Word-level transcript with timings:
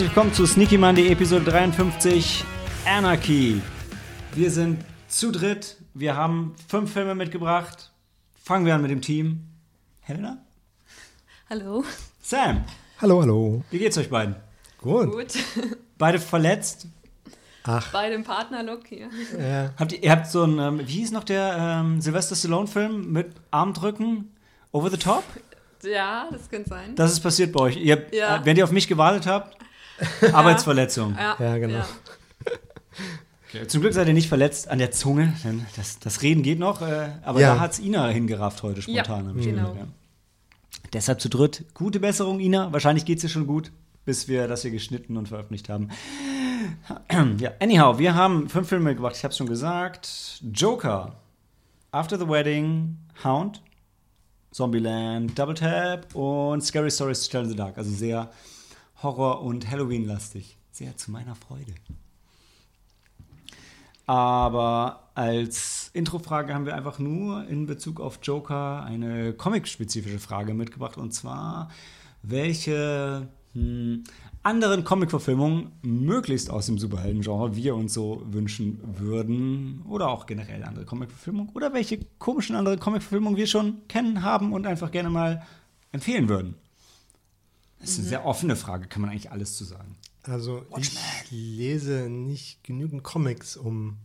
Herzlich 0.00 0.16
willkommen 0.16 0.32
zu 0.32 0.46
Sneaky 0.46 0.78
Monday 0.78 1.08
Episode 1.12 1.44
53 1.44 2.42
Anarchy. 2.86 3.60
Wir 4.34 4.50
sind 4.50 4.82
zu 5.08 5.30
dritt. 5.30 5.76
Wir 5.92 6.16
haben 6.16 6.54
fünf 6.68 6.94
Filme 6.94 7.14
mitgebracht. 7.14 7.92
Fangen 8.42 8.64
wir 8.64 8.74
an 8.74 8.80
mit 8.80 8.90
dem 8.90 9.02
Team. 9.02 9.40
Helena? 10.00 10.38
Hallo. 11.50 11.84
Sam? 12.22 12.64
Hallo, 13.02 13.20
hallo. 13.20 13.62
Wie 13.70 13.78
geht's 13.78 13.98
euch 13.98 14.08
beiden? 14.08 14.36
Gut. 14.78 15.12
Gut. 15.12 15.34
Beide 15.98 16.18
verletzt? 16.18 16.86
Ach, 17.64 17.92
Bei 17.92 18.08
dem 18.08 18.24
Partnerlook 18.24 18.86
hier. 18.86 19.10
ja. 19.38 19.74
Habt 19.78 19.92
ihr, 19.92 20.02
ihr 20.02 20.10
habt 20.12 20.28
so 20.28 20.44
ein, 20.44 20.58
ähm, 20.58 20.78
wie 20.78 20.92
hieß 20.92 21.10
noch 21.10 21.24
der 21.24 21.58
ähm, 21.58 22.00
Sylvester 22.00 22.36
Stallone-Film 22.36 23.12
mit 23.12 23.32
Armdrücken? 23.50 24.34
Over 24.72 24.88
the 24.88 24.96
Top? 24.96 25.24
Ja, 25.82 26.26
das 26.32 26.48
könnte 26.48 26.70
sein. 26.70 26.94
Das 26.94 27.12
ist 27.12 27.20
passiert 27.20 27.52
bei 27.52 27.60
euch. 27.60 27.76
Ihr, 27.76 28.06
Ja. 28.14 28.36
äh, 28.36 28.46
wenn 28.46 28.56
ihr 28.56 28.64
auf 28.64 28.72
mich 28.72 28.88
gewartet 28.88 29.26
habt, 29.26 29.60
Arbeitsverletzung. 30.32 31.14
ja, 31.16 31.36
Ja, 31.38 31.58
genau. 31.58 31.84
Okay. 33.48 33.66
Zum 33.66 33.80
Glück 33.80 33.92
seid 33.94 34.06
ihr 34.06 34.14
nicht 34.14 34.28
verletzt 34.28 34.68
an 34.68 34.78
der 34.78 34.92
Zunge, 34.92 35.34
denn 35.44 35.66
das, 35.76 35.98
das 35.98 36.22
Reden 36.22 36.42
geht 36.44 36.58
noch. 36.60 36.82
Äh, 36.82 37.10
aber 37.24 37.40
Ja. 37.40 37.54
da 37.54 37.60
hat's 37.60 37.80
Ina 37.80 38.06
hingerafft 38.08 38.62
heute 38.62 38.80
spontan. 38.82 39.26
Ja, 39.36 39.44
genau. 39.44 39.74
ja. 39.74 39.86
Deshalb 40.92 41.20
zu 41.20 41.28
dritt. 41.28 41.64
Gute 41.74 41.98
Besserung, 41.98 42.38
Ina. 42.38 42.72
Wahrscheinlich 42.72 43.04
geht's 43.04 43.22
dir 43.22 43.28
schon 43.28 43.48
gut, 43.48 43.72
bis 44.04 44.28
wir 44.28 44.46
das 44.46 44.62
hier 44.62 44.70
geschnitten 44.70 45.16
und 45.16 45.26
veröffentlicht 45.28 45.68
haben. 45.68 45.88
ja, 47.38 47.50
anyhow, 47.60 47.98
wir 47.98 48.14
haben 48.14 48.48
fünf 48.48 48.68
Filme 48.68 48.94
gemacht. 48.94 49.16
Ich 49.16 49.24
habe 49.24 49.34
schon 49.34 49.48
gesagt. 49.48 50.40
Joker, 50.54 51.16
After 51.90 52.18
the 52.20 52.28
Wedding, 52.28 52.98
Hound, 53.24 53.62
Zombieland, 54.52 55.36
Double 55.36 55.54
Tap 55.54 56.14
und 56.14 56.60
Scary 56.62 56.90
Stories 56.90 57.24
to 57.24 57.30
Tell 57.32 57.42
in 57.42 57.48
the 57.50 57.56
Dark. 57.56 57.76
Also 57.78 57.90
sehr 57.90 58.30
Horror- 59.02 59.42
und 59.42 59.70
Halloween-lastig. 59.70 60.56
Sehr 60.70 60.96
zu 60.96 61.10
meiner 61.10 61.34
Freude. 61.34 61.74
Aber 64.06 65.10
als 65.14 65.90
Introfrage 65.92 66.52
haben 66.52 66.66
wir 66.66 66.74
einfach 66.74 66.98
nur 66.98 67.46
in 67.46 67.66
Bezug 67.66 68.00
auf 68.00 68.18
Joker 68.22 68.82
eine 68.82 69.32
comic-spezifische 69.32 70.18
Frage 70.18 70.52
mitgebracht. 70.52 70.98
Und 70.98 71.12
zwar, 71.12 71.70
welche 72.22 73.28
hm, 73.52 74.02
anderen 74.42 74.84
Comic-Verfilmungen 74.84 75.70
möglichst 75.82 76.50
aus 76.50 76.66
dem 76.66 76.78
Superhelden-Genre 76.78 77.54
wir 77.54 77.74
uns 77.76 77.94
so 77.94 78.22
wünschen 78.26 78.80
würden. 78.98 79.82
Oder 79.88 80.08
auch 80.08 80.26
generell 80.26 80.64
andere 80.64 80.84
Comic-Verfilmungen. 80.84 81.52
Oder 81.54 81.72
welche 81.72 82.00
komischen 82.18 82.56
anderen 82.56 82.80
Comic-Verfilmungen 82.80 83.36
wir 83.36 83.46
schon 83.46 83.86
kennen, 83.86 84.22
haben 84.22 84.52
und 84.52 84.66
einfach 84.66 84.90
gerne 84.90 85.10
mal 85.10 85.46
empfehlen 85.92 86.28
würden. 86.28 86.56
Das 87.80 87.90
ist 87.90 87.98
eine 88.00 88.08
sehr 88.08 88.24
offene 88.26 88.56
Frage, 88.56 88.86
kann 88.88 89.00
man 89.02 89.10
eigentlich 89.10 89.30
alles 89.30 89.56
zu 89.56 89.64
sagen. 89.64 89.96
Also 90.22 90.64
ich 90.78 90.92
lese 91.30 92.08
nicht 92.10 92.62
genügend 92.62 93.02
Comics, 93.02 93.56
um 93.56 93.96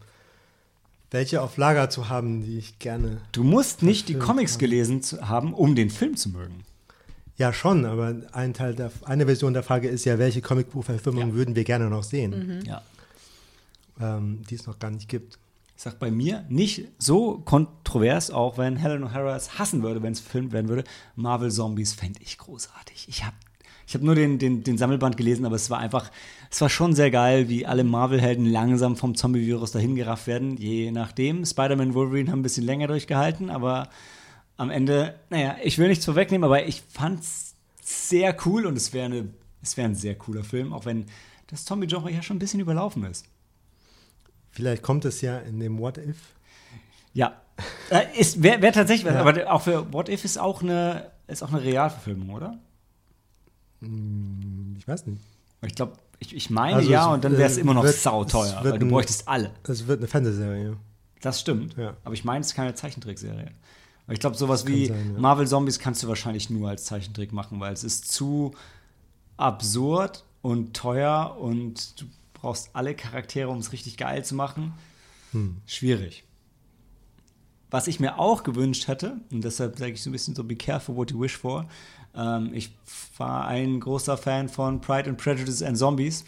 welche 1.12 1.42
auf 1.42 1.58
Lager 1.58 1.90
zu 1.90 2.10
haben, 2.10 2.42
die 2.42 2.58
ich 2.58 2.80
gerne. 2.80 3.22
Du 3.32 3.44
musst 3.44 3.84
nicht 3.84 4.08
die 4.10 4.16
Comics 4.16 4.54
haben. 4.54 4.60
gelesen 4.60 5.04
zu 5.04 5.28
haben, 5.28 5.54
um 5.54 5.76
den 5.76 5.90
Film 5.90 6.16
zu 6.16 6.30
mögen. 6.30 6.64
Ja, 7.38 7.52
schon, 7.52 7.84
aber 7.86 8.16
ein 8.32 8.54
Teil 8.54 8.76
der, 8.76 8.92
eine 9.04 9.26
Version 9.26 9.54
der 9.54 9.64
Frage 9.64 9.90
ist 9.90 10.06
ja, 10.06 10.18
welche 10.20 10.42
Comicbuchverfilmungen 10.42 11.30
Ja. 11.32 11.36
würden 11.36 11.56
wir 11.56 11.66
gerne 11.66 11.90
noch 11.90 12.04
sehen, 12.04 12.64
Ja. 12.66 12.82
ähm, 14.00 14.42
die 14.50 14.56
es 14.56 14.66
noch 14.68 14.80
gar 14.80 14.90
nicht 14.92 15.10
gibt. 15.10 15.38
Ich 15.76 15.84
sag 15.84 16.00
bei 16.00 16.10
mir 16.12 16.46
nicht 16.48 16.88
so 16.98 17.40
kontrovers, 17.40 18.32
auch 18.32 18.58
wenn 18.58 18.78
Helen 18.78 19.04
O'Hara 19.04 19.36
es 19.36 19.60
hassen 19.60 19.84
würde, 19.84 20.02
wenn 20.02 20.14
es 20.14 20.24
gefilmt 20.24 20.54
werden 20.54 20.70
würde. 20.70 20.86
Marvel 21.18 21.52
Zombies 21.52 21.94
fände 21.94 22.22
ich 22.24 22.38
großartig. 22.38 23.08
Ich 23.10 23.26
habe 23.26 23.36
ich 23.88 23.94
hab 23.94 24.02
nur 24.02 24.16
den, 24.16 24.40
den, 24.40 24.64
den 24.64 24.78
Sammelband 24.78 25.16
gelesen, 25.18 25.46
aber 25.46 25.56
es 25.56 25.70
war 25.70 25.80
einfach, 25.80 26.12
es 26.50 26.60
war 26.62 26.70
schon 26.70 26.94
sehr 26.96 27.12
geil, 27.12 27.50
wie 27.50 27.66
alle 27.66 27.84
Marvel-Helden 27.84 28.46
langsam 28.46 28.96
vom 28.96 29.16
Zombie-Virus 29.16 29.72
dahin 29.72 29.96
gerafft 29.96 30.28
werden. 30.28 30.58
Je 30.58 30.92
nachdem. 30.92 31.46
Spider-Man 31.46 31.90
und 31.90 31.94
Wolverine 31.94 32.32
haben 32.32 32.40
ein 32.40 32.44
bisschen 32.44 32.66
länger 32.66 32.88
durchgehalten, 32.88 33.50
aber 33.50 33.90
am 34.58 34.72
Ende, 34.72 35.16
naja, 35.30 35.58
ich 35.64 35.78
will 35.78 35.88
nichts 35.88 36.06
vorwegnehmen, 36.06 36.46
aber 36.46 36.66
ich 36.66 36.82
fand's 36.82 37.56
sehr 37.84 38.36
cool 38.46 38.66
und 38.66 38.76
es 38.76 38.94
wäre 38.94 39.06
eine, 39.06 39.30
es 39.62 39.78
wäre 39.78 39.88
ein 39.88 39.96
sehr 39.96 40.16
cooler 40.16 40.44
Film, 40.44 40.74
auch 40.74 40.86
wenn 40.86 41.06
das 41.48 41.66
Zombie-Genre 41.66 42.12
ja 42.12 42.24
schon 42.24 42.38
ein 42.38 42.40
bisschen 42.40 42.60
überlaufen 42.60 43.04
ist. 43.04 43.26
Vielleicht 44.50 44.82
kommt 44.82 45.06
es 45.06 45.22
ja 45.22 45.38
in 45.40 45.60
dem 45.60 45.78
What 45.78 45.98
If. 45.98 46.18
Ja. 47.14 47.42
Äh, 47.90 48.06
wäre 48.38 48.62
wär 48.62 48.74
tatsächlich, 48.74 49.14
Ja. 49.14 49.20
aber 49.22 49.52
auch 49.52 49.62
für 49.62 49.92
What 49.94 50.10
If 50.10 50.26
ist 50.26 50.38
auch 50.40 50.64
eine, 50.64 51.12
ist 51.28 51.44
auch 51.44 51.50
eine 51.54 51.62
Realverfilmung, 51.64 52.30
oder? 52.30 52.58
Ich 53.82 54.88
weiß 54.88 55.06
nicht. 55.08 55.22
Ich 55.62 55.76
glaube, 55.76 55.94
ich, 56.20 56.36
ich 56.36 56.50
meine 56.50 56.78
Also 56.78 56.90
ja, 56.92 57.08
es, 57.10 57.14
und 57.16 57.24
dann 57.24 57.34
wäre 57.38 57.50
es 57.50 57.58
äh, 57.58 57.62
immer 57.62 57.74
noch 57.74 57.84
wird- 57.84 57.96
sauteuer, 57.96 58.60
weil 58.64 58.80
du 58.80 58.86
ein- 58.86 58.90
bräuchtest 58.92 59.28
alle. 59.28 59.52
Es 59.64 59.88
wird 59.88 60.00
eine 60.00 60.08
Fernsehserie. 60.08 60.78
Das 61.22 61.40
stimmt. 61.42 61.76
Ja. 61.78 61.96
Aber 62.04 62.14
ich 62.14 62.24
meine, 62.24 62.42
es 62.42 62.48
ist 62.48 62.56
keine 62.56 62.76
Zeichentrickserie. 62.76 63.52
Ich 64.08 64.20
glaube, 64.20 64.36
sowas 64.38 64.68
wie 64.68 64.86
sein, 64.88 65.14
ja. 65.16 65.20
Marvel 65.20 65.48
Zombies 65.48 65.80
kannst 65.80 66.04
du 66.04 66.08
wahrscheinlich 66.08 66.50
nur 66.52 66.70
als 66.70 66.86
Zeichentrick 66.86 67.34
machen, 67.34 67.60
weil 67.60 67.74
es 67.74 67.84
ist 67.84 68.12
zu 68.12 68.54
absurd 69.38 70.24
und 70.44 70.76
teuer 70.76 71.36
und 71.40 72.00
du 72.00 72.06
brauchst 72.34 72.70
alle 72.74 72.94
Charaktere, 72.94 73.50
um 73.50 73.58
es 73.58 73.72
richtig 73.72 73.98
geil 73.98 74.24
zu 74.24 74.36
machen. 74.36 74.74
Hm. 75.32 75.58
Schwierig. 75.66 76.24
Was 77.72 77.88
ich 77.88 78.00
mir 78.00 78.20
auch 78.20 78.44
gewünscht 78.44 78.88
hätte, 78.88 79.18
und 79.32 79.44
deshalb 79.44 79.78
sage 79.80 79.94
ich 79.94 80.04
so 80.04 80.10
ein 80.10 80.14
bisschen 80.14 80.36
so, 80.36 80.44
be 80.44 80.56
careful 80.56 80.96
what 80.96 81.10
you 81.12 81.20
wish 81.20 81.36
for. 81.36 81.68
Ähm, 82.16 82.52
ich 82.54 82.72
war 83.18 83.48
ein 83.48 83.80
großer 83.80 84.18
Fan 84.18 84.50
von 84.50 84.82
Pride 84.82 85.10
and 85.10 85.18
Prejudice 85.18 85.62
and 85.64 85.78
Zombies 85.78 86.26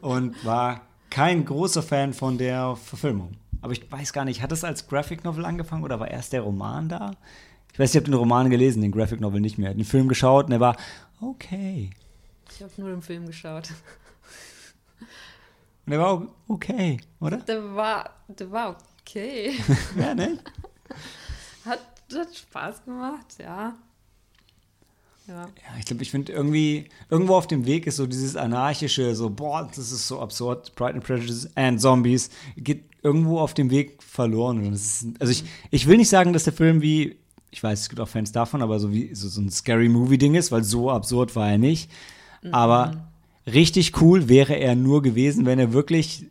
und 0.00 0.44
war 0.44 0.82
kein 1.10 1.44
großer 1.44 1.82
Fan 1.82 2.12
von 2.12 2.38
der 2.38 2.76
Verfilmung. 2.76 3.32
Aber 3.60 3.72
ich 3.72 3.90
weiß 3.90 4.12
gar 4.12 4.24
nicht, 4.24 4.42
hat 4.42 4.52
es 4.52 4.64
als 4.64 4.86
Graphic 4.86 5.24
Novel 5.24 5.44
angefangen 5.44 5.82
oder 5.82 5.98
war 5.98 6.10
erst 6.10 6.32
der 6.32 6.42
Roman 6.42 6.88
da? 6.88 7.12
Ich 7.72 7.78
weiß, 7.78 7.90
ich 7.90 7.96
habe 7.96 8.04
den 8.04 8.14
Roman 8.14 8.50
gelesen, 8.50 8.82
den 8.82 8.92
Graphic 8.92 9.20
Novel 9.20 9.40
nicht 9.40 9.58
mehr. 9.58 9.74
Den 9.74 9.84
Film 9.84 10.08
geschaut 10.08 10.46
und 10.46 10.52
er 10.52 10.60
war 10.60 10.76
okay. 11.20 11.90
Ich 12.50 12.62
habe 12.62 12.72
nur 12.76 12.90
den 12.90 13.02
Film 13.02 13.26
geschaut. 13.26 13.68
Und 15.86 15.92
er 15.92 16.00
war 16.00 16.26
okay, 16.48 17.00
oder? 17.20 17.38
Der 17.38 17.74
war, 17.74 18.10
der 18.28 18.50
war 18.50 18.76
okay. 19.00 19.54
Ja, 19.98 20.14
ne? 20.14 20.38
Hat, 21.64 21.80
hat 22.14 22.36
Spaß 22.36 22.84
gemacht, 22.84 23.36
ja. 23.38 23.74
Ja. 25.28 25.42
Ja, 25.42 25.78
ich 25.78 25.84
glaube, 25.84 26.02
ich 26.02 26.10
finde 26.10 26.32
irgendwie, 26.32 26.86
irgendwo 27.10 27.34
auf 27.34 27.46
dem 27.46 27.66
Weg 27.66 27.86
ist 27.86 27.96
so 27.96 28.06
dieses 28.06 28.34
anarchische, 28.34 29.14
so, 29.14 29.28
boah, 29.28 29.68
das 29.68 29.92
ist 29.92 30.08
so 30.08 30.20
absurd, 30.20 30.74
Pride 30.74 30.94
and 30.94 31.04
Prejudice 31.04 31.50
and 31.54 31.80
Zombies, 31.80 32.30
geht 32.56 32.84
irgendwo 33.02 33.38
auf 33.38 33.52
dem 33.52 33.70
Weg 33.70 34.02
verloren. 34.02 34.72
Ist, 34.72 35.06
also 35.20 35.30
ich, 35.30 35.44
ich 35.70 35.86
will 35.86 35.98
nicht 35.98 36.08
sagen, 36.08 36.32
dass 36.32 36.44
der 36.44 36.54
Film 36.54 36.80
wie, 36.80 37.16
ich 37.50 37.62
weiß, 37.62 37.80
es 37.80 37.88
gibt 37.90 38.00
auch 38.00 38.08
Fans 38.08 38.32
davon, 38.32 38.62
aber 38.62 38.80
so 38.80 38.90
wie 38.90 39.14
so, 39.14 39.28
so 39.28 39.42
ein 39.42 39.50
Scary 39.50 39.90
Movie-Ding 39.90 40.34
ist, 40.34 40.50
weil 40.50 40.64
so 40.64 40.90
absurd 40.90 41.36
war 41.36 41.50
er 41.50 41.58
nicht. 41.58 41.90
Aber 42.50 43.08
richtig 43.46 44.00
cool 44.00 44.28
wäre 44.28 44.54
er 44.54 44.76
nur 44.76 45.02
gewesen, 45.02 45.44
wenn 45.44 45.58
er 45.58 45.72
wirklich 45.72 46.26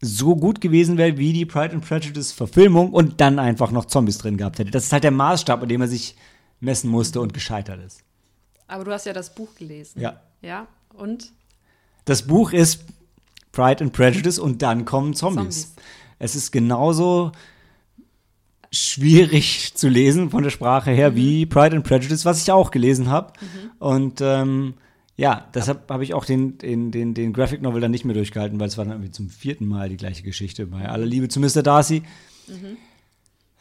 so 0.00 0.36
gut 0.36 0.60
gewesen 0.60 0.98
wäre 0.98 1.18
wie 1.18 1.32
die 1.32 1.46
Pride 1.46 1.72
and 1.72 1.86
Prejudice 1.86 2.32
Verfilmung 2.32 2.92
und 2.92 3.20
dann 3.20 3.38
einfach 3.38 3.70
noch 3.70 3.84
Zombies 3.84 4.18
drin 4.18 4.36
gehabt 4.36 4.58
hätte. 4.58 4.70
Das 4.70 4.84
ist 4.84 4.92
halt 4.92 5.04
der 5.04 5.10
Maßstab, 5.10 5.62
an 5.62 5.68
dem 5.68 5.80
er 5.80 5.88
sich 5.88 6.16
messen 6.60 6.90
musste 6.90 7.20
und 7.20 7.32
gescheitert 7.32 7.80
ist. 7.84 8.02
Aber 8.66 8.84
du 8.84 8.92
hast 8.92 9.06
ja 9.06 9.12
das 9.12 9.34
Buch 9.34 9.54
gelesen. 9.54 10.00
Ja. 10.00 10.20
Ja. 10.42 10.66
Und? 10.92 11.32
Das 12.04 12.26
Buch 12.26 12.52
ist 12.52 12.84
Pride 13.52 13.84
and 13.84 13.92
Prejudice 13.92 14.38
und 14.38 14.62
dann 14.62 14.84
kommen 14.84 15.14
Zombies. 15.14 15.62
Zombies. 15.62 15.74
Es 16.18 16.34
ist 16.34 16.50
genauso 16.50 17.32
schwierig 18.70 19.72
zu 19.74 19.88
lesen 19.88 20.30
von 20.30 20.42
der 20.42 20.50
Sprache 20.50 20.90
her 20.90 21.14
wie 21.14 21.46
Pride 21.46 21.76
and 21.76 21.86
Prejudice, 21.86 22.24
was 22.24 22.42
ich 22.42 22.50
auch 22.50 22.70
gelesen 22.70 23.08
habe. 23.08 23.32
Und 23.78 24.20
ähm, 24.20 24.74
ja, 25.16 25.48
deshalb 25.54 25.88
habe 25.90 26.02
ich 26.02 26.14
auch 26.14 26.24
den, 26.24 26.58
den, 26.58 26.90
den, 26.90 27.14
den 27.14 27.32
Graphic 27.32 27.62
Novel 27.62 27.80
dann 27.80 27.92
nicht 27.92 28.04
mehr 28.04 28.14
durchgehalten, 28.14 28.58
weil 28.58 28.68
es 28.68 28.76
war 28.76 28.84
dann 28.84 28.94
irgendwie 28.94 29.12
zum 29.12 29.30
vierten 29.30 29.66
Mal 29.66 29.88
die 29.88 29.96
gleiche 29.96 30.24
Geschichte 30.24 30.66
bei 30.66 30.88
Aller 30.88 31.06
Liebe 31.06 31.28
zu 31.28 31.38
Mr. 31.38 31.62
Darcy. 31.62 32.02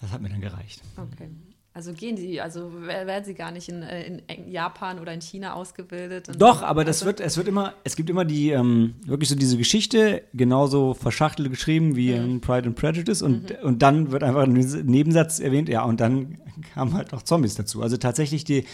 Das 0.01 0.11
hat 0.11 0.21
mir 0.21 0.29
dann 0.29 0.41
gereicht. 0.41 0.81
Okay. 0.97 1.29
Also 1.75 1.91
gehen 1.91 2.15
die, 2.15 2.39
also 2.39 2.71
wer- 2.81 3.07
werden 3.07 3.25
sie 3.25 3.33
gar 3.33 3.51
nicht 3.51 3.67
in, 3.67 3.81
äh, 3.81 4.19
in 4.27 4.51
Japan 4.51 4.99
oder 4.99 5.11
in 5.11 5.21
China 5.21 5.53
ausgebildet? 5.53 6.29
Doch, 6.37 6.61
aber 6.61 6.85
das 6.85 6.97
also, 6.97 7.07
wird, 7.07 7.19
es 7.19 7.35
wird 7.35 7.47
immer, 7.47 7.73
es 7.83 7.95
gibt 7.95 8.11
immer 8.11 8.25
die, 8.25 8.51
ähm, 8.51 8.93
wirklich 9.05 9.27
so 9.27 9.35
diese 9.35 9.57
Geschichte, 9.57 10.21
genauso 10.33 10.93
verschachtelt 10.93 11.49
geschrieben 11.49 11.95
wie 11.95 12.11
in 12.11 12.41
Pride 12.41 12.67
and 12.67 12.75
Prejudice 12.75 13.23
und, 13.23 13.59
und 13.63 13.81
dann 13.81 14.11
wird 14.11 14.21
einfach 14.21 14.43
ein 14.43 14.53
Nebensatz 14.53 15.39
erwähnt, 15.39 15.67
ja, 15.67 15.83
und 15.83 15.99
dann 15.99 16.37
kamen 16.75 16.93
halt 16.93 17.11
noch 17.11 17.23
Zombies 17.23 17.55
dazu. 17.55 17.81
Also 17.81 17.97
tatsächlich 17.97 18.43
die, 18.43 18.65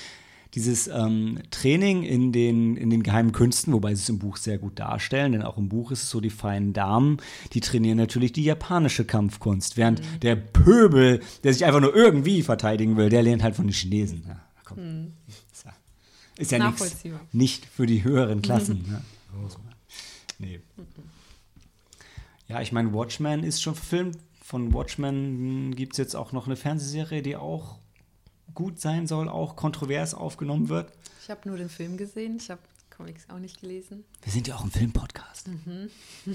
dieses 0.56 0.88
ähm, 0.88 1.40
Training 1.51 2.04
in 2.04 2.31
den, 2.31 2.75
in 2.75 2.90
den 2.90 3.04
geheimen 3.04 3.31
Künsten, 3.31 3.74
wobei 3.74 3.94
sie 3.94 4.01
es 4.01 4.10
im 4.10 4.19
Buch 4.19 4.38
sehr 4.38 4.57
gut 4.57 4.80
darstellen, 4.80 5.34
denn 5.34 5.42
auch 5.44 5.57
im 5.57 5.69
Buch 5.69 5.92
ist 5.92 6.04
es 6.04 6.10
so, 6.10 6.22
die 6.22 6.31
feinen 6.31 6.74
Damen, 6.74 7.18
die 7.54 7.60
trainieren 7.60 7.98
natürlich 7.98 8.34
die 8.34 8.44
japanische 8.44 9.06
Kampfkunst, 9.06 9.78
während 9.78 10.01
der 10.24 10.36
Pöbel, 10.36 11.22
der 11.44 11.54
sich 11.54 11.66
einfach 11.66 11.81
nur 11.81 11.96
irgendwie 11.96 12.42
verteidigen 12.42 12.98
will, 12.98 13.10
der 13.10 13.22
lernt 13.22 13.44
halt 13.44 13.56
von 13.56 13.68
den 13.68 13.74
Chinesen. 13.74 14.24
Ja, 14.28 14.40
komm. 14.63 15.13
Ist 15.51 15.66
ja, 15.66 15.74
ist 16.38 16.51
ja 16.51 16.68
nichts 16.68 17.04
nicht 17.31 17.66
für 17.66 17.86
die 17.86 18.04
höheren 18.04 18.42
Klassen. 18.42 18.86
ja. 18.90 19.01
Nee. 20.40 20.62
Ja, 22.48 22.62
ich 22.62 22.72
meine, 22.72 22.94
Watchmen 22.94 23.44
ist 23.44 23.62
schon 23.62 23.75
verfilmt. 23.75 24.18
Von 24.42 24.74
Watchmen 24.74 25.75
gibt 25.75 25.94
es 25.94 25.98
jetzt 25.98 26.16
auch 26.16 26.31
noch 26.31 26.48
eine 26.48 26.56
Fernsehserie, 26.56 27.22
die 27.22 27.36
auch 27.36 27.78
gut 28.60 28.82
sein 28.82 29.08
soll, 29.08 29.30
auch 29.30 29.56
kontrovers 29.56 30.14
aufgenommen 30.14 30.68
wird. 30.68 30.92
Ich 31.24 31.30
habe 31.30 31.48
nur 31.48 31.58
den 31.58 31.70
Film 31.70 31.96
gesehen, 31.96 32.36
ich 32.36 32.52
habe 32.52 32.60
Comics 32.90 33.30
auch 33.30 33.40
nicht 33.40 33.62
gelesen. 33.62 34.04
Wir 34.22 34.34
sind 34.34 34.50
ja 34.50 34.56
auch 34.58 34.66
ein 34.66 34.70
Filmpodcast. 34.70 35.50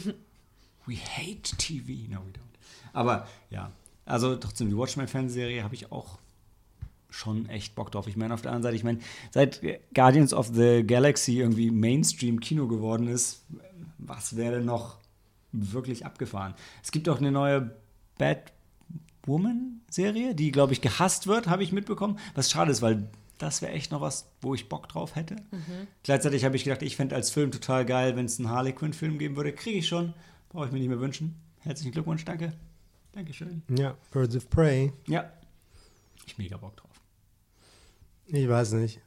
we 0.86 0.96
hate 0.96 1.54
TV. 1.58 2.10
No, 2.10 2.20
we 2.20 2.30
don't. 2.30 2.54
Aber 2.94 3.28
ja, 3.50 3.70
also 4.06 4.36
trotzdem, 4.36 4.70
die 4.70 4.76
Watchmen-Fernsehserie 4.76 5.62
habe 5.62 5.74
ich 5.74 5.92
auch 5.92 6.18
schon 7.10 7.46
echt 7.50 7.74
Bock 7.74 7.92
drauf. 7.92 8.06
Ich 8.06 8.16
meine, 8.16 8.32
auf 8.32 8.40
der 8.40 8.52
anderen 8.52 8.62
Seite, 8.62 8.76
ich 8.76 8.84
meine, 8.84 9.00
seit 9.30 9.60
Guardians 9.92 10.32
of 10.32 10.46
the 10.54 10.82
Galaxy 10.82 11.40
irgendwie 11.40 11.70
Mainstream-Kino 11.70 12.68
geworden 12.68 13.06
ist, 13.06 13.42
was 13.98 14.34
wäre 14.34 14.56
denn 14.56 14.64
noch 14.64 14.96
wirklich 15.52 16.06
abgefahren? 16.06 16.54
Es 16.82 16.90
gibt 16.90 17.06
auch 17.10 17.18
eine 17.18 17.30
neue 17.30 17.76
Batwoman-Serie, 19.94 20.34
die, 20.34 20.50
glaube 20.52 20.72
ich, 20.72 20.80
gehasst 20.80 21.26
wird, 21.26 21.46
habe 21.48 21.62
ich 21.62 21.72
mitbekommen. 21.72 22.18
Was 22.34 22.50
schade 22.50 22.70
ist, 22.70 22.82
weil 22.82 23.08
das 23.38 23.62
wäre 23.62 23.72
echt 23.72 23.90
noch 23.92 24.00
was, 24.00 24.28
wo 24.40 24.54
ich 24.54 24.68
Bock 24.68 24.88
drauf 24.88 25.16
hätte. 25.16 25.36
Gleichzeitig 26.02 26.44
habe 26.44 26.56
ich 26.56 26.64
gedacht, 26.64 26.82
ich 26.82 26.96
fände 26.96 27.14
als 27.14 27.30
Film 27.30 27.50
total 27.50 27.84
geil, 27.84 28.16
wenn 28.16 28.26
es 28.26 28.38
einen 28.38 28.50
Harley 28.50 28.72
Quinn-Film 28.72 29.18
geben 29.18 29.36
würde. 29.36 29.52
Kriege 29.52 29.78
ich 29.78 29.88
schon. 29.88 30.14
Brauche 30.50 30.66
ich 30.66 30.72
mir 30.72 30.78
nicht 30.78 30.88
mehr 30.88 31.00
wünschen. 31.00 31.34
Herzlichen 31.60 31.92
Glückwunsch, 31.92 32.24
danke. 32.24 32.52
Dankeschön. 33.12 33.62
Ja, 33.68 33.96
Birds 34.12 34.36
of 34.36 34.48
Prey. 34.50 34.92
Ja. 35.06 35.30
Ich 36.26 36.38
mega 36.38 36.56
Bock 36.56 36.76
drauf. 36.76 36.90
Ich 38.26 38.48
weiß 38.48 38.72
nicht. 38.72 39.00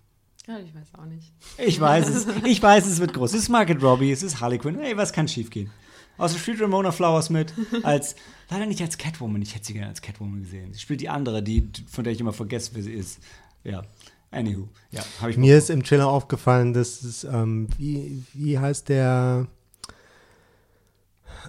Ja, 0.48 0.60
ich 0.60 0.74
weiß 0.74 0.94
auch 0.98 1.06
nicht. 1.06 1.33
Ich 1.57 1.80
weiß 1.80 2.07
es. 2.07 2.28
Ich 2.45 2.62
weiß, 2.62 2.86
es 2.86 3.00
wird 3.00 3.13
groß. 3.13 3.33
Es 3.33 3.44
ist 3.44 3.50
Market 3.50 3.81
Robbie, 3.81 4.12
es 4.12 4.24
ist 4.24 4.40
Harley 4.40 4.57
Quinn. 4.57 4.80
Hey, 4.80 4.95
was 4.95 5.12
kann 5.12 5.28
schief 5.28 5.50
gehen? 5.50 5.69
Außer 6.18 6.38
spielt 6.38 6.62
Ramona 6.62 6.92
Flowers 6.92 7.30
mit. 7.30 7.54
Als, 7.84 8.16
leider 8.50 8.66
nicht 8.66 8.81
als 8.81 8.98
Catwoman. 8.98 9.42
Ich 9.42 9.56
hätte 9.56 9.66
sie 9.66 9.74
gerne 9.74 9.90
als 9.90 10.02
Catwoman 10.02 10.42
gesehen. 10.42 10.74
Sie 10.74 10.80
spielt 10.80 11.02
die 11.02 11.10
andere, 11.10 11.44
die, 11.44 11.69
von 11.90 12.04
der 12.04 12.14
ich 12.14 12.19
immer 12.19 12.34
vergesse, 12.34 12.72
wer 12.74 12.84
sie 12.84 12.94
ist. 12.94 13.19
Ja. 13.64 13.84
Anywho. 14.31 14.68
Ja, 14.92 15.04
habe 15.22 15.31
ich 15.31 15.38
Mir 15.38 15.58
ist 15.58 15.69
im 15.69 15.84
Trailer 15.84 16.08
aufgefallen, 16.08 16.74
dass 16.74 17.02
es, 17.04 17.24
ähm, 17.24 17.68
wie, 17.78 18.24
wie 18.34 18.60
heißt 18.60 18.90
der, 18.90 19.48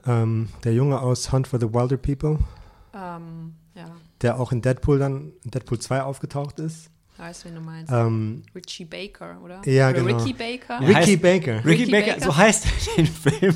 ähm, 0.07 0.49
der 0.65 0.75
Junge 0.75 1.01
aus 1.01 1.33
Hunt 1.33 1.49
for 1.49 1.59
the 1.59 1.73
Wilder 1.73 1.97
People, 1.97 2.39
Ähm, 2.95 3.55
ja, 3.75 3.91
der 4.23 4.39
auch 4.39 4.53
in 4.53 4.63
Deadpool 4.63 4.99
dann, 4.99 5.33
in 5.45 5.51
Deadpool 5.51 5.79
2 5.79 6.03
aufgetaucht 6.03 6.61
ist. 6.61 6.91
Weißt 7.19 7.45
du, 7.45 7.49
wen 7.49 7.55
du 7.57 7.61
meinst. 7.61 7.93
Ähm, 7.93 8.43
Richie 8.55 8.85
Baker, 8.85 9.41
oder? 9.45 9.61
Ja, 9.67 9.91
oder 9.91 10.03
genau. 10.03 10.17
Ricky 10.19 10.33
Baker. 10.33 10.81
Ja, 10.83 10.99
Ricky 10.99 11.17
Baker. 11.17 11.57
Ricky, 11.65 11.69
Ricky 11.83 11.91
Baker, 11.91 12.13
Baker? 12.15 12.25
so 12.25 12.37
heißt 12.37 12.65
er 12.67 12.95
den 12.97 13.07
Film. 13.07 13.55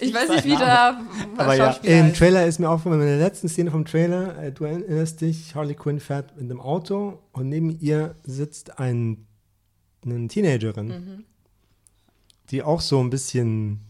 Ich 0.00 0.12
weiß 0.14 0.28
nicht, 0.30 0.44
wie 0.44 0.56
der 0.56 1.00
Aber 1.38 1.54
ja, 1.54 1.70
Im 1.82 2.04
heißt. 2.06 2.16
Trailer 2.18 2.46
ist 2.46 2.58
mir 2.58 2.68
aufgefallen, 2.68 3.00
in 3.02 3.06
der 3.06 3.18
letzten 3.18 3.48
Szene 3.48 3.70
vom 3.70 3.84
Trailer, 3.84 4.42
äh, 4.42 4.52
du 4.52 4.64
erinnerst 4.64 5.20
dich, 5.20 5.54
Harley 5.54 5.74
Quinn 5.74 6.00
fährt 6.00 6.36
mit 6.36 6.50
einem 6.50 6.60
Auto 6.60 7.20
und 7.32 7.48
neben 7.48 7.78
ihr 7.80 8.14
sitzt 8.24 8.78
ein, 8.78 9.26
eine 10.04 10.26
Teenagerin, 10.28 10.88
Mhm. 10.88 11.24
die 12.50 12.62
auch 12.62 12.80
so 12.80 13.00
ein 13.00 13.10
bisschen 13.10 13.80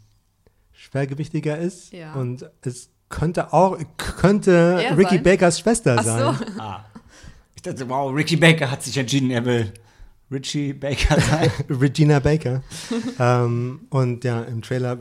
schwergewichtiger 0.73 1.59
ist. 1.59 1.93
Ja. 1.93 2.15
Und 2.15 2.49
es 2.63 2.91
könnte 3.09 3.53
auch, 3.53 3.79
könnte 3.97 4.81
Er 4.83 4.97
Ricky 4.97 5.17
sein? 5.17 5.23
Bakers 5.25 5.59
Schwester 5.61 5.97
Ach 5.99 6.05
sein. 6.05 6.37
so. 6.37 6.45
Ah. 6.61 6.85
Ich 7.61 7.65
dachte, 7.65 7.91
wow, 7.91 8.11
Ricky 8.11 8.37
Baker 8.37 8.71
hat 8.71 8.83
sich 8.83 8.97
entschieden, 8.97 9.31
er 9.31 9.45
will 9.45 9.71
Richie 10.31 10.73
Baker 10.73 11.21
sein. 11.21 11.51
Regina 11.69 12.19
Baker. 12.19 12.63
ähm, 13.19 13.81
und 13.91 14.25
ja, 14.25 14.41
im 14.45 14.63
Trailer 14.63 14.97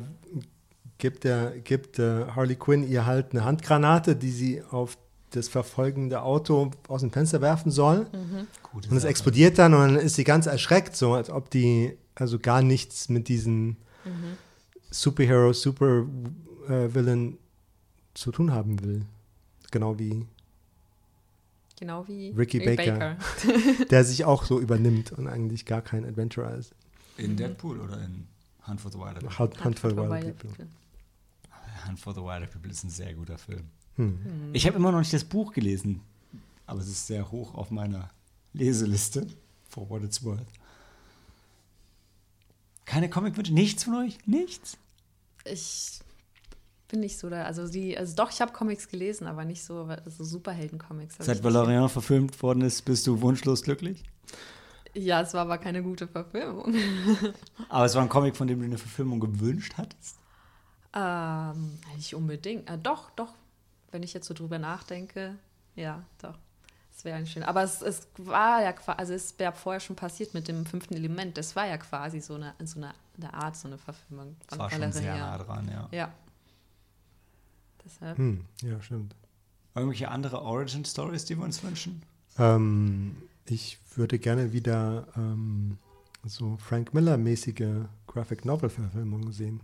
gibt, 0.98 1.24
der, 1.24 1.52
gibt 1.64 2.00
äh, 2.00 2.26
Harley 2.36 2.58
Quinn 2.58 2.86
ihr 2.86 3.06
halt 3.06 3.32
eine 3.32 3.46
Handgranate, 3.46 4.18
die 4.18 4.32
sie 4.32 4.62
auf 4.62 4.98
das 5.30 5.48
verfolgende 5.48 6.22
Auto 6.22 6.72
aus 6.90 7.00
dem 7.00 7.12
Fenster 7.12 7.40
werfen 7.40 7.72
soll. 7.72 8.08
Gute 8.74 8.90
Und 8.90 8.98
es 8.98 9.06
explodiert 9.06 9.58
dann 9.58 9.74
und 9.74 9.80
dann 9.80 9.96
ist 9.96 10.16
sie 10.16 10.26
ganz 10.26 10.46
erschreckt, 10.46 10.98
so 10.98 11.14
als 11.14 11.30
ob 11.30 11.50
die 11.50 11.94
also 12.16 12.40
gar 12.40 12.62
nichts 12.62 13.08
mit 13.08 13.30
diesen 13.30 13.78
Superhero, 14.92 15.54
Super 15.54 16.06
äh, 16.68 16.94
Villain 16.94 17.38
zu 18.16 18.34
tun 18.34 18.52
haben 18.52 18.84
will. 18.84 19.06
Genau 19.72 19.98
wie 19.98 20.26
Genau 21.80 22.06
wie 22.10 22.32
Ricky 22.32 22.60
Baker. 22.60 23.18
der 23.90 24.04
sich 24.04 24.26
auch 24.26 24.44
so 24.44 24.60
übernimmt 24.60 25.14
und 25.14 25.28
eigentlich 25.28 25.66
gar 25.66 25.82
kein 25.82 26.04
Adventurer 26.04 26.54
ist. 26.56 26.74
In 27.18 27.38
Deadpool 27.38 27.80
oder 27.80 28.02
in 28.04 28.28
Hunt 28.68 28.82
for 28.82 28.92
the 28.92 28.98
Wilder 28.98 29.22
People? 29.22 29.40
Hunt, 29.40 29.64
Hunt 29.64 29.80
for 29.80 29.90
the 29.92 29.96
Wild 29.96 30.10
Wild 30.10 30.40
People. 30.40 30.68
Hunt 31.88 32.00
for 32.00 32.14
the 32.14 32.22
Wilder 32.22 32.48
People 32.48 32.70
ist 32.70 32.84
ein 32.84 32.90
sehr 32.90 33.14
guter 33.14 33.38
Film. 33.38 33.64
Hm. 33.96 34.50
Ich 34.52 34.68
habe 34.68 34.76
immer 34.76 34.92
noch 34.92 35.00
nicht 35.00 35.14
das 35.14 35.24
Buch 35.24 35.54
gelesen, 35.54 36.02
aber 36.66 36.82
es 36.82 36.88
ist 36.88 37.08
sehr 37.08 37.32
hoch 37.32 37.56
auf 37.56 37.72
meiner 37.72 38.10
Leseliste, 38.54 39.26
for 39.70 39.90
what 39.90 40.04
it's 40.04 40.24
worth. 40.24 40.48
Keine 42.84 43.10
Comicwünsche? 43.10 43.54
Nichts 43.54 43.86
von 43.86 43.96
euch? 43.96 44.18
Nichts? 44.26 44.78
Ich 45.46 46.02
bin 46.90 47.00
nicht 47.00 47.18
so 47.18 47.30
da. 47.30 47.44
Also 47.44 47.68
die, 47.68 47.98
also 47.98 48.16
doch, 48.16 48.32
ich 48.32 48.42
habe 48.42 48.52
Comics 48.52 48.90
gelesen, 48.90 49.28
aber 49.28 49.46
nicht 49.46 49.64
so, 49.64 49.88
so 50.06 50.24
Superhelden-Comics. 50.24 51.16
Seit. 51.20 51.44
Valerian 51.44 51.88
verfilmt 51.88 52.42
worden 52.44 52.62
ist, 52.62 52.82
bist 52.84 53.08
du 53.08 53.22
wunschlos 53.22 53.64
glücklich? 53.64 54.04
Ja, 54.94 55.22
es 55.22 55.34
war 55.34 55.42
aber 55.42 55.58
keine 55.58 55.84
gute 55.84 56.08
Verfilmung. 56.08 56.74
Aber 57.70 57.86
es 57.86 57.94
war 57.94 58.02
ein 58.02 58.10
Comic, 58.10 58.36
von 58.36 58.48
dem 58.48 58.60
du 58.60 58.66
eine 58.66 58.80
Verfilmung 58.80 59.20
gewünscht 59.20 59.76
hattest? 59.78 60.18
Ähm, 60.94 61.78
nicht 61.96 62.16
unbedingt. 62.16 62.68
Äh, 62.68 62.80
doch, 62.80 63.12
doch. 63.12 63.34
Wenn 63.92 64.02
ich 64.02 64.16
jetzt 64.16 64.28
so 64.28 64.34
drüber 64.34 64.58
nachdenke, 64.58 65.36
ja, 65.76 66.04
doch. 66.20 66.40
Es 66.92 67.06
wäre 67.06 67.24
schön. 67.28 67.44
Aber 67.44 67.62
es, 67.62 67.84
es 67.84 68.08
war 68.18 68.64
ja 68.64 68.74
quasi, 68.74 68.98
also 68.98 69.14
es 69.14 69.38
wäre 69.38 69.54
vorher 69.54 69.80
schon 69.80 69.96
passiert 69.96 70.34
mit 70.34 70.48
dem 70.48 70.66
fünften 70.66 70.96
Element. 70.96 71.38
Das 71.38 71.56
war 71.56 71.68
ja 71.68 71.78
quasi 71.78 72.20
so 72.20 72.34
eine, 72.34 72.56
so 72.64 72.80
eine, 72.80 72.94
eine 73.18 73.34
Art, 73.34 73.56
so 73.56 73.68
eine 73.68 73.78
Verfilmung. 73.78 74.36
Das 74.48 74.58
von 74.58 74.60
war 74.60 74.72
schon 74.72 74.82
Valeria. 74.82 75.02
sehr 75.02 75.18
nah 75.18 75.38
dran, 75.38 75.70
ja. 75.72 75.88
Ja. 75.92 76.12
Deshalb. 77.90 78.18
Hm, 78.18 78.42
ja, 78.62 78.82
stimmt. 78.82 79.16
Irgendwelche 79.76 80.10
andere 80.10 80.42
Origin-Stories, 80.42 81.26
die 81.26 81.38
wir 81.38 81.46
uns 81.46 81.64
wünschen? 81.64 82.02
Ähm, 82.38 83.16
ich 83.46 83.80
würde 83.96 84.20
gerne 84.20 84.54
wieder 84.54 85.08
ähm, 85.16 85.78
so 86.26 86.58
Frank 86.58 86.94
Miller-mäßige 86.94 87.86
Graphic 88.08 88.46
Novel-Verfilmungen 88.46 89.32
sehen. 89.32 89.62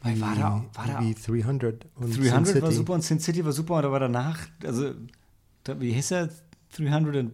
Weil 0.00 0.20
war 0.20 0.34
da, 0.34 0.64
war 0.74 0.86
da 0.86 1.00
wie 1.00 1.14
300 1.14 1.86
und 1.96 2.12
Sin 2.12 2.24
300 2.24 2.54
war 2.62 2.68
City. 2.68 2.76
super 2.76 2.92
und 2.92 3.02
Sin 3.02 3.20
City 3.20 3.44
war 3.44 3.52
super, 3.52 3.76
und 3.76 3.82
da 3.84 3.90
war 3.90 4.00
danach, 4.00 4.38
also, 4.62 4.92
wie 5.78 5.92
hieß 5.92 6.10
er? 6.12 6.28
301? 6.76 7.32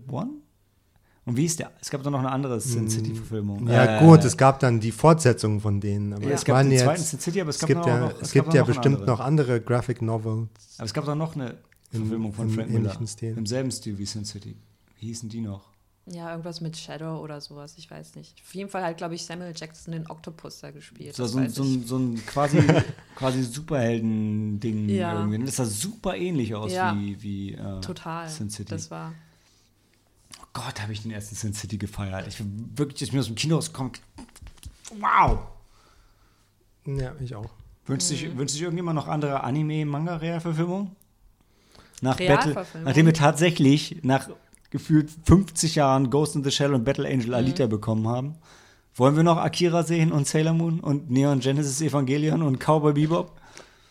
Und 1.26 1.36
wie 1.36 1.44
ist 1.44 1.58
der? 1.58 1.70
Es 1.80 1.90
gab 1.90 2.02
doch 2.02 2.10
noch 2.10 2.18
eine 2.20 2.30
andere 2.32 2.60
Sin 2.60 2.88
City-Verfilmung. 2.88 3.68
Ja, 3.68 3.98
Äh, 4.00 4.04
gut, 4.04 4.24
es 4.24 4.36
gab 4.36 4.58
dann 4.60 4.80
die 4.80 4.90
Fortsetzung 4.90 5.60
von 5.60 5.80
denen. 5.80 6.14
Aber 6.14 6.24
Ja, 6.24 6.30
es 6.30 6.44
gab 6.44 6.56
waren 6.56 6.66
den 6.66 6.72
jetzt, 6.72 6.84
zweiten 6.84 7.02
Sin 7.02 7.20
City, 7.20 7.40
aber 7.42 7.50
es 7.50 7.56
es 7.56 7.60
gab 7.60 7.68
gibt 7.68 7.80
noch- 7.80 7.86
ja, 7.86 8.00
noch- 8.00 8.14
es 8.14 8.20
es 8.22 8.32
gibt 8.32 8.46
gab 8.46 8.54
ja 8.54 8.60
noch 8.62 8.66
bestimmt 8.68 8.94
andere. 8.96 9.06
noch 9.10 9.20
andere 9.20 9.60
Graphic 9.60 10.02
Novels. 10.02 10.48
Aber 10.78 10.86
es 10.86 10.94
gab 10.94 11.04
doch 11.04 11.14
noch 11.14 11.34
eine 11.36 11.56
Verfilmung 11.90 12.32
von 12.32 12.48
Frank 12.50 12.70
Miller. 12.70 12.96
Stil. 13.06 13.36
Im 13.36 13.46
selben 13.46 13.70
Stil 13.70 13.98
wie 13.98 14.06
Sin 14.06 14.24
City. 14.24 14.56
Wie 14.98 15.06
hießen 15.06 15.28
die 15.28 15.40
noch? 15.42 15.68
Ja, 16.06 16.30
irgendwas 16.30 16.60
mit 16.62 16.76
Shadow 16.76 17.18
oder 17.20 17.40
sowas, 17.40 17.74
ich 17.76 17.88
weiß 17.88 18.16
nicht. 18.16 18.40
Auf 18.44 18.54
jeden 18.54 18.70
Fall 18.70 18.82
hat, 18.82 18.96
glaube 18.96 19.14
ich, 19.14 19.24
Samuel 19.24 19.52
Jackson 19.54 19.92
den 19.92 20.10
Octopus 20.10 20.60
da 20.60 20.70
gespielt. 20.70 21.16
Das 21.16 21.32
so, 21.32 21.38
ein- 21.38 21.50
so, 21.50 21.62
ein, 21.62 21.84
so 21.86 21.98
ein 21.98 22.26
quasi, 22.26 22.58
quasi 23.14 23.42
Superhelden-Ding 23.42 24.88
Ja. 24.88 25.20
irgendwie. 25.20 25.44
Das 25.44 25.56
sah 25.56 25.64
super 25.66 26.16
ähnlich 26.16 26.54
aus 26.54 26.72
Ja. 26.72 26.96
wie, 26.96 27.22
wie 27.22 27.52
äh, 27.54 27.80
Total. 27.80 28.28
Sin 28.28 28.50
City. 28.50 28.70
Das 28.70 28.90
war. 28.90 29.12
Gott, 30.52 30.80
habe 30.82 30.92
ich 30.92 31.02
den 31.02 31.10
ersten 31.12 31.34
Sin 31.36 31.54
City 31.54 31.78
gefeiert. 31.78 32.26
Ich 32.26 32.38
bin 32.38 32.70
wirklich, 32.76 33.00
als 33.02 33.12
mir 33.12 33.20
aus 33.20 33.26
dem 33.26 33.36
Kino 33.36 33.56
rauskommt. 33.56 34.00
Wow! 34.98 35.38
Ja, 36.86 37.14
ich 37.20 37.34
auch. 37.34 37.50
Wünscht 37.86 38.06
Mhm. 38.10 38.14
sich, 38.14 38.36
wünscht 38.36 38.52
sich 38.54 38.62
irgendjemand 38.62 38.96
noch 38.96 39.06
andere 39.08 39.44
Anime-Manga-Realverfilmungen? 39.44 40.96
Nach 42.02 42.16
Battle, 42.16 42.66
nachdem 42.82 43.06
wir 43.06 43.12
tatsächlich 43.14 43.98
nach 44.02 44.28
gefühlt 44.70 45.10
50 45.24 45.74
Jahren 45.74 46.08
Ghost 46.10 46.34
in 46.34 46.42
the 46.42 46.50
Shell 46.50 46.72
und 46.74 46.84
Battle 46.84 47.06
Angel 47.06 47.34
Alita 47.34 47.66
Mhm. 47.66 47.70
bekommen 47.70 48.08
haben, 48.08 48.34
wollen 48.94 49.16
wir 49.16 49.22
noch 49.22 49.36
Akira 49.36 49.82
sehen 49.82 50.10
und 50.10 50.26
Sailor 50.26 50.54
Moon 50.54 50.80
und 50.80 51.10
Neon 51.10 51.40
Genesis 51.40 51.80
Evangelion 51.80 52.42
und 52.42 52.58
Cowboy 52.58 52.92
Bebop? 52.94 53.38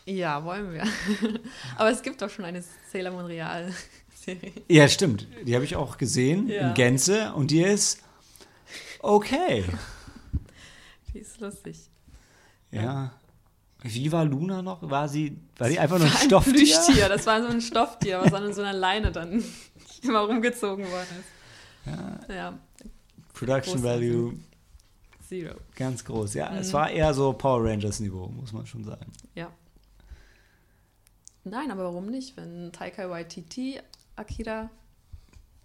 Ja, 0.06 0.44
wollen 0.44 0.72
wir. 0.72 0.82
Aber 1.76 1.90
es 1.90 2.02
gibt 2.02 2.20
doch 2.20 2.28
schon 2.30 2.44
eine 2.44 2.62
Sailor 2.90 3.12
Moon 3.12 3.26
Real-Serie. 4.26 4.52
Ja, 4.68 4.88
stimmt. 4.88 5.26
Die 5.44 5.54
habe 5.54 5.64
ich 5.64 5.76
auch 5.76 5.98
gesehen 5.98 6.48
Ja. 6.48 6.68
in 6.68 6.74
Gänze 6.74 7.32
und 7.34 7.50
die 7.50 7.62
ist 7.62 8.02
okay. 9.00 9.64
Die 11.12 11.18
ist 11.18 11.40
lustig. 11.40 11.78
Ja. 12.70 13.12
Wie 13.82 14.12
war 14.12 14.24
Luna 14.24 14.60
noch? 14.62 14.88
War 14.88 15.08
sie, 15.08 15.38
war 15.56 15.68
die 15.68 15.78
einfach 15.78 15.98
nur 15.98 16.06
ein 16.06 16.12
Ein 16.12 16.26
Stofftier? 16.26 16.52
Plüschtier, 16.54 17.08
das 17.08 17.26
war 17.26 17.42
so 17.42 17.48
ein 17.48 17.60
Stofftier, 17.62 18.20
was 18.22 18.32
an 18.34 18.52
so 18.52 18.60
einer 18.62 18.74
Leine 18.74 19.10
dann 19.10 19.42
immer 20.02 20.20
rumgezogen 20.20 20.84
worden 20.90 21.06
ist. 21.18 22.28
Ja. 22.28 22.58
Production 23.32 23.80
Großartig. 23.80 24.10
Value 24.10 24.34
Zero. 25.26 25.54
Ganz 25.76 26.04
groß, 26.04 26.34
ja. 26.34 26.50
Mhm. 26.50 26.58
Es 26.58 26.72
war 26.72 26.90
eher 26.90 27.14
so 27.14 27.32
Power 27.32 27.64
Rangers-Niveau, 27.64 28.26
muss 28.28 28.52
man 28.52 28.66
schon 28.66 28.84
sagen. 28.84 29.06
Ja. 29.34 29.50
Nein, 31.44 31.70
aber 31.70 31.84
warum 31.84 32.06
nicht, 32.06 32.36
wenn 32.36 32.70
Taika 32.72 33.08
Waititi 33.08 33.80
Akira 34.20 34.70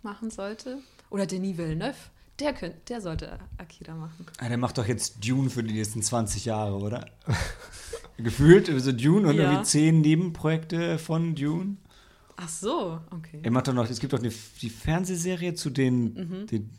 machen 0.02 0.32
sollte? 0.32 0.80
Oder 1.10 1.26
Denis 1.26 1.58
Villeneuve, 1.58 1.96
der, 2.40 2.54
könnt, 2.54 2.90
der 2.90 3.02
sollte 3.02 3.38
Akira 3.58 3.96
machen. 3.96 4.26
Ah, 4.40 4.48
der 4.50 4.58
macht 4.58 4.78
doch 4.78 4.86
jetzt 4.88 5.26
Dune 5.28 5.50
für 5.50 5.64
die 5.64 5.74
nächsten 5.74 6.02
20 6.02 6.46
Jahre, 6.46 6.76
oder? 6.78 7.06
Gefühlt, 8.18 8.68
so 8.82 8.92
Dune 8.92 9.28
und 9.28 9.36
Ja. 9.36 9.44
irgendwie 9.44 9.64
zehn 9.64 10.02
Nebenprojekte 10.02 10.98
von 10.98 11.36
Dune. 11.36 11.78
Ach 12.38 12.50
so, 12.50 13.00
okay. 13.12 13.40
Er 13.44 13.52
macht 13.52 13.68
doch 13.68 13.74
noch, 13.74 13.90
es 13.90 14.00
gibt 14.00 14.14
doch 14.14 14.20
eine, 14.20 14.32
die 14.62 14.70
Fernsehserie 14.70 15.54
zu 15.54 15.70
den, 15.70 16.14
Mhm. 16.14 16.48
den 16.48 16.70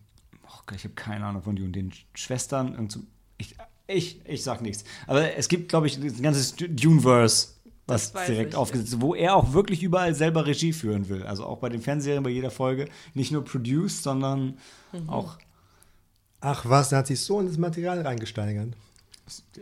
oh 0.45 0.61
Gott, 0.67 0.77
ich 0.77 0.85
habe 0.85 0.95
keine 0.95 1.25
Ahnung 1.27 1.43
von 1.43 1.57
Dune, 1.57 1.71
den 1.71 1.93
Schwestern. 2.15 2.89
so- 2.91 3.01
Ich, 3.39 3.55
ich, 3.87 4.21
ich 4.27 4.43
sag 4.43 4.61
nichts. 4.63 4.85
Aber 5.07 5.37
es 5.37 5.49
gibt, 5.49 5.69
glaube 5.69 5.87
ich, 5.87 5.99
ein 5.99 6.23
ganzes 6.23 6.57
Duneverse, 6.57 7.49
was 7.87 8.13
direkt 8.13 8.51
ich. 8.55 8.57
aufgesetzt 8.57 8.95
ist, 8.95 9.01
wo 9.01 9.15
er 9.15 9.37
auch 9.37 9.53
wirklich 9.53 9.83
überall 9.83 10.15
selber 10.15 10.47
Regie 10.47 10.73
führen 10.73 11.09
will. 11.09 11.23
Also 11.25 11.45
auch 11.45 11.59
bei 11.59 11.69
den 11.69 11.81
Fernsehserien, 11.81 12.23
bei 12.25 12.31
jeder 12.31 12.51
Folge. 12.51 12.87
Nicht 13.15 13.31
nur 13.33 13.45
produced, 13.45 14.03
sondern 14.03 14.59
Mhm. 14.93 15.09
auch. 15.09 15.39
Ach 16.41 16.65
was, 16.69 16.93
er 16.93 16.99
hat 16.99 17.07
sich 17.07 17.21
so 17.21 17.41
in 17.41 17.47
das 17.47 17.59
Material 17.59 18.01
reingesteigert. 18.03 18.75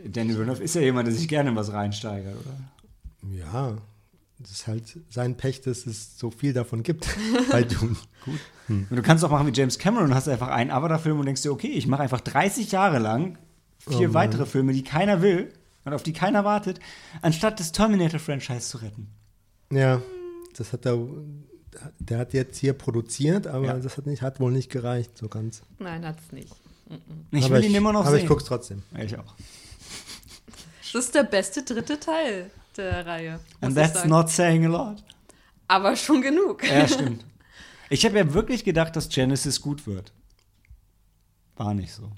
Danny 0.05 0.33
Villeneuve 0.35 0.63
ist 0.63 0.75
ja 0.75 0.81
jemand, 0.81 1.07
der 1.07 1.15
sich 1.15 1.27
gerne 1.27 1.49
in 1.49 1.55
was 1.55 1.71
reinsteigert, 1.73 2.35
oder? 2.35 3.33
Ja, 3.35 3.77
das 4.39 4.51
ist 4.51 4.67
halt 4.67 4.83
sein 5.09 5.35
Pech, 5.37 5.61
dass 5.61 5.87
es 5.87 6.19
so 6.19 6.29
viel 6.29 6.53
davon 6.53 6.83
gibt 6.83 7.07
bei 7.51 7.63
Dune. 7.63 7.95
Gut. 8.23 8.39
Und 8.67 8.87
du 8.91 9.01
kannst 9.01 9.23
auch 9.23 9.31
machen 9.31 9.47
wie 9.47 9.51
James 9.57 9.79
Cameron 9.79 10.13
hast 10.13 10.27
einfach 10.27 10.49
einen 10.49 10.71
Avatar-Film 10.71 11.19
und 11.19 11.25
denkst 11.25 11.41
dir, 11.43 11.51
okay, 11.51 11.67
ich 11.69 11.87
mache 11.87 12.03
einfach 12.03 12.21
30 12.21 12.71
Jahre 12.71 12.99
lang 12.99 13.37
vier 13.79 14.09
Oh 14.09 14.13
weitere 14.13 14.45
Filme, 14.45 14.73
die 14.73 14.83
keiner 14.83 15.21
will 15.21 15.51
und 15.85 15.93
auf 15.93 16.03
die 16.03 16.13
keiner 16.13 16.43
wartet, 16.43 16.79
anstatt 17.21 17.59
das 17.59 17.71
Terminator-Franchise 17.71 18.67
zu 18.67 18.77
retten. 18.79 19.07
Ja, 19.71 20.01
das 20.57 20.73
hat 20.73 20.85
er, 20.85 20.97
der 21.99 22.17
hat 22.19 22.33
jetzt 22.33 22.57
hier 22.57 22.73
produziert, 22.73 23.47
aber 23.47 23.65
Ja. 23.67 23.79
das 23.79 23.97
hat, 23.97 24.05
nicht, 24.05 24.21
hat 24.21 24.39
wohl 24.39 24.51
nicht 24.51 24.69
gereicht, 24.71 25.17
so 25.17 25.27
ganz. 25.29 25.61
Nein, 25.79 26.05
hat's 26.05 26.31
nicht. 26.31 26.53
Ich 27.31 27.45
aber 27.45 27.55
will 27.55 27.65
ihn 27.65 27.75
immer 27.75 27.93
noch 27.93 28.01
aber 28.01 28.11
sehen. 28.11 28.21
ich 28.21 28.27
guck's 28.27 28.43
trotzdem. 28.43 28.83
Ich 28.97 29.17
auch. 29.17 29.33
Das 30.93 31.05
ist 31.05 31.15
der 31.15 31.23
beste 31.23 31.63
dritte 31.63 31.99
Teil 31.99 32.51
der 32.77 33.05
Reihe. 33.05 33.39
And 33.61 33.75
that's 33.75 33.93
sagen. 33.95 34.09
not 34.09 34.29
saying 34.29 34.65
a 34.65 34.69
lot. 34.69 35.03
Aber 35.67 35.95
schon 35.95 36.21
genug. 36.21 36.63
Ja, 36.63 36.87
stimmt. 36.87 37.25
Ich 37.89 38.05
habe 38.05 38.17
ja 38.17 38.33
wirklich 38.33 38.63
gedacht, 38.63 38.95
dass 38.95 39.09
Genesis 39.09 39.61
gut 39.61 39.87
wird. 39.87 40.11
War 41.57 41.73
nicht 41.73 41.93
so. 41.93 42.11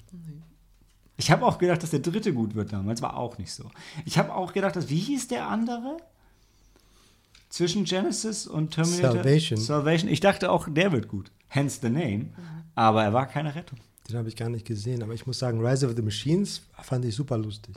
Ich 1.18 1.30
habe 1.30 1.44
auch 1.44 1.58
gedacht, 1.58 1.82
dass 1.82 1.90
der 1.90 1.98
dritte 2.00 2.32
gut 2.32 2.54
wird 2.54 2.72
damals. 2.72 3.02
War 3.02 3.16
auch 3.16 3.36
nicht 3.38 3.52
so. 3.52 3.70
Ich 4.06 4.16
habe 4.18 4.32
auch 4.34 4.52
gedacht, 4.54 4.76
dass, 4.76 4.88
wie 4.88 4.98
hieß 5.00 5.28
der 5.28 5.48
andere? 5.48 5.98
Zwischen 7.50 7.84
Genesis 7.84 8.46
und 8.46 8.70
Terminator? 8.72 9.12
Salvation. 9.16 9.58
Salvation. 9.58 10.10
Ich 10.10 10.20
dachte 10.20 10.50
auch, 10.50 10.68
der 10.70 10.92
wird 10.92 11.08
gut. 11.08 11.30
Hence 11.48 11.80
the 11.82 11.88
name. 11.88 12.26
Aber 12.74 13.02
er 13.02 13.12
war 13.12 13.26
keine 13.26 13.54
Rettung. 13.54 13.78
Den 14.08 14.16
habe 14.16 14.28
ich 14.28 14.36
gar 14.36 14.48
nicht 14.48 14.64
gesehen, 14.66 15.02
aber 15.02 15.12
ich 15.12 15.26
muss 15.26 15.38
sagen, 15.38 15.64
Rise 15.64 15.86
of 15.86 15.94
the 15.96 16.02
Machines 16.02 16.62
fand 16.82 17.04
ich 17.04 17.14
super 17.14 17.36
lustig. 17.36 17.74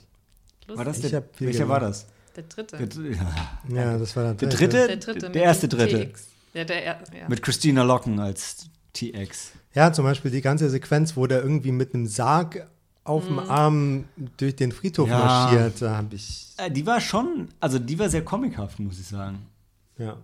War 0.68 0.84
das 0.84 0.98
Ich 1.02 1.10
der, 1.10 1.24
welcher 1.38 1.68
war 1.68 1.80
das? 1.80 2.06
Der 2.36 2.44
dritte. 2.44 2.76
Der, 2.86 3.10
ja. 3.12 3.34
Ja, 3.68 3.98
das 3.98 4.14
war 4.16 4.34
der 4.34 4.48
dritte? 4.48 4.86
der 4.86 4.96
dritte. 4.96 5.18
der 5.20 5.28
mit 5.30 5.36
erste 5.36 5.68
dem 5.68 5.78
dritte. 5.78 6.08
TX. 6.10 6.28
Ja, 6.54 6.64
der, 6.64 6.84
er- 6.84 7.00
ja. 7.18 7.28
Mit 7.28 7.42
Christina 7.42 7.82
Locken 7.82 8.18
als 8.20 8.68
TX. 8.94 9.52
Ja, 9.74 9.92
zum 9.92 10.04
Beispiel 10.04 10.30
die 10.30 10.40
ganze 10.42 10.70
Sequenz, 10.70 11.16
wo 11.16 11.26
der 11.26 11.42
irgendwie 11.42 11.72
mit 11.72 11.94
einem 11.94 12.06
Sarg 12.06 12.68
auf 13.04 13.26
dem 13.26 13.38
Arm 13.38 14.04
durch 14.36 14.54
den 14.56 14.70
Friedhof 14.72 15.08
Ja. 15.08 15.18
marschiert, 15.18 15.82
da 15.82 15.96
habe 15.96 16.14
ich, 16.14 16.48
Äh, 16.56 16.70
die 16.70 16.86
war 16.86 17.00
schon, 17.00 17.48
also 17.60 17.78
die 17.78 17.98
war 17.98 18.08
sehr 18.08 18.24
comichaft, 18.24 18.78
muss 18.80 18.98
ich 19.00 19.06
sagen. 19.06 19.38
ja. 19.98 20.16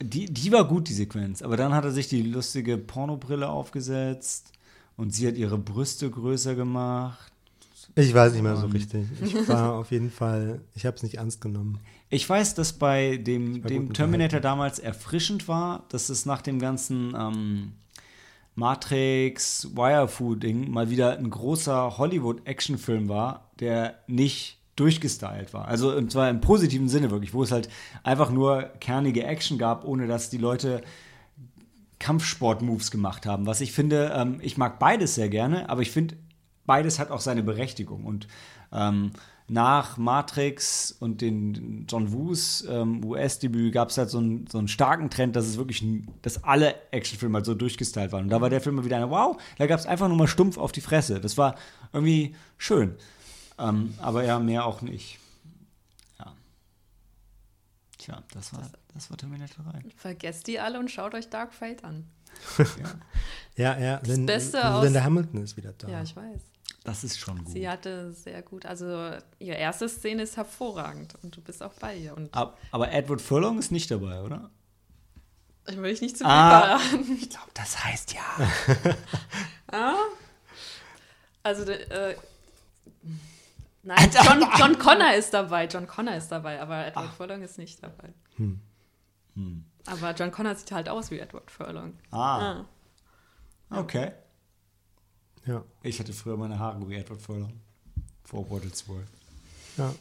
Die, 0.00 0.26
die 0.26 0.52
war 0.52 0.64
gut, 0.64 0.88
die 0.88 0.92
Sequenz. 0.92 1.42
Aber 1.42 1.56
dann 1.56 1.74
hat 1.74 1.84
er 1.84 1.90
sich 1.90 2.06
die 2.06 2.22
lustige 2.22 2.78
Pornobrille 2.78 3.48
aufgesetzt 3.48 4.52
und 4.96 5.12
sie 5.12 5.26
hat 5.26 5.36
ihre 5.36 5.58
Brüste 5.58 6.08
größer 6.08 6.54
gemacht. 6.54 7.32
Ich 7.96 8.14
weiß 8.14 8.32
nicht 8.34 8.42
mehr 8.42 8.56
so 8.56 8.66
richtig. 8.66 9.06
Ich 9.20 9.34
war 9.48 9.72
auf 9.72 9.90
jeden 9.90 10.12
Fall, 10.12 10.60
ich 10.76 10.86
habe 10.86 10.96
es 10.96 11.02
nicht 11.02 11.16
ernst 11.16 11.40
genommen. 11.40 11.80
Ich 12.10 12.28
weiß, 12.30 12.54
dass 12.54 12.74
bei 12.74 13.16
dem, 13.16 13.60
dem 13.64 13.92
Terminator 13.92 14.38
damals 14.38 14.78
erfrischend 14.78 15.48
war, 15.48 15.84
dass 15.88 16.10
es 16.10 16.26
nach 16.26 16.42
dem 16.42 16.60
ganzen 16.60 17.12
ähm, 17.18 17.72
Matrix, 18.58 19.68
Wirefood-Ding 19.76 20.70
mal 20.70 20.90
wieder 20.90 21.16
ein 21.16 21.30
großer 21.30 21.96
Hollywood-Actionfilm 21.96 23.08
war, 23.08 23.50
der 23.60 24.00
nicht 24.08 24.58
durchgestylt 24.74 25.54
war. 25.54 25.66
Also 25.66 25.94
und 25.94 26.10
zwar 26.10 26.28
im 26.28 26.40
positiven 26.40 26.88
Sinne 26.88 27.10
wirklich, 27.10 27.34
wo 27.34 27.42
es 27.42 27.52
halt 27.52 27.68
einfach 28.02 28.30
nur 28.30 28.64
kernige 28.80 29.24
Action 29.24 29.58
gab, 29.58 29.84
ohne 29.84 30.08
dass 30.08 30.28
die 30.28 30.38
Leute 30.38 30.82
Kampfsport-Moves 32.00 32.90
gemacht 32.90 33.26
haben. 33.26 33.46
Was 33.46 33.60
ich 33.60 33.72
finde, 33.72 34.12
ähm, 34.14 34.38
ich 34.42 34.56
mag 34.56 34.80
beides 34.80 35.14
sehr 35.14 35.28
gerne, 35.28 35.68
aber 35.68 35.82
ich 35.82 35.92
finde, 35.92 36.16
beides 36.66 36.98
hat 36.98 37.12
auch 37.12 37.20
seine 37.20 37.44
Berechtigung. 37.44 38.04
Und 38.04 38.26
ähm, 38.72 39.12
nach 39.50 39.96
Matrix 39.96 40.92
und 40.92 41.22
den 41.22 41.86
John 41.88 42.12
Woos 42.12 42.64
ähm, 42.68 43.02
US-Debüt 43.04 43.72
gab 43.72 43.88
es 43.88 43.96
halt 43.96 44.10
so 44.10 44.18
einen, 44.18 44.46
so 44.46 44.58
einen 44.58 44.68
starken 44.68 45.08
Trend, 45.08 45.36
dass 45.36 45.46
es 45.46 45.56
wirklich, 45.56 45.82
dass 46.20 46.44
alle 46.44 46.74
Actionfilme 46.92 47.36
halt 47.36 47.46
so 47.46 47.54
durchgestylt 47.54 48.12
waren. 48.12 48.24
Und 48.24 48.28
da 48.30 48.40
war 48.42 48.50
der 48.50 48.60
Film 48.60 48.74
mal 48.76 48.84
wieder 48.84 48.96
eine, 48.96 49.08
wow, 49.10 49.40
da 49.56 49.66
gab 49.66 49.80
es 49.80 49.86
einfach 49.86 50.08
nur 50.08 50.18
mal 50.18 50.26
stumpf 50.28 50.58
auf 50.58 50.70
die 50.72 50.82
Fresse. 50.82 51.18
Das 51.20 51.38
war 51.38 51.54
irgendwie 51.94 52.34
schön. 52.58 52.94
Ähm, 53.58 53.94
aber 54.02 54.22
ja, 54.24 54.38
mehr 54.38 54.66
auch 54.66 54.82
nicht. 54.82 55.18
Ja. 56.18 56.34
Tja, 57.96 58.22
das 58.34 58.52
war, 58.52 58.70
das 58.92 59.10
war 59.10 59.16
Terminator 59.16 59.64
3. 59.64 59.80
Vergesst 59.96 60.46
die 60.46 60.60
alle 60.60 60.78
und 60.78 60.90
schaut 60.90 61.14
euch 61.14 61.28
Dark 61.30 61.54
Fate 61.54 61.84
an. 61.84 62.04
Ja, 63.56 63.76
ja, 63.76 63.96
Beste 64.24 64.64
aus- 64.72 64.84
Linda 64.84 65.02
Hamilton 65.02 65.42
ist 65.42 65.56
wieder 65.56 65.72
da. 65.72 65.88
Ja, 65.88 66.02
ich 66.02 66.14
weiß. 66.14 66.42
Das 66.88 67.04
ist 67.04 67.18
schon 67.20 67.44
gut. 67.44 67.52
Sie 67.52 67.68
hatte 67.68 68.12
sehr 68.14 68.40
gut, 68.42 68.64
also 68.64 69.10
ihre 69.38 69.56
erste 69.58 69.88
Szene 69.88 70.22
ist 70.22 70.36
hervorragend 70.38 71.14
und 71.22 71.36
du 71.36 71.40
bist 71.42 71.62
auch 71.62 71.74
bei 71.74 71.94
ihr. 71.96 72.16
Ab- 72.32 72.56
Aber 72.70 72.90
Edward 72.90 73.20
Furlong 73.20 73.58
ist 73.58 73.70
nicht 73.70 73.90
dabei, 73.90 74.22
oder? 74.22 74.50
ich 75.68 75.76
will 75.76 75.90
dich 75.90 76.00
nicht 76.00 76.16
zu 76.16 76.24
viel 76.24 76.32
Ah. 76.32 76.78
verraten. 76.78 77.18
Ich 77.20 77.28
glaube, 77.28 77.50
das 77.52 77.84
heißt 77.84 78.14
ja. 78.14 78.94
Also, 81.42 81.70
äh, 81.70 82.16
nein, 83.82 84.10
John, 84.12 84.46
John 84.58 84.78
Connor 84.78 85.14
ist 85.14 85.32
dabei. 85.32 85.66
John 85.66 85.86
Connor 85.86 86.14
ist 86.16 86.28
dabei, 86.28 86.60
aber 86.60 86.86
Edward 86.86 87.12
Furlong 87.14 87.42
ist 87.42 87.58
nicht 87.58 87.82
dabei. 87.82 88.12
Aber 89.86 90.14
John 90.14 90.30
Connor 90.32 90.54
sieht 90.54 90.72
halt 90.72 90.88
aus 90.88 91.10
wie 91.10 91.18
Edward 91.18 91.50
Furlong. 91.50 91.94
Ah, 92.10 92.64
Ah. 93.70 93.78
okay. 93.80 94.12
Ja, 95.48 95.62
Ich 95.82 95.98
hatte 95.98 96.12
früher 96.12 96.36
meine 96.36 96.58
Haare 96.58 96.88
wie 96.88 96.94
Edward 96.96 97.20
Furlong. 97.22 97.52
Vor 98.24 98.48
What 98.50 98.64
It's 98.64 98.86
Worth. 98.88 98.98
ja. 99.78 99.94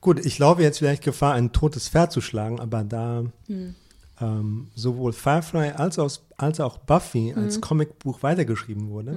Gut, 0.00 0.24
ich 0.26 0.38
laufe 0.40 0.60
jetzt 0.62 0.78
vielleicht 0.78 1.02
Gefahr, 1.04 1.34
ein 1.34 1.52
totes 1.52 1.88
Pferd 1.88 2.10
zu 2.12 2.20
schlagen, 2.20 2.58
aber 2.60 2.82
da 2.84 3.24
Hm. 3.46 3.74
ähm, 4.20 4.68
sowohl 4.74 5.12
Firefly 5.12 5.70
als 5.70 5.98
auch, 5.98 6.10
als 6.36 6.58
auch 6.60 6.78
Buffy 6.78 7.32
als 7.36 7.54
Hm. 7.54 7.60
Comicbuch 7.60 8.22
weitergeschrieben 8.22 8.88
wurde, 8.90 9.16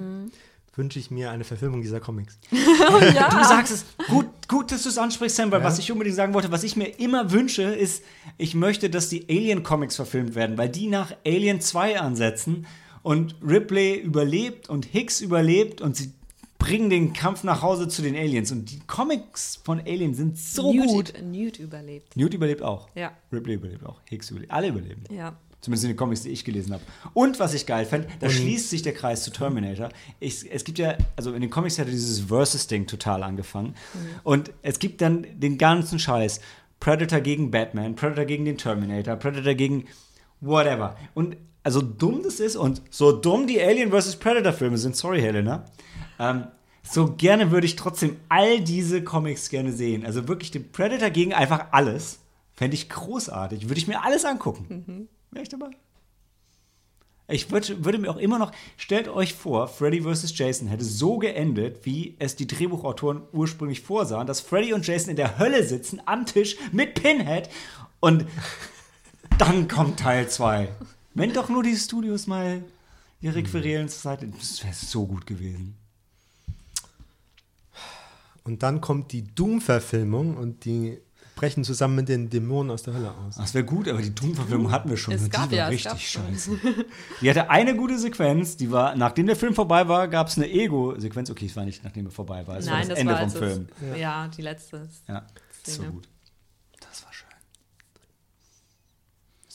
wünsche 0.76 1.00
ich 1.00 1.10
mir 1.10 1.32
eine 1.32 1.44
Verfilmung 1.44 1.82
dieser 1.82 2.00
Comics. 2.00 2.38
Du 2.52 3.44
sagst 3.44 3.74
es. 3.74 3.86
Gut, 4.10 4.28
gut 4.48 4.72
dass 4.72 4.84
du 4.84 4.90
es 4.90 4.98
ansprichst, 5.00 5.36
Sam, 5.38 5.50
weil 5.52 5.62
Ja. 5.62 5.66
was 5.66 5.80
ich 5.80 5.92
unbedingt 5.92 6.16
sagen 6.18 6.34
wollte, 6.36 6.52
was 6.52 6.64
ich 6.64 6.76
mir 6.76 6.88
immer 7.00 7.32
wünsche, 7.32 7.64
ist, 7.64 8.04
ich 8.38 8.54
möchte, 8.56 8.90
dass 8.92 9.10
die 9.10 9.26
Alien-Comics 9.28 9.96
verfilmt 9.96 10.36
werden, 10.36 10.58
weil 10.58 10.70
die 10.70 10.88
nach 10.88 11.14
Alien 11.26 11.60
2 11.62 12.00
ansetzen 12.00 12.68
und 13.06 13.36
Ripley 13.46 13.98
überlebt 14.00 14.68
und 14.68 14.86
Hicks 14.86 15.22
überlebt 15.22 15.80
und 15.80 15.96
sie 15.96 16.12
bringen 16.58 16.90
den 16.90 17.14
Kampf 17.14 17.44
nach 17.44 17.62
Hause 17.62 17.88
zu 17.88 18.02
den 18.02 18.16
Aliens. 18.16 18.52
Und 18.52 18.72
die 18.72 18.80
Comics 18.88 19.60
von 19.64 19.80
Alien 19.80 20.16
sind 20.16 20.40
so 20.40 20.74
Newt, 20.74 20.88
gut. 20.88 21.14
Newt 21.22 21.60
überlebt. 21.60 22.18
Newt 22.18 22.34
überlebt 22.34 22.64
auch. 22.64 22.90
Ja, 22.96 23.12
Ripley 23.32 23.54
überlebt 23.56 23.86
auch. 23.86 24.02
Hicks 24.06 24.32
überlebt. 24.32 24.52
Alle 24.52 24.70
überleben. 24.70 25.04
ja. 25.12 25.38
Zumindest 25.62 25.86
in 25.86 25.92
den 25.92 25.98
Comics, 25.98 26.22
die 26.22 26.30
ich 26.30 26.44
gelesen 26.46 26.74
habe. 26.74 26.84
Und 27.14 27.40
was 27.40 27.56
ich 27.56 27.66
geil 27.66 27.86
fand, 27.86 28.08
da 28.20 28.30
schließt 28.30 28.70
sich 28.70 28.84
der 28.84 28.94
Kreis 28.94 29.24
zu 29.24 29.32
Terminator. 29.32 29.90
Ich, 30.20 30.52
es 30.52 30.64
gibt 30.64 30.78
ja, 30.78 30.96
also 31.16 31.34
in 31.34 31.42
den 31.42 31.50
Comics 31.50 31.80
hat 31.80 31.88
dieses 31.88 32.20
Versus-Ding 32.22 32.86
total 32.86 33.24
angefangen. 33.24 33.74
Und 34.24 34.52
es 34.62 34.78
gibt 34.78 35.02
dann 35.02 35.26
den 35.40 35.58
ganzen 35.58 35.98
Scheiß. 35.98 36.40
Predator 36.80 37.20
gegen 37.20 37.50
Batman, 37.50 37.96
Predator 37.96 38.26
gegen 38.26 38.46
den 38.46 38.60
Terminator, 38.60 39.16
Predator 39.16 39.56
gegen 39.56 39.86
whatever. 40.40 40.98
Und 41.16 41.38
also 41.66 41.82
dumm 41.82 42.22
das 42.24 42.40
ist 42.40 42.56
und 42.56 42.82
so 42.92 43.12
dumm 43.12 43.48
die 43.48 43.60
Alien 43.60 43.92
vs. 43.92 44.18
Predator-Filme 44.18 44.78
sind, 44.78 44.96
sorry 44.96 45.20
Helena, 45.20 45.66
ähm, 46.20 46.46
so 46.84 47.14
gerne 47.14 47.50
würde 47.50 47.66
ich 47.66 47.76
trotzdem 47.76 48.18
all 48.30 48.62
diese 48.62 49.04
Comics 49.04 49.50
gerne 49.50 49.74
sehen. 49.74 50.06
Also 50.06 50.28
wirklich 50.28 50.52
den 50.52 50.72
Predator 50.72 51.10
gegen 51.10 51.34
einfach 51.34 51.68
alles. 51.72 52.20
Fände 52.54 52.76
ich 52.76 52.88
großartig. 52.88 53.68
Würde 53.68 53.80
ich 53.80 53.88
mir 53.88 54.04
alles 54.04 54.24
angucken. 54.24 55.10
Wäre 55.32 55.42
ich 55.42 55.50
dabei. 55.50 55.72
Ich 57.28 57.50
würd, 57.50 57.84
würde 57.84 57.98
mir 57.98 58.12
auch 58.12 58.18
immer 58.18 58.38
noch, 58.38 58.52
stellt 58.78 59.08
euch 59.08 59.34
vor, 59.34 59.68
Freddy 59.68 60.04
vs. 60.04 60.38
Jason 60.38 60.68
hätte 60.68 60.86
so 60.86 61.18
geendet, 61.18 61.84
wie 61.84 62.16
es 62.20 62.36
die 62.36 62.46
Drehbuchautoren 62.46 63.24
ursprünglich 63.32 63.82
vorsahen, 63.82 64.28
dass 64.28 64.42
Freddy 64.42 64.74
und 64.74 64.86
Jason 64.86 65.10
in 65.10 65.16
der 65.16 65.40
Hölle 65.40 65.64
sitzen, 65.64 66.00
am 66.06 66.28
Tisch 66.28 66.58
mit 66.72 66.94
Pinhead 66.94 67.50
und 68.00 68.28
dann 69.40 69.68
kommt 69.68 70.00
Teil 70.00 70.30
2. 70.30 70.70
Wenn 71.16 71.34
doch 71.34 71.50
nur 71.50 71.64
die 71.64 71.76
Studios 71.76 72.28
mal 72.28 72.64
ihre 73.22 73.42
Querelen 73.42 73.90
zur 73.90 74.02
Seite, 74.02 74.28
das 74.28 74.64
wäre 74.64 74.74
so 74.74 75.08
gut 75.08 75.26
gewesen. 75.26 75.76
Und 78.44 78.62
dann 78.62 78.80
kommt 78.80 79.12
die 79.12 79.24
Doom-Verfilmung 79.24 80.38
und 80.38 80.66
die 80.66 81.00
brechen 81.36 81.64
zusammen 81.64 81.96
mit 81.96 82.10
den 82.10 82.30
Dämonen 82.30 82.72
aus 82.72 82.84
der 82.84 82.94
Hölle 82.94 83.12
aus. 83.12 83.36
Das 83.36 83.54
wäre 83.54 83.66
gut, 83.66 83.88
aber 83.88 84.02
die 84.02 84.14
Doom-Verfilmung 84.14 84.72
hatten 84.72 84.90
wir 84.90 84.98
schon. 84.98 85.14
Es 85.16 85.24
und 85.24 85.32
gab 85.32 85.50
die 85.50 85.58
war 85.58 85.70
ja, 85.70 85.76
es 85.76 85.84
gab 85.84 85.94
richtig 85.94 86.10
scheiße. 86.12 86.60
Die 87.22 87.30
hatte 87.30 87.50
eine 87.50 87.76
gute 87.76 87.98
Sequenz, 87.98 88.56
die 88.56 88.72
war, 88.72 88.96
nachdem 88.96 89.26
der 89.26 89.36
Film 89.36 89.56
vorbei 89.56 89.88
war, 89.88 90.08
gab 90.08 90.28
es 90.28 90.38
eine 90.38 90.50
Ego-Sequenz. 90.50 91.30
Okay, 91.30 91.48
es 91.48 91.56
war 91.56 91.66
nicht, 91.66 91.84
nachdem 91.84 92.06
er 92.06 92.12
vorbei 92.12 92.46
war. 92.46 92.58
Es 92.58 92.68
war 92.68 92.74
Nein, 92.74 92.82
das 92.82 92.90
das 92.90 93.00
Ende 93.00 93.14
war 93.14 93.20
vom 93.20 93.30
als 93.30 93.38
Film. 93.38 93.68
Es, 93.94 94.00
ja. 94.00 94.28
die 94.28 94.42
letzte. 94.42 94.90
Ja, 95.08 95.26
das 95.64 95.80
war 95.80 95.86
Szene. 95.86 95.92
gut. 95.92 96.08
Das 96.80 97.04
war 97.04 97.14
schön. 97.14 97.28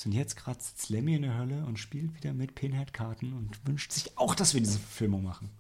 Und 0.07 0.13
jetzt 0.13 0.37
gerade 0.37 0.63
sitzt 0.63 0.89
Lemmy 0.89 1.15
in 1.15 1.23
der 1.23 1.37
Hölle 1.37 1.65
und 1.67 1.79
spielt 1.79 2.15
wieder 2.15 2.33
mit 2.33 2.55
Pinhead-Karten 2.55 3.33
und 3.33 3.67
wünscht 3.67 3.93
sich 3.93 4.17
auch, 4.17 4.35
dass 4.35 4.55
wir 4.55 4.61
diese 4.61 4.79
Verfilmung 4.79 5.23
machen. 5.23 5.51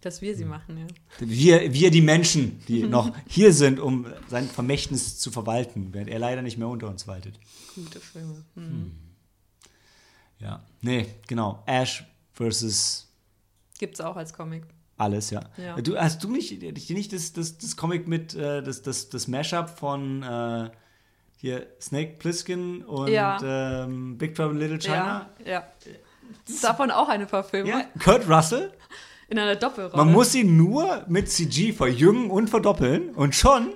Dass 0.00 0.22
wir 0.22 0.36
sie 0.36 0.44
machen, 0.44 0.78
ja. 0.78 0.86
Wir, 1.18 1.72
wir 1.72 1.90
die 1.90 2.00
Menschen, 2.00 2.60
die 2.68 2.82
noch 2.84 3.12
hier 3.26 3.52
sind, 3.52 3.80
um 3.80 4.06
sein 4.28 4.48
Vermächtnis 4.48 5.18
zu 5.18 5.30
verwalten, 5.30 5.92
während 5.92 6.08
er 6.08 6.20
leider 6.20 6.42
nicht 6.42 6.56
mehr 6.56 6.68
unter 6.68 6.88
uns 6.88 7.08
waltet. 7.08 7.38
Gute 7.74 7.98
Filme. 7.98 8.44
Mhm. 8.54 8.92
Ja. 10.38 10.62
Nee, 10.82 11.06
genau. 11.26 11.62
Ash 11.66 12.04
versus 12.32 13.08
Gibt's 13.78 14.00
auch 14.00 14.16
als 14.16 14.32
Comic. 14.32 14.64
alles, 14.96 15.30
ja. 15.30 15.48
Ja. 15.56 15.80
Du, 15.80 15.96
hast 15.96 16.22
du 16.22 16.30
nicht, 16.30 16.62
nicht 16.62 17.12
das, 17.12 17.32
das, 17.32 17.58
das 17.58 17.76
Comic 17.76 18.06
mit, 18.06 18.34
äh, 18.34 18.62
das, 18.62 18.82
das, 18.82 19.08
das 19.08 19.26
Mashup 19.26 19.70
von 19.70 20.22
äh, 20.22 20.70
hier 21.40 21.66
Snake 21.80 22.16
Plissken 22.18 22.84
und 22.84 23.08
Ja. 23.08 23.38
ähm, 23.84 24.18
Big 24.18 24.34
Trouble 24.34 24.52
in 24.54 24.58
Little 24.58 24.78
China? 24.78 25.30
Ja, 25.44 25.44
ja. 25.52 25.64
Davon 26.62 26.90
auch 26.90 27.08
eine 27.08 27.26
Verfilmung. 27.26 27.70
Ja, 27.72 27.84
Kurt 28.02 28.28
Russell. 28.28 28.72
In 29.28 29.38
einer 29.38 29.56
Doppelrolle. 29.56 29.96
Man 30.04 30.12
muss 30.12 30.34
ihn 30.34 30.56
nur 30.56 31.04
mit 31.08 31.30
CG 31.30 31.72
verjüngen 31.72 32.30
und 32.30 32.48
verdoppeln 32.48 33.14
und 33.14 33.34
schon 33.34 33.74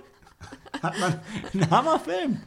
hat 0.82 0.98
man 0.98 1.20
einen 1.52 1.70
Hammerfilm. 1.70 2.40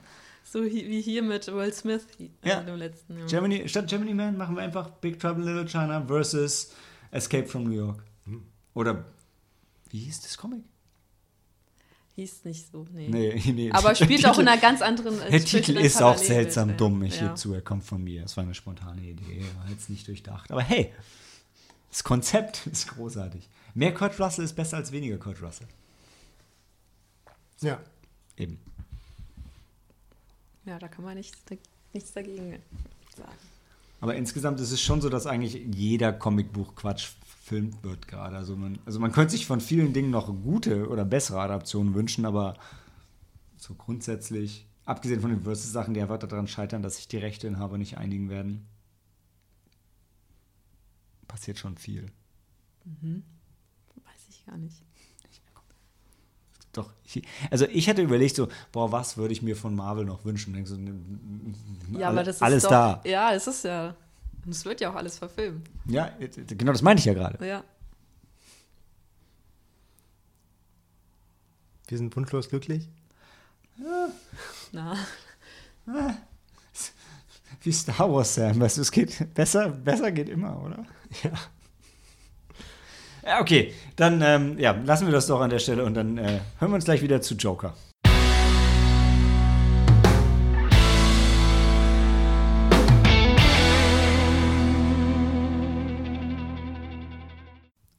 So 0.43 0.63
wie 0.63 1.01
hier 1.01 1.21
mit 1.21 1.47
Will 1.47 1.71
Smith 1.73 2.07
hi- 2.19 2.31
Ja. 2.43 2.59
in 2.61 2.65
dem 2.67 2.75
letzten 2.77 3.17
Jahr. 3.17 3.27
Germany, 3.27 3.67
statt 3.69 3.87
Gemini 3.87 4.13
Man 4.13 4.37
machen 4.37 4.55
wir 4.55 4.63
einfach 4.63 4.89
Big 4.89 5.19
Trouble 5.19 5.43
in 5.43 5.55
Little 5.55 5.67
China 5.69 6.03
versus 6.07 6.73
Escape 7.11 7.45
from 7.47 7.63
New 7.65 7.71
York. 7.75 8.03
Oder 8.73 9.05
wie 9.91 9.99
hieß 9.99 10.21
das 10.21 10.37
Comic? 10.37 10.63
Hieß 12.15 12.45
nicht 12.45 12.71
so, 12.71 12.85
nee. 12.93 13.09
Nee, 13.09 13.41
nee. 13.53 13.71
Aber 13.71 13.93
spielt 13.93 14.25
auch 14.25 14.39
in 14.39 14.47
einer 14.47 14.59
ganz 14.59 14.81
anderen 14.81 15.21
äh, 15.21 15.31
Der 15.31 15.43
Titel 15.43 15.77
ist 15.77 16.01
auch 16.01 16.17
seltsam 16.17 16.69
ja. 16.69 16.75
dumm, 16.75 17.03
ich 17.03 17.17
ja. 17.17 17.23
gebe 17.23 17.35
zu, 17.35 17.53
er 17.53 17.61
kommt 17.61 17.83
von 17.83 18.01
mir. 18.01 18.23
Es 18.23 18.37
war 18.37 18.45
eine 18.45 18.53
spontane 18.53 19.01
Idee, 19.01 19.43
war 19.57 19.69
jetzt 19.69 19.89
nicht 19.89 20.07
durchdacht. 20.07 20.49
Aber 20.49 20.63
hey, 20.63 20.93
das 21.91 22.03
Konzept 22.05 22.67
ist 22.71 22.87
großartig. 22.87 23.49
Mehr 23.73 23.93
Kurt 23.93 24.17
Russell 24.19 24.45
ist 24.45 24.53
besser 24.53 24.77
als 24.77 24.93
weniger 24.93 25.17
Kurt 25.17 25.41
Russell. 25.41 25.67
Ja. 27.59 27.81
Eben. 28.37 28.59
Ja, 30.65 30.79
da 30.79 30.87
kann 30.87 31.03
man 31.03 31.15
nichts, 31.15 31.37
nichts 31.93 32.13
dagegen 32.13 32.61
sagen. 33.17 33.31
Aber 33.99 34.15
insgesamt 34.15 34.59
ist 34.61 34.71
es 34.71 34.81
schon 34.81 35.01
so, 35.01 35.09
dass 35.09 35.25
eigentlich 35.25 35.61
jeder 35.73 36.13
Comicbuch 36.13 36.75
Quatsch 36.75 37.09
gefilmt 37.45 37.83
wird 37.83 38.07
gerade. 38.07 38.35
Also 38.35 38.55
man, 38.55 38.79
also 38.87 38.99
man 38.99 39.11
könnte 39.11 39.31
sich 39.33 39.45
von 39.45 39.61
vielen 39.61 39.93
Dingen 39.93 40.09
noch 40.09 40.27
gute 40.27 40.89
oder 40.89 41.05
bessere 41.05 41.39
Adaptionen 41.41 41.93
wünschen, 41.93 42.25
aber 42.25 42.55
so 43.55 43.75
grundsätzlich, 43.75 44.67
abgesehen 44.85 45.21
von 45.21 45.29
den 45.29 45.43
Versus-Sachen, 45.43 45.93
die 45.93 46.01
einfach 46.01 46.17
daran 46.17 46.47
scheitern, 46.47 46.81
dass 46.81 46.95
sich 46.97 47.07
die 47.07 47.17
Rechteinhaber 47.17 47.77
nicht 47.77 47.97
einigen 47.99 48.29
werden, 48.31 48.65
passiert 51.27 51.59
schon 51.59 51.77
viel. 51.77 52.07
Weiß 52.85 54.21
ich 54.29 54.43
gar 54.45 54.57
nicht. 54.57 54.81
Doch, 56.73 56.91
ich, 57.05 57.25
also 57.51 57.65
ich 57.67 57.87
hatte 57.87 58.01
überlegt 58.01 58.35
so, 58.35 58.49
boah, 58.73 58.91
was 58.91 59.15
würde 59.15 59.31
ich 59.31 59.41
mir 59.41 59.55
von 59.55 59.73
Marvel 59.75 60.03
noch 60.03 60.25
wünschen? 60.25 60.53
Denkst 60.53 60.71
du, 60.71 61.97
Ja, 61.97 62.07
alle- 62.07 62.19
aber 62.19 62.23
das 62.25 62.35
ist 62.37 62.41
alles 62.41 62.63
doch, 62.63 62.69
da. 62.69 63.01
Ja, 63.05 63.33
es 63.33 63.47
ist 63.47 63.63
ja. 63.63 63.95
Und 64.45 64.51
es 64.51 64.63
wird 64.65 64.79
ja 64.79 64.91
auch 64.91 64.95
alles 64.95 65.17
verfilmt. 65.17 65.69
Ja, 65.87 66.11
genau 66.47 66.71
das 66.71 66.81
meinte 66.83 66.99
ich 66.99 67.05
ja 67.05 67.13
gerade. 67.13 67.45
Ja. 67.45 67.63
Wir 71.87 71.97
sind 71.97 72.15
wunschlos 72.15 72.49
glücklich. 72.49 72.87
Na. 74.71 74.95
Wie 77.61 77.71
Star 77.71 78.11
Wars, 78.11 78.35
Sam. 78.35 78.59
Weißt 78.59 78.77
du, 78.77 78.81
es 78.81 78.91
geht 78.91 79.33
besser, 79.33 79.69
besser 79.69 80.11
geht 80.11 80.29
immer, 80.29 80.61
oder? 80.61 80.85
Ja. 81.23 81.31
Ja, 83.23 83.41
okay. 83.41 83.73
Dann 83.95 84.21
ähm, 84.21 84.59
ja, 84.59 84.71
lassen 84.71 85.07
wir 85.07 85.11
das 85.11 85.25
doch 85.25 85.41
an 85.41 85.49
der 85.49 85.57
Stelle 85.57 85.83
und 85.83 85.95
dann 85.95 86.17
äh, 86.19 86.41
hören 86.59 86.71
wir 86.71 86.75
uns 86.75 86.85
gleich 86.85 87.01
wieder 87.01 87.21
zu 87.21 87.33
Joker. 87.33 87.73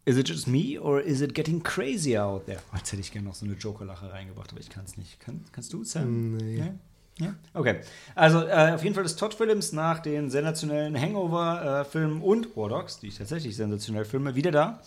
Is 0.08 0.16
it 0.16 0.28
just 0.28 0.46
me 0.46 0.78
or 0.78 1.00
is 1.00 1.20
it 1.20 1.34
getting 1.34 1.60
crazy 1.60 2.16
out 2.16 2.46
there? 2.46 2.60
Oh, 2.72 2.76
jetzt 2.76 2.92
hätte 2.92 3.00
ich 3.00 3.10
gerne 3.10 3.26
noch 3.26 3.34
so 3.34 3.44
eine 3.44 3.54
Joker-Lache 3.54 4.12
reingebracht, 4.12 4.52
aber 4.52 4.60
ich 4.60 4.70
kann 4.70 4.84
es 4.84 4.96
nicht. 4.96 5.18
Kann, 5.18 5.44
kannst 5.50 5.72
du, 5.72 5.82
Sam? 5.82 6.36
Nee. 6.36 6.58
Ja? 6.58 6.74
Ja? 7.18 7.34
Okay. 7.54 7.80
Also 8.14 8.46
äh, 8.46 8.72
auf 8.72 8.84
jeden 8.84 8.94
Fall 8.94 9.04
ist 9.04 9.18
Todd 9.18 9.34
Phillips 9.34 9.72
nach 9.72 9.98
den 9.98 10.30
sensationellen 10.30 10.96
Hangover-Filmen 10.96 12.22
und 12.22 12.56
War 12.56 12.68
Dogs, 12.68 13.00
die 13.00 13.08
ich 13.08 13.18
tatsächlich 13.18 13.56
sensationell 13.56 14.04
filme, 14.04 14.36
wieder 14.36 14.52
da. 14.52 14.80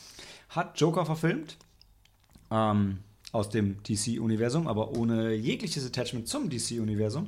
Hat 0.47 0.79
Joker 0.79 1.05
verfilmt. 1.05 1.58
Ähm, 2.49 2.99
aus 3.34 3.49
dem 3.49 3.84
DC-Universum, 3.84 4.67
aber 4.67 4.95
ohne 4.95 5.34
jegliches 5.34 5.86
Attachment 5.86 6.29
zum 6.29 6.49
DC-Universum. 6.49 7.27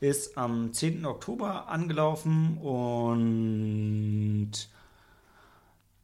Ist 0.00 0.36
am 0.36 0.74
10. 0.74 1.06
Oktober 1.06 1.68
angelaufen 1.68 2.58
und 2.58 4.52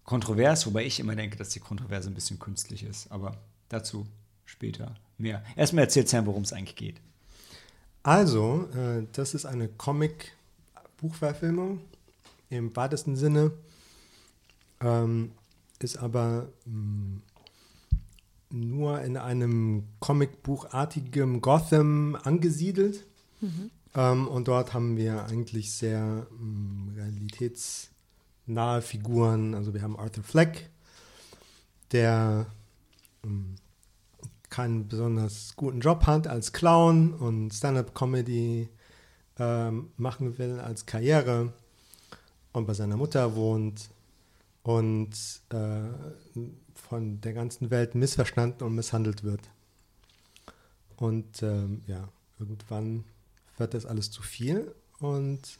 kontrovers, 0.06 0.64
wobei 0.66 0.86
ich 0.86 0.98
immer 1.00 1.14
denke, 1.14 1.36
dass 1.36 1.50
die 1.50 1.60
Kontroverse 1.60 2.08
ein 2.08 2.14
bisschen 2.14 2.38
künstlich 2.38 2.84
ist. 2.84 3.12
Aber 3.12 3.36
dazu 3.68 4.06
später 4.46 4.94
mehr. 5.18 5.44
Erstmal 5.56 5.84
erzählt 5.84 6.08
Sam, 6.08 6.24
worum 6.26 6.44
es 6.44 6.54
eigentlich 6.54 6.76
geht. 6.76 6.96
Also, 8.02 8.66
äh, 8.74 9.02
das 9.12 9.34
ist 9.34 9.44
eine 9.44 9.68
Comic-Buchverfilmung 9.68 11.80
im 12.48 12.74
weitesten 12.76 13.16
Sinne, 13.16 13.50
ähm, 14.80 15.32
ist 15.80 15.98
aber 15.98 16.46
mh, 16.64 17.20
nur 18.50 19.02
in 19.02 19.16
einem 19.16 19.82
Comicbuchartigen 19.98 21.40
Gotham 21.40 22.16
angesiedelt. 22.22 23.04
Ähm, 23.96 24.28
und 24.28 24.46
dort 24.48 24.72
haben 24.72 24.96
wir 24.96 25.24
eigentlich 25.24 25.72
sehr 25.72 26.26
mh, 26.38 26.92
realitätsnahe 28.46 28.82
Figuren. 28.82 29.54
Also 29.54 29.74
wir 29.74 29.82
haben 29.82 29.98
Arthur 29.98 30.24
Fleck, 30.24 30.70
der 31.92 32.46
mh, 33.22 33.56
keinen 34.48 34.88
besonders 34.88 35.54
guten 35.56 35.80
Job 35.80 36.06
hat 36.06 36.26
als 36.26 36.52
Clown 36.52 37.12
und 37.14 37.52
Stand-up-Comedy 37.52 38.68
ähm, 39.38 39.90
machen 39.96 40.38
will 40.38 40.60
als 40.60 40.86
Karriere 40.86 41.52
und 42.52 42.66
bei 42.66 42.74
seiner 42.74 42.96
Mutter 42.96 43.34
wohnt 43.34 43.90
und 44.62 45.12
äh, 45.50 46.40
von 46.74 47.20
der 47.20 47.32
ganzen 47.32 47.70
Welt 47.70 47.94
missverstanden 47.94 48.66
und 48.66 48.74
misshandelt 48.74 49.24
wird. 49.24 49.42
Und 50.96 51.42
ähm, 51.42 51.82
ja, 51.86 52.08
irgendwann 52.38 53.04
wird 53.58 53.74
das 53.74 53.84
alles 53.84 54.10
zu 54.10 54.22
viel 54.22 54.74
und 55.00 55.58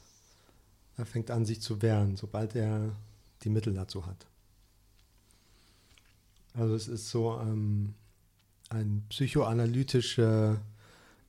er 0.97 1.07
fängt 1.07 1.31
an, 1.31 1.45
sich 1.45 1.61
zu 1.61 1.83
wehren, 1.83 2.17
sobald 2.17 2.55
er 2.55 2.91
die 3.43 3.51
Mittel 3.51 3.75
dazu 3.75 4.07
hat. 4.07 4.27
Also 6.55 6.75
es 6.75 6.89
ist 6.89 7.11
so 7.11 7.39
ähm, 7.41 7.95
ein 8.71 9.05
psychoanalytischer, 9.11 10.61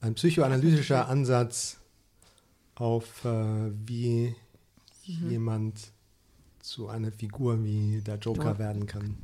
ein 0.02 0.16
psychoanalytischer 0.16 1.08
Ansatz 1.10 1.78
auf, 2.76 3.26
äh, 3.26 3.72
wie 3.86 4.36
jemand 5.04 5.92
zu 6.60 6.88
einer 6.88 7.12
Figur 7.12 7.64
wie 7.64 8.02
der 8.02 8.18
Joker 8.18 8.52
Ja. 8.54 8.58
werden 8.60 8.86
kann. 8.88 9.18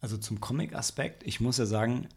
Also 0.00 0.16
zum 0.16 0.40
Comic-Aspekt, 0.40 1.22
ich 1.26 1.40
muss 1.40 1.58
ja 1.58 1.66
sagen, 1.66 2.08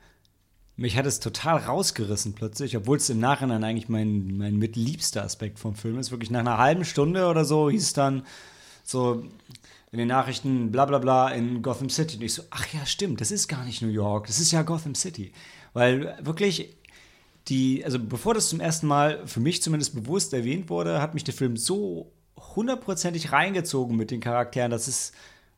mich 0.82 0.98
hat 0.98 1.06
es 1.06 1.20
total 1.20 1.58
rausgerissen 1.58 2.34
plötzlich, 2.34 2.76
obwohl 2.76 2.98
es 2.98 3.10
im 3.10 3.20
Nachhinein 3.20 3.64
eigentlich 3.64 3.88
mein, 3.88 4.36
mein 4.38 4.58
mitliebster 4.58 5.24
Aspekt 5.24 5.60
vom 5.60 5.76
Film 5.76 6.00
ist. 6.00 6.10
Wirklich 6.10 6.32
nach 6.32 6.40
einer 6.40 6.58
halben 6.58 6.86
Stunde 6.86 7.28
oder 7.28 7.46
so 7.46 7.70
hieß 7.70 7.84
es 7.84 7.94
dann 7.94 8.26
so 8.84 9.24
in 9.92 10.00
den 10.00 10.08
Nachrichten 10.08 10.72
bla 10.72 10.86
bla 10.86 10.98
bla 10.98 11.30
in 11.30 11.62
Gotham 11.62 11.90
City. 11.90 12.18
Und 12.18 12.24
ich 12.24 12.34
so, 12.34 12.44
ach 12.50 12.66
ja, 12.74 12.86
stimmt, 12.88 13.22
das 13.22 13.30
ist 13.30 13.48
gar 13.48 13.64
nicht 13.64 13.84
New 13.84 13.90
York, 13.90 14.26
das 14.26 14.40
ist 14.40 14.52
ja 14.52 14.64
Gotham 14.64 14.96
City. 14.96 15.32
Weil 15.74 16.18
wirklich 16.22 16.76
die, 17.48 17.86
also 17.86 18.00
bevor 18.00 18.34
das 18.34 18.50
zum 18.50 18.60
ersten 18.60 18.88
Mal 18.88 19.26
für 19.28 19.40
mich 19.40 19.62
zumindest 19.62 19.94
bewusst 19.94 20.34
erwähnt 20.34 20.70
wurde, 20.70 21.00
hat 21.00 21.14
mich 21.14 21.24
der 21.24 21.36
Film 21.36 21.58
so 21.58 22.12
hundertprozentig 22.56 23.32
reingezogen 23.32 23.96
mit 23.96 24.10
den 24.10 24.20
Charakteren, 24.20 24.72
dass 24.72 24.88
es 24.88 25.12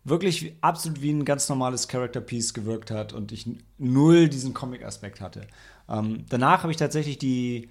wirklich 0.04 0.56
absolut 0.62 1.02
wie 1.02 1.12
ein 1.12 1.26
ganz 1.26 1.48
normales 1.50 1.88
Character 1.88 2.22
Piece 2.22 2.54
gewirkt 2.54 2.92
hat 2.92 3.14
und 3.14 3.32
ich 3.32 3.48
null 3.78 4.28
diesen 4.28 4.54
Comic-Aspekt 4.54 5.22
hatte. 5.22 5.48
Ähm, 5.90 6.26
danach 6.30 6.64
habe 6.64 6.72
ich 6.72 6.78
tatsächlich 6.78 7.18
die, 7.18 7.70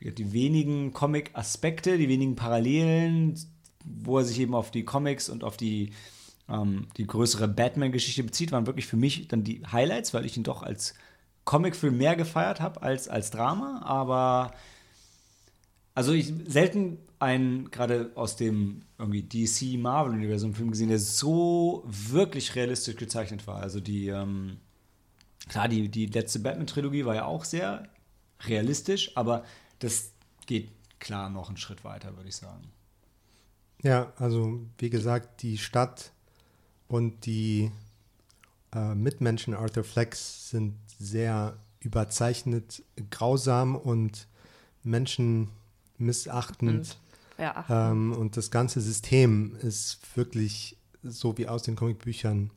die 0.00 0.32
wenigen 0.32 0.92
Comic-Aspekte, 0.92 1.98
die 1.98 2.08
wenigen 2.08 2.36
Parallelen, 2.36 3.38
wo 3.84 4.18
er 4.18 4.24
sich 4.24 4.40
eben 4.40 4.54
auf 4.54 4.70
die 4.70 4.84
Comics 4.84 5.28
und 5.28 5.44
auf 5.44 5.56
die, 5.56 5.92
ähm, 6.48 6.88
die 6.96 7.06
größere 7.06 7.48
Batman-Geschichte 7.48 8.22
bezieht, 8.22 8.52
waren 8.52 8.66
wirklich 8.66 8.86
für 8.86 8.96
mich 8.96 9.28
dann 9.28 9.44
die 9.44 9.62
Highlights, 9.70 10.14
weil 10.14 10.24
ich 10.24 10.36
ihn 10.36 10.44
doch 10.44 10.62
als 10.62 10.94
Comicfilm 11.44 11.96
mehr 11.96 12.14
gefeiert 12.14 12.60
habe 12.60 12.82
als 12.82 13.08
als 13.08 13.30
Drama, 13.30 13.80
aber 13.82 14.52
also 15.94 16.12
ich 16.12 16.30
selten 16.46 16.98
einen 17.20 17.70
gerade 17.70 18.12
aus 18.14 18.36
dem 18.36 18.82
irgendwie 18.98 19.22
DC 19.22 19.78
Marvel 19.78 20.14
Universum 20.14 20.54
Film 20.54 20.70
gesehen, 20.70 20.88
der 20.88 20.98
so 20.98 21.84
wirklich 21.86 22.54
realistisch 22.54 22.96
gezeichnet 22.96 23.46
war. 23.46 23.60
Also 23.60 23.80
die 23.80 24.08
ähm, 24.08 24.58
klar 25.48 25.68
die 25.68 25.88
die 25.88 26.06
letzte 26.06 26.40
Batman 26.40 26.66
Trilogie 26.66 27.04
war 27.04 27.14
ja 27.14 27.24
auch 27.24 27.44
sehr 27.44 27.88
realistisch, 28.42 29.16
aber 29.16 29.44
das 29.80 30.12
geht 30.46 30.70
klar 31.00 31.30
noch 31.30 31.48
einen 31.48 31.56
Schritt 31.56 31.84
weiter, 31.84 32.16
würde 32.16 32.28
ich 32.28 32.36
sagen. 32.36 32.70
Ja, 33.82 34.12
also 34.16 34.60
wie 34.78 34.90
gesagt, 34.90 35.42
die 35.42 35.58
Stadt 35.58 36.12
und 36.88 37.26
die 37.26 37.70
äh, 38.74 38.94
Mitmenschen 38.94 39.54
Arthur 39.54 39.84
Flex 39.84 40.50
sind 40.50 40.74
sehr 40.98 41.56
überzeichnet, 41.80 42.82
grausam 43.10 43.76
und 43.76 44.26
menschenmissachtend. 44.82 46.98
Ja, 47.38 47.64
ähm, 47.68 48.12
und 48.12 48.36
das 48.36 48.50
ganze 48.50 48.80
System 48.80 49.56
ist 49.62 50.00
wirklich, 50.16 50.76
so 51.02 51.38
wie 51.38 51.46
aus 51.46 51.62
den 51.62 51.76
Comicbüchern, 51.76 52.50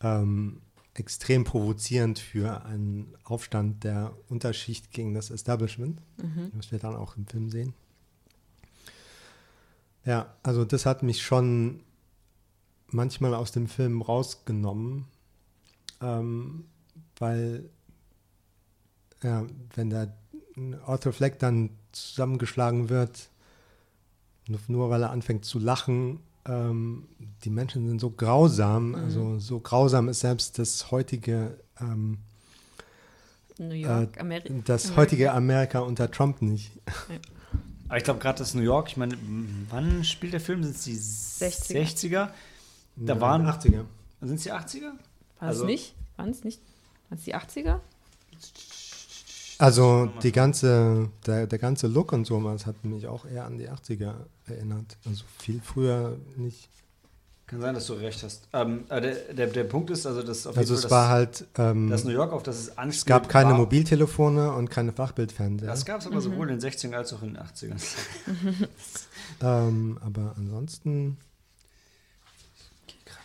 ähm, 0.00 0.60
extrem 0.94 1.44
provozierend 1.44 2.18
für 2.18 2.64
einen 2.64 3.14
Aufstand 3.24 3.84
der 3.84 4.12
Unterschicht 4.28 4.90
gegen 4.90 5.14
das 5.14 5.30
Establishment, 5.30 6.02
mhm. 6.18 6.50
was 6.54 6.70
wir 6.70 6.78
dann 6.78 6.96
auch 6.96 7.16
im 7.16 7.26
Film 7.26 7.48
sehen. 7.50 7.74
Ja, 10.04 10.34
also 10.42 10.64
das 10.64 10.84
hat 10.84 11.02
mich 11.02 11.22
schon 11.22 11.84
manchmal 12.88 13.34
aus 13.34 13.52
dem 13.52 13.68
Film 13.68 14.02
rausgenommen, 14.02 15.06
ähm, 16.00 16.64
weil 17.18 17.70
ja, 19.22 19.46
wenn 19.74 19.90
der 19.90 20.16
Arthur 20.84 21.12
Fleck 21.12 21.38
dann 21.38 21.70
zusammengeschlagen 21.92 22.88
wird, 22.88 23.30
nur 24.46 24.90
weil 24.90 25.02
er 25.02 25.10
anfängt 25.10 25.44
zu 25.44 25.58
lachen, 25.58 26.20
ähm, 26.46 27.06
die 27.44 27.50
Menschen 27.50 27.86
sind 27.88 28.00
so 28.00 28.10
grausam, 28.10 28.90
mhm. 28.90 28.94
also 28.96 29.38
so 29.38 29.60
grausam 29.60 30.08
ist 30.08 30.20
selbst 30.20 30.58
das 30.58 30.90
heutige 30.90 31.58
ähm, 31.80 32.18
New 33.58 33.74
York, 33.74 34.16
äh, 34.16 34.20
Ameri 34.20 34.62
das 34.64 34.84
Amerika. 34.86 35.00
heutige 35.00 35.32
Amerika 35.32 35.78
unter 35.80 36.10
Trump 36.10 36.42
nicht. 36.42 36.72
Ja. 36.86 37.16
Aber 37.88 37.98
ich 37.98 38.04
glaube 38.04 38.20
gerade 38.20 38.38
das 38.38 38.54
New 38.54 38.62
York, 38.62 38.88
ich 38.88 38.96
meine, 38.96 39.18
wann 39.68 40.02
spielt 40.02 40.32
der 40.32 40.40
Film? 40.40 40.62
Sind 40.62 40.76
es 40.76 40.84
die 40.84 40.96
60er? 40.96 41.82
60er? 41.82 42.28
Da 42.96 43.14
ja, 43.14 43.20
waren 43.20 43.46
80er. 43.46 43.84
Sind 44.22 44.36
es 44.36 44.42
die 44.44 44.52
80er? 44.52 44.92
War 45.38 45.48
also, 45.48 45.64
es 45.64 45.66
nicht? 45.66 45.94
Waren 46.16 46.30
es 46.30 46.42
nicht? 46.42 46.62
Waren 47.10 47.18
es 47.18 47.24
die 47.24 47.34
80er? 47.34 47.80
Also 49.62 50.10
die 50.24 50.32
ganze, 50.32 51.08
der, 51.24 51.46
der 51.46 51.58
ganze 51.60 51.86
Look 51.86 52.12
und 52.12 52.24
so, 52.24 52.40
das 52.50 52.66
hat 52.66 52.84
mich 52.84 53.06
auch 53.06 53.24
eher 53.24 53.44
an 53.44 53.58
die 53.58 53.70
80er 53.70 54.14
erinnert. 54.48 54.96
Also 55.06 55.22
viel 55.38 55.60
früher 55.62 56.16
nicht. 56.36 56.68
Kann 57.46 57.60
sein, 57.60 57.74
dass 57.74 57.86
du 57.86 57.92
recht 57.92 58.24
hast. 58.24 58.48
Ähm, 58.52 58.86
der, 58.90 59.00
der, 59.00 59.46
der 59.46 59.62
Punkt 59.62 59.90
ist, 59.90 60.04
also 60.04 60.24
das 60.24 60.48
auf 60.48 60.56
Also 60.56 60.74
es 60.74 60.82
Fall, 60.82 60.90
war 60.90 61.08
halt 61.10 61.44
ähm, 61.58 61.90
das 61.90 62.02
New 62.02 62.10
York, 62.10 62.32
auf 62.32 62.42
das 62.42 62.58
es 62.58 62.76
anspielt. 62.76 62.96
Es 62.96 63.04
gab 63.04 63.28
keine 63.28 63.50
war, 63.50 63.58
Mobiltelefone 63.58 64.50
und 64.52 64.68
keine 64.68 64.90
Fachbildfernseher. 64.90 65.68
Das 65.68 65.84
gab 65.84 66.00
es 66.00 66.06
aber 66.08 66.16
mhm. 66.16 66.20
sowohl 66.22 66.50
in 66.50 66.58
den 66.58 66.68
60ern 66.68 66.94
als 66.94 67.12
auch 67.12 67.22
in 67.22 67.34
den 67.34 67.42
80ern. 67.44 67.80
ähm, 69.42 69.96
aber 70.00 70.34
ansonsten 70.36 71.18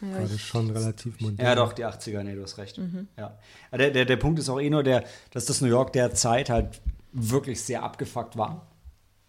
ja, 0.02 0.14
war 0.14 0.22
das 0.22 0.40
schon 0.40 0.70
relativ 0.70 1.20
modern. 1.20 1.46
Ja, 1.46 1.56
doch, 1.56 1.74
die 1.74 1.86
80er, 1.86 2.24
nee, 2.24 2.36
du 2.36 2.44
hast 2.44 2.58
recht. 2.58 2.78
Mhm. 2.78 3.08
Ja. 3.18 3.38
Der, 3.72 3.92
der, 3.92 4.06
der 4.06 4.18
Punkt 4.18 4.40
ist 4.40 4.50
auch 4.50 4.60
eh 4.60 4.70
nur, 4.70 4.84
der, 4.84 5.04
dass 5.32 5.46
das 5.46 5.62
New 5.62 5.68
York 5.68 5.94
der 5.94 6.14
Zeit 6.14 6.50
halt 6.50 6.82
wirklich 7.12 7.62
sehr 7.62 7.84
abgefuckt 7.84 8.38
war. 8.38 8.68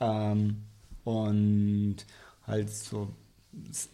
Ähm, 0.01 0.65
und 1.05 1.97
halt 2.47 2.71
so 2.71 3.09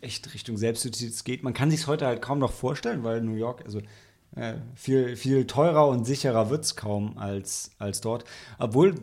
echt 0.01 0.35
Richtung 0.35 0.57
Selbstjustiz 0.57 1.25
geht. 1.25 1.43
Man 1.43 1.55
kann 1.55 1.71
sich 1.71 1.87
heute 1.87 2.07
halt 2.07 2.23
kaum 2.23 2.39
noch 2.39 2.53
vorstellen, 2.53 3.05
weil 3.05 3.23
New 3.23 3.35
York, 3.35 3.63
also 3.65 3.81
äh, 4.37 4.55
viel, 4.75 5.17
viel 5.17 5.47
teurer 5.47 5.89
und 5.89 6.05
sicherer 6.05 6.51
wird 6.51 6.65
es 6.65 6.77
kaum 6.77 7.17
als, 7.19 7.71
als 7.79 8.01
dort. 8.01 8.25
Obwohl 8.59 8.95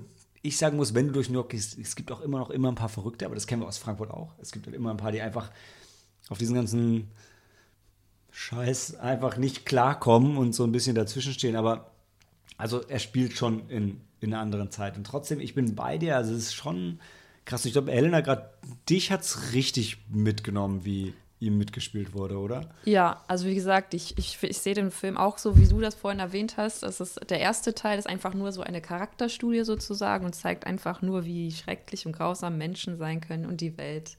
ich 0.41 0.57
sagen 0.57 0.77
muss, 0.77 0.93
wenn 0.93 1.07
du 1.07 1.13
durch 1.13 1.29
New 1.29 1.35
York 1.35 1.49
gehst, 1.49 1.77
es 1.77 1.95
gibt 1.95 2.11
auch 2.11 2.21
immer 2.21 2.39
noch 2.39 2.49
immer 2.49 2.69
ein 2.69 2.75
paar 2.75 2.89
Verrückte, 2.89 3.25
aber 3.25 3.35
das 3.35 3.47
kennen 3.47 3.61
wir 3.61 3.67
aus 3.67 3.77
Frankfurt 3.77 4.11
auch. 4.11 4.33
Es 4.41 4.51
gibt 4.51 4.65
halt 4.65 4.75
immer 4.75 4.91
ein 4.91 4.97
paar, 4.97 5.11
die 5.11 5.21
einfach 5.21 5.51
auf 6.29 6.37
diesen 6.37 6.55
ganzen 6.55 7.09
Scheiß 8.31 8.99
einfach 8.99 9.37
nicht 9.37 9.65
klarkommen 9.65 10.37
und 10.37 10.53
so 10.53 10.63
ein 10.63 10.71
bisschen 10.71 10.95
dazwischen 10.95 11.33
stehen. 11.33 11.55
Aber 11.55 11.91
also 12.57 12.81
er 12.81 12.99
spielt 12.99 13.33
schon 13.33 13.69
in, 13.69 14.01
in 14.19 14.33
einer 14.33 14.41
anderen 14.41 14.71
Zeit. 14.71 14.97
Und 14.97 15.05
trotzdem, 15.05 15.39
ich 15.39 15.53
bin 15.53 15.75
bei 15.75 15.97
dir. 15.97 16.15
Also 16.15 16.33
es 16.33 16.43
ist 16.43 16.55
schon 16.55 16.99
Krass, 17.45 17.65
ich 17.65 17.73
glaube, 17.73 17.91
Elena, 17.91 18.21
gerade 18.21 18.49
dich 18.89 19.11
hat 19.11 19.21
es 19.21 19.53
richtig 19.53 19.97
mitgenommen, 20.09 20.85
wie 20.85 21.13
ihm 21.39 21.57
mitgespielt 21.57 22.13
wurde, 22.13 22.37
oder? 22.37 22.69
Ja, 22.85 23.23
also 23.27 23.47
wie 23.47 23.55
gesagt, 23.55 23.95
ich, 23.95 24.15
ich, 24.19 24.37
ich 24.43 24.59
sehe 24.59 24.75
den 24.75 24.91
Film 24.91 25.17
auch 25.17 25.39
so, 25.39 25.57
wie 25.57 25.67
du 25.67 25.81
das 25.81 25.95
vorhin 25.95 26.19
erwähnt 26.19 26.57
hast. 26.57 26.83
Das 26.83 27.01
ist, 27.01 27.19
der 27.31 27.39
erste 27.39 27.73
Teil 27.73 27.97
ist 27.97 28.07
einfach 28.07 28.35
nur 28.35 28.51
so 28.51 28.61
eine 28.61 28.79
Charakterstudie 28.79 29.63
sozusagen 29.63 30.23
und 30.23 30.35
zeigt 30.35 30.67
einfach 30.67 31.01
nur, 31.01 31.25
wie 31.25 31.51
schrecklich 31.51 32.05
und 32.05 32.11
grausam 32.11 32.59
Menschen 32.59 32.97
sein 32.97 33.21
können 33.21 33.47
und 33.47 33.59
die 33.59 33.75
Welt. 33.77 34.17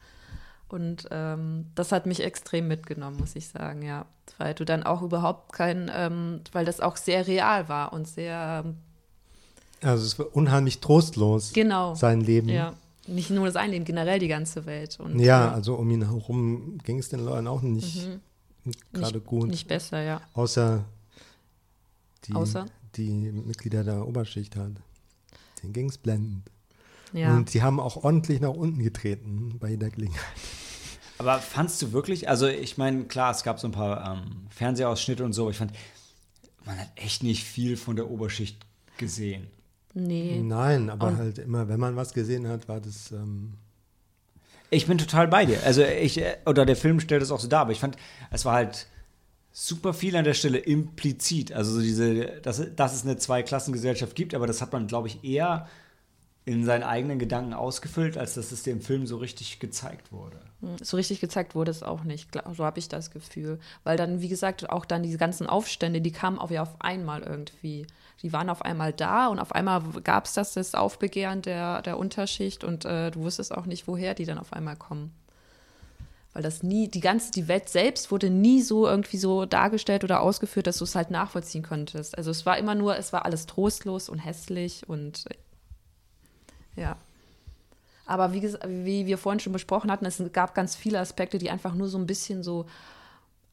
Und 0.73 1.07
ähm, 1.11 1.67
das 1.75 1.93
hat 1.93 2.07
mich 2.07 2.25
extrem 2.25 2.67
mitgenommen, 2.67 3.19
muss 3.19 3.37
ich 3.37 3.47
sagen, 3.49 3.83
ja. 3.83 4.07
Weil 4.39 4.55
du 4.55 4.65
dann 4.65 4.85
auch 4.85 5.03
überhaupt 5.03 5.53
kein, 5.53 5.91
ähm, 5.95 6.41
weil 6.53 6.65
das 6.65 6.81
auch 6.81 6.97
sehr 6.97 7.27
real 7.27 7.69
war 7.69 7.93
und 7.93 8.09
sehr. 8.09 8.63
Ähm, 8.65 8.77
also 9.83 10.03
es 10.03 10.19
war 10.19 10.35
unheimlich 10.35 10.81
trostlos, 10.81 11.53
genau. 11.53 11.95
sein 11.95 12.23
Leben. 12.23 12.49
Ja. 12.49 12.73
Nicht 13.07 13.29
nur 13.29 13.51
sein 13.51 13.71
Leben, 13.71 13.85
generell 13.85 14.19
die 14.19 14.29
ganze 14.29 14.65
Welt. 14.65 14.99
Und, 14.99 15.19
ja, 15.19 15.45
ja, 15.45 15.53
also 15.53 15.75
um 15.75 15.91
ihn 15.91 16.07
herum 16.07 16.79
ging 16.85 16.99
es 16.99 17.11
den 17.11 17.23
Leuten 17.23 17.49
auch 17.49 17.61
nicht 17.61 18.09
mhm. 18.65 18.73
gerade 18.95 19.21
gut. 19.21 19.49
Nicht 19.49 19.69
besser, 19.69 20.01
ja. 20.01 20.23
Außer 20.33 20.87
die, 22.25 22.33
Außer? 22.33 22.65
die 22.97 23.11
Mitglieder 23.11 23.85
der 23.85 24.09
Oberschicht 24.09 24.57
halt. 24.57 24.79
Den 25.63 25.75
ging 25.75 25.91
es 25.91 25.99
blendend. 25.99 26.51
Ja. 27.13 27.37
Und 27.37 27.51
sie 27.51 27.63
haben 27.63 27.79
auch 27.79 28.05
ordentlich 28.05 28.41
nach 28.41 28.55
unten 28.55 28.83
getreten 28.83 29.59
bei 29.61 29.69
jeder 29.69 29.91
Gelegenheit. 29.91 30.23
Aber 31.23 31.41
fandst 31.41 31.81
du 31.83 31.93
wirklich, 31.93 32.29
also 32.29 32.47
ich 32.49 32.79
meine, 32.79 33.05
klar, 33.05 33.31
es 33.31 33.43
gab 33.45 33.61
so 33.61 33.69
ein 33.69 33.73
paar 33.73 34.17
ähm, 34.17 34.47
Fernsehausschnitte 34.51 35.25
und 35.25 35.33
so, 35.33 35.43
aber 35.43 35.53
ich 35.53 35.57
fand, 35.57 35.73
man 36.65 36.79
hat 36.79 36.89
echt 36.97 37.23
nicht 37.23 37.45
viel 37.45 37.77
von 37.77 37.97
der 37.97 38.11
Oberschicht 38.11 38.59
gesehen. 38.99 39.47
Nee. 39.95 40.41
Nein, 40.43 40.91
aber 40.91 41.09
Und 41.09 41.19
halt 41.19 41.39
immer, 41.39 41.69
wenn 41.69 41.79
man 41.79 41.97
was 41.97 42.13
gesehen 42.13 42.49
hat, 42.49 42.69
war 42.69 42.81
das. 42.81 43.13
Ähm 43.13 43.55
ich 44.71 44.87
bin 44.87 44.97
total 44.97 45.29
bei 45.29 45.45
dir. 45.45 45.63
Also 45.65 45.83
ich, 45.83 46.19
äh, 46.19 46.39
oder 46.47 46.65
der 46.65 46.77
Film 46.77 46.99
stellt 46.99 47.23
es 47.23 47.31
auch 47.31 47.41
so 47.41 47.49
dar, 47.49 47.63
aber 47.63 47.73
ich 47.73 47.81
fand, 47.81 47.97
es 48.31 48.45
war 48.45 48.55
halt 48.55 48.87
super 49.53 49.93
viel 49.93 50.17
an 50.17 50.25
der 50.25 50.35
Stelle 50.35 50.59
implizit. 50.59 51.53
Also 51.53 51.73
so 51.75 51.81
diese, 51.81 52.41
dass, 52.41 52.63
dass 52.75 52.95
es 52.95 53.05
eine 53.05 53.19
Zweiklassengesellschaft 53.19 54.17
gibt, 54.17 54.35
aber 54.35 54.47
das 54.47 54.63
hat 54.63 54.73
man, 54.73 54.87
glaube 54.87 55.09
ich, 55.09 55.23
eher 55.23 55.69
in 56.45 56.65
seinen 56.65 56.83
eigenen 56.83 57.19
Gedanken 57.19 57.55
ausgefüllt, 57.55 58.19
als 58.19 58.35
dass 58.35 58.51
es 58.51 58.63
dem 58.65 58.81
Film 58.81 59.07
so 59.07 59.17
richtig 59.19 59.61
gezeigt 59.61 60.13
wurde. 60.13 60.41
Hm, 60.61 60.77
so 60.83 60.97
richtig 60.97 61.21
gezeigt 61.21 61.55
wurde 61.55 61.71
es 61.71 61.83
auch 61.83 62.03
nicht, 62.03 62.31
so 62.53 62.65
habe 62.65 62.79
ich 62.79 62.89
das 62.89 63.11
Gefühl. 63.11 63.61
Weil 63.85 63.97
dann, 63.97 64.21
wie 64.21 64.29
gesagt, 64.29 64.69
auch 64.71 64.85
dann 64.85 65.03
diese 65.03 65.19
ganzen 65.19 65.47
Aufstände, 65.47 66.01
die 66.01 66.13
kamen 66.13 66.39
auch 66.39 66.51
ja 66.51 66.63
auf 66.63 66.81
einmal 66.81 67.23
irgendwie 67.23 67.87
die 68.23 68.33
waren 68.33 68.51
auf 68.51 68.63
einmal 68.63 68.93
da 68.93 69.27
und 69.27 69.41
auf 69.41 69.53
einmal 69.53 69.83
gab 70.05 70.27
es 70.27 70.35
das, 70.35 70.55
das 70.55 70.75
Aufbegehren 70.75 71.43
der, 71.43 71.83
der 71.83 71.99
Unterschicht 71.99 72.63
und 72.63 72.85
äh, 72.85 73.11
du 73.11 73.21
wusstest 73.21 73.53
auch 73.53 73.67
nicht, 73.67 73.89
woher 73.89 74.15
die 74.15 74.25
dann 74.25 74.39
auf 74.39 74.53
einmal 74.53 74.77
kommen. 74.77 75.13
weil 76.33 76.43
das 76.43 76.63
nie, 76.63 76.89
die 76.89 77.01
ganze, 77.01 77.33
die 77.33 77.49
Welt 77.49 77.69
selbst 77.69 78.13
wurde 78.13 78.31
nie 78.31 78.63
so 78.63 78.87
irgendwie 78.87 79.17
so 79.17 79.45
dargestellt 79.45 80.05
oder 80.05 80.21
ausgeführt, 80.21 80.69
dass 80.69 80.79
du 80.79 80.85
es 80.85 80.95
halt 80.95 81.11
nachvollziehen 81.11 81.65
konntest. 81.65 82.17
Also 82.17 82.31
es 82.31 82.47
war 82.47 82.59
immer 82.59 82.77
nur, 82.77 82.97
es 82.97 83.13
war 83.13 83.25
alles 83.25 83.47
trostlos 83.47 84.09
und 84.09 84.19
hässlich 84.19 84.89
und 84.89 85.25
ja. 86.77 86.97
Aber 88.07 88.33
wie, 88.33 88.43
wie 88.43 89.07
wir 89.07 89.19
vorhin 89.19 89.41
schon 89.41 89.53
besprochen 89.53 89.91
hatten, 89.91 90.07
es 90.07 90.23
gab 90.33 90.55
ganz 90.55 90.75
viele 90.75 90.99
Aspekte, 90.99 91.37
die 91.39 91.51
einfach 91.51 91.75
nur 91.75 91.89
so 91.89 91.99
ein 91.99 92.07
bisschen 92.07 92.43
so 92.43 92.65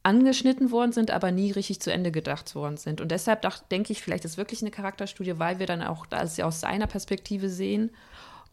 angeschnitten 0.02 0.72
worden 0.72 0.92
sind, 0.92 1.12
aber 1.12 1.32
nie 1.32 1.52
richtig 1.52 1.80
zu 1.82 1.94
Ende 1.94 2.12
gedacht 2.12 2.56
worden 2.56 2.78
sind. 2.78 3.00
Und 3.02 3.12
deshalb 3.12 3.46
denke 3.70 3.94
ich, 3.94 4.02
vielleicht 4.02 4.26
ist 4.26 4.38
wirklich 4.38 4.62
eine 4.62 4.72
Charakterstudie, 4.72 5.38
weil 5.40 5.60
wir 5.60 5.68
dann 5.68 5.84
auch 5.84 6.06
das 6.06 6.40
aus 6.40 6.62
seiner 6.62 6.88
Perspektive 6.88 7.50
sehen. 7.50 7.92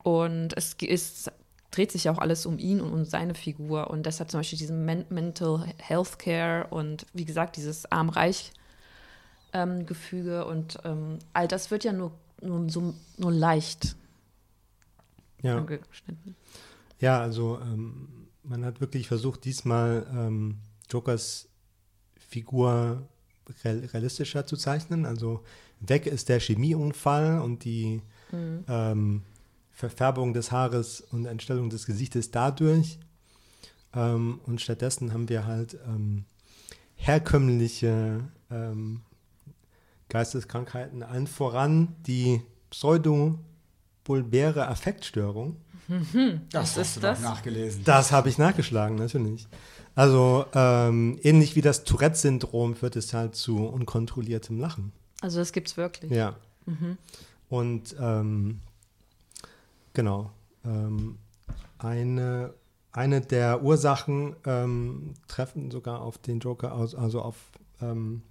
Und 0.02 0.56
es 0.56 0.74
ist, 0.74 1.30
dreht 1.70 1.92
sich 1.92 2.04
ja 2.04 2.12
auch 2.12 2.18
alles 2.18 2.46
um 2.46 2.58
ihn 2.58 2.80
und 2.80 2.92
um 2.92 3.04
seine 3.04 3.34
Figur. 3.34 3.90
Und 3.90 4.06
deshalb 4.06 4.30
zum 4.30 4.40
Beispiel 4.40 4.58
diesen 4.58 4.84
Men 4.84 5.04
Mental 5.08 5.66
Health 5.78 6.18
Care 6.18 6.66
und 6.70 7.06
wie 7.12 7.24
gesagt, 7.24 7.56
dieses 7.56 7.90
Arm-Reich-Gefüge 7.90 10.42
ähm, 10.42 10.48
und 10.48 10.78
ähm, 10.84 11.18
all 11.32 11.48
das 11.48 11.70
wird 11.70 11.84
ja 11.84 11.92
nur, 11.92 12.12
nur, 12.42 12.68
so, 12.68 12.92
nur 13.18 13.32
leicht 13.32 13.96
ja. 15.42 15.58
angeschnitten. 15.58 16.36
Ja, 17.00 17.20
also 17.20 17.58
ähm, 17.60 18.28
man 18.42 18.64
hat 18.64 18.80
wirklich 18.80 19.08
versucht, 19.08 19.44
diesmal 19.44 20.06
ähm, 20.10 20.58
Jokers 20.90 21.48
Figur 22.16 23.08
realistischer 23.64 24.46
zu 24.46 24.56
zeichnen. 24.56 25.06
Also 25.06 25.42
weg 25.80 26.06
ist 26.06 26.28
der 26.28 26.40
Chemieunfall 26.40 27.40
und 27.40 27.64
die 27.64 28.02
mhm. 28.32 28.64
ähm, 28.68 29.22
Verfärbung 29.70 30.32
des 30.32 30.50
Haares 30.52 31.00
und 31.00 31.26
Entstellung 31.26 31.70
des 31.70 31.86
Gesichtes 31.86 32.30
dadurch. 32.30 32.98
Ähm, 33.94 34.40
und 34.46 34.60
stattdessen 34.60 35.12
haben 35.12 35.28
wir 35.28 35.46
halt 35.46 35.78
ähm, 35.86 36.24
herkömmliche 36.96 38.24
ähm, 38.50 39.02
Geisteskrankheiten, 40.08 41.02
allen 41.02 41.26
voran 41.26 41.94
die 42.06 42.42
pseudo-bulbäre 44.06 44.68
Affektstörung. 44.68 45.56
Mhm. 45.88 46.42
Das 46.50 46.76
Was 46.76 46.88
ist 46.88 47.02
das? 47.02 47.20
nachgelesen. 47.20 47.84
Das 47.84 48.12
habe 48.12 48.28
ich 48.28 48.38
nachgeschlagen, 48.38 48.96
natürlich. 48.96 49.46
Also 49.94 50.46
ähm, 50.52 51.18
ähnlich 51.22 51.56
wie 51.56 51.60
das 51.62 51.84
Tourette-Syndrom 51.84 52.74
führt 52.74 52.96
es 52.96 53.14
halt 53.14 53.34
zu 53.34 53.66
unkontrolliertem 53.66 54.58
Lachen. 54.58 54.92
Also 55.20 55.38
das 55.38 55.52
gibt 55.52 55.68
es 55.68 55.76
wirklich. 55.76 56.10
Ja. 56.10 56.36
Mhm. 56.66 56.98
Und 57.48 57.96
ähm, 58.00 58.60
genau. 59.94 60.30
Ähm, 60.64 61.18
eine, 61.78 62.52
eine 62.92 63.20
der 63.20 63.62
Ursachen 63.62 64.36
ähm, 64.44 65.14
treffen 65.28 65.70
sogar 65.70 66.00
auf 66.00 66.18
den 66.18 66.40
Joker, 66.40 66.74
aus, 66.74 66.94
also 66.94 67.22
auf 67.22 67.36
ähm, 67.80 68.22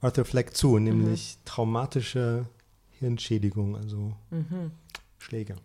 Arthur 0.00 0.24
Fleck 0.24 0.56
zu, 0.56 0.78
nämlich 0.78 1.38
mhm. 1.38 1.44
traumatische 1.44 2.46
Hirnschädigung, 2.98 3.76
also 3.76 4.14
mhm. 4.30 4.72
Schläge. 5.18 5.56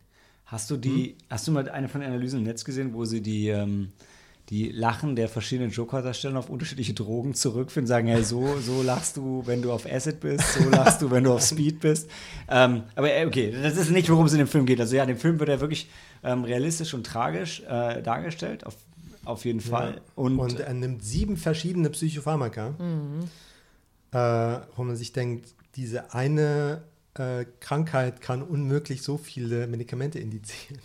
Hast 0.45 0.69
du 0.69 0.77
die, 0.77 1.09
hm? 1.09 1.15
hast 1.29 1.47
du 1.47 1.51
mal 1.51 1.67
eine 1.69 1.89
von 1.89 2.01
den 2.01 2.09
Analysen 2.09 2.39
im 2.39 2.45
Netz 2.45 2.63
gesehen, 2.63 2.93
wo 2.93 3.05
sie 3.05 3.21
die 3.21 3.47
ähm, 3.47 3.89
die 4.49 4.69
Lachen 4.69 5.15
der 5.15 5.29
verschiedenen 5.29 5.71
Joker-Darsteller 5.71 6.37
auf 6.37 6.49
unterschiedliche 6.49 6.93
Drogen 6.93 7.33
zurückführen, 7.33 7.87
sagen, 7.87 8.07
hey, 8.07 8.23
so, 8.23 8.59
so 8.59 8.81
lachst 8.81 9.17
du, 9.17 9.43
wenn 9.45 9.61
du 9.61 9.71
auf 9.71 9.85
Acid 9.89 10.19
bist, 10.19 10.53
so 10.53 10.69
lachst 10.69 11.01
du, 11.01 11.09
wenn 11.11 11.23
du 11.23 11.33
auf 11.33 11.41
Speed 11.41 11.79
bist. 11.79 12.09
Ähm, 12.49 12.83
aber 12.95 13.13
äh, 13.13 13.25
okay, 13.25 13.51
das 13.51 13.77
ist 13.77 13.89
nicht, 13.89 14.09
worum 14.09 14.25
es 14.25 14.33
in 14.33 14.39
dem 14.39 14.47
Film 14.47 14.65
geht. 14.65 14.81
Also 14.81 14.95
ja, 14.95 15.03
in 15.03 15.09
dem 15.09 15.17
Film 15.17 15.39
wird 15.39 15.49
er 15.49 15.61
wirklich 15.61 15.89
ähm, 16.23 16.43
realistisch 16.43 16.93
und 16.93 17.05
tragisch 17.05 17.61
äh, 17.61 18.01
dargestellt, 18.01 18.65
auf, 18.65 18.75
auf 19.23 19.45
jeden 19.45 19.61
Fall. 19.61 19.95
Ja. 19.95 20.01
Und, 20.15 20.37
und, 20.39 20.59
er 20.59 20.73
nimmt 20.73 21.03
sieben 21.03 21.37
verschiedene 21.37 21.89
Psychopharmaka, 21.89 22.71
mhm. 22.71 23.29
äh, 24.11 24.59
wo 24.75 24.83
man 24.83 24.97
sich 24.97 25.13
denkt, 25.13 25.55
diese 25.75 26.13
eine 26.13 26.83
äh, 27.15 27.45
Krankheit 27.59 28.21
kann 28.21 28.41
unmöglich 28.41 29.01
so 29.01 29.17
viele 29.17 29.67
Medikamente 29.67 30.19
indizieren. 30.19 30.79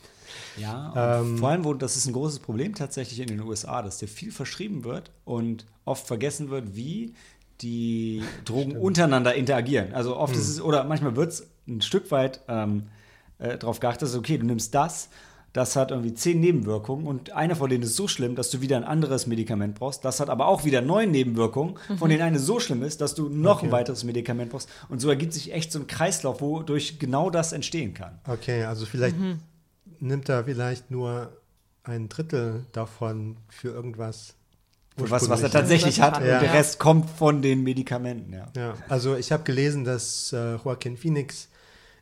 Ja, 0.57 1.21
ähm, 1.21 1.39
vor 1.39 1.51
allem, 1.51 1.65
wo 1.65 1.73
das 1.75 1.97
ist 1.97 2.07
ein 2.07 2.13
großes 2.13 2.41
Problem 2.41 2.75
tatsächlich 2.75 3.21
in 3.21 3.29
den 3.29 3.41
USA, 3.41 3.83
dass 3.83 3.99
dir 3.99 4.09
viel 4.09 4.31
verschrieben 4.31 4.85
wird 4.85 5.11
und 5.25 5.65
oft 5.85 6.07
vergessen 6.07 6.51
wird, 6.51 6.77
wie 6.77 7.15
die 7.61 8.23
Drogen 8.45 8.71
Stimmt. 8.71 8.85
untereinander 8.85 9.35
interagieren. 9.35 9.95
Also 9.95 10.17
oft 10.17 10.35
hm. 10.35 10.41
ist 10.41 10.49
es, 10.49 10.61
oder 10.61 10.85
manchmal 10.85 11.17
wird 11.17 11.33
es 11.33 11.47
ein 11.67 11.81
Stück 11.81 12.11
weit 12.11 12.41
ähm, 12.49 12.89
äh, 13.39 13.59
darauf 13.59 13.81
geachtet, 13.81 14.03
dass, 14.03 14.15
okay, 14.15 14.39
du 14.39 14.47
nimmst 14.47 14.75
das, 14.75 15.09
das 15.59 15.77
hat 15.77 15.91
irgendwie 15.91 16.15
zehn 16.15 16.41
Nebenwirkungen 16.41 17.07
und 17.07 17.33
eine 17.33 17.57
von 17.57 17.69
denen 17.69 17.83
ist 17.83 17.97
so 17.97 18.09
schlimm, 18.09 18.35
dass 18.35 18.51
du 18.51 18.61
wieder 18.61 18.77
ein 18.77 18.85
anderes 18.85 19.27
Medikament 19.27 19.75
brauchst. 19.75 20.05
Das 20.05 20.21
hat 20.21 20.31
aber 20.31 20.47
auch 20.47 20.65
wieder 20.65 20.81
neun 20.81 21.11
Nebenwirkungen, 21.11 21.77
mhm. 21.89 21.99
von 21.99 22.09
denen 22.09 22.23
eine 22.23 22.39
so 22.39 22.61
schlimm 22.61 22.83
ist, 22.83 23.01
dass 23.01 23.15
du 23.15 23.29
noch 23.29 23.59
okay. 23.59 23.67
ein 23.67 23.73
weiteres 23.73 24.05
Medikament 24.05 24.51
brauchst. 24.51 24.69
Und 24.89 25.01
so 25.01 25.09
ergibt 25.09 25.35
sich 25.35 25.53
echt 25.53 25.73
so 25.73 25.79
ein 25.79 25.87
Kreislauf, 25.87 26.41
wodurch 26.41 26.99
genau 26.99 27.29
das 27.29 27.53
entstehen 27.53 27.93
kann. 27.93 28.19
Okay, 28.27 28.65
also 28.65 28.87
vielleicht 28.87 29.19
mhm 29.19 29.41
nimmt 30.01 30.29
er 30.29 30.45
vielleicht 30.45 30.91
nur 30.91 31.33
ein 31.85 32.09
Drittel 32.09 32.67
davon 32.73 33.37
für 33.49 33.69
irgendwas. 33.69 34.35
Für 34.97 35.11
was, 35.11 35.29
was 35.29 35.43
er 35.43 35.51
tatsächlich 35.51 36.01
hat 36.01 36.15
ja. 36.15 36.19
und 36.19 36.43
der 36.43 36.53
Rest 36.53 36.81
kommt 36.81 37.09
von 37.09 37.41
den 37.41 37.63
Medikamenten, 37.63 38.33
ja. 38.33 38.49
ja 38.57 38.75
also 38.89 39.15
ich 39.15 39.31
habe 39.31 39.45
gelesen, 39.45 39.85
dass 39.85 40.33
äh, 40.33 40.57
Joaquin 40.57 40.97
Phoenix 40.97 41.49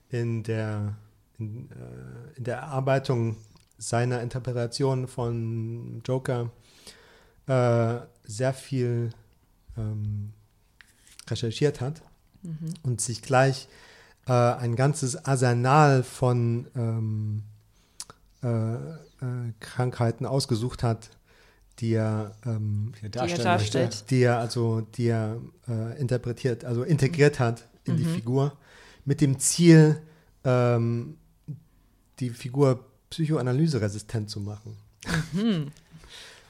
in 0.09 0.43
der, 0.43 0.95
in, 1.39 1.69
äh, 1.73 2.39
in 2.39 2.45
der 2.45 2.57
Erarbeitung 2.57 3.37
seiner 3.79 4.23
Interpretation 4.23 5.07
von 5.07 6.03
Joker 6.05 6.51
äh, 7.47 7.99
sehr 8.25 8.55
viel 8.55 9.11
ähm, 9.77 10.33
recherchiert 11.29 11.81
hat 11.81 12.03
mhm. 12.43 12.75
und 12.83 13.01
sich 13.01 13.23
gleich 13.23 13.69
äh, 14.27 14.33
ein 14.33 14.77
ganzes 14.77 15.25
Arsenal 15.25 16.03
von 16.03 16.67
ähm, 16.75 17.43
äh, 18.43 18.75
äh, 18.75 19.53
Krankheiten 19.61 20.27
ausgesucht 20.27 20.83
hat, 20.83 21.11
die 21.79 21.93
er, 21.93 22.33
ähm, 22.45 22.93
die 23.01 23.05
er 23.05 23.11
darstellt, 23.11 24.11
die 24.11 24.23
er 24.23 24.39
also 24.39 24.81
die 24.81 25.09
er 25.09 25.41
äh, 25.69 25.99
interpretiert, 26.01 26.65
also 26.65 26.83
integriert 26.83 27.39
hat 27.39 27.67
in 27.85 27.95
mhm. 27.95 27.99
die 27.99 28.05
Figur, 28.05 28.57
mit 29.05 29.21
dem 29.21 29.39
Ziel, 29.39 30.03
ähm, 30.45 31.17
die 32.19 32.31
Figur 32.31 32.85
psychoanalyseresistent 33.11 34.31
zu 34.31 34.41
machen. 34.41 34.77
Mhm. 35.33 35.73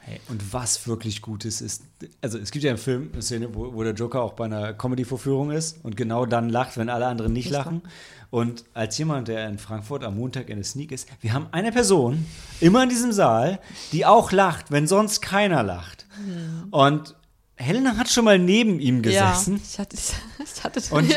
Hey, 0.00 0.20
und 0.28 0.52
was 0.52 0.86
wirklich 0.86 1.20
gut 1.20 1.44
ist, 1.44 1.60
ist, 1.60 1.82
also 2.22 2.38
es 2.38 2.52
gibt 2.52 2.64
ja 2.64 2.70
einen 2.70 2.78
Film, 2.78 3.10
eine 3.12 3.22
Szene, 3.22 3.52
wo, 3.52 3.74
wo 3.74 3.82
der 3.82 3.92
Joker 3.92 4.22
auch 4.22 4.34
bei 4.34 4.44
einer 4.44 4.72
Comedy-Vorführung 4.72 5.50
ist 5.50 5.84
und 5.84 5.96
genau 5.96 6.26
dann 6.26 6.48
lacht, 6.48 6.76
wenn 6.76 6.88
alle 6.88 7.06
anderen 7.06 7.32
nicht 7.32 7.50
lachen. 7.50 7.82
Und 8.30 8.64
als 8.72 8.96
jemand, 8.98 9.26
der 9.26 9.48
in 9.48 9.58
Frankfurt 9.58 10.04
am 10.04 10.16
Montag 10.16 10.48
in 10.48 10.56
der 10.56 10.64
Sneak 10.64 10.92
ist, 10.92 11.08
wir 11.22 11.32
haben 11.32 11.48
eine 11.50 11.72
Person 11.72 12.24
immer 12.60 12.84
in 12.84 12.88
diesem 12.88 13.10
Saal, 13.10 13.58
die 13.90 14.06
auch 14.06 14.30
lacht, 14.30 14.70
wenn 14.70 14.86
sonst 14.86 15.22
keiner 15.22 15.64
lacht. 15.64 16.06
Mhm. 16.24 16.68
Und 16.70 17.16
Helena 17.56 17.96
hat 17.96 18.08
schon 18.08 18.26
mal 18.26 18.38
neben 18.38 18.78
ihm 18.78 19.02
gesessen. 19.02 19.56
Ja, 19.56 19.62
ich 19.64 19.78
hatte, 19.80 19.96
ich 20.44 20.64
hatte 20.64 20.94
und 20.94 21.12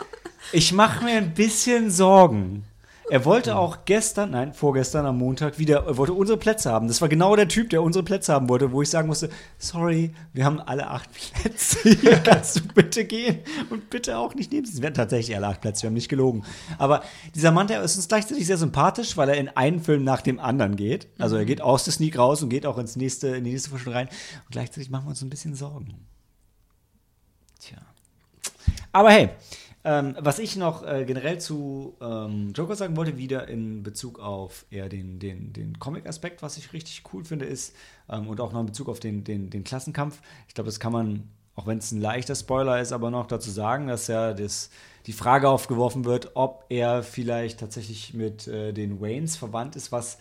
ich 0.52 0.72
mache 0.72 1.04
mir 1.04 1.18
ein 1.18 1.34
bisschen 1.34 1.90
Sorgen 1.90 2.64
er 3.10 3.24
wollte 3.24 3.56
auch 3.56 3.78
gestern, 3.84 4.30
nein, 4.30 4.54
vorgestern 4.54 5.04
am 5.04 5.18
Montag 5.18 5.58
wieder, 5.58 5.84
er 5.84 5.96
wollte 5.96 6.12
unsere 6.12 6.38
Plätze 6.38 6.70
haben. 6.70 6.86
Das 6.86 7.00
war 7.00 7.08
genau 7.08 7.34
der 7.34 7.48
Typ, 7.48 7.70
der 7.70 7.82
unsere 7.82 8.04
Plätze 8.04 8.32
haben 8.32 8.48
wollte, 8.48 8.70
wo 8.70 8.82
ich 8.82 8.88
sagen 8.88 9.08
musste, 9.08 9.30
sorry, 9.58 10.12
wir 10.32 10.44
haben 10.44 10.60
alle 10.60 10.88
acht 10.88 11.10
Plätze. 11.42 11.90
Hier 11.90 12.18
kannst 12.18 12.56
du 12.56 12.60
bitte 12.62 13.04
gehen 13.04 13.40
und 13.68 13.90
bitte 13.90 14.16
auch 14.16 14.34
nicht 14.34 14.52
nehmen. 14.52 14.64
Es 14.64 14.80
werden 14.80 14.94
tatsächlich 14.94 15.36
alle 15.36 15.48
acht 15.48 15.60
Plätze, 15.60 15.82
wir 15.82 15.88
haben 15.88 15.94
nicht 15.94 16.08
gelogen. 16.08 16.44
Aber 16.78 17.02
dieser 17.34 17.50
Mann, 17.50 17.66
der 17.66 17.82
ist 17.82 17.96
uns 17.96 18.06
gleichzeitig 18.06 18.46
sehr 18.46 18.58
sympathisch, 18.58 19.16
weil 19.16 19.28
er 19.28 19.36
in 19.36 19.48
einen 19.48 19.80
Film 19.80 20.04
nach 20.04 20.22
dem 20.22 20.38
anderen 20.38 20.76
geht. 20.76 21.08
Also 21.18 21.36
er 21.36 21.44
geht 21.44 21.60
aus 21.60 21.84
der 21.84 21.92
Sneak 21.92 22.16
raus 22.16 22.42
und 22.42 22.48
geht 22.48 22.64
auch 22.64 22.78
ins 22.78 22.94
nächste, 22.94 23.28
in 23.28 23.44
die 23.44 23.50
nächste 23.50 23.70
Vorstellung 23.70 23.96
rein. 23.96 24.08
Und 24.08 24.52
gleichzeitig 24.52 24.90
machen 24.90 25.06
wir 25.06 25.10
uns 25.10 25.22
ein 25.22 25.30
bisschen 25.30 25.56
Sorgen. 25.56 25.94
Tja. 27.58 27.78
Aber 28.92 29.10
hey, 29.10 29.30
ähm, 29.82 30.14
was 30.18 30.38
ich 30.38 30.56
noch 30.56 30.86
äh, 30.86 31.04
generell 31.06 31.40
zu 31.40 31.96
ähm, 32.02 32.52
Joker 32.54 32.76
sagen 32.76 32.96
wollte, 32.96 33.16
wieder 33.16 33.48
in 33.48 33.82
Bezug 33.82 34.18
auf 34.18 34.66
eher 34.70 34.90
den, 34.90 35.18
den, 35.18 35.54
den 35.54 35.78
Comic-Aspekt, 35.78 36.42
was 36.42 36.58
ich 36.58 36.74
richtig 36.74 37.02
cool 37.12 37.24
finde, 37.24 37.46
ist, 37.46 37.74
ähm, 38.10 38.28
und 38.28 38.40
auch 38.40 38.52
noch 38.52 38.60
in 38.60 38.66
Bezug 38.66 38.90
auf 38.90 39.00
den, 39.00 39.24
den, 39.24 39.48
den 39.48 39.64
Klassenkampf. 39.64 40.20
Ich 40.48 40.54
glaube, 40.54 40.68
das 40.68 40.80
kann 40.80 40.92
man, 40.92 41.30
auch 41.54 41.66
wenn 41.66 41.78
es 41.78 41.92
ein 41.92 42.00
leichter 42.00 42.34
Spoiler 42.34 42.78
ist, 42.80 42.92
aber 42.92 43.10
noch 43.10 43.26
dazu 43.26 43.50
sagen, 43.50 43.86
dass 43.86 44.06
ja 44.06 44.34
das, 44.34 44.68
die 45.06 45.14
Frage 45.14 45.48
aufgeworfen 45.48 46.04
wird, 46.04 46.32
ob 46.34 46.66
er 46.68 47.02
vielleicht 47.02 47.60
tatsächlich 47.60 48.12
mit 48.12 48.48
äh, 48.48 48.72
den 48.72 49.00
Waynes 49.00 49.36
verwandt 49.36 49.76
ist, 49.76 49.92
was 49.92 50.18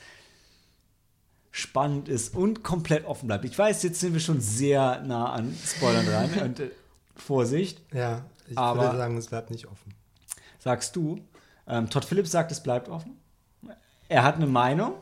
spannend 1.52 2.08
ist 2.08 2.34
und 2.34 2.64
komplett 2.64 3.06
offen 3.06 3.28
bleibt. 3.28 3.44
Ich 3.44 3.58
weiß, 3.58 3.84
jetzt 3.84 4.00
sind 4.00 4.14
wir 4.14 4.22
schon 4.22 4.40
sehr 4.40 5.02
nah 5.02 5.34
an 5.34 5.54
Spoilern 5.66 6.06
dran 6.06 6.30
und 6.44 6.60
äh, 6.62 6.72
Vorsicht. 7.18 7.82
Ja. 7.94 8.24
Ich 8.50 8.58
Aber 8.58 8.82
würde 8.82 8.98
sagen, 8.98 9.18
es 9.18 9.28
bleibt 9.28 9.52
nicht 9.52 9.68
offen. 9.68 9.94
Sagst 10.60 10.96
du? 10.96 11.20
Ähm, 11.68 11.90
Todd 11.90 12.06
Phillips 12.06 12.32
sagt, 12.32 12.52
es 12.52 12.62
bleibt 12.62 12.90
offen. 12.90 13.20
Er 14.08 14.24
hat 14.24 14.36
eine 14.36 14.48
Meinung, 14.48 14.94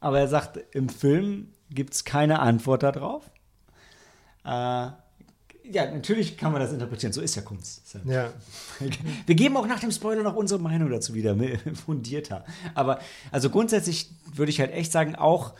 aber 0.00 0.20
er 0.20 0.28
sagt, 0.28 0.58
im 0.74 0.88
Film 0.88 1.52
gibt 1.70 1.94
es 1.94 2.04
keine 2.04 2.40
Antwort 2.40 2.82
darauf. 2.82 3.30
Äh, 4.44 4.48
ja, 5.72 5.88
natürlich 5.92 6.36
kann 6.36 6.52
man 6.52 6.60
das 6.60 6.72
interpretieren. 6.72 7.12
So 7.12 7.20
ist 7.20 7.36
ja 7.36 7.42
Kunst. 7.42 7.82
Ja. 8.04 8.32
Wir 9.26 9.34
geben 9.34 9.56
auch 9.56 9.66
nach 9.66 9.80
dem 9.80 9.92
Spoiler 9.92 10.22
noch 10.22 10.34
unsere 10.34 10.60
Meinung 10.60 10.90
dazu 10.90 11.14
wieder 11.14 11.36
fundierter. 11.86 12.44
Aber 12.74 13.00
also 13.30 13.50
grundsätzlich 13.50 14.10
würde 14.34 14.50
ich 14.50 14.60
halt 14.60 14.72
echt 14.72 14.90
sagen, 14.90 15.14
auch 15.14 15.54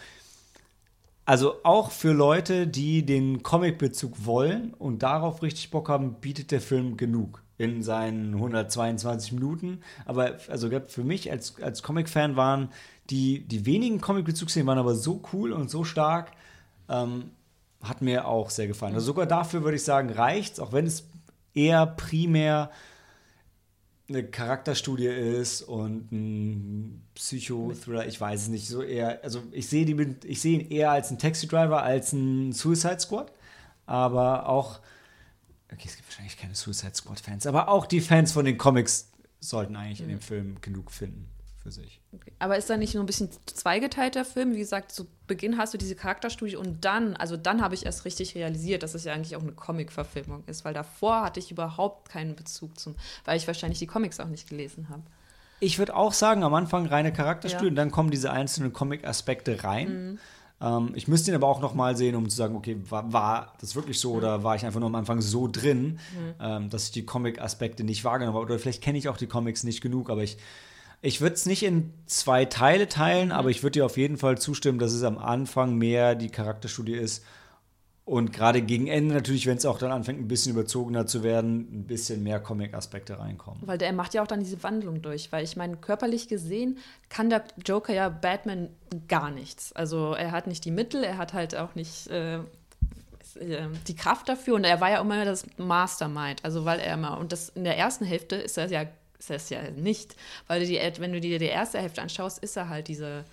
also 1.31 1.63
auch 1.63 1.93
für 1.93 2.11
Leute, 2.11 2.67
die 2.67 3.07
den 3.07 3.45
Comic-Bezug 3.45 4.27
wollen 4.27 4.75
und 4.75 5.05
darauf 5.05 5.45
richtig 5.45 5.71
Bock 5.71 5.89
haben, 5.89 6.15
bietet 6.15 6.51
der 6.51 6.61
Film 6.61 6.97
genug 6.97 7.45
in 7.57 7.85
seinen 7.85 8.35
122 8.35 9.35
Minuten. 9.35 9.79
Aber 10.07 10.39
also 10.49 10.69
für 10.89 11.05
mich 11.05 11.31
als, 11.31 11.63
als 11.63 11.85
Comic-Fan 11.85 12.35
waren 12.35 12.71
die, 13.11 13.47
die 13.47 13.65
wenigen 13.65 14.01
Comic-Bezugsszenen 14.01 14.67
waren 14.67 14.79
aber 14.79 14.97
so 14.97 15.23
cool 15.33 15.53
und 15.53 15.71
so 15.71 15.85
stark, 15.85 16.33
ähm, 16.89 17.31
hat 17.81 18.03
mir 18.03 18.27
auch 18.27 18.51
sehr 18.51 18.67
gefallen. 18.67 18.95
Also 18.95 19.07
sogar 19.07 19.27
dafür 19.27 19.63
würde 19.63 19.77
ich 19.77 19.85
sagen, 19.85 20.11
reicht's, 20.11 20.59
auch 20.59 20.73
wenn 20.73 20.87
es 20.87 21.09
eher 21.55 21.87
primär 21.87 22.73
eine 24.11 24.25
Charakterstudie 24.25 25.07
ist 25.07 25.63
und 25.63 26.13
ein 26.13 27.03
Psychothriller, 27.15 28.07
ich 28.07 28.21
weiß 28.21 28.43
es 28.43 28.49
nicht, 28.49 28.69
so 28.69 28.83
eher, 28.83 29.23
also 29.23 29.43
ich 29.53 29.69
sehe 29.69 29.87
die, 29.87 30.17
ich 30.25 30.41
sehe 30.41 30.59
ihn 30.59 30.71
eher 30.71 30.91
als 30.91 31.09
einen 31.09 31.19
Taxi 31.19 31.47
Driver 31.47 31.83
als 31.83 32.13
einen 32.13 32.53
Suicide 32.53 33.01
Squad, 33.01 33.33
aber 33.87 34.49
auch, 34.49 34.81
okay, 35.73 35.85
es 35.87 35.97
gibt 35.97 36.09
wahrscheinlich 36.09 36.37
keine 36.37 36.55
Suicide 36.55 36.95
Squad 36.95 37.21
Fans, 37.21 37.47
aber 37.47 37.69
auch 37.69 37.87
die 37.87 38.01
Fans 38.01 38.33
von 38.33 38.45
den 38.45 38.59
Comics 38.59 39.11
sollten 39.39 39.77
eigentlich 39.77 40.03
in 40.03 40.09
dem 40.09 40.21
Film 40.21 40.61
genug 40.61 40.91
finden 40.91 41.29
für 41.63 41.71
sich. 41.71 42.01
Okay. 42.13 42.33
Aber 42.39 42.57
ist 42.57 42.71
da 42.71 42.77
nicht 42.77 42.95
nur 42.95 43.03
ein 43.03 43.07
bisschen 43.07 43.29
zweigeteilt 43.47 44.15
der 44.15 44.25
Film? 44.25 44.55
Wie 44.55 44.59
gesagt, 44.59 44.93
zu 44.93 45.07
Beginn 45.27 45.59
hast 45.59 45.75
du 45.75 45.79
diese 45.79 45.95
Charakterstudie 45.95 46.57
und 46.57 46.85
dann, 46.85 47.15
also 47.17 47.37
dann 47.37 47.63
habe 47.63 47.75
ich 47.75 47.85
erst 47.87 48.05
richtig 48.05 48.35
realisiert, 48.35 48.83
dass 48.83 48.95
es 48.95 49.05
ja 49.05 49.13
eigentlich 49.13 49.37
auch 49.37 49.43
eine 49.43 49.53
Comic-Verfilmung 49.53 50.43
ist, 50.47 50.65
weil 50.65 50.75
davor 50.75 51.23
hatte 51.23 51.39
ich 51.39 51.51
überhaupt 51.51 52.09
keinen 52.09 52.35
Bezug 52.35 52.79
zum, 52.79 52.95
weil 53.25 53.37
ich 53.37 53.47
wahrscheinlich 53.47 53.79
die 53.79 53.87
Comics 53.87 54.21
auch 54.21 54.29
nicht 54.29 54.49
gelesen 54.49 54.89
habe. 54.89 55.03
Ich 55.61 55.79
würde 55.79 55.95
auch 55.95 56.15
sagen, 56.15 56.43
am 56.43 56.55
Anfang 56.55 56.87
reine 56.87 57.13
Charakterstudie 57.13 57.67
Ja. 57.67 57.71
und 57.71 57.77
dann 57.77 57.91
kommen 57.91 58.11
diese 58.11 58.31
einzelnen 58.33 58.73
Comic-Aspekte 58.73 59.63
rein. 59.63 60.19
Ähm, 60.63 60.93
ich 60.95 61.07
müsste 61.09 61.31
ihn 61.31 61.35
aber 61.35 61.49
auch 61.49 61.61
noch 61.61 61.75
mal 61.75 61.97
sehen, 61.97 62.17
um 62.17 62.29
zu 62.31 62.37
sagen, 62.37 62.57
okay, 62.57 62.79
war, 62.89 63.13
war 63.13 63.53
das 63.61 63.75
wirklich 63.75 64.01
so 64.01 64.13
oder 64.13 64.43
war 64.43 64.57
ich 64.57 64.65
einfach 64.65 64.81
nur 64.81 64.89
am 64.89 64.95
Anfang 64.95 65.21
so 65.21 65.49
drin, 65.49 65.99
ähm, 66.41 66.71
dass 66.71 66.85
ich 66.87 66.93
die 66.93 67.05
Comic-Aspekte 67.05 67.85
nicht 67.85 68.05
wahrgenommen 68.05 68.37
habe. 68.37 68.47
Oder 68.47 68.59
vielleicht 68.59 68.83
kenne 68.83 68.97
ich 68.97 69.09
auch 69.11 69.19
die 69.19 69.27
Comics 69.27 69.63
nicht 69.63 69.83
genug, 69.83 70.09
aber 70.09 70.23
ich, 70.23 70.39
ich 71.03 71.21
würde 71.21 71.35
es 71.35 71.47
nicht 71.47 71.63
in 71.63 71.93
zwei 72.07 72.45
Teile 72.45 72.89
teilen, 72.89 73.33
aber 73.33 73.49
ich 73.51 73.63
würde 73.63 73.81
dir 73.81 73.87
auf 73.87 73.97
jeden 73.97 74.19
Fall 74.19 74.39
zustimmen, 74.39 74.79
dass 74.79 74.93
es 74.93 75.03
am 75.03 75.19
Anfang 75.19 75.77
mehr 75.77 76.15
die 76.15 76.31
Charakterstudie 76.31 76.95
ist. 76.95 77.25
Und 78.05 78.33
gerade 78.33 78.61
gegen 78.61 78.89
Ende 78.89 79.15
natürlich, 79.15 79.47
wenn 79.47 79.57
es 79.57 79.65
auch 79.65 79.79
dann 79.79 79.93
anfängt, 79.93 80.19
ein 80.19 80.27
bisschen 80.27 80.53
überzogener 80.53 81.07
zu 81.07 81.23
werden, 81.23 81.69
ein 81.73 81.85
bisschen 81.87 82.25
mehr 82.25 82.41
Comic-Aspekte 82.41 83.19
reinkommen. 83.19 83.61
Weil 83.65 83.79
der 83.79 83.93
macht 83.93 84.15
ja 84.15 84.23
auch 84.23 84.27
dann 84.27 84.41
diese 84.41 84.61
Wandlung 84.65 85.01
durch, 85.01 85.31
weil 85.31 85.45
ich 85.45 85.57
meine, 85.57 85.77
körperlich 85.77 86.27
gesehen 86.27 86.79
kann 87.09 87.31
der 87.31 87.45
Joker 87.65 87.95
ja 87.95 88.09
Batman 88.09 88.69
gar 89.07 89.31
nichts. 89.31 89.73
Also 89.73 90.15
er 90.15 90.33
hat 90.33 90.49
nicht 90.49 90.65
die 90.65 90.73
Mittel, 90.73 91.05
er 91.05 91.19
hat 91.19 91.35
halt 91.35 91.55
auch 91.55 91.77
nicht 91.77 92.09
äh, 92.09 92.39
äh, 92.39 93.69
die 93.87 93.95
Kraft 93.95 94.29
dafür 94.29 94.57
und 94.57 94.65
er 94.65 94.81
war 94.81 94.91
ja 94.91 95.01
immer 95.01 95.25
das 95.25 95.47
Mastermind. 95.57 96.45
Also 96.45 96.65
weil 96.65 96.81
er 96.81 96.95
immer, 96.95 97.17
und 97.19 97.31
das 97.31 97.51
in 97.51 97.65
der 97.65 97.79
ersten 97.79 98.05
Hälfte 98.05 98.35
ist 98.35 98.59
er 98.59 98.67
ja, 98.69 98.87
ist 99.21 99.31
es 99.31 99.51
ja 99.51 99.63
nicht. 99.71 100.17
Weil 100.49 100.67
die, 100.67 100.81
wenn 100.99 101.13
du 101.13 101.21
dir 101.21 101.39
die 101.39 101.45
erste 101.47 101.79
Hälfte 101.79 102.03
anschaust, 102.03 102.39
ist 102.41 102.57
er 102.57 102.69
halt 102.69 102.89
diese, 102.89 103.25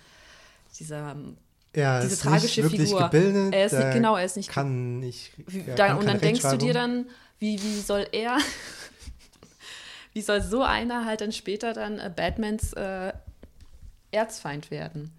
dieser 0.78 1.16
Er 1.72 2.00
Diese 2.02 2.12
ist 2.14 2.22
tragische 2.22 2.60
nicht 2.62 2.70
wirklich 2.72 2.88
Figur. 2.90 3.08
gebildet. 3.10 3.54
Er 3.54 3.66
ist 3.66 3.72
nicht- 3.72 3.82
er 3.82 3.92
genau, 3.94 4.16
er 4.16 4.24
ist 4.24 4.36
nicht- 4.36 4.48
kann 4.50 5.00
nicht. 5.00 5.32
Wie, 5.46 5.64
er 5.66 5.74
da, 5.74 5.86
kann 5.88 5.98
und 5.98 6.06
dann 6.06 6.20
denkst 6.20 6.42
du 6.42 6.56
dir 6.56 6.72
dann, 6.74 7.06
wie, 7.40 7.60
wie 7.62 7.80
soll 7.80 8.06
er, 8.12 8.38
wie 10.12 10.20
soll 10.22 10.42
so 10.42 10.62
einer 10.62 11.04
halt 11.04 11.20
dann 11.20 11.32
später 11.32 11.72
dann 11.72 11.98
äh, 11.98 12.10
Batmans 12.14 12.72
äh, 12.74 13.12
Erzfeind 14.10 14.70
werden? 14.70 15.10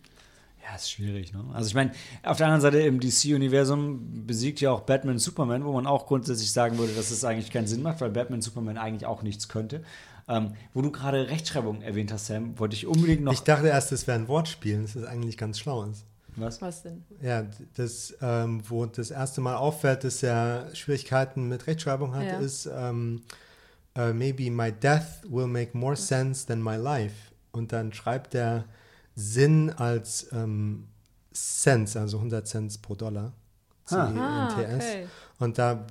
Ja, 0.68 0.76
ist 0.76 0.92
schwierig, 0.92 1.34
ne? 1.34 1.44
Also 1.54 1.68
ich 1.70 1.74
meine, 1.74 1.92
auf 2.24 2.38
der 2.38 2.48
anderen 2.48 2.62
Seite 2.62 2.80
im 2.82 3.00
DC-Universum 3.00 4.26
besiegt 4.28 4.62
ja 4.62 4.72
auch 4.72 4.82
Batman 4.82 5.18
Superman, 5.18 5.64
wo 5.66 5.72
man 5.72 5.88
auch 5.88 6.06
grundsätzlich 6.06 6.52
sagen 6.52 6.78
würde, 6.78 6.94
dass 6.94 7.10
es 7.12 7.24
eigentlich 7.24 7.52
keinen 7.52 7.66
Sinn 7.68 7.82
macht, 7.82 8.02
weil 8.02 8.10
Batman 8.12 8.42
Superman 8.42 8.78
eigentlich 8.78 9.06
auch 9.08 9.24
nichts 9.24 9.48
könnte. 9.48 9.84
Ähm, 10.30 10.54
wo 10.74 10.82
du 10.84 10.92
gerade 10.92 11.28
Rechtschreibung 11.28 11.82
erwähnt 11.82 12.14
hast, 12.14 12.28
Sam, 12.28 12.58
wollte 12.60 12.76
ich 12.76 12.86
unbedingt 12.86 13.24
noch. 13.24 13.34
Ich 13.34 13.40
dachte 13.42 13.68
erst, 13.68 13.92
das 13.92 14.06
wäre 14.08 14.18
ein 14.20 14.28
Wortspiel, 14.28 14.82
das 14.82 14.96
ist 14.96 15.06
eigentlich 15.06 15.38
ganz 15.38 15.58
schlau 15.60 15.84
ist. 15.86 16.06
was? 16.36 16.62
Was 16.62 16.84
denn? 16.84 17.04
Ja, 17.22 17.46
das, 17.76 18.16
ähm, 18.22 18.62
wo 18.70 18.86
das 18.86 19.10
erste 19.12 19.42
Mal 19.42 19.56
auffällt, 19.56 20.04
dass 20.04 20.22
er 20.24 20.70
Schwierigkeiten 20.76 21.50
mit 21.50 21.66
Rechtschreibung 21.68 22.16
hat, 22.16 22.26
Ja. 22.26 22.40
ist 22.40 22.70
ähm, 22.72 23.24
äh, 23.96 24.14
maybe 24.14 24.50
my 24.52 24.72
death 24.72 25.24
will 25.28 25.48
make 25.48 25.76
more 25.76 25.96
sense 25.96 26.46
than 26.46 26.62
my 26.62 26.76
life. 26.76 27.16
Und 27.52 27.72
dann 27.74 27.92
schreibt 27.92 28.36
er 28.36 28.66
Sinn 29.16 29.72
als 29.72 30.28
ähm, 30.32 30.88
Cents, 31.34 31.98
also 31.98 32.18
100 32.18 32.48
Cents 32.48 32.78
pro 32.78 32.94
Dollar. 32.96 33.34
Ah. 33.90 33.96
Ah, 34.16 34.50
C-E-N-T-S. 34.56 34.84
okay. 34.84 35.08
Und 35.40 35.58
da 35.58 35.88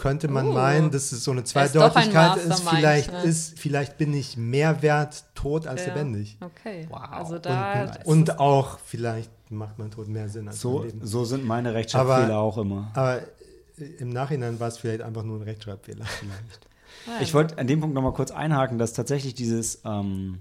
könnte 0.00 0.28
man 0.28 0.48
Uh. 0.48 0.52
meinen, 0.52 0.90
dass 0.90 1.12
es 1.12 1.22
so 1.24 1.30
eine 1.30 1.42
ist 1.42 1.48
Zweideutigkeit 1.48 2.38
ist. 2.38 2.48
Mastermind, 2.48 2.78
Vielleicht, 2.78 3.12
ne? 3.12 3.22
ist. 3.22 3.58
vielleicht 3.58 3.98
bin 3.98 4.14
ich 4.14 4.36
mehr 4.38 4.80
wert 4.80 5.24
tot 5.34 5.66
als 5.66 5.84
Ja. 5.84 5.92
lebendig. 5.94 6.38
Okay. 6.40 6.86
Wow. 6.88 7.00
Also 7.10 7.38
da 7.38 7.82
Und, 7.82 7.90
ist 7.96 8.06
und 8.06 8.38
auch 8.40 8.78
vielleicht 8.84 9.30
macht 9.50 9.78
mein 9.78 9.90
Tod 9.90 10.08
mehr 10.08 10.28
Sinn 10.30 10.48
als 10.48 10.58
So, 10.60 10.78
mein 10.78 10.86
Leben. 10.88 11.06
so 11.06 11.24
sind 11.26 11.44
meine 11.44 11.74
Rechtschreibfehler 11.74 12.38
auch 12.38 12.56
immer. 12.56 12.90
Aber 12.94 13.18
äh, 13.18 13.84
im 13.98 14.08
Nachhinein 14.08 14.58
war 14.58 14.68
es 14.68 14.78
vielleicht 14.78 15.02
einfach 15.02 15.22
nur 15.22 15.38
ein 15.38 15.42
Rechtschreibfehler. 15.42 16.04
Vielleicht. 17.04 17.22
Ich 17.22 17.34
wollte 17.34 17.58
an 17.58 17.66
dem 17.66 17.80
Punkt 17.80 17.94
noch 17.94 18.02
mal 18.02 18.12
kurz 18.14 18.30
einhaken, 18.30 18.78
dass 18.78 18.92
tatsächlich 18.94 19.34
dieses 19.34 19.80
ähm, 19.84 20.40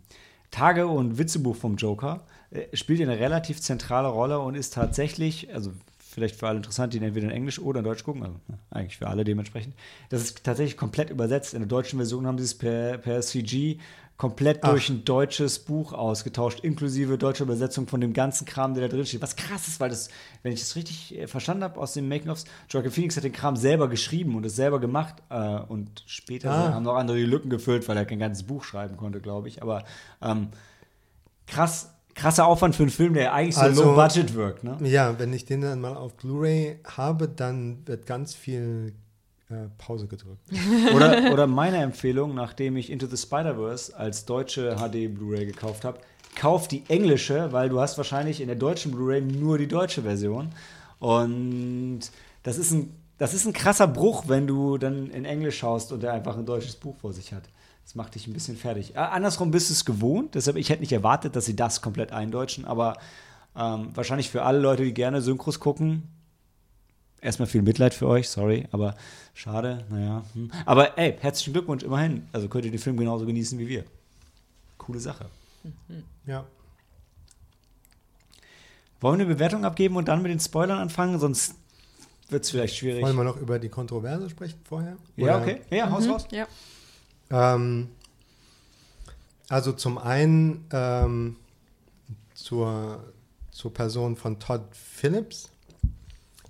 Tage- 0.52 0.88
und 0.88 1.18
Witzebuch 1.18 1.56
vom 1.58 1.76
Joker 1.76 2.22
äh, 2.52 2.76
spielt 2.76 3.02
eine 3.02 3.20
relativ 3.20 3.62
zentrale 3.62 4.08
Rolle 4.08 4.40
und 4.40 4.56
ist 4.56 4.74
tatsächlich, 4.74 5.54
also 5.54 5.72
vielleicht 6.10 6.36
für 6.36 6.48
alle 6.48 6.58
interessant, 6.58 6.94
die 6.94 6.98
entweder 6.98 7.28
in 7.28 7.32
Englisch 7.34 7.60
oder 7.60 7.80
in 7.80 7.86
Deutsch 7.86 8.04
gucken, 8.04 8.24
also 8.24 8.36
ne, 8.48 8.58
eigentlich 8.72 8.98
für 8.98 9.08
alle 9.08 9.24
dementsprechend, 9.24 9.76
das 10.10 10.22
ist 10.24 10.44
tatsächlich 10.44 10.76
komplett 10.78 11.10
übersetzt. 11.10 11.54
In 11.54 11.60
der 11.60 11.68
deutschen 11.68 11.98
Version 12.00 12.26
haben 12.28 12.38
sie 12.38 12.46
es 12.46 12.56
per, 12.56 12.98
per 12.98 13.22
CG 13.22 13.78
komplett 14.18 14.60
Ach. 14.64 14.72
durch 14.72 14.90
ein 14.90 15.06
deutsches 15.06 15.60
Buch 15.60 15.94
ausgetauscht, 15.94 16.60
inklusive 16.60 17.18
deutscher 17.18 17.46
Übersetzung 17.46 17.88
von 17.88 18.02
dem 18.02 18.12
ganzen 18.12 18.46
Kram, 18.46 18.74
der 18.74 18.90
da 18.90 18.94
drin 18.94 19.06
steht. 19.06 19.22
Was 19.22 19.38
krass 19.38 19.70
ist, 19.70 19.80
weil 19.80 19.90
das, 19.90 20.10
wenn 20.44 20.52
ich 20.52 20.60
das 20.60 20.76
richtig 20.76 21.18
äh, 21.18 21.28
verstanden 21.28 21.64
habe 21.64 21.80
aus 21.80 21.94
den 21.94 22.10
Making-ofs, 22.10 22.44
Joaquin 22.70 22.92
Phoenix 22.92 23.16
hat 23.16 23.24
den 23.24 23.32
Kram 23.32 23.56
selber 23.56 23.88
geschrieben 23.88 24.36
und 24.36 24.46
es 24.46 24.58
selber 24.58 24.80
gemacht 24.82 25.16
äh, 25.30 25.60
und 25.60 26.04
später 26.06 26.52
Ah. 26.52 26.74
haben 26.74 26.84
noch 26.84 26.96
andere 26.96 27.16
die 27.18 27.24
Lücken 27.24 27.50
gefüllt, 27.50 27.88
weil 27.88 27.96
er 27.96 28.06
kein 28.06 28.20
ganzes 28.20 28.44
Buch 28.44 28.66
schreiben 28.66 28.98
konnte, 28.98 29.22
glaube 29.22 29.48
ich. 29.48 29.62
Aber 29.62 29.86
ähm, 30.22 30.50
krass, 31.48 31.94
krasser 32.20 32.46
Aufwand 32.46 32.76
für 32.76 32.84
einen 32.84 32.92
Film, 32.92 33.14
der 33.14 33.34
eigentlich 33.34 33.56
so 33.56 33.62
Also- 33.62 33.84
low 33.84 33.96
budget 33.96 34.34
wirkt. 34.34 34.64
Ne? 34.64 34.78
Ja, 34.84 35.18
wenn 35.20 35.34
ich 35.34 35.46
den 35.46 35.62
dann 35.62 35.80
mal 35.82 35.96
auf 35.96 36.16
Blu-ray 36.16 36.80
habe, 36.86 37.28
dann 37.28 37.80
wird 37.86 38.06
ganz 38.06 38.36
viel 38.36 38.94
äh, 39.50 39.68
Pause 39.78 40.08
gedrückt. 40.08 40.42
Oder, 40.96 41.32
oder 41.34 41.48
meine 41.48 41.78
Empfehlung, 41.78 42.36
nachdem 42.36 42.78
ich 42.78 42.92
Into 42.92 43.08
the 43.08 43.18
Spider-Verse 43.18 43.98
als 43.98 44.26
deutsche 44.26 44.76
HD 44.76 45.12
Blu-ray 45.14 45.46
gekauft 45.48 45.84
habe, 45.86 46.00
kauf 46.36 46.68
die 46.68 46.84
englische, 46.88 47.52
weil 47.52 47.70
du 47.70 47.80
hast 47.80 47.98
wahrscheinlich 47.98 48.42
in 48.42 48.48
der 48.48 48.56
deutschen 48.56 48.92
Blu-ray 48.92 49.22
nur 49.22 49.58
die 49.58 49.68
deutsche 49.68 50.04
Version. 50.04 50.50
Und 51.00 52.02
das 52.44 52.58
ist 52.58 52.72
ein, 52.72 52.94
das 53.18 53.34
ist 53.34 53.46
ein 53.46 53.54
krasser 53.54 53.88
Bruch, 53.88 54.26
wenn 54.28 54.46
du 54.46 54.78
dann 54.78 55.10
in 55.10 55.26
Englisch 55.26 55.58
schaust 55.58 55.92
und 55.92 56.04
der 56.04 56.14
einfach 56.14 56.38
ein 56.38 56.46
deutsches 56.46 56.76
Buch 56.76 56.96
vor 56.98 57.12
sich 57.14 57.34
hat. 57.34 57.44
Das 57.90 57.96
macht 57.96 58.14
dich 58.14 58.28
ein 58.28 58.34
bisschen 58.34 58.56
fertig. 58.56 58.94
Äh, 58.94 59.00
andersrum 59.00 59.50
bist 59.50 59.72
du 59.72 59.74
es 59.74 59.84
gewohnt, 59.84 60.36
deshalb 60.36 60.58
ich 60.58 60.70
hätte 60.70 60.82
nicht 60.82 60.92
erwartet, 60.92 61.36
dass 61.36 61.46
sie 61.46 61.56
das 61.56 61.82
komplett 61.82 62.12
eindeutschen, 62.12 62.66
aber 62.66 63.00
ähm, 63.56 63.90
wahrscheinlich 63.96 64.30
für 64.30 64.44
alle 64.44 64.60
Leute, 64.60 64.84
die 64.84 64.94
gerne 64.94 65.24
Synchros 65.24 65.60
gucken, 65.60 66.04
erstmal 67.20 67.48
viel 67.48 67.64
Mitleid 67.64 67.96
für 67.96 68.08
euch, 68.08 68.30
sorry, 68.30 68.68
aber 68.72 68.96
schade, 69.34 69.86
naja. 69.90 70.24
Hm. 70.36 70.52
Aber 70.68 71.00
ey, 71.00 71.18
herzlichen 71.20 71.54
Glückwunsch 71.54 71.82
immerhin. 71.82 72.28
Also 72.32 72.48
könnt 72.48 72.66
ihr 72.66 72.70
den 72.70 72.80
Film 72.80 72.96
genauso 72.96 73.26
genießen 73.26 73.58
wie 73.58 73.68
wir. 73.68 73.86
Coole 74.78 75.00
Sache. 75.00 75.26
Ja. 76.28 76.46
Wollen 79.02 79.18
wir 79.18 79.26
eine 79.26 79.34
Bewertung 79.34 79.66
abgeben 79.66 79.96
und 79.96 80.08
dann 80.08 80.22
mit 80.22 80.32
den 80.32 80.40
Spoilern 80.40 80.78
anfangen? 80.78 81.18
Sonst 81.18 81.56
wird 82.30 82.44
es 82.44 82.52
vielleicht 82.52 82.76
schwierig. 82.76 83.02
Wollen 83.02 83.18
wir 83.18 83.24
noch 83.24 83.38
über 83.38 83.58
die 83.58 83.70
Kontroverse 83.70 84.30
sprechen 84.30 84.60
vorher? 84.64 84.96
ja, 85.16 85.24
Oder- 85.24 85.42
okay. 85.42 85.62
Ja, 85.72 85.90
haus 85.90 86.08
raus. 86.08 86.28
Ja. 86.30 86.46
Ähm, 87.32 87.90
also 89.50 89.72
zum 89.74 89.98
einen 89.98 90.66
ähm, 90.72 91.36
zur, 92.34 93.04
zur 93.52 93.74
Person 93.74 94.16
von 94.16 94.40
Todd 94.40 94.62
Phillips. 94.72 95.50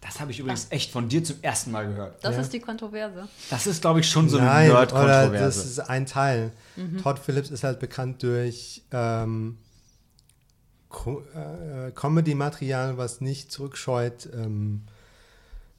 Das 0.02 0.20
habe 0.22 0.32
ich 0.32 0.40
übrigens 0.40 0.68
echt 0.70 0.92
von 0.92 1.10
dir 1.10 1.24
zum 1.24 1.38
ersten 1.42 1.72
Mal 1.72 1.88
gehört. 1.88 2.24
Das 2.24 2.36
Ja. 2.36 2.42
ist 2.42 2.54
die 2.54 2.60
Kontroverse. 2.62 3.28
Das 3.50 3.68
ist, 3.68 3.82
glaube 3.82 4.00
ich, 4.00 4.10
schon 4.10 4.30
so 4.30 4.38
eine 4.38 4.48
Nein, 4.48 4.72
oder 4.72 4.86
das 4.86 4.94
Nerd-Kontroverse. 4.94 5.62
ist 5.62 5.80
ein 5.80 6.06
Teil. 6.06 6.52
Todd 7.04 7.20
Phillips 7.20 7.50
ist 7.52 7.64
halt 7.66 7.80
bekannt 7.80 8.24
durch 8.24 8.82
ähm, 8.92 9.58
Co 10.88 11.22
äh, 11.36 11.92
Comedy-Material, 11.92 12.98
was 12.98 13.20
nicht 13.22 13.52
zurückscheut, 13.52 14.30
ähm, 14.34 14.84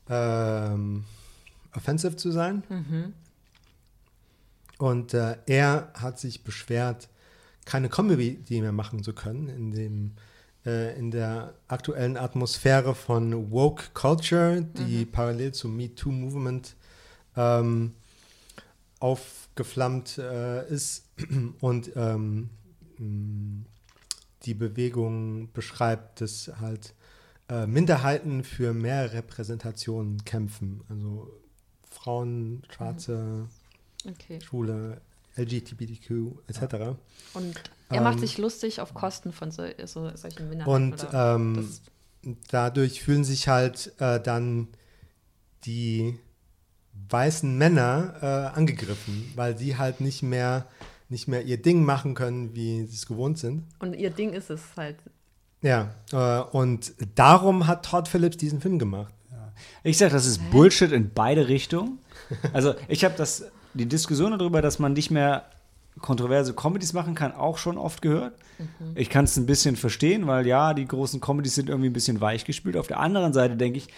ähm, 0.08 1.04
offensive 1.74 2.16
zu 2.16 2.30
sein. 2.30 2.62
Und 4.80 5.12
äh, 5.12 5.36
er 5.44 5.92
hat 5.92 6.18
sich 6.18 6.42
beschwert, 6.42 7.10
keine 7.66 7.90
Comedy 7.90 8.40
mehr 8.62 8.72
machen 8.72 9.02
zu 9.02 9.12
können 9.12 9.48
in 9.50 9.72
dem 9.72 10.12
äh, 10.64 10.98
in 10.98 11.10
der 11.10 11.52
aktuellen 11.68 12.16
Atmosphäre 12.16 12.94
von 12.94 13.50
Woke 13.50 13.90
Culture, 13.92 14.62
die 14.62 15.04
parallel 15.04 15.52
zum 15.52 15.76
MeToo 15.76 16.10
Movement 16.10 16.76
ähm, 17.36 17.92
aufgeflammt 19.00 20.16
äh, 20.16 20.66
ist. 20.68 21.10
Und 21.60 21.92
ähm, 21.94 22.48
mh, 22.96 23.66
die 24.44 24.54
Bewegung 24.54 25.52
beschreibt, 25.52 26.22
dass 26.22 26.50
halt 26.58 26.94
äh, 27.50 27.66
Minderheiten 27.66 28.44
für 28.44 28.72
mehr 28.72 29.12
Repräsentation 29.12 30.24
kämpfen. 30.24 30.84
Also 30.88 31.30
Frauen, 31.90 32.62
Schwarze, 32.70 33.48
Okay. 34.08 34.40
Schwule, 34.42 35.00
LGBTQ 35.36 36.10
etc. 36.48 36.96
Und 37.34 37.60
er 37.90 38.00
macht 38.00 38.14
Ähm, 38.14 38.20
sich 38.20 38.38
lustig 38.38 38.80
auf 38.80 38.94
Kosten 38.94 39.32
von 39.32 39.50
so, 39.50 39.64
so, 39.84 40.10
solchen 40.16 40.48
Minderheiten. 40.48 40.70
Und 40.92 41.04
oder? 41.08 41.36
ähm, 41.36 41.68
dadurch 42.50 43.02
fühlen 43.02 43.24
sich 43.24 43.48
halt 43.48 43.92
äh, 43.98 44.20
dann 44.20 44.68
die 45.64 46.18
weißen 47.08 47.56
Männer 47.56 48.14
äh, 48.54 48.56
angegriffen, 48.58 49.32
weil 49.36 49.56
sie 49.58 49.76
halt 49.76 50.00
nicht 50.00 50.22
mehr, 50.22 50.66
nicht 51.08 51.28
mehr 51.28 51.42
ihr 51.44 51.60
Ding 51.60 51.84
machen 51.84 52.14
können, 52.14 52.54
wie 52.54 52.84
sie 52.86 52.94
es 52.94 53.06
gewohnt 53.06 53.38
sind. 53.38 53.64
und 53.80 53.94
ihr 53.94 54.10
Ding 54.10 54.32
ist 54.32 54.50
es 54.50 54.62
halt. 54.76 54.96
Ja, 55.62 55.94
äh, 56.12 56.40
und 56.56 56.94
darum 57.14 57.66
hat 57.66 57.84
Todd 57.84 58.08
Phillips 58.08 58.36
diesen 58.38 58.60
Film 58.60 58.78
gemacht. 58.78 59.12
Ich 59.84 59.98
sage, 59.98 60.12
das 60.12 60.24
ist 60.24 60.50
Bullshit 60.50 60.90
in 60.92 61.10
beide 61.12 61.48
Richtungen. 61.48 61.98
Also 62.54 62.74
ich 62.88 63.04
habe 63.04 63.14
das, 63.16 63.44
die 63.74 63.86
Diskussion 63.86 64.36
darüber, 64.36 64.62
dass 64.62 64.78
man 64.78 64.92
nicht 64.92 65.10
mehr 65.10 65.44
kontroverse 66.00 66.54
Comedies 66.54 66.92
machen 66.92 67.14
kann, 67.14 67.32
auch 67.32 67.58
schon 67.58 67.76
oft 67.76 68.00
gehört. 68.02 68.34
Ich 68.94 69.10
kann 69.10 69.24
es 69.24 69.36
ein 69.36 69.46
bisschen 69.46 69.76
verstehen, 69.76 70.26
weil 70.26 70.46
ja, 70.46 70.72
die 70.74 70.86
großen 70.86 71.20
Comedies 71.20 71.54
sind 71.54 71.68
irgendwie 71.68 71.90
ein 71.90 71.92
bisschen 71.94 72.20
weichgespült. 72.20 72.76
Auf 72.76 72.86
der 72.86 73.00
anderen 73.00 73.32
Seite 73.32 73.56
denke 73.56 73.78
ich, 73.78 73.88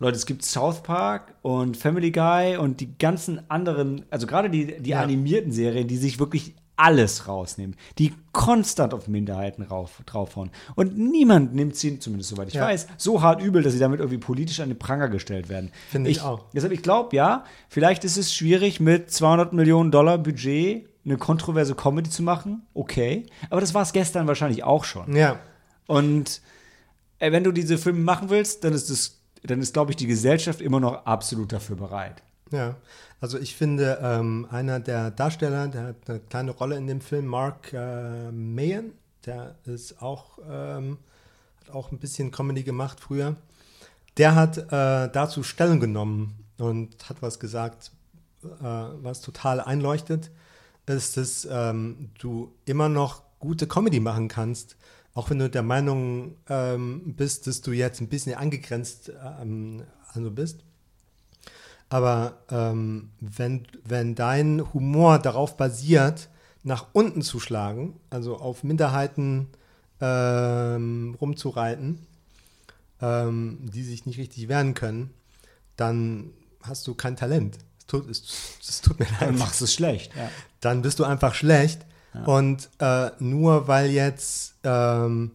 Leute, 0.00 0.16
es 0.16 0.26
gibt 0.26 0.44
South 0.44 0.82
Park 0.82 1.34
und 1.42 1.76
Family 1.76 2.10
Guy 2.10 2.56
und 2.56 2.80
die 2.80 2.98
ganzen 2.98 3.48
anderen, 3.48 4.04
also 4.10 4.26
gerade 4.26 4.50
die, 4.50 4.80
die 4.82 4.90
Ja. 4.90 5.00
animierten 5.00 5.52
Serien, 5.52 5.86
die 5.86 5.96
sich 5.96 6.18
wirklich 6.18 6.54
alles 6.76 7.28
rausnehmen, 7.28 7.76
die 7.98 8.12
konstant 8.32 8.94
auf 8.94 9.06
Minderheiten 9.08 9.62
rauf, 9.62 10.02
draufhauen. 10.06 10.50
Und 10.74 10.98
niemand 10.98 11.54
nimmt 11.54 11.76
sie, 11.76 11.98
zumindest 12.00 12.30
soweit 12.30 12.48
ich 12.48 12.54
Ja. 12.54 12.66
weiß, 12.66 12.86
so 12.96 13.22
hart 13.22 13.40
übel, 13.42 13.62
dass 13.62 13.72
sie 13.72 13.78
damit 13.78 14.00
irgendwie 14.00 14.18
politisch 14.18 14.60
an 14.60 14.68
den 14.70 14.78
Pranger 14.78 15.08
gestellt 15.08 15.48
werden. 15.48 15.70
Finde 15.90 16.10
ich 16.10 16.20
auch. 16.20 16.46
Deshalb, 16.52 16.72
ich 16.72 16.82
glaube, 16.82 17.14
ja, 17.14 17.44
vielleicht 17.68 18.04
ist 18.04 18.16
es 18.16 18.34
schwierig, 18.34 18.80
mit 18.80 19.10
200 19.10 19.52
Millionen 19.52 19.90
Dollar 19.92 20.18
Budget 20.18 20.88
eine 21.04 21.16
kontroverse 21.18 21.74
Comedy 21.74 22.10
zu 22.10 22.22
machen. 22.22 22.62
Okay. 22.74 23.26
Aber 23.50 23.60
das 23.60 23.74
war 23.74 23.82
es 23.82 23.92
gestern 23.92 24.26
wahrscheinlich 24.26 24.64
auch 24.64 24.84
schon. 24.84 25.14
Ja, 25.14 25.38
Und 25.86 26.40
äh, 27.18 27.30
wenn 27.30 27.44
du 27.44 27.52
diese 27.52 27.78
Filme 27.78 28.00
machen 28.00 28.30
willst, 28.30 28.64
dann 28.64 28.72
ist 28.72 28.90
das, 28.90 29.20
dann 29.42 29.60
ist, 29.60 29.74
glaube 29.74 29.92
ich, 29.92 29.96
die 29.96 30.06
Gesellschaft 30.06 30.60
immer 30.60 30.80
noch 30.80 31.04
absolut 31.06 31.52
dafür 31.52 31.76
bereit. 31.76 32.22
ja. 32.50 32.76
Also 33.24 33.38
ich 33.38 33.56
finde, 33.56 34.00
ähm, 34.02 34.46
einer 34.50 34.80
der 34.80 35.10
Darsteller, 35.10 35.68
der 35.68 35.84
hat 35.84 35.96
eine 36.08 36.20
kleine 36.20 36.50
Rolle 36.50 36.76
in 36.76 36.86
dem 36.86 37.00
Film, 37.00 37.24
Mark 37.24 37.72
äh, 37.72 38.30
Mayen, 38.30 38.92
der 39.24 39.54
ist 39.64 40.02
auch, 40.02 40.38
ähm, 40.46 40.98
hat 41.58 41.74
auch 41.74 41.90
ein 41.90 41.96
bisschen 41.96 42.30
Comedy 42.32 42.64
gemacht 42.64 43.00
früher. 43.00 43.36
Der 44.18 44.34
hat 44.34 44.58
äh, 44.58 45.08
dazu 45.10 45.42
Stellung 45.42 45.80
genommen 45.80 46.34
und 46.58 47.08
hat 47.08 47.22
was 47.22 47.40
gesagt, 47.40 47.92
äh, 48.42 48.48
was 48.60 49.22
total 49.22 49.62
einleuchtet, 49.62 50.30
ist, 50.84 51.16
dass 51.16 51.48
ähm, 51.50 52.10
du 52.18 52.52
immer 52.66 52.90
noch 52.90 53.22
gute 53.38 53.66
Comedy 53.66 54.00
machen 54.00 54.28
kannst, 54.28 54.76
auch 55.14 55.30
wenn 55.30 55.38
du 55.38 55.48
der 55.48 55.62
Meinung 55.62 56.36
ähm, 56.50 57.14
bist, 57.16 57.46
dass 57.46 57.62
du 57.62 57.72
jetzt 57.72 58.02
ein 58.02 58.08
bisschen 58.08 58.34
angegrenzt 58.34 59.10
ähm, 59.40 59.82
also 60.12 60.30
bist. 60.30 60.62
Aber 61.94 62.38
ähm, 62.50 63.10
wenn, 63.20 63.68
wenn 63.84 64.16
dein 64.16 64.74
Humor 64.74 65.20
darauf 65.20 65.56
basiert, 65.56 66.28
nach 66.64 66.86
unten 66.92 67.22
zu 67.22 67.38
schlagen, 67.38 68.00
also 68.10 68.36
auf 68.36 68.64
Minderheiten 68.64 69.46
ähm, 70.00 71.16
rumzureiten, 71.20 72.04
ähm, 73.00 73.58
die 73.60 73.84
sich 73.84 74.06
nicht 74.06 74.18
richtig 74.18 74.48
wehren 74.48 74.74
können, 74.74 75.14
dann 75.76 76.32
hast 76.64 76.84
du 76.88 76.96
kein 76.96 77.14
Talent. 77.14 77.58
Es 77.78 77.86
tut, 77.86 78.10
es, 78.10 78.24
es 78.68 78.80
tut 78.80 78.98
mir 78.98 79.04
leid 79.04 79.20
Dann 79.20 79.38
machst 79.38 79.60
du 79.60 79.66
es 79.66 79.74
schlecht. 79.74 80.10
Ja. 80.16 80.28
dann 80.58 80.82
bist 80.82 80.98
du 80.98 81.04
einfach 81.04 81.34
schlecht. 81.34 81.86
Und 82.26 82.70
äh, 82.80 83.10
nur 83.20 83.68
weil 83.68 83.90
jetzt 83.90 84.56
ähm, 84.64 85.30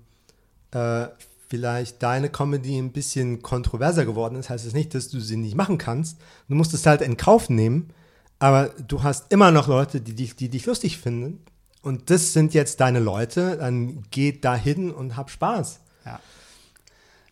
äh, 0.71 1.07
vielleicht 1.49 2.03
deine 2.03 2.29
Comedy 2.29 2.77
ein 2.77 2.91
bisschen 2.91 3.41
kontroverser 3.41 4.05
geworden 4.05 4.35
ist, 4.35 4.49
heißt 4.49 4.65
es 4.65 4.73
nicht, 4.73 4.93
dass 4.93 5.09
du 5.09 5.19
sie 5.19 5.35
nicht 5.35 5.55
machen 5.55 5.79
kannst. 5.79 6.19
Du 6.47 6.53
musst 6.55 6.73
es 6.75 6.85
halt 6.85 7.01
in 7.01 7.17
Kauf 7.17 7.49
nehmen, 7.49 7.89
aber 8.37 8.69
du 8.87 9.01
hast 9.01 9.33
immer 9.33 9.51
noch 9.51 9.67
Leute, 9.67 9.99
die 9.99 10.13
dich, 10.13 10.35
die 10.35 10.49
dich 10.49 10.67
lustig 10.67 10.99
finden. 10.99 11.43
Und 11.81 12.11
das 12.11 12.33
sind 12.33 12.53
jetzt 12.53 12.79
deine 12.81 12.99
Leute, 12.99 13.57
dann 13.57 14.03
geh 14.11 14.31
dahin 14.31 14.91
und 14.91 15.17
hab 15.17 15.31
Spaß. 15.31 15.79
Ja. 16.05 16.19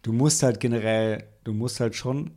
Du 0.01 0.13
musst 0.13 0.41
halt 0.41 0.59
generell, 0.59 1.25
du 1.43 1.53
musst 1.53 1.79
halt 1.79 1.95
schon, 1.95 2.31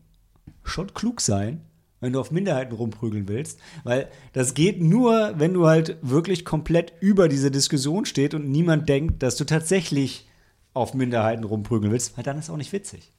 schon 0.64 0.92
klug 0.92 1.22
sein, 1.22 1.62
wenn 2.00 2.12
du 2.12 2.20
auf 2.20 2.30
Minderheiten 2.30 2.74
rumprügeln 2.74 3.26
willst. 3.26 3.58
Weil 3.84 4.10
das 4.34 4.52
geht 4.52 4.82
nur, 4.82 5.34
wenn 5.38 5.54
du 5.54 5.66
halt 5.66 5.96
wirklich 6.02 6.44
komplett 6.44 6.92
über 7.00 7.28
diese 7.28 7.50
Diskussion 7.50 8.04
steht 8.04 8.34
und 8.34 8.50
niemand 8.50 8.88
denkt, 8.88 9.22
dass 9.22 9.36
du 9.36 9.44
tatsächlich 9.44 10.26
auf 10.74 10.94
Minderheiten 10.94 11.44
rumprügeln 11.44 11.92
willst, 11.92 12.16
weil 12.16 12.24
dann 12.24 12.38
ist 12.38 12.50
auch 12.50 12.56
nicht 12.56 12.72
witzig. 12.72 13.12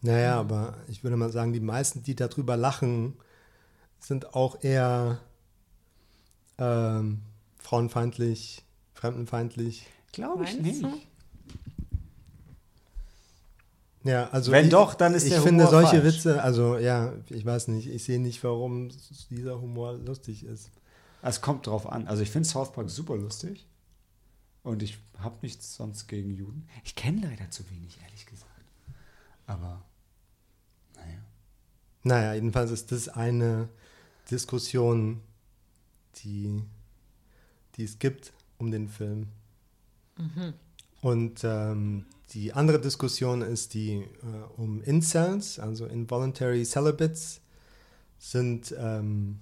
Naja, 0.00 0.38
aber 0.40 0.76
ich 0.88 1.04
würde 1.04 1.16
mal 1.16 1.30
sagen, 1.30 1.52
die 1.52 1.60
meisten, 1.60 2.02
die 2.02 2.16
darüber 2.16 2.56
lachen, 2.56 3.14
sind 4.00 4.34
auch 4.34 4.62
eher 4.62 5.20
ähm, 6.58 7.20
frauenfeindlich, 7.58 8.64
fremdenfeindlich. 8.94 9.86
Glaube 10.12 10.44
ich 10.44 10.54
Meinst 10.54 10.62
nicht. 10.62 10.82
du? 10.82 10.92
Ja, 14.04 14.28
also 14.30 14.50
Wenn 14.50 14.64
ich, 14.64 14.70
doch, 14.72 14.94
dann 14.94 15.14
ist 15.14 15.24
ich 15.24 15.30
der 15.30 15.42
finde 15.42 15.64
Humor 15.66 15.82
solche 15.82 16.00
falsch. 16.02 16.16
Witze, 16.16 16.42
also 16.42 16.76
ja, 16.76 17.12
ich 17.28 17.46
weiß 17.46 17.68
nicht, 17.68 17.88
ich 17.88 18.02
sehe 18.02 18.18
nicht, 18.20 18.42
warum 18.42 18.90
dieser 19.30 19.60
Humor 19.60 19.94
lustig 19.94 20.44
ist. 20.44 20.70
Es 21.22 21.40
kommt 21.40 21.68
drauf 21.68 21.86
an. 21.88 22.08
Also 22.08 22.24
ich 22.24 22.30
finde 22.30 22.48
South 22.48 22.72
Park 22.72 22.90
super 22.90 23.16
lustig. 23.16 23.64
Und 24.62 24.82
ich 24.82 24.98
habe 25.18 25.38
nichts 25.42 25.74
sonst 25.74 26.06
gegen 26.06 26.30
Juden. 26.30 26.68
Ich 26.84 26.94
kenne 26.94 27.22
leider 27.22 27.50
zu 27.50 27.68
wenig, 27.70 27.98
ehrlich 28.02 28.26
gesagt. 28.26 28.50
Aber, 29.46 29.84
naja. 30.94 31.18
Naja, 32.04 32.34
jedenfalls 32.34 32.70
ist 32.70 32.92
das 32.92 33.08
eine 33.08 33.68
Diskussion, 34.30 35.20
die, 36.16 36.62
die 37.76 37.84
es 37.84 37.98
gibt 37.98 38.32
um 38.58 38.70
den 38.70 38.88
Film. 38.88 39.28
Und 41.00 41.42
ähm, 41.42 42.06
die 42.30 42.52
andere 42.52 42.80
Diskussion 42.80 43.42
ist 43.42 43.74
die 43.74 43.94
äh, 43.94 44.06
um 44.56 44.82
Incels, 44.82 45.58
also 45.58 45.86
Involuntary 45.86 46.64
Celibates, 46.64 47.40
sind 48.18 48.74
ähm, 48.78 49.40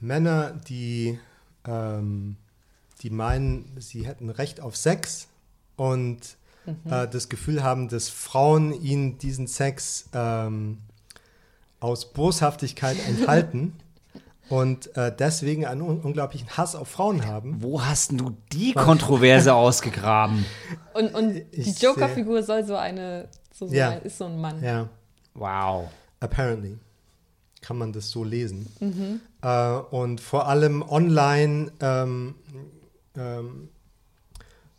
Männer, 0.00 0.52
die, 0.52 1.18
ähm, 1.64 2.36
die 3.02 3.10
meinen, 3.10 3.76
sie 3.80 4.06
hätten 4.06 4.30
Recht 4.30 4.60
auf 4.60 4.76
Sex 4.76 5.28
und 5.76 6.18
äh, 6.84 7.08
das 7.08 7.28
Gefühl 7.28 7.62
haben, 7.62 7.88
dass 7.88 8.08
Frauen 8.08 8.72
ihnen 8.82 9.18
diesen 9.18 9.46
Sex 9.48 10.08
ähm, 10.12 10.78
aus 11.80 12.12
Boshaftigkeit 12.12 12.96
enthalten 13.08 13.72
und 14.48 14.94
äh, 14.96 15.14
deswegen 15.16 15.66
einen 15.66 15.80
un 15.82 16.00
unglaublichen 16.00 16.48
Hass 16.56 16.76
auf 16.76 16.88
Frauen 16.88 17.26
haben. 17.26 17.62
Wo 17.62 17.82
hast 17.82 18.12
du 18.12 18.36
die 18.52 18.72
Kontroverse 18.74 19.54
ausgegraben? 19.54 20.44
Und, 20.94 21.14
und 21.14 21.34
die 21.52 21.70
Joker-Figur 21.72 22.42
soll 22.42 22.64
so 22.64 22.76
eine, 22.76 23.28
so, 23.52 23.66
so 23.66 23.74
Ja. 23.74 23.90
ein, 23.90 24.02
ist 24.02 24.18
so 24.18 24.26
ein 24.26 24.40
Mann. 24.40 24.62
Ja, 24.62 24.88
Wow. 25.34 25.88
apparently 26.20 26.78
kann 27.62 27.78
man 27.78 27.92
das 27.92 28.10
so 28.10 28.22
lesen. 28.24 28.66
Mhm. 28.80 29.20
Äh, 29.40 29.72
und 29.90 30.20
vor 30.20 30.46
allem 30.48 30.82
online, 30.82 31.72
ähm, 31.80 32.34
ähm, 33.16 33.68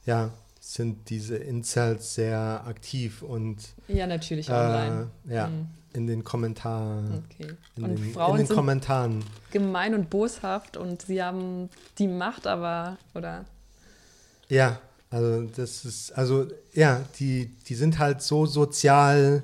ja, 0.05 0.31
sind 0.59 1.09
diese 1.09 1.37
Incels 1.37 2.15
sehr 2.15 2.63
aktiv 2.65 3.21
und 3.21 3.57
Ja, 3.87 4.07
natürlich 4.07 4.49
online. 4.49 5.09
äh, 5.27 5.33
ja, 5.35 5.47
Mhm. 5.47 5.67
in 5.93 6.07
den 6.07 6.23
Kommentaren. 6.23 7.23
Okay. 7.25 7.55
In, 7.75 7.83
Und 7.83 7.89
den, 7.97 8.03
in 8.07 8.13
Frauen 8.13 8.37
den 8.37 8.47
sind 8.47 8.55
Kommentaren. 8.55 9.23
gemein 9.51 9.93
und 9.93 10.09
boshaft 10.09 10.77
und 10.77 11.01
sie 11.03 11.21
haben 11.21 11.69
die 11.99 12.07
Macht, 12.07 12.47
aber, 12.47 12.97
oder 13.13 13.45
Ja, 14.49 14.79
also 15.09 15.43
das 15.43 15.85
ist, 15.85 16.11
also 16.11 16.47
ja, 16.73 17.01
die, 17.19 17.47
die 17.67 17.75
sind 17.75 17.99
halt 17.99 18.21
so 18.21 18.45
sozial 18.45 19.43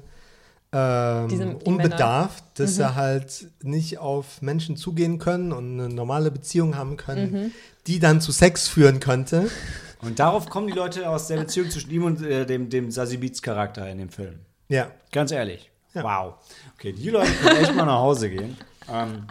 ähm, 0.72 1.28
Diese- 1.30 1.46
die 1.46 1.64
unbedarft, 1.66 2.44
dass 2.60 2.76
sie 2.76 2.96
halt 2.96 3.48
nicht 3.64 3.98
auf 3.98 4.42
Menschen 4.44 4.78
zugehen 4.78 5.18
können 5.18 5.52
und 5.52 5.80
eine 5.80 5.90
normale 5.90 6.30
Beziehung 6.30 6.76
haben 6.76 6.96
können, 6.96 7.52
die 7.90 8.00
dann 8.00 8.22
zu 8.22 8.32
Sex 8.32 8.68
führen 8.68 9.00
könnte. 9.00 9.50
Und 10.02 10.20
darauf 10.20 10.48
kommen 10.50 10.68
die 10.68 10.74
Leute 10.74 11.10
aus 11.10 11.28
der 11.28 11.38
Beziehung 11.38 11.72
zwischen 11.72 11.90
ihm 11.90 12.04
und 12.04 12.22
äh, 12.22 12.46
dem, 12.46 12.70
dem 12.70 12.92
Sassy 12.92 13.18
Beats 13.18 13.42
Charakter 13.42 13.90
in 13.90 13.98
dem 13.98 14.10
Film. 14.10 14.36
Ja, 14.70 14.92
Ganz 15.12 15.32
ehrlich. 15.32 15.72
Ja. 15.96 16.04
Wow. 16.04 16.36
Okay, 16.78 16.94
die 16.94 17.10
Leute 17.10 17.32
können 17.42 17.58
echt 17.58 17.76
mal 17.76 17.86
nach 17.86 17.98
Hause 18.00 18.30
gehen. 18.30 18.56
Ähm, 18.92 19.24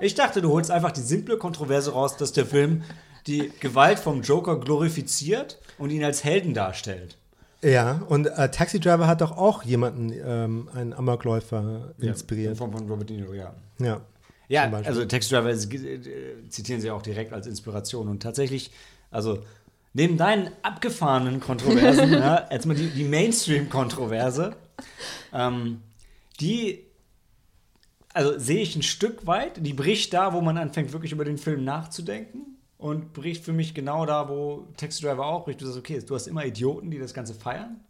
ich 0.00 0.14
dachte, 0.14 0.40
du 0.40 0.52
holst 0.52 0.70
einfach 0.70 0.92
die 0.92 1.00
simple 1.00 1.38
Kontroverse 1.38 1.92
raus, 1.92 2.16
dass 2.16 2.32
der 2.32 2.46
Film 2.46 2.84
die 3.26 3.50
Gewalt 3.58 3.98
vom 3.98 4.22
Joker 4.22 4.60
glorifiziert 4.60 5.58
und 5.76 5.90
ihn 5.90 6.04
als 6.04 6.22
Helden 6.22 6.54
darstellt. 6.54 7.16
ja. 7.62 8.00
Und 8.08 8.26
äh, 8.26 8.48
Taxi 8.52 8.78
Driver 8.78 9.08
hat 9.08 9.20
doch 9.22 9.36
auch 9.36 9.64
jemanden, 9.64 10.12
ähm, 10.24 10.68
einen 10.72 10.92
Amokläufer, 10.94 11.94
inspiriert. 11.98 12.56
Von, 12.56 12.70
von 12.70 12.88
Robert 12.88 13.10
De 13.10 13.16
Niro, 13.16 13.34
ja. 13.34 13.52
Ja. 13.80 14.00
Ja, 14.48 14.70
also 14.70 15.04
Taxi 15.04 15.30
Driver 15.34 15.50
äh, 15.50 16.48
zitieren 16.48 16.80
sie 16.80 16.90
auch 16.90 17.02
direkt 17.02 17.32
als 17.32 17.46
Inspiration. 17.46 18.08
Und 18.08 18.22
tatsächlich, 18.22 18.70
also 19.10 19.44
neben 19.92 20.16
deinen 20.16 20.50
abgefahrenen 20.62 21.40
Kontroversen, 21.40 22.12
ja, 22.12 22.48
jetzt 22.50 22.66
mal 22.66 22.74
die, 22.74 22.88
die 22.88 23.04
Mainstream-Kontroverse, 23.04 24.56
ähm, 25.34 25.82
die, 26.40 26.84
also 28.14 28.38
sehe 28.38 28.62
ich 28.62 28.74
ein 28.74 28.82
Stück 28.82 29.26
weit, 29.26 29.64
die 29.64 29.74
bricht 29.74 30.14
da, 30.14 30.32
wo 30.32 30.40
man 30.40 30.56
anfängt, 30.56 30.92
wirklich 30.92 31.12
über 31.12 31.24
den 31.24 31.38
Film 31.38 31.64
nachzudenken. 31.64 32.54
Und 32.78 33.12
bricht 33.12 33.44
für 33.44 33.52
mich 33.52 33.74
genau 33.74 34.06
da, 34.06 34.28
wo 34.28 34.68
Taxi 34.76 35.02
Driver 35.02 35.26
auch 35.26 35.44
bricht. 35.44 35.60
Du 35.60 35.66
sagst, 35.66 35.78
okay, 35.78 36.00
du 36.00 36.14
hast 36.14 36.28
immer 36.28 36.46
Idioten, 36.46 36.92
die 36.92 36.98
das 37.00 37.12
Ganze 37.12 37.34
feiern. 37.34 37.80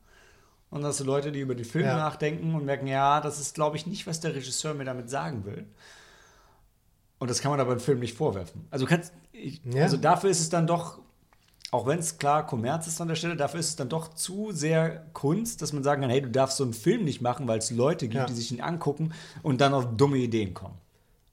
Und 0.71 0.83
hast 0.83 1.01
du 1.01 1.05
Leute, 1.05 1.31
die 1.31 1.41
über 1.41 1.55
den 1.55 1.67
Film 1.67 1.85
Ja. 1.85 1.97
nachdenken 1.97 2.55
und 2.55 2.65
merken, 2.65 2.87
ja, 2.87 3.21
das 3.21 3.39
ist, 3.39 3.55
glaube 3.55 3.77
ich, 3.77 3.87
nicht, 3.87 4.07
was 4.07 4.21
der 4.21 4.35
Regisseur 4.35 4.73
mir 4.73 4.87
damit 4.87 5.11
sagen 5.11 5.45
will. 5.45 5.67
Und 7.19 7.29
das 7.31 7.41
kann 7.41 7.51
man 7.51 7.59
aber 7.61 7.73
im 7.73 7.81
Film 7.81 7.99
nicht 8.01 8.17
vorwerfen. 8.17 8.67
Also, 8.71 8.87
kannst, 8.87 9.13
ich, 9.33 9.61
Ja. 9.65 9.83
also 9.83 9.97
dafür 9.97 10.31
ist 10.31 10.41
es 10.41 10.49
dann 10.51 10.67
doch, 10.67 10.99
auch 11.71 11.87
wenn 11.87 11.99
es 11.99 12.17
klar 12.19 12.47
Kommerz 12.47 12.87
ist 12.87 13.01
an 13.01 13.09
der 13.09 13.15
Stelle, 13.17 13.37
dafür 13.37 13.61
ist 13.61 13.69
es 13.71 13.77
dann 13.77 13.89
doch 13.89 14.15
zu 14.15 14.53
sehr 14.53 15.05
Kunst, 15.13 15.61
dass 15.61 15.73
man 15.73 15.83
sagen 15.83 16.01
kann, 16.03 16.11
hey, 16.11 16.23
du 16.23 16.31
darfst 16.31 16.57
so 16.59 16.65
einen 16.65 16.73
Film 16.75 17.05
nicht 17.05 17.21
machen, 17.21 17.47
weil 17.49 17.59
es 17.59 17.71
Leute 17.71 18.07
gibt, 18.07 18.15
Ja. 18.21 18.27
die 18.27 18.35
sich 18.35 18.53
ihn 18.53 18.61
angucken 18.61 19.13
und 19.43 19.61
dann 19.61 19.75
auf 19.75 19.87
dumme 19.97 20.17
Ideen 20.19 20.55
kommen. 20.55 20.75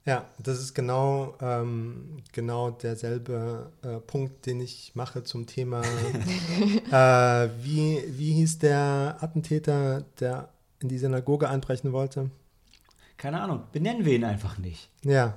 Ja, 0.04 0.24
das 0.38 0.60
ist 0.60 0.74
genau, 0.74 1.34
ähm, 1.40 2.18
genau 2.32 2.70
derselbe 2.70 3.72
äh, 3.82 3.96
Punkt, 3.98 4.46
den 4.46 4.60
ich 4.60 4.92
mache 4.94 5.24
zum 5.24 5.46
Thema, 5.46 5.82
äh, 6.90 7.48
wie, 7.62 8.04
wie 8.08 8.32
hieß 8.34 8.58
der 8.58 9.16
Attentäter, 9.20 10.04
der 10.20 10.48
in 10.80 10.88
die 10.88 10.98
Synagoge 10.98 11.48
einbrechen 11.48 11.92
wollte? 11.92 12.30
Keine 13.16 13.40
Ahnung, 13.40 13.64
benennen 13.72 14.04
wir 14.04 14.14
ihn 14.14 14.24
einfach 14.24 14.58
nicht. 14.58 14.90
Ja. 15.02 15.34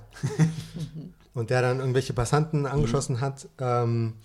Und 1.33 1.49
der 1.49 1.61
dann 1.61 1.79
irgendwelche 1.79 2.13
Passanten 2.13 2.65
angeschossen 2.65 3.21
hat. 3.21 3.47
Ähm, 3.59 4.15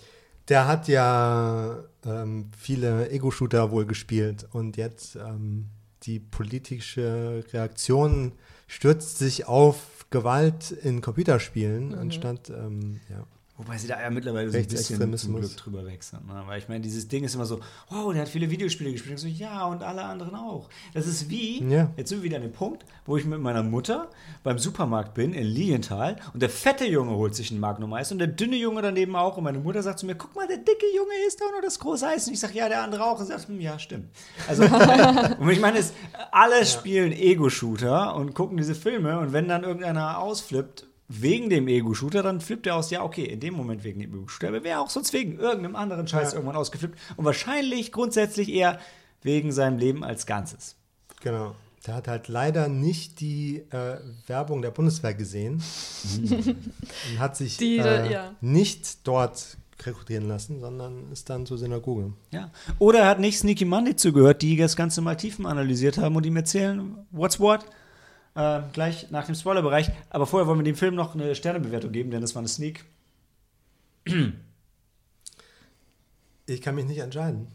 der 0.48 0.66
hat 0.66 0.88
ja 0.88 1.84
ähm, 2.05 2.50
viele 2.57 3.11
Ego-Shooter 3.11 3.70
wohl 3.70 3.86
gespielt 3.86 4.46
und 4.52 4.76
jetzt 4.76 5.16
ähm, 5.16 5.70
die 6.02 6.20
politische 6.20 7.44
Reaktion 7.52 8.32
stürzt 8.66 9.18
sich 9.18 9.46
auf 9.46 10.07
Gewalt 10.11 10.70
in 10.70 11.00
Computerspielen, 11.00 11.94
anstatt, 11.94 12.50
ähm, 12.50 13.00
ja. 13.09 13.24
Wobei 13.57 13.78
sie 13.78 13.86
da 13.86 14.00
ja 14.00 14.11
mittlerweile 14.11 14.50
so 14.50 14.59
ein 14.59 14.66
bisschen 14.66 15.16
zum. 15.16 15.36
Glück 15.36 15.57
drüber 15.57 15.86
wechseln. 15.86 16.26
Ne? 16.26 16.42
Weil 16.46 16.59
ich 16.59 16.68
meine, 16.68 16.80
dieses 16.80 17.07
Ding 17.07 17.22
ist 17.22 17.36
immer 17.36 17.46
so, 17.46 17.61
wow, 17.88 18.12
der 18.12 18.22
hat 18.22 18.28
viele 18.28 18.50
Videospiele 18.50 18.90
gespielt. 18.90 19.14
Ich 19.14 19.20
so, 19.20 19.28
ja, 19.28 19.64
und 19.66 19.84
alle 19.84 20.02
anderen 20.02 20.34
auch. 20.34 20.68
Das 20.92 21.07
ist 21.07 21.30
wie, 21.30 21.62
Ja. 21.62 21.88
jetzt 21.96 22.09
sind 22.09 22.18
wir 22.18 22.24
wieder 22.24 22.36
an 22.38 22.42
dem 22.42 22.50
Punkt, 22.52 22.84
wo 23.07 23.16
ich 23.16 23.24
mit 23.24 23.38
meiner 23.38 23.62
Mutter 23.62 24.11
beim 24.42 24.59
Supermarkt 24.59 25.14
bin 25.14 25.34
in 25.34 25.46
Lilienthal 25.46 26.16
und 26.32 26.42
der 26.42 26.50
fette 26.50 26.84
Junge 26.84 27.12
holt 27.12 27.36
sich 27.36 27.52
ein 27.52 27.61
Magnum 27.61 27.92
Eis 27.92 28.11
und 28.11 28.18
der 28.18 28.26
dünne 28.26 28.57
Junge 28.57 28.82
daneben 28.82 29.14
auch. 29.14 29.36
Und 29.36 29.44
meine 29.44 29.61
Mutter 29.61 29.84
sagt 29.84 30.00
zu 30.00 30.07
mir, 30.07 30.16
guck 30.16 30.34
mal, 30.34 30.48
der 30.48 30.57
dicke 30.59 30.86
Junge 30.96 31.12
isst 31.28 31.40
auch 31.40 31.52
noch 31.52 31.62
das 31.62 31.78
große 31.78 32.09
Eis. 32.09 32.26
Und 32.26 32.32
ich 32.32 32.40
sage, 32.40 32.55
ja, 32.59 32.68
der 32.68 32.82
andere 32.82 33.05
auch. 33.05 33.20
Und 33.20 33.26
sie 33.26 33.32
sagt, 33.32 33.46
hm, 33.46 33.61
ja, 33.61 33.78
stimmt. 33.78 34.09
Also, 34.48 34.64
und 35.38 35.48
ich 35.48 35.61
meine, 35.61 35.78
es, 35.78 35.92
alle 36.32 36.66
spielen 36.66 37.12
Ego-Shooter 37.12 38.16
und 38.16 38.34
gucken 38.34 38.57
diese 38.57 38.74
Filme 38.74 39.20
und 39.20 39.32
wenn 39.32 39.46
dann 39.46 39.62
irgendeiner 39.62 40.18
ausflippt, 40.18 40.88
wegen 41.09 41.50
dem 41.50 41.68
Ego-Shooter, 41.68 42.22
dann 42.22 42.40
flippt 42.40 42.66
er 42.66 42.76
aus, 42.76 42.90
ja, 42.90 43.02
okay, 43.02 43.24
in 43.24 43.40
dem 43.40 43.55
Moment 43.55 43.84
wegen 43.84 44.00
dem 44.00 44.12
Ego-Shooter, 44.14 44.48
aber 44.48 44.64
wäre 44.64 44.80
auch 44.80 44.90
sonst 44.90 45.12
wegen 45.12 45.38
irgendeinem 45.38 45.76
anderen 45.76 46.09
Scheiß 46.09 46.32
Ja. 46.32 46.38
irgendwann 46.38 46.57
ausgeflippt 46.57 46.98
und 47.16 47.24
wahrscheinlich 47.24 47.92
grundsätzlich 47.92 48.50
eher 48.52 48.78
wegen 49.22 49.52
seinem 49.52 49.78
Leben 49.78 50.02
als 50.05 50.26
Ganzes. 50.26 50.76
Genau. 51.22 51.55
Der 51.86 51.94
hat 51.96 52.09
halt 52.09 52.28
leider 52.28 52.68
nicht 52.68 53.20
die 53.20 53.59
äh, 53.70 53.98
Werbung 54.26 54.62
der 54.62 54.70
Bundeswehr 54.70 55.12
gesehen 55.12 55.62
und 56.18 57.18
hat 57.18 57.36
sich 57.36 57.59
Die, 57.59 57.78
äh, 57.78 58.11
ja. 58.11 58.34
nicht 58.40 59.07
dort 59.07 59.59
rekrutieren 59.84 60.26
lassen, 60.28 60.61
sondern 60.61 61.12
ist 61.12 61.28
dann 61.28 61.44
zur 61.44 61.59
Synagoge. 61.59 62.12
Ja. 62.30 62.50
Oder 62.78 63.00
er 63.00 63.09
hat 63.09 63.20
nicht 63.20 63.38
Sneaky 63.38 63.66
Monday 63.66 63.96
zugehört, 63.96 64.40
die 64.40 64.57
das 64.57 64.76
Ganze 64.76 65.02
mal 65.02 65.16
tiefen 65.16 65.44
analysiert 65.44 65.98
haben 65.98 66.16
und 66.16 66.24
ihm 66.24 66.36
erzählen, 66.36 66.96
what's 67.11 67.38
what, 67.38 67.66
äh, 68.35 68.61
gleich 68.72 69.11
nach 69.11 69.26
dem 69.26 69.35
Spoilerbereich. 69.35 69.91
Aber 70.11 70.26
vorher 70.26 70.47
wollen 70.47 70.59
wir 70.59 70.64
dem 70.64 70.76
Film 70.76 70.95
noch 70.95 71.14
eine 71.14 71.35
Sternebewertung 71.35 71.93
geben, 71.93 72.11
denn 72.11 72.20
das 72.20 72.35
war 72.35 72.41
eine 72.41 72.49
Sneak. 72.49 72.85
Ich 76.47 76.61
kann 76.61 76.74
mich 76.74 76.85
nicht 76.85 76.99
entscheiden. 76.99 77.47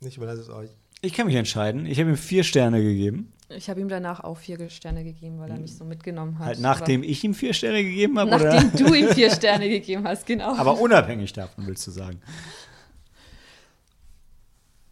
Ich 0.00 0.16
überlasse 0.16 0.40
es 0.40 0.48
euch. 0.48 0.70
Ich 1.02 1.12
kann 1.12 1.26
mich 1.26 1.36
entscheiden. 1.36 1.84
Ich 1.84 2.00
habe 2.00 2.08
ihm 2.08 2.16
vier 2.16 2.44
Sterne 2.44 2.82
gegeben. 2.82 3.30
Ich 3.50 3.68
habe 3.68 3.80
ihm 3.80 3.88
danach 3.88 4.20
auch 4.20 4.38
vier 4.38 4.70
Sterne 4.70 5.02
gegeben, 5.02 5.38
weil 5.38 5.50
er 5.50 5.58
mich 5.58 5.76
so 5.76 5.84
mitgenommen 5.84 6.38
hat. 6.38 6.46
Halt 6.46 6.60
nachdem 6.60 7.02
ich 7.02 7.22
ihm 7.24 7.34
vier 7.34 7.52
Sterne 7.52 7.82
gegeben 7.82 8.18
habe, 8.18 8.32
Aber, 8.32 8.42
oder? 8.42 8.54
nachdem 8.54 8.86
du 8.86 8.94
ihm 8.94 9.08
vier 9.08 9.30
Sterne 9.34 9.68
gegeben 9.68 10.06
hast, 10.06 10.24
genau. 10.24 10.56
Aber 10.56 10.80
unabhängig 10.80 11.32
davon, 11.32 11.66
willst 11.66 11.86
du 11.86 11.90
sagen. 11.90 12.22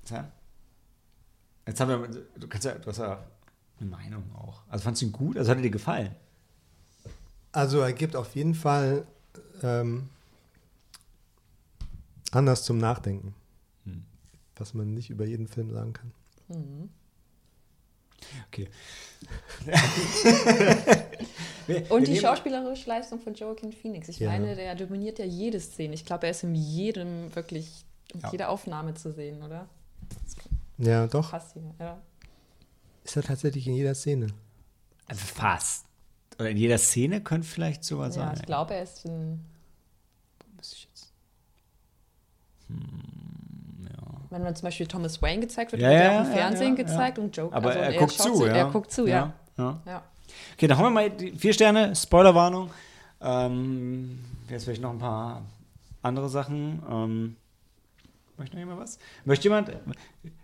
Tja. 0.05 0.31
Jetzt 1.67 1.81
haben 1.81 1.89
wir, 1.89 2.09
du, 2.37 2.49
kannst 2.49 2.67
ja, 2.67 2.73
du 2.73 2.87
hast 2.89 2.99
ja 2.99 3.25
eine 3.81 3.91
Meinung 3.91 4.25
auch. 4.37 4.63
Also 4.69 4.85
fandst 4.85 5.03
du 5.03 5.07
ihn 5.07 5.13
gut? 5.13 5.37
Also 5.37 5.51
hat 5.51 5.59
er 5.59 5.63
dir 5.63 5.71
gefallen? 5.71 6.15
Also 7.53 7.81
er 7.81 7.93
gibt 7.93 8.17
auf 8.17 8.35
jeden 8.35 8.55
Fall 8.55 9.07
ähm, 9.63 10.09
anders 12.33 12.65
zum 12.65 12.79
Nachdenken, 12.79 13.35
Hm. 13.85 14.05
was 14.57 14.75
man 14.75 14.95
nicht 14.95 15.11
über 15.11 15.25
jeden 15.25 15.49
Film 15.49 15.71
sagen 15.73 15.93
kann. 15.93 16.13
Okay. 18.49 18.69
Und 21.91 22.07
die 22.07 22.19
schauspielerische 22.19 22.89
Leistung 22.89 23.21
von 23.21 23.35
Joaquin 23.35 23.73
Phoenix. 23.73 24.09
Ich 24.09 24.19
Ja. 24.19 24.31
meine, 24.31 24.55
der 24.57 24.75
dominiert 24.75 25.19
ja 25.19 25.25
jede 25.25 25.61
Szene. 25.61 25.95
Ich 25.95 26.05
glaube, 26.05 26.27
er 26.27 26.31
ist 26.31 26.43
in 26.43 26.55
jedem 26.55 27.35
wirklich, 27.35 27.85
in 28.15 28.21
Ja. 28.21 28.31
jeder 28.33 28.49
Aufnahme 28.49 28.95
zu 28.95 29.13
sehen, 29.13 29.43
oder? 29.43 29.69
Ja, 30.79 31.07
doch. 31.07 31.31
Passt 31.31 31.53
hier, 31.55 31.75
ja. 31.79 32.01
Ist 33.09 33.17
er 33.17 33.23
tatsächlich 33.23 33.67
in 33.67 33.73
jeder 33.73 33.95
Szene. 33.95 34.27
Also 35.07 35.25
fast. 35.25 35.87
Oder 36.39 36.51
in 36.51 36.59
jeder 36.59 36.77
Szene 36.77 37.23
könnte 37.23 37.49
vielleicht 37.49 37.83
sogar 37.83 38.09
Ja, 38.09 38.13
sein. 38.13 38.35
ich 38.37 38.43
glaube, 38.43 38.75
er 38.75 38.83
ist 38.83 39.07
in, 39.07 39.41
Müsste 40.55 40.77
ich 40.77 40.85
jetzt- 40.85 41.13
wenn 44.29 44.43
man 44.43 44.55
zum 44.55 44.67
Beispiel 44.67 44.87
Thomas 44.87 45.23
Wayne 45.23 45.41
gezeigt 45.41 45.73
wird, 45.73 45.81
Ja, 45.81 45.89
wird 45.89 46.01
ja, 46.01 46.05
er 46.07 46.21
auch 46.21 46.25
im 46.27 46.31
ja, 46.33 46.37
Fernsehen 46.37 46.77
ja, 46.77 46.83
gezeigt 46.85 47.17
ja. 47.17 47.25
und 47.25 47.35
Joke. 47.35 47.57
Aber 47.57 47.69
also 47.71 47.79
er 47.79 47.93
guckt 47.95 48.13
schaut 48.13 48.37
zu, 48.37 48.47
ja. 48.47 48.53
Er 48.53 48.71
guckt 48.71 48.93
zu, 48.93 49.07
ja. 49.07 49.33
ja. 49.57 49.81
ja. 49.87 50.03
Okay, 50.53 50.67
dann 50.67 50.77
haben 50.77 50.85
wir 50.85 50.91
mal 50.91 51.09
die 51.09 51.33
vier 51.33 51.55
Sterne, 51.55 51.97
Spoilerwarnung. 51.97 52.71
Ähm, 53.23 54.23
jetzt 54.51 54.65
vielleicht 54.65 54.83
noch 54.83 54.91
ein 54.91 54.99
paar 54.99 55.47
andere 56.03 56.29
Sachen. 56.29 56.83
Ähm, 56.91 57.37
möchte 58.37 58.55
noch 58.55 58.61
jemand 58.61 58.81
was? 58.81 58.99
Möchte 59.25 59.45
jemand 59.45 59.71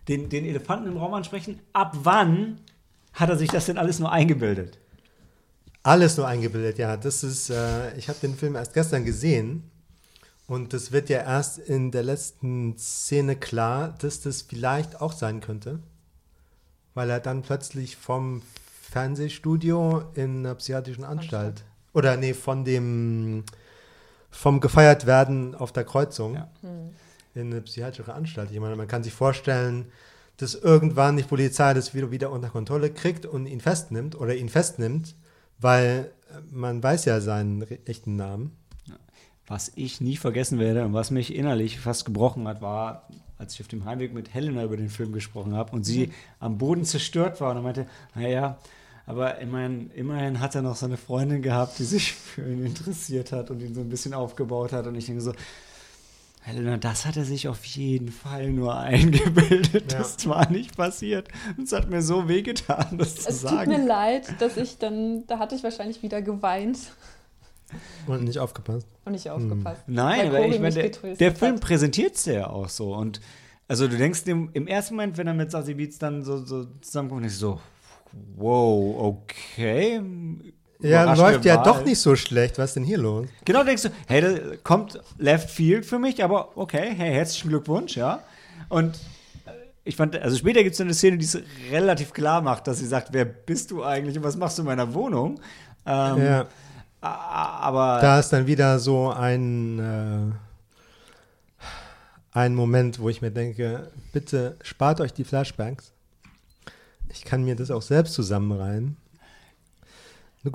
den, 0.09 0.29
den 0.29 0.45
Elefanten 0.45 0.89
im 0.89 0.97
Raum 0.97 1.15
ansprechen? 1.15 1.61
Ab 1.73 1.97
wann 2.03 2.61
hat 3.13 3.29
er 3.29 3.37
sich 3.37 3.51
das 3.51 3.67
denn 3.67 3.79
alles 3.79 3.99
nur 3.99 4.13
eingebildet? 4.13 4.79
Alles 5.83 6.17
nur 6.17 6.27
eingebildet, 6.27 6.79
ja. 6.79 6.97
Das 6.97 7.23
ist, 7.23 7.51
äh, 7.51 7.95
ich 7.97 8.09
habe 8.09 8.19
den 8.21 8.35
Film 8.35 8.57
erst 8.57 8.73
gestern 8.75 9.05
gesehen 9.05 9.71
und 10.47 10.73
das 10.73 10.93
wird 10.93 11.09
ja 11.09 11.19
erst 11.19 11.59
in 11.59 11.91
der 11.91 12.03
letzten 12.03 12.77
Szene 12.79 13.37
klar, 13.37 13.95
dass 13.99 14.21
das 14.21 14.43
vielleicht 14.43 15.01
auch 15.01 15.13
sein 15.13 15.41
könnte, 15.41 15.81
weil 16.95 17.11
er 17.11 17.21
dann 17.21 17.43
plötzlich 17.43 17.97
vom 17.97 18.43
Fernsehstudio 18.91 20.05
in 20.15 20.39
einer 20.39 20.55
psychiatrischen 20.55 21.05
Anstalt 21.05 21.65
oder 21.93 22.17
nee, 22.17 22.35
von 22.35 22.65
dem 22.65 23.45
vom 24.31 24.61
gefeiert 24.61 25.07
werden 25.07 25.55
auf 25.55 25.73
der 25.73 25.85
Kreuzung 25.85 26.35
Ja. 26.35 26.49
In 27.35 27.53
eine 27.53 27.61
psychiatrische 27.61 28.15
Anstalt. 28.15 28.51
Ich 28.51 28.61
meine, 28.61 28.77
man 28.77 28.89
kann 28.89 29.03
sich 29.03 29.13
vorstellen, 29.13 29.87
dass 30.37 30.55
irgendwann 30.55 31.17
die 31.17 31.23
Polizei 31.23 31.75
das 31.75 31.95
wieder, 31.95 32.11
wieder 32.11 32.31
unter 32.31 32.49
Kontrolle 32.49 32.91
kriegt 32.91 33.27
und 33.27 33.47
ihn 33.47 33.61
festnimmt 33.61 34.15
oder 34.15 34.35
ihn 34.35 34.49
festnimmt, 34.49 35.15
weil 35.59 36.13
äh, 36.31 36.41
man 36.51 36.83
weiß 36.83 37.05
ja 37.05 37.21
seinen 37.21 37.63
echten 37.87 38.17
Namen. 38.17 38.57
was 39.47 39.73
ich 39.77 40.01
nie 40.01 40.17
vergessen 40.17 40.59
werde 40.59 40.85
und 40.85 40.95
was 40.95 41.11
mich 41.11 41.35
innerlich 41.35 41.79
fast 41.79 42.05
gebrochen 42.05 42.49
hat, 42.49 42.63
war, 42.63 43.09
als 43.39 43.55
ich 43.55 43.61
auf 43.61 43.69
dem 43.69 43.85
Heimweg 43.85 44.15
mit 44.15 44.33
Helena 44.33 44.65
über 44.65 44.77
den 44.77 44.89
Film 44.89 45.13
gesprochen 45.13 45.55
habe 45.55 45.73
und 45.73 45.85
sie 45.85 46.13
am 46.41 46.57
Boden 46.59 46.85
zerstört 46.85 47.41
war 47.41 47.55
und 47.55 47.63
meinte, 47.63 47.87
naja, 48.15 48.59
aber 49.07 49.39
immerhin, 49.39 49.91
immerhin 49.91 50.41
hat 50.41 50.55
er 50.55 50.63
noch 50.63 50.77
so 50.77 50.87
eine 50.87 50.97
Freundin 50.97 51.43
gehabt, 51.43 51.79
die 51.79 51.85
sich 51.85 52.13
für 52.13 52.51
ihn 52.51 52.65
interessiert 52.65 53.33
hat 53.33 53.51
und 53.51 53.61
ihn 53.61 53.75
so 53.75 53.83
ein 53.83 53.89
bisschen 53.89 54.15
aufgebaut 54.15 54.73
hat. 54.73 54.87
Und 54.87 54.95
ich 54.95 55.07
denke 55.07 55.21
so, 55.21 55.33
Helena, 56.45 56.77
das 56.77 57.07
hat 57.07 57.17
er 57.17 57.25
sich 57.25 57.49
auf 57.49 57.65
jeden 57.65 58.11
Fall 58.11 58.51
nur 58.51 58.77
eingebildet. 58.79 59.93
Ja. 59.93 59.99
Das 59.99 60.29
war 60.29 60.51
nicht 60.51 60.77
passiert. 60.77 61.29
Es 61.63 61.73
hat 61.73 61.89
mir 61.89 62.03
so 62.03 62.29
wehgetan, 62.29 62.99
das 62.99 63.17
zu 63.17 63.31
es 63.31 63.41
sagen. 63.41 63.71
Es 63.71 63.79
tut 63.79 63.85
mir 63.85 63.89
leid, 63.89 64.35
dass 64.41 64.59
ich 64.59 64.77
dann, 64.77 65.27
da 65.27 65.39
hatte 65.39 65.55
ich 65.55 65.65
wahrscheinlich 65.65 66.03
wieder 66.03 66.21
geweint. 66.21 66.79
Und 68.07 68.25
nicht 68.25 68.39
aufgepasst. 68.39 68.87
Und 69.07 69.13
nicht 69.13 69.31
aufgepasst. 69.31 69.87
Hm. 69.87 69.95
Nein, 69.95 70.29
aber 70.29 70.47
ich 70.47 70.61
meine, 70.61 70.75
der, 70.75 71.17
der 71.17 71.35
Film 71.35 71.61
präsentiert 71.61 72.17
es 72.17 72.27
ja 72.27 72.51
auch 72.51 72.69
so. 72.69 72.95
Und 72.95 73.23
also 73.67 73.89
du 73.89 73.97
denkst 73.97 74.25
im, 74.27 74.51
im 74.53 74.67
ersten 74.67 74.97
Moment, 74.97 75.17
wenn 75.17 75.27
er 75.27 75.35
mit 75.35 75.51
Sassy 75.51 75.73
Beats 75.73 75.99
dann 75.99 76.23
so, 76.23 76.45
so 76.45 76.67
zusammenkommt, 76.83 77.23
denkst 77.23 77.37
du 77.37 77.41
so, 77.41 77.61
wow, 78.37 78.97
okay. 78.99 80.03
Ja, 80.85 81.15
läuft 81.15 81.45
ja 81.45 81.63
doch 81.63 81.85
nicht 81.85 81.99
so 81.99 82.15
schlecht. 82.15 82.59
Was 82.59 82.71
ist 82.71 82.77
denn 82.77 82.85
hier 82.85 82.99
los? 82.99 83.27
Genau, 83.45 83.65
denkst 83.65 83.85
du, 83.85 83.89
hey, 84.07 84.21
da 84.21 84.57
kommt 84.63 85.01
Left 85.19 85.51
Field 85.51 85.87
für 85.87 85.99
mich, 85.99 86.23
aber 86.23 86.57
okay, 86.57 86.93
hey, 86.95 87.13
herzlichen 87.15 87.49
Glückwunsch, 87.49 87.97
ja. 87.97 88.23
Und 88.69 88.97
äh, 89.47 89.51
ich 89.85 89.97
fand, 89.97 90.15
also 90.17 90.37
später 90.37 90.63
gibt 90.63 90.75
es 90.75 90.81
eine 90.81 90.93
Szene, 90.93 91.17
die 91.17 91.25
es 91.25 91.39
relativ 91.71 92.13
klar 92.13 92.43
macht, 92.43 92.67
dass 92.67 92.79
sie 92.79 92.87
sagt, 92.87 93.09
wer 93.13 93.25
bist 93.25 93.71
du 93.71 93.83
eigentlich 93.83 94.19
und 94.19 94.25
was 94.25 94.37
machst 94.37 94.59
du 94.59 94.63
in 94.63 94.67
meiner 94.67 94.93
Wohnung? 94.93 95.41
Ähm, 95.87 96.23
ja. 96.23 96.47
Aber. 97.01 97.99
Da 98.01 98.19
ist 98.19 98.31
dann 98.31 98.47
wieder 98.47 98.79
so 98.79 99.11
ein, 99.11 99.79
äh, 99.79 100.33
ein 102.33 102.55
Moment, 102.55 102.99
wo 102.99 103.09
ich 103.09 103.23
mir 103.23 103.31
denke, 103.31 103.91
bitte 104.13 104.57
spart 104.63 105.01
euch 105.01 105.15
die 105.15 105.25
Flashbacks. 105.25 105.93
Ich 107.09 107.25
kann 107.25 107.45
mir 107.45 107.57
das 107.57 107.71
auch 107.71 107.83
selbst 107.83 108.15
zusammenreihen. 108.15 108.97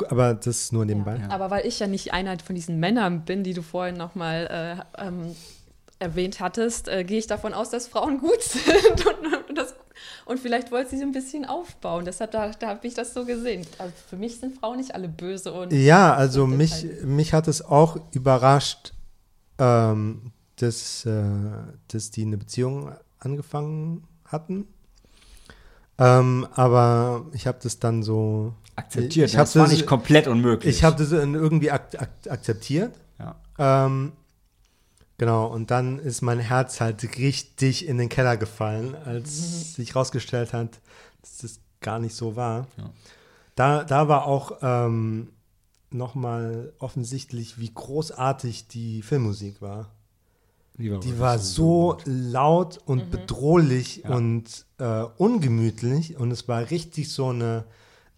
Aber 0.09 0.33
das 0.35 0.47
ist 0.47 0.73
nur 0.73 0.85
nebenbei. 0.85 1.17
Ja. 1.17 1.29
Aber 1.29 1.49
weil 1.49 1.65
ich 1.65 1.79
ja 1.79 1.87
nicht 1.87 2.13
einer 2.13 2.37
von 2.39 2.55
diesen 2.55 2.79
Männern 2.79 3.25
bin, 3.25 3.43
die 3.43 3.53
du 3.53 3.61
vorhin 3.61 3.97
nochmal 3.97 4.85
äh, 4.97 5.03
ähm, 5.03 5.35
erwähnt 5.97 6.39
hattest, 6.39 6.87
äh, 6.87 7.03
gehe 7.03 7.17
ich 7.17 7.27
davon 7.27 7.53
aus, 7.53 7.69
dass 7.69 7.87
Frauen 7.87 8.19
gut 8.19 8.41
sind 8.41 9.05
und, 9.05 9.49
und, 9.49 9.57
das, 9.57 9.75
und 10.25 10.39
vielleicht 10.39 10.71
wollte 10.71 10.91
sie 10.91 10.97
sie 10.97 11.03
ein 11.03 11.11
bisschen 11.11 11.45
aufbauen. 11.45 12.05
Deshalb 12.05 12.31
da, 12.31 12.51
da 12.51 12.67
habe 12.67 12.87
ich 12.87 12.93
das 12.93 13.13
so 13.13 13.25
gesehen. 13.25 13.65
Also 13.77 13.93
für 14.09 14.15
mich 14.15 14.39
sind 14.39 14.57
Frauen 14.57 14.77
nicht 14.77 14.93
alle 14.93 15.09
böse 15.09 15.51
und 15.51 15.73
ja, 15.73 16.13
also 16.13 16.45
mich, 16.45 16.85
mich 17.03 17.33
hat 17.33 17.47
es 17.47 17.63
auch 17.63 17.97
überrascht, 18.13 18.93
ähm, 19.57 20.31
dass, 20.57 21.05
äh, 21.05 21.23
dass 21.87 22.11
die 22.11 22.23
eine 22.23 22.37
Beziehung 22.37 22.91
angefangen 23.19 24.07
hatten 24.25 24.67
ähm, 25.99 26.47
aber 26.53 27.25
ich 27.33 27.45
habe 27.45 27.59
das 27.61 27.79
dann 27.79 28.03
so 28.03 28.53
akzeptiert. 28.75 29.27
Ich, 29.27 29.33
ich 29.33 29.37
das 29.37 29.55
war 29.55 29.67
nicht 29.67 29.85
komplett 29.85 30.27
unmöglich. 30.27 30.75
Ich 30.75 30.83
habe 30.83 30.95
das 30.95 31.11
irgendwie 31.11 31.71
ak 31.71 31.95
ak 31.99 32.09
akzeptiert. 32.29 32.93
Ja. 33.19 33.35
Ähm, 33.57 34.13
genau. 35.17 35.47
Und 35.47 35.71
dann 35.71 35.99
ist 35.99 36.21
mein 36.21 36.39
Herz 36.39 36.79
halt 36.79 37.03
richtig 37.17 37.87
in 37.87 37.97
den 37.97 38.09
Keller 38.09 38.37
gefallen, 38.37 38.95
als 38.95 39.39
mhm. 39.39 39.75
sich 39.75 39.89
herausgestellt 39.93 40.53
hat, 40.53 40.79
dass 41.21 41.37
das 41.37 41.59
gar 41.81 41.99
nicht 41.99 42.15
so 42.15 42.35
war. 42.35 42.67
Ja. 42.77 42.89
Da, 43.55 43.83
da 43.83 44.07
war 44.07 44.25
auch 44.25 44.59
ähm, 44.61 45.33
nochmal 45.91 46.73
offensichtlich, 46.79 47.59
wie 47.59 47.73
großartig 47.73 48.67
die 48.67 49.01
Filmmusik 49.01 49.61
war. 49.61 49.91
Die 50.79 50.91
war, 50.91 50.99
die 51.01 51.19
war 51.19 51.39
so 51.39 51.97
laut 52.05 52.79
und 52.85 53.07
mhm. 53.07 53.09
bedrohlich 53.11 54.03
ja. 54.05 54.15
und 54.15 54.65
äh, 54.77 55.03
ungemütlich 55.17 56.17
und 56.17 56.31
es 56.31 56.47
war 56.47 56.71
richtig 56.71 57.11
so 57.11 57.27
eine, 57.27 57.65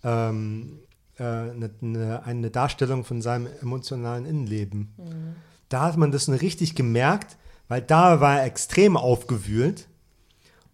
ähm, 0.04 0.80
äh, 1.18 1.24
eine, 1.24 1.72
eine, 1.82 2.24
eine, 2.24 2.52
Darstellung 2.52 3.04
von 3.04 3.24
seinem 3.24 3.48
emotionalen 3.62 4.28
Innenleben. 4.28 4.94
Mhm. 4.96 5.36
Da 5.70 5.82
hat 5.82 5.98
man 5.98 6.12
das 6.12 6.30
richtig 6.30 6.76
gemerkt, 6.76 7.36
weil 7.68 7.82
da 7.82 8.22
war 8.22 8.40
er 8.40 8.46
extrem 8.46 8.96
aufgewühlt 8.96 9.88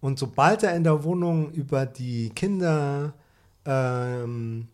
und 0.02 0.18
sobald 0.18 0.64
er 0.64 0.76
in 0.76 0.84
der 0.84 1.04
Wohnung 1.04 1.50
über 1.52 1.86
die 1.86 2.28
Kinder 2.30 3.14
ähm, 3.64 4.68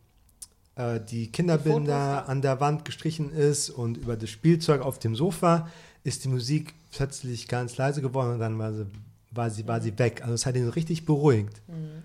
äh, 0.75 1.01
die 1.01 1.31
Kinderbilder 1.31 2.29
an 2.29 2.43
der 2.43 2.59
Wand 2.59 2.85
gestrichen 2.85 3.31
ist 3.31 3.71
und 3.71 3.99
über 3.99 4.17
das 4.17 4.31
Spielzeug 4.31 4.83
auf 4.83 4.99
dem 4.99 5.15
Sofa, 5.15 5.69
ist 6.05 6.25
die 6.25 6.29
Musik 6.29 6.75
plötzlich 6.93 7.49
ganz 7.49 7.77
leise 7.77 8.01
geworden 8.01 8.35
und 8.35 8.39
dann 8.39 8.59
war 8.59 8.73
sie, 8.73 8.87
war 9.33 9.51
sie, 9.51 9.67
war 9.67 9.81
sie 9.81 9.99
weg. 9.99 10.23
Also 10.23 10.35
es 10.35 10.47
hat 10.47 10.55
ihn 10.55 10.69
richtig 10.69 11.05
beruhigt. 11.05 11.61
Mhm. 11.67 12.03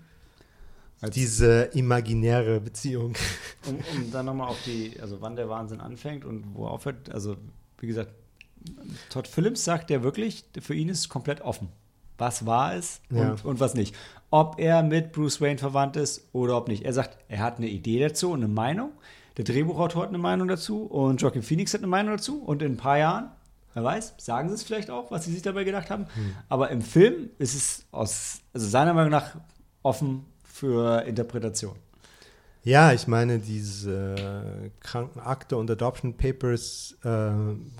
Diese 1.14 1.62
imaginäre 1.72 2.60
Beziehung. 2.60 3.14
Um, 3.66 3.76
um 3.94 4.10
dann 4.10 4.24
nochmal 4.24 4.48
auf 4.48 4.56
die, 4.64 4.98
also 5.02 5.20
wann 5.20 5.36
der 5.36 5.50
Wahnsinn 5.50 5.82
anfängt 5.82 6.24
und 6.24 6.54
wo 6.54 6.64
er 6.64 6.70
aufhört, 6.70 7.12
also 7.12 7.36
wie 7.76 7.86
gesagt, 7.86 8.10
Todd 9.10 9.28
Phillips 9.28 9.64
sagt 9.64 9.90
ja 9.90 10.02
wirklich, 10.02 10.46
für 10.62 10.74
ihn 10.74 10.88
ist 10.88 11.00
es 11.00 11.08
komplett 11.10 11.42
offen. 11.42 11.68
Was 12.16 12.46
war 12.46 12.74
es 12.74 13.02
ja. 13.10 13.32
und, 13.32 13.44
und 13.44 13.60
was 13.60 13.74
nicht. 13.74 13.94
Ob 14.30 14.58
er 14.58 14.82
mit 14.82 15.12
Bruce 15.12 15.42
Wayne 15.42 15.58
verwandt 15.58 15.96
ist 15.96 16.26
oder 16.32 16.56
ob 16.56 16.68
nicht. 16.68 16.86
Er 16.86 16.94
sagt, 16.94 17.18
er 17.28 17.40
hat 17.40 17.58
eine 17.58 17.68
Idee 17.68 18.00
dazu 18.00 18.30
und 18.30 18.40
eine 18.42 18.48
Meinung. 18.48 18.92
Der 19.36 19.44
Drehbuchautor 19.44 20.04
hat 20.04 20.08
eine 20.08 20.16
Meinung 20.16 20.48
dazu 20.48 20.84
und 20.84 21.20
Joaquin 21.20 21.42
Phoenix 21.42 21.74
hat 21.74 21.80
eine 21.80 21.88
Meinung 21.88 22.16
dazu. 22.16 22.42
Und 22.42 22.62
in 22.62 22.72
ein 22.72 22.76
paar 22.78 22.96
Jahren 22.96 23.30
Wer 23.74 23.84
weiß, 23.84 24.14
sagen 24.18 24.48
sie 24.48 24.54
es 24.54 24.62
vielleicht 24.62 24.90
auch, 24.90 25.10
was 25.10 25.24
sie 25.24 25.32
sich 25.32 25.42
dabei 25.42 25.64
gedacht 25.64 25.90
haben. 25.90 26.06
Hm. 26.14 26.34
Aber 26.48 26.70
im 26.70 26.82
Film 26.82 27.30
ist 27.38 27.54
es 27.54 27.84
aus, 27.92 28.40
also 28.52 28.68
seiner 28.68 28.94
Meinung 28.94 29.10
nach 29.10 29.36
offen 29.82 30.26
für 30.42 31.02
Interpretation. 31.02 31.76
Ja, 32.62 32.92
ich 32.92 33.06
meine, 33.06 33.38
diese 33.38 34.70
Krankenakte 34.80 35.56
und 35.56 35.70
Adoption 35.70 36.14
Papers 36.14 36.96
äh, 37.04 37.30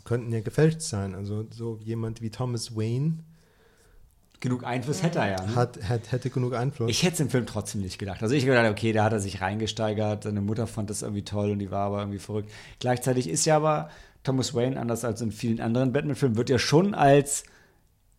könnten 0.05 0.33
ja 0.33 0.41
gefälscht 0.41 0.81
sein. 0.81 1.15
Also 1.15 1.47
so 1.51 1.79
jemand 1.85 2.23
wie 2.23 2.31
Thomas 2.31 2.75
Wayne. 2.77 3.19
Genug 4.41 4.65
Einfluss 4.65 5.03
hätte 5.03 5.19
er 5.19 5.33
ja. 5.33 5.47
Ne? 5.47 5.55
Hat, 5.55 5.87
hat, 5.87 6.13
hätte 6.13 6.31
genug 6.31 6.55
Einfluss. 6.55 6.91
Ich 6.91 7.03
hätte 7.03 7.15
es 7.15 7.21
im 7.21 7.29
Film 7.29 7.45
trotzdem 7.45 7.83
nicht 7.83 7.99
gedacht. 7.99 8.23
Also 8.23 8.35
ich 8.35 8.47
gedacht, 8.47 8.71
okay, 8.71 8.95
da 8.95 9.05
hat 9.05 9.13
er 9.13 9.21
sich 9.21 9.43
reingesteigert, 9.43 10.25
seine 10.25 10.41
Mutter 10.41 10.67
fand 10.67 10.89
das 10.89 11.03
irgendwie 11.03 11.25
toll 11.25 11.51
und 11.51 11.59
die 11.59 11.71
war 11.71 11.87
aber 11.87 11.99
irgendwie 11.99 12.19
verrückt. 12.19 12.51
Gleichzeitig 12.79 13.29
ist 13.29 13.45
ja 13.45 13.57
aber 13.57 13.91
Thomas 14.23 14.55
Wayne, 14.55 14.79
anders 14.79 15.05
als 15.05 15.21
in 15.21 15.33
vielen 15.33 15.61
anderen 15.61 15.93
Batman-Filmen, 15.93 16.37
wird 16.37 16.51
ja 16.51 16.59
schon 16.59 16.95
als 16.95 17.45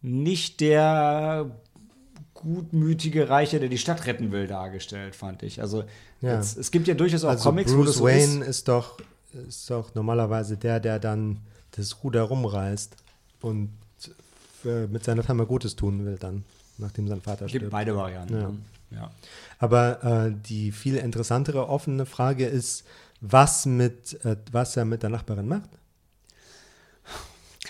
nicht 0.02 0.60
der 0.60 1.52
gutmütige 2.34 3.30
Reiche, 3.30 3.60
der 3.60 3.70
die 3.70 3.78
Stadt 3.78 4.06
retten 4.08 4.32
will, 4.32 4.47
dargestellt, 4.47 5.16
fand 5.16 5.43
ich. 5.43 5.62
Also 5.62 5.84
ja. 6.22 6.36
jetzt, 6.36 6.58
es 6.58 6.72
gibt 6.72 6.88
ja 6.88 6.95
durchaus 6.95 7.24
auch 7.24 7.30
also 7.30 7.49
Comics, 7.49 7.72
Bruce 7.72 7.88
wo 7.88 7.91
so 7.91 8.04
Wayne 8.06 8.41
ist. 8.41 8.49
ist 8.49 8.68
doch 8.68 8.97
ist 9.47 9.70
doch 9.70 9.95
normalerweise 9.95 10.58
der, 10.58 10.80
der 10.80 10.99
dann 10.99 11.39
das 11.72 12.04
Ruder 12.04 12.24
rumreißt 12.24 12.95
und 13.41 13.70
mit 14.64 15.04
seiner 15.04 15.24
Firma 15.24 15.45
Gutes 15.45 15.76
tun 15.76 16.06
will 16.06 16.18
dann, 16.20 16.43
nachdem 16.78 17.08
sein 17.08 17.22
Vater 17.22 17.45
es 17.45 17.52
gibt 17.52 17.62
stirbt. 17.62 17.72
beide 17.72 17.95
Varianten. 17.95 18.34
Ja. 18.34 18.49
Ne? 18.49 18.58
ja. 18.91 19.12
Aber 19.60 20.04
äh, 20.04 20.34
die 20.47 20.72
viel 20.72 20.97
interessantere 20.97 21.68
offene 21.68 22.06
Frage 22.06 22.45
ist, 22.45 22.84
was 23.22 23.66
mit 23.66 24.24
äh, 24.26 24.36
was 24.52 24.76
er 24.78 24.86
mit 24.86 25.04
der 25.04 25.10
Nachbarin 25.10 25.47
macht. 25.47 25.70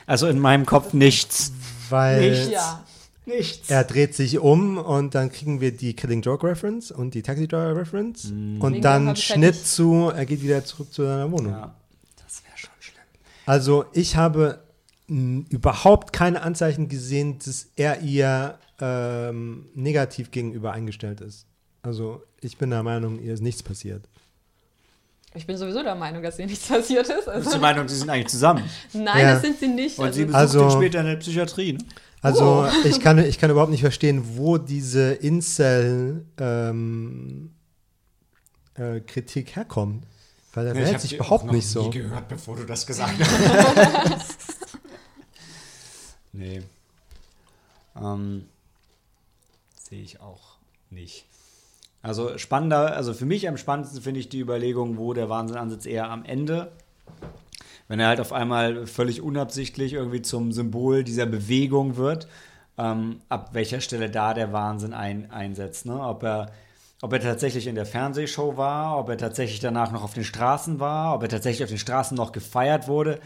Also 0.06 0.28
in 0.28 0.40
meinem 0.40 0.66
Kopf 0.66 0.94
nichts. 0.94 1.52
Weil 1.90 2.32
nichts. 2.32 2.52
Ja. 2.52 2.84
nichts. 3.26 3.70
er 3.70 3.84
dreht 3.84 4.16
sich 4.16 4.40
um 4.40 4.78
und 4.78 5.16
dann 5.16 5.32
kriegen 5.32 5.62
wir 5.62 5.76
die 5.76 5.96
Killing 5.96 6.22
Joke 6.22 6.48
Reference 6.48 6.92
und 6.92 7.14
die 7.14 7.22
Taxi 7.22 7.48
Driver 7.48 7.76
Reference. 7.76 8.26
Mhm. 8.26 8.62
Und 8.62 8.82
dann 8.82 9.16
Schnitt 9.16 9.56
halt 9.56 9.66
zu, 9.66 10.12
er 10.16 10.26
geht 10.26 10.42
wieder 10.42 10.64
zurück 10.64 10.94
zu 10.94 11.04
seiner 11.04 11.32
Wohnung. 11.32 11.54
Ja, 11.54 11.76
das 12.24 12.44
wäre 12.44 12.58
schon 12.58 12.70
schlimm. 12.80 13.04
Also 13.46 13.86
ich 13.94 14.16
habe 14.16 14.60
überhaupt 15.08 16.14
keine 16.14 16.42
Anzeichen 16.42 16.88
gesehen, 16.88 17.40
dass 17.40 17.68
er 17.76 18.02
ihr 18.02 18.58
ähm, 18.80 19.66
negativ 19.76 20.32
gegenüber 20.32 20.72
eingestellt 20.72 21.22
ist. 21.22 21.46
Also 21.82 22.24
ich 22.42 22.58
bin 22.58 22.70
der 22.70 22.84
Meinung, 22.84 23.20
ihr 23.20 23.34
ist 23.34 23.42
nichts 23.42 23.62
passiert. 23.62 24.08
Ich 25.34 25.48
bin 25.48 25.58
sowieso 25.58 25.82
der 25.82 25.96
Meinung, 25.96 26.22
dass 26.22 26.36
hier 26.36 26.46
nichts 26.46 26.68
passiert 26.68 27.08
ist. 27.08 27.28
Also 27.28 27.40
Bist 27.40 27.48
du 27.48 27.52
der 27.52 27.62
Meinung, 27.62 27.88
sie 27.88 27.96
sind 27.96 28.10
eigentlich 28.10 28.28
zusammen? 28.28 28.64
Nein, 28.92 29.22
ja. 29.22 29.34
das 29.34 29.42
sind 29.42 29.60
sie 29.60 29.68
nicht. 29.70 29.98
Und 29.98 30.14
sie 30.14 30.24
also 30.24 30.60
besucht 30.60 30.66
also, 30.66 30.78
später 30.78 31.00
in 31.00 31.06
der 31.06 31.16
Psychiatrie. 31.16 31.74
Ne? 31.74 31.80
Also 32.22 32.66
oh. 32.66 32.70
ich, 32.86 33.00
kann, 33.00 33.18
ich 33.18 33.40
kann 33.40 33.50
überhaupt 33.50 33.72
nicht 33.72 33.82
verstehen, 33.82 34.38
wo 34.38 34.58
diese 34.58 35.14
Incel 35.14 36.26
ähm, 36.38 37.52
äh, 38.76 39.00
Kritik 39.00 39.56
herkommt. 39.56 40.06
Weil 40.54 40.68
er 40.68 40.76
ja, 40.76 40.82
verhält 40.82 41.02
sich 41.02 41.14
überhaupt 41.14 41.50
nicht 41.50 41.68
so. 41.68 41.80
Ich 41.80 41.86
habe 41.88 42.00
gehört, 42.00 42.28
bevor 42.28 42.58
du 42.58 42.66
das 42.66 42.86
gesagt 42.86 43.14
hast. 43.20 44.38
nee. 46.34 46.62
Ähm, 47.96 48.48
Sehe 49.90 50.02
ich 50.02 50.20
auch 50.20 50.58
nicht. 50.90 51.26
Also 52.02 52.38
spannender, 52.38 52.96
also 52.96 53.14
für 53.14 53.26
mich 53.26 53.48
am 53.48 53.58
spannendsten 53.58 54.02
finde 54.02 54.20
ich 54.20 54.30
die 54.30 54.40
Überlegung, 54.40 54.98
wo 54.98 55.14
der 55.14 55.30
Wahnsinn 55.30 55.58
ansetzt, 55.58 55.86
eher 55.86 56.10
am 56.10 56.26
Ende. 56.26 56.72
Wenn 57.88 58.00
er 58.00 58.08
halt 58.08 58.20
auf 58.20 58.34
einmal 58.34 58.88
völlig 58.88 59.22
unabsichtlich 59.22 59.94
irgendwie 59.94 60.22
zum 60.22 60.52
Symbol 60.52 61.04
dieser 61.04 61.26
Bewegung 61.26 61.98
wird, 61.98 62.28
ähm, 62.78 63.22
ab 63.30 63.50
welcher 63.54 63.82
Stelle 63.82 64.10
da 64.10 64.34
der 64.34 64.54
Wahnsinn 64.54 64.94
ein, 64.94 65.30
einsetzt. 65.30 65.86
Ne? 65.86 66.00
Ob, 66.00 66.24
er, 66.24 66.52
ob 67.02 67.14
er 67.14 67.20
tatsächlich 67.20 67.68
in 67.68 67.76
der 67.76 67.86
Fernsehshow 67.86 68.58
war, 68.58 68.98
ob 68.98 69.10
er 69.10 69.18
tatsächlich 69.18 69.60
danach 69.60 69.92
noch 69.92 70.04
auf 70.04 70.14
den 70.14 70.24
Straßen 70.24 70.80
war, 70.80 71.14
ob 71.14 71.22
er 71.22 71.30
tatsächlich 71.30 71.64
auf 71.64 71.70
den 71.70 71.78
Straßen 71.78 72.16
noch 72.18 72.32
gefeiert 72.32 72.88
wurde. 72.88 73.20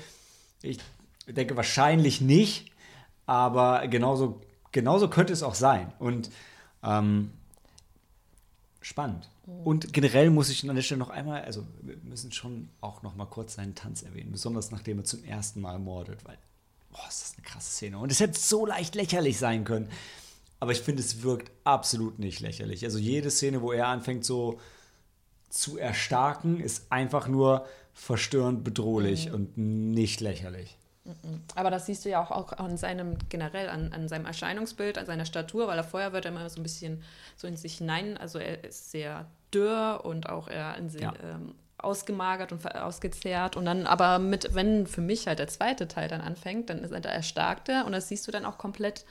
Ich 0.62 0.80
denke 1.28 1.56
wahrscheinlich 1.56 2.20
nicht, 2.20 2.72
aber 3.26 3.88
genauso, 3.88 4.42
genauso 4.72 5.08
könnte 5.08 5.32
es 5.32 5.44
auch 5.44 5.56
sein. 5.56 5.94
Und 6.00 6.30
ähm, 6.84 7.32
spannend. 8.86 9.28
Und 9.64 9.94
generell 9.94 10.30
muss 10.30 10.50
ich 10.50 10.68
an 10.70 10.76
der 10.76 10.84
Stelle 10.84 11.00
noch 11.00 11.10
einmal, 11.10 11.42
also 11.44 11.66
wir 11.82 11.98
müssen 12.04 12.32
schon 12.32 12.70
auch 12.82 13.02
noch 13.02 13.16
mal 13.16 13.26
kurz 13.26 13.56
seinen 13.56 13.74
Tanz 13.74 14.04
erwähnen, 14.04 14.32
besonders 14.32 14.70
nachdem 14.70 15.00
er 15.00 15.06
zum 15.06 15.24
ersten 15.24 15.60
Mal 15.60 15.80
mordet, 15.80 16.24
weil, 16.24 16.38
boah, 16.92 17.08
ist 17.10 17.24
das 17.24 17.34
eine 17.36 17.44
krasse 17.48 17.72
Szene. 17.72 17.98
Und 17.98 18.12
es 18.12 18.20
hätte 18.20 18.40
so 18.40 18.64
leicht 18.68 18.94
lächerlich 18.94 19.40
sein 19.40 19.64
können. 19.64 19.90
Aber 20.60 20.72
ich 20.72 20.82
finde, 20.82 21.02
es 21.02 21.24
wirkt 21.24 21.52
absolut 21.64 22.20
nicht 22.20 22.42
lächerlich. 22.42 22.86
Also 22.86 23.00
jede 23.00 23.32
Szene, 23.32 23.64
wo 23.64 23.72
er 23.72 23.88
anfängt 23.88 24.24
so 24.24 24.60
zu 25.50 25.78
erstarken, 25.80 26.60
ist 26.60 26.92
einfach 26.92 27.28
nur 27.28 27.66
verstörend 27.94 28.64
bedrohlich 28.64 29.30
Mhm. 29.30 29.34
und 29.34 29.58
nicht 29.58 30.22
lächerlich. 30.22 30.78
Aber 31.56 31.70
das 31.72 31.86
siehst 31.86 32.04
du 32.06 32.10
ja 32.10 32.22
auch, 32.24 32.32
auch 32.32 32.54
an 32.54 32.78
seinem, 32.78 33.18
generell 33.30 33.70
an, 33.70 33.94
an 33.94 34.08
seinem 34.08 34.26
Erscheinungsbild, 34.26 34.98
an 34.98 35.06
seiner 35.06 35.26
Statur, 35.26 35.68
weil 35.68 35.78
er 35.78 35.84
vorher 35.84 36.14
wird 36.14 36.26
er 36.26 36.32
immer 36.32 36.50
so 36.50 36.60
ein 36.60 36.64
bisschen 36.64 37.04
so 37.38 37.48
in 37.48 37.58
sich 37.58 37.78
hinein, 37.78 38.18
also 38.18 38.40
er 38.40 38.64
ist 38.64 38.92
sehr 38.92 39.28
dürr 39.54 40.02
und 40.04 40.30
auch 40.30 40.48
eher 40.48 40.76
in 40.78 40.90
sich, 40.90 41.02
Ja. 41.02 41.14
ähm, 41.24 41.56
ausgemagert 41.78 42.52
und 42.52 42.66
ausgezehrt. 42.76 43.56
Und 43.58 43.66
dann 43.66 43.86
aber 43.86 44.18
mit, 44.18 44.56
wenn 44.56 44.88
für 44.88 45.02
mich 45.02 45.28
halt 45.28 45.40
der 45.40 45.48
zweite 45.50 45.88
Teil 45.88 46.08
dann 46.08 46.22
anfängt, 46.22 46.70
dann 46.70 46.80
ist 46.80 46.92
er 46.92 47.02
der 47.02 47.12
Erstarkte 47.12 47.84
und 47.86 47.92
das 47.92 48.08
siehst 48.08 48.28
du 48.28 48.32
dann 48.32 48.46
auch 48.46 48.58
komplett 48.58 49.06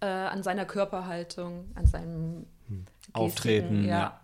äh, 0.00 0.06
an 0.06 0.42
seiner 0.42 0.66
Körperhaltung, 0.66 1.72
an 1.74 1.86
seinem 1.86 2.46
Gestiken, 2.68 2.86
Auftreten, 3.14 3.84
ja. 3.88 4.20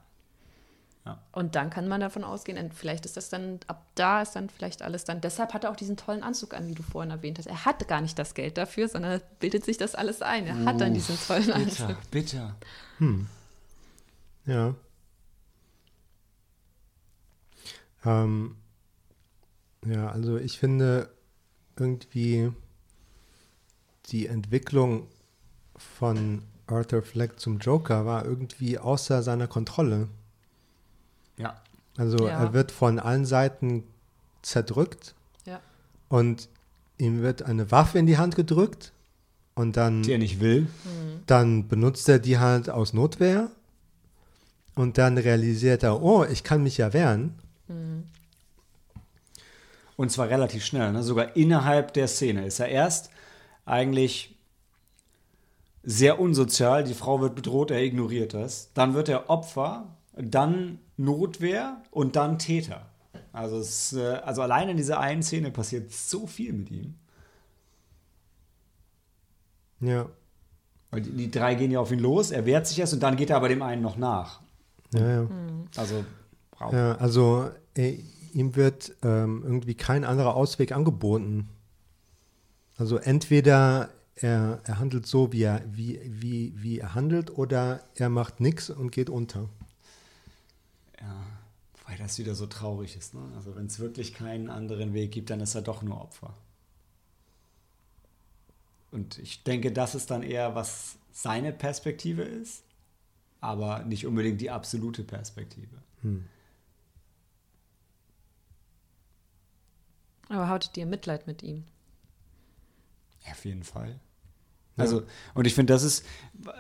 Und 1.33 1.57
dann 1.57 1.69
kann 1.71 1.89
man 1.89 2.01
davon 2.01 2.23
ausgehen, 2.23 2.59
und 2.59 2.75
vielleicht 2.75 3.05
ist 3.07 3.17
das 3.17 3.29
dann, 3.29 3.59
ab 3.67 3.85
da 3.97 4.23
ist 4.23 4.37
dann 4.37 4.49
vielleicht 4.49 4.83
alles 4.83 5.05
dann, 5.05 5.21
deshalb 5.21 5.53
hat 5.53 5.65
er 5.65 5.71
auch 5.73 5.77
diesen 5.77 5.97
tollen 5.97 6.23
Anzug 6.23 6.55
an, 6.55 6.69
wie 6.69 6.75
du 6.75 6.85
vorhin 6.85 7.11
erwähnt 7.11 7.39
hast. 7.39 7.47
Er 7.47 7.65
hat 7.65 7.89
gar 7.89 8.01
nicht 8.01 8.17
das 8.19 8.35
Geld 8.35 8.57
dafür, 8.57 8.89
sondern 8.89 9.13
er 9.13 9.19
bildet 9.41 9.65
sich 9.65 9.79
das 9.79 9.97
alles 9.97 10.23
ein. 10.23 10.47
Er 10.47 10.65
hat 10.65 10.81
dann 10.81 10.95
diesen 10.95 11.19
tollen 11.19 11.51
Anzug. 11.51 11.97
Bitter, 12.13 12.55
bitter. 13.01 13.17
Ja. 14.47 14.75
Ähm, 18.05 18.57
ja, 19.85 20.09
also 20.09 20.37
ich 20.39 20.59
finde 20.59 21.11
irgendwie 21.77 22.53
die 24.07 24.29
Entwicklung 24.29 25.09
von 25.77 26.43
Arthur 26.69 27.03
Fleck 27.03 27.41
zum 27.41 27.59
Joker 27.59 28.07
war 28.07 28.25
irgendwie 28.25 28.79
außer 28.79 29.23
seiner 29.23 29.49
Kontrolle. 29.49 30.09
Also 31.97 32.27
Ja. 32.27 32.45
er 32.45 32.53
wird 32.53 32.73
von 32.73 32.99
allen 32.99 33.25
Seiten 33.27 33.85
zerdrückt 34.43 35.15
Ja. 35.45 35.61
und 36.09 36.49
ihm 36.99 37.23
wird 37.23 37.43
eine 37.43 37.71
Waffe 37.71 37.99
in 37.99 38.07
die 38.07 38.19
Hand 38.19 38.35
gedrückt 38.37 38.93
und 39.55 39.77
dann 39.77 40.03
Die 40.03 40.13
er 40.13 40.19
nicht 40.19 40.41
will. 40.41 40.67
dann 41.27 41.69
benutzt 41.69 42.09
er 42.09 42.19
die 42.19 42.39
halt 42.39 42.71
aus 42.71 42.93
Notwehr 42.93 43.51
und 44.75 44.97
dann 44.99 45.19
realisiert 45.19 45.83
er, 45.83 46.03
oh, 46.03 46.25
ich 46.25 46.43
kann 46.45 46.63
mich 46.63 46.79
ja 46.79 46.93
wehren. 46.93 47.35
Und 49.97 50.11
zwar 50.11 50.29
relativ 50.29 50.65
schnell, 50.65 50.93
ne? 50.93 51.03
sogar 51.03 51.37
innerhalb 51.37 51.93
der 51.95 52.09
Szene. 52.09 52.47
Ist 52.47 52.59
er 52.61 52.69
erst 52.69 53.11
eigentlich 53.67 54.35
sehr 55.85 56.19
unsozial, 56.21 56.85
die 56.85 56.95
Frau 56.95 57.21
wird 57.21 57.35
bedroht, 57.35 57.71
er 57.71 57.83
ignoriert 57.83 58.35
das. 58.35 58.71
Dann 58.75 58.95
wird 58.95 59.09
er 59.09 59.29
Opfer, 59.31 59.97
dann 60.17 60.79
Notwehr 61.05 61.83
und 61.91 62.17
dann 62.17 62.39
Täter. 62.39 62.87
Also, 63.33 63.59
es, 63.59 63.93
äh, 63.95 64.21
also 64.25 64.43
allein 64.43 64.69
in 64.69 64.77
dieser 64.77 65.01
einen 65.01 65.23
Szene 65.23 65.51
passiert 65.51 65.91
so 65.93 66.27
viel 66.27 66.53
mit 66.53 66.71
ihm. 66.71 66.95
Ja, 69.81 70.07
Weil 70.91 71.01
die, 71.01 71.11
die 71.11 71.31
drei 71.31 71.55
gehen 71.55 71.71
ja 71.71 71.81
auf 71.81 71.91
ihn 71.91 71.99
los, 71.99 72.31
er 72.31 72.47
wehrt 72.47 72.67
sich 72.67 72.79
erst 72.79 72.93
und 72.93 73.03
dann 73.03 73.17
geht 73.17 73.31
er 73.31 73.37
aber 73.37 73.49
dem 73.49 73.63
einen 73.63 73.83
noch 73.83 73.97
nach. 73.97 74.41
ja, 74.95 75.23
ja. 75.23 75.29
Also, 75.77 76.05
wow. 76.59 76.73
ja 76.73 76.95
also 76.97 77.51
äh, 77.75 77.99
ihm 78.33 78.55
wird 78.55 78.95
ähm, 79.03 79.43
irgendwie 79.45 79.75
kein 79.75 80.05
anderer 80.05 80.37
Ausweg 80.37 80.73
angeboten. 80.73 81.49
Also 82.77 82.97
entweder 82.97 83.91
er, 84.17 84.61
er 84.65 84.79
handelt 84.79 85.07
so, 85.07 85.33
wie 85.33 85.43
er, 85.43 85.63
wie, 85.67 86.01
wie, 86.05 86.55
wie 86.57 86.79
er 86.79 86.95
handelt, 86.95 87.37
oder 87.37 87.81
er 87.95 88.09
macht 88.09 88.41
nichts 88.41 88.71
und 88.71 88.93
geht 88.93 89.11
unter. 89.11 89.49
Ja, 91.03 91.27
weil 91.87 91.99
das 91.99 92.19
wieder 92.19 92.35
so 92.35 92.47
traurig 92.47 92.97
ist. 92.97 93.15
Ne? 93.15 93.21
Also 93.35 93.55
wenn 93.57 93.67
es 93.67 93.79
wirklich 93.79 94.15
keinen 94.15 94.49
anderen 94.49 94.95
Weg 94.95 95.13
gibt, 95.13 95.31
dann 95.31 95.41
ist 95.41 95.55
er 95.55 95.63
doch 95.63 95.83
nur 95.83 96.01
Opfer. 96.01 96.35
Und 98.91 99.19
ich 99.19 99.43
denke, 99.43 99.73
das 99.73 99.95
ist 99.95 100.11
dann 100.11 100.23
eher, 100.23 100.55
was 100.55 100.97
seine 101.11 101.53
Perspektive 101.53 102.23
ist, 102.23 102.65
aber 103.41 103.85
nicht 103.85 104.07
unbedingt 104.07 104.41
die 104.41 104.51
absolute 104.51 105.03
Perspektive. 105.03 105.83
Aber 110.29 110.49
hattet 110.49 110.77
ihr 110.77 110.87
Mitleid 110.87 111.27
mit 111.27 111.43
ihm? 111.43 111.65
Ja, 113.25 113.33
auf 113.33 113.45
jeden 113.45 113.65
Fall. 113.65 113.99
Also, 114.77 115.03
und 115.35 115.47
ich 115.47 115.55
finde, 115.55 115.73
das 115.73 115.83
ist, 115.83 116.05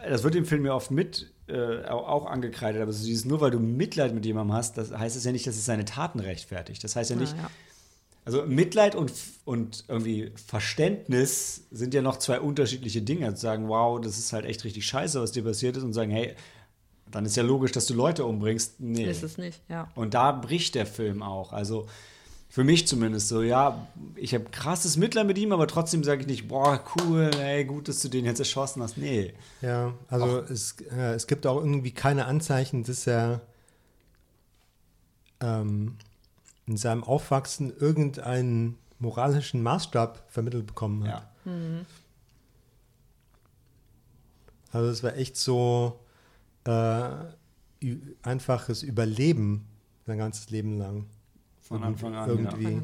das 0.07 0.23
wird 0.23 0.35
im 0.35 0.45
Film 0.45 0.67
ja 0.67 0.75
oft 0.75 0.91
mit 0.91 1.33
äh, 1.49 1.85
auch, 1.87 2.27
angekreidet, 2.27 2.83
aber 2.83 2.93
so 2.93 3.05
dieses, 3.05 3.25
nur 3.25 3.41
weil 3.41 3.51
du 3.51 3.59
Mitleid 3.59 4.15
mit 4.15 4.27
jemandem 4.27 4.55
hast, 4.55 4.77
das 4.77 4.93
heißt 4.93 5.17
es 5.17 5.25
ja 5.25 5.33
nicht, 5.33 5.47
dass 5.47 5.57
es 5.57 5.65
seine 5.65 5.85
Taten 5.85 6.21
rechtfertigt. 6.21 6.85
Das 6.85 6.95
heißt 6.95 7.11
ja 7.11 7.17
nicht, 7.17 7.35
Ah, 7.35 7.43
ja. 7.43 7.51
Also 8.25 8.47
Mitleid 8.47 8.95
und, 8.95 9.13
und 9.45 9.85
irgendwie 9.89 10.31
Verständnis 10.47 11.65
sind 11.73 11.93
ja 11.93 12.03
noch 12.03 12.19
zwei 12.19 12.41
unterschiedliche 12.41 13.03
Dinge. 13.03 13.35
Zu 13.35 13.41
sagen, 13.41 13.69
wow, 13.69 14.01
das 14.01 14.17
ist 14.19 14.33
halt 14.33 14.45
echt 14.45 14.63
richtig 14.63 14.87
scheiße, 14.87 15.21
was 15.21 15.33
dir 15.33 15.43
passiert 15.43 15.77
ist 15.77 15.83
und 15.83 15.93
sagen, 15.93 16.13
hey, 16.13 16.37
dann 17.11 17.25
ist 17.25 17.37
ja 17.37 17.43
logisch, 17.43 17.73
dass 17.73 17.87
du 17.87 17.95
Leute 17.95 18.25
umbringst. 18.25 18.79
Nee. 18.79 19.11
Ist 19.11 19.25
es 19.25 19.39
nicht, 19.39 19.61
ja. 19.69 19.91
Und 19.97 20.15
da 20.15 20.31
bricht 20.31 20.77
der 20.77 20.87
Film 20.87 21.23
auch. 21.23 21.53
Also 21.53 21.89
für 22.53 22.65
mich 22.65 22.87
zumindest 22.87 23.29
so, 23.29 23.41
ja, 23.41 23.89
ich 24.15 24.35
habe 24.35 24.45
krasses 24.45 24.99
Mitleid 24.99 25.27
mit 25.27 25.39
ihm, 25.39 25.53
aber 25.53 25.67
trotzdem 25.67 26.05
sage 26.05 26.21
ich 26.21 26.27
nicht, 26.27 26.49
boah, 26.49 26.85
cool, 26.99 27.31
ey, 27.39 27.65
gut, 27.65 27.89
dass 27.89 28.01
du 28.01 28.09
den 28.09 28.27
jetzt 28.27 28.41
erschossen 28.41 28.83
hast. 28.83 28.99
Nee. 28.99 29.33
Ja, 29.63 29.95
also 30.09 30.41
es, 30.41 30.77
äh, 30.91 31.15
es 31.15 31.27
gibt 31.27 31.47
auch 31.47 31.57
irgendwie 31.57 31.93
keine 31.93 32.27
Anzeichen, 32.27 32.85
dass 32.85 33.07
er 33.07 33.41
ähm, 35.41 35.97
in 36.67 36.77
seinem 36.77 37.05
Aufwachsen 37.05 37.75
irgendeinen 37.75 38.77
moralischen 38.99 39.63
Maßstab 39.63 40.23
vermittelt 40.29 40.67
bekommen 40.67 41.09
hat. 41.09 41.27
Ja. 41.47 41.87
Also 44.73 44.91
es 44.91 45.03
war 45.03 45.17
echt 45.17 45.39
so 45.39 46.01
äh, 46.65 47.09
einfaches 48.21 48.83
Überleben 48.83 49.65
sein 50.05 50.19
ganzes 50.19 50.51
Leben 50.51 50.77
lang. 50.77 51.07
Von 51.63 51.83
Anfang 51.83 52.15
an. 52.15 52.29
Irgendwie. 52.29 52.73
Ja. 52.75 52.83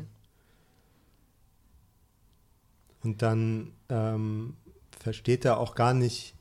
Und 3.03 3.23
dann 3.23 3.73
ähm, 3.89 4.57
versteht 4.99 5.45
er 5.45 5.59
auch 5.59 5.75
gar 5.75 5.95
nicht, 5.95 6.35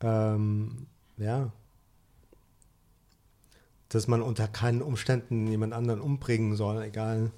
ähm, 0.00 0.86
ja, 1.16 1.50
dass 3.88 4.08
man 4.08 4.22
unter 4.22 4.48
keinen 4.48 4.80
Umständen 4.82 5.46
jemand 5.46 5.72
anderen 5.74 6.00
umbringen 6.00 6.56
soll, 6.56 6.82
egal 6.82 7.30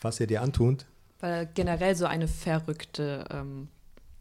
was 0.00 0.20
er 0.20 0.26
dir 0.26 0.42
antut. 0.42 0.86
Weil 1.20 1.32
er 1.32 1.46
generell 1.46 1.94
so 1.96 2.06
eine 2.06 2.28
verrückte 2.28 3.24
ähm, 3.30 3.68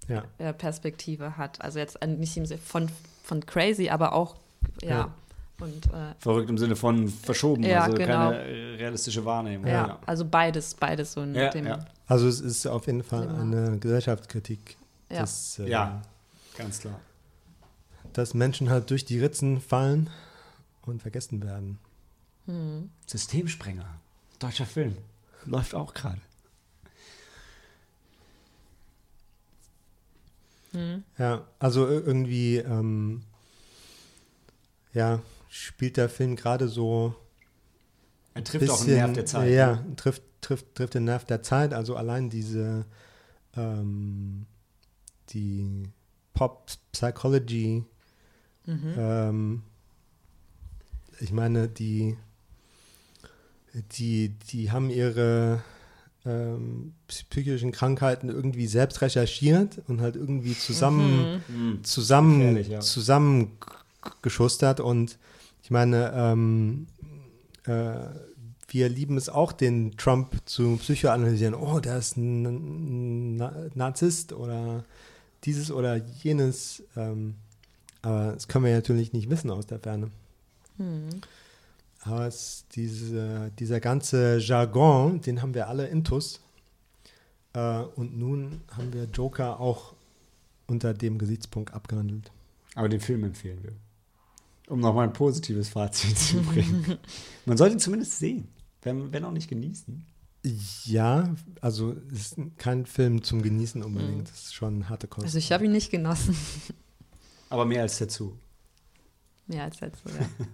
Ja, 0.08 0.24
äh, 0.38 0.54
Perspektive 0.54 1.38
hat. 1.38 1.62
Also 1.62 1.80
jetzt 1.80 2.02
an- 2.02 2.20
nicht 2.20 2.36
im 2.38 2.46
Sinne 2.46 2.60
von, 2.62 2.90
von 3.24 3.46
crazy, 3.46 3.90
aber 3.90 4.14
auch, 4.14 4.36
ja. 4.82 4.90
Ja. 4.90 5.14
Und 5.60 5.86
äh, 5.88 6.14
Verrückt 6.20 6.50
im 6.50 6.58
Sinne 6.58 6.76
von 6.76 7.08
verschoben, 7.10 7.64
Ja, 7.64 7.84
also 7.84 7.98
genau. 7.98 8.30
keine 8.32 8.40
realistische 8.80 9.24
Wahrnehmung. 9.26 9.68
ja. 9.68 10.00
also 10.06 10.24
beides, 10.26 10.74
beides 10.74 11.14
so 11.14 11.22
in 11.22 11.36
Ja, 11.36 11.50
dem. 11.50 11.66
ja. 11.68 11.80
also 12.08 12.28
es 12.28 12.40
ist 12.40 12.66
auf 12.68 12.86
jeden 12.88 13.04
Fall 13.04 13.28
Thema. 13.28 13.42
eine 13.42 13.78
Gesellschaftskritik, 13.80 14.78
Ja. 15.10 15.20
dass, 15.22 15.60
äh, 15.60 15.70
Ja, 15.70 16.02
ganz 16.58 16.80
klar. 16.80 17.00
dass 18.14 18.34
Menschen 18.34 18.70
halt 18.70 18.90
durch 18.90 19.04
die 19.06 19.20
Ritzen 19.20 19.60
fallen 19.60 20.10
und 20.86 21.02
vergessen 21.02 21.44
werden. 21.44 21.78
Systemsprenger. 23.06 23.86
Deutscher 24.40 24.66
Film. 24.66 24.96
Läuft 25.46 25.76
auch 25.76 25.94
gerade. 25.94 26.20
Ja, 31.18 31.42
also 31.60 31.86
ir- 31.88 32.06
irgendwie, 32.06 32.58
ähm, 32.58 33.24
ja, 34.94 35.20
spielt 35.50 35.98
der 35.98 36.10
Film 36.10 36.36
gerade 36.36 36.68
so 36.70 37.16
Er 38.34 38.44
trifft 38.44 38.70
auch 38.70 38.82
einen 38.82 38.96
Nerv 38.96 39.14
der 39.14 39.26
Zeit. 39.26 39.52
Ja, 39.52 39.76
ne? 39.76 39.96
trifft, 39.96 40.22
trifft, 40.42 40.76
trifft 40.76 40.94
den 40.94 41.06
Nerv 41.06 41.26
der 41.26 41.42
Zeit. 41.44 41.74
Also 41.74 41.96
allein 41.96 42.30
diese 42.30 42.86
ähm, 43.58 44.46
die 45.30 45.84
Pop 46.34 46.68
Psychology. 46.92 47.84
Mhm. 48.66 48.94
Ähm, 48.98 49.64
ich 51.20 51.32
meine, 51.32 51.68
die, 51.68 52.16
die, 53.98 54.30
die 54.52 54.72
haben 54.72 54.90
ihre 54.90 55.62
ähm, 56.26 56.94
psychischen 57.08 57.72
Krankheiten 57.72 58.30
irgendwie 58.30 58.68
selbst 58.68 59.02
recherchiert 59.02 59.82
und 59.88 60.02
halt 60.02 60.16
irgendwie 60.16 60.58
zusammen, 60.58 61.44
Mhm. 61.48 61.84
zusammen, 61.84 62.40
Gefährlich, 62.40 62.68
ja. 62.70 62.80
zusammengeschustert. 62.80 64.80
Und 64.80 65.18
ich 65.70 65.72
meine, 65.72 66.12
ähm, 66.16 66.88
äh, 67.68 68.10
wir 68.70 68.90
lieben 68.90 69.18
es 69.18 69.30
auch, 69.30 69.52
den 69.52 69.96
Trump 69.98 70.36
zu 70.46 70.78
psychoanalysieren. 70.78 71.54
Oh, 71.54 71.80
der 71.80 72.00
ist 72.00 72.18
ein 72.18 73.36
Na 73.36 73.54
Narzisst 73.76 74.34
oder 74.34 74.84
dieses 75.44 75.72
oder 75.72 75.96
jenes. 75.96 76.82
Ähm, 76.98 77.36
aber 78.02 78.32
das 78.32 78.48
können 78.48 78.66
wir 78.66 78.74
natürlich 78.74 79.14
nicht 79.14 79.30
wissen 79.30 79.52
aus 79.52 79.68
der 79.68 79.78
Ferne. 79.78 80.10
Hm. 80.78 81.22
Aber 82.02 82.26
es, 82.26 82.66
diese, 82.72 83.52
dieser 83.60 83.80
ganze 83.80 84.40
Jargon, 84.40 85.22
den 85.22 85.44
haben 85.44 85.54
wir 85.54 85.68
alle 85.68 85.86
intus. 85.86 86.40
Äh, 87.54 87.82
und 87.96 88.18
nun 88.18 88.62
haben 88.76 88.92
wir 88.92 89.04
Joker 89.04 89.60
auch 89.60 89.94
unter 90.66 90.96
dem 90.96 91.20
Gesichtspunkt 91.20 91.76
abgehandelt. 91.76 92.32
Aber 92.74 92.90
den 92.90 93.02
Film 93.02 93.24
empfehlen 93.24 93.60
wir. 93.62 93.74
Um 94.70 94.80
nochmal 94.80 95.08
ein 95.08 95.14
positives 95.14 95.70
Fazit 95.70 96.18
zu 96.18 96.38
bringen. 96.44 96.98
Man 97.46 97.58
sollte 97.58 97.76
ihn 97.76 97.80
zumindest 97.80 98.20
sehen, 98.20 98.48
wenn, 98.84 99.12
wenn 99.12 99.26
auch 99.26 99.32
nicht 99.32 99.50
genießen. 99.50 100.06
Ja, 100.86 101.36
also 101.60 101.96
es 102.14 102.32
ist 102.32 102.38
kein 102.58 102.86
Film 102.86 103.24
zum 103.24 103.42
Genießen 103.42 103.84
unbedingt. 103.84 104.30
Das 104.30 104.44
ist 104.44 104.54
schon 104.54 104.88
harte 104.88 105.08
Kost. 105.08 105.26
Also 105.26 105.38
ich 105.38 105.52
habe 105.52 105.66
ihn 105.66 105.72
nicht 105.74 105.92
genossen. 105.92 106.36
Aber 107.50 107.66
mehr 107.66 107.82
als 107.82 107.98
dazu. 107.98 108.38
Mehr 109.48 109.64
als 109.64 109.80
jetzt, 109.80 110.02
ja. 110.06 110.46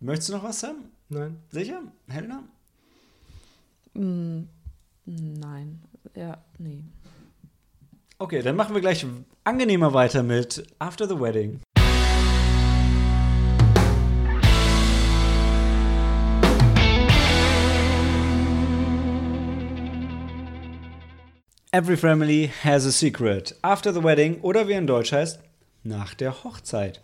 Möchtest 0.00 0.28
du 0.28 0.34
noch 0.34 0.44
was 0.44 0.60
sagen? 0.60 0.84
Nein. 1.08 1.38
Sicher? 1.50 1.82
Helena? 2.06 2.44
Mm, 3.94 4.42
Nein. 5.06 5.82
Ja, 6.14 6.44
nee. 6.58 6.84
Okay, 8.22 8.42
dann 8.42 8.54
machen 8.54 8.74
wir 8.74 8.82
gleich 8.82 9.06
angenehmer 9.44 9.94
weiter 9.94 10.22
mit 10.22 10.62
After 10.78 11.08
the 11.08 11.18
Wedding. 11.18 11.58
Every 21.72 21.96
family 21.96 22.50
has 22.62 22.84
a 22.84 22.90
secret. 22.90 23.56
After 23.62 23.94
the 23.94 24.04
wedding 24.04 24.42
oder 24.42 24.68
wie 24.68 24.74
in 24.74 24.86
Deutsch 24.86 25.12
heißt, 25.12 25.40
nach 25.82 26.12
der 26.12 26.44
Hochzeit. 26.44 27.00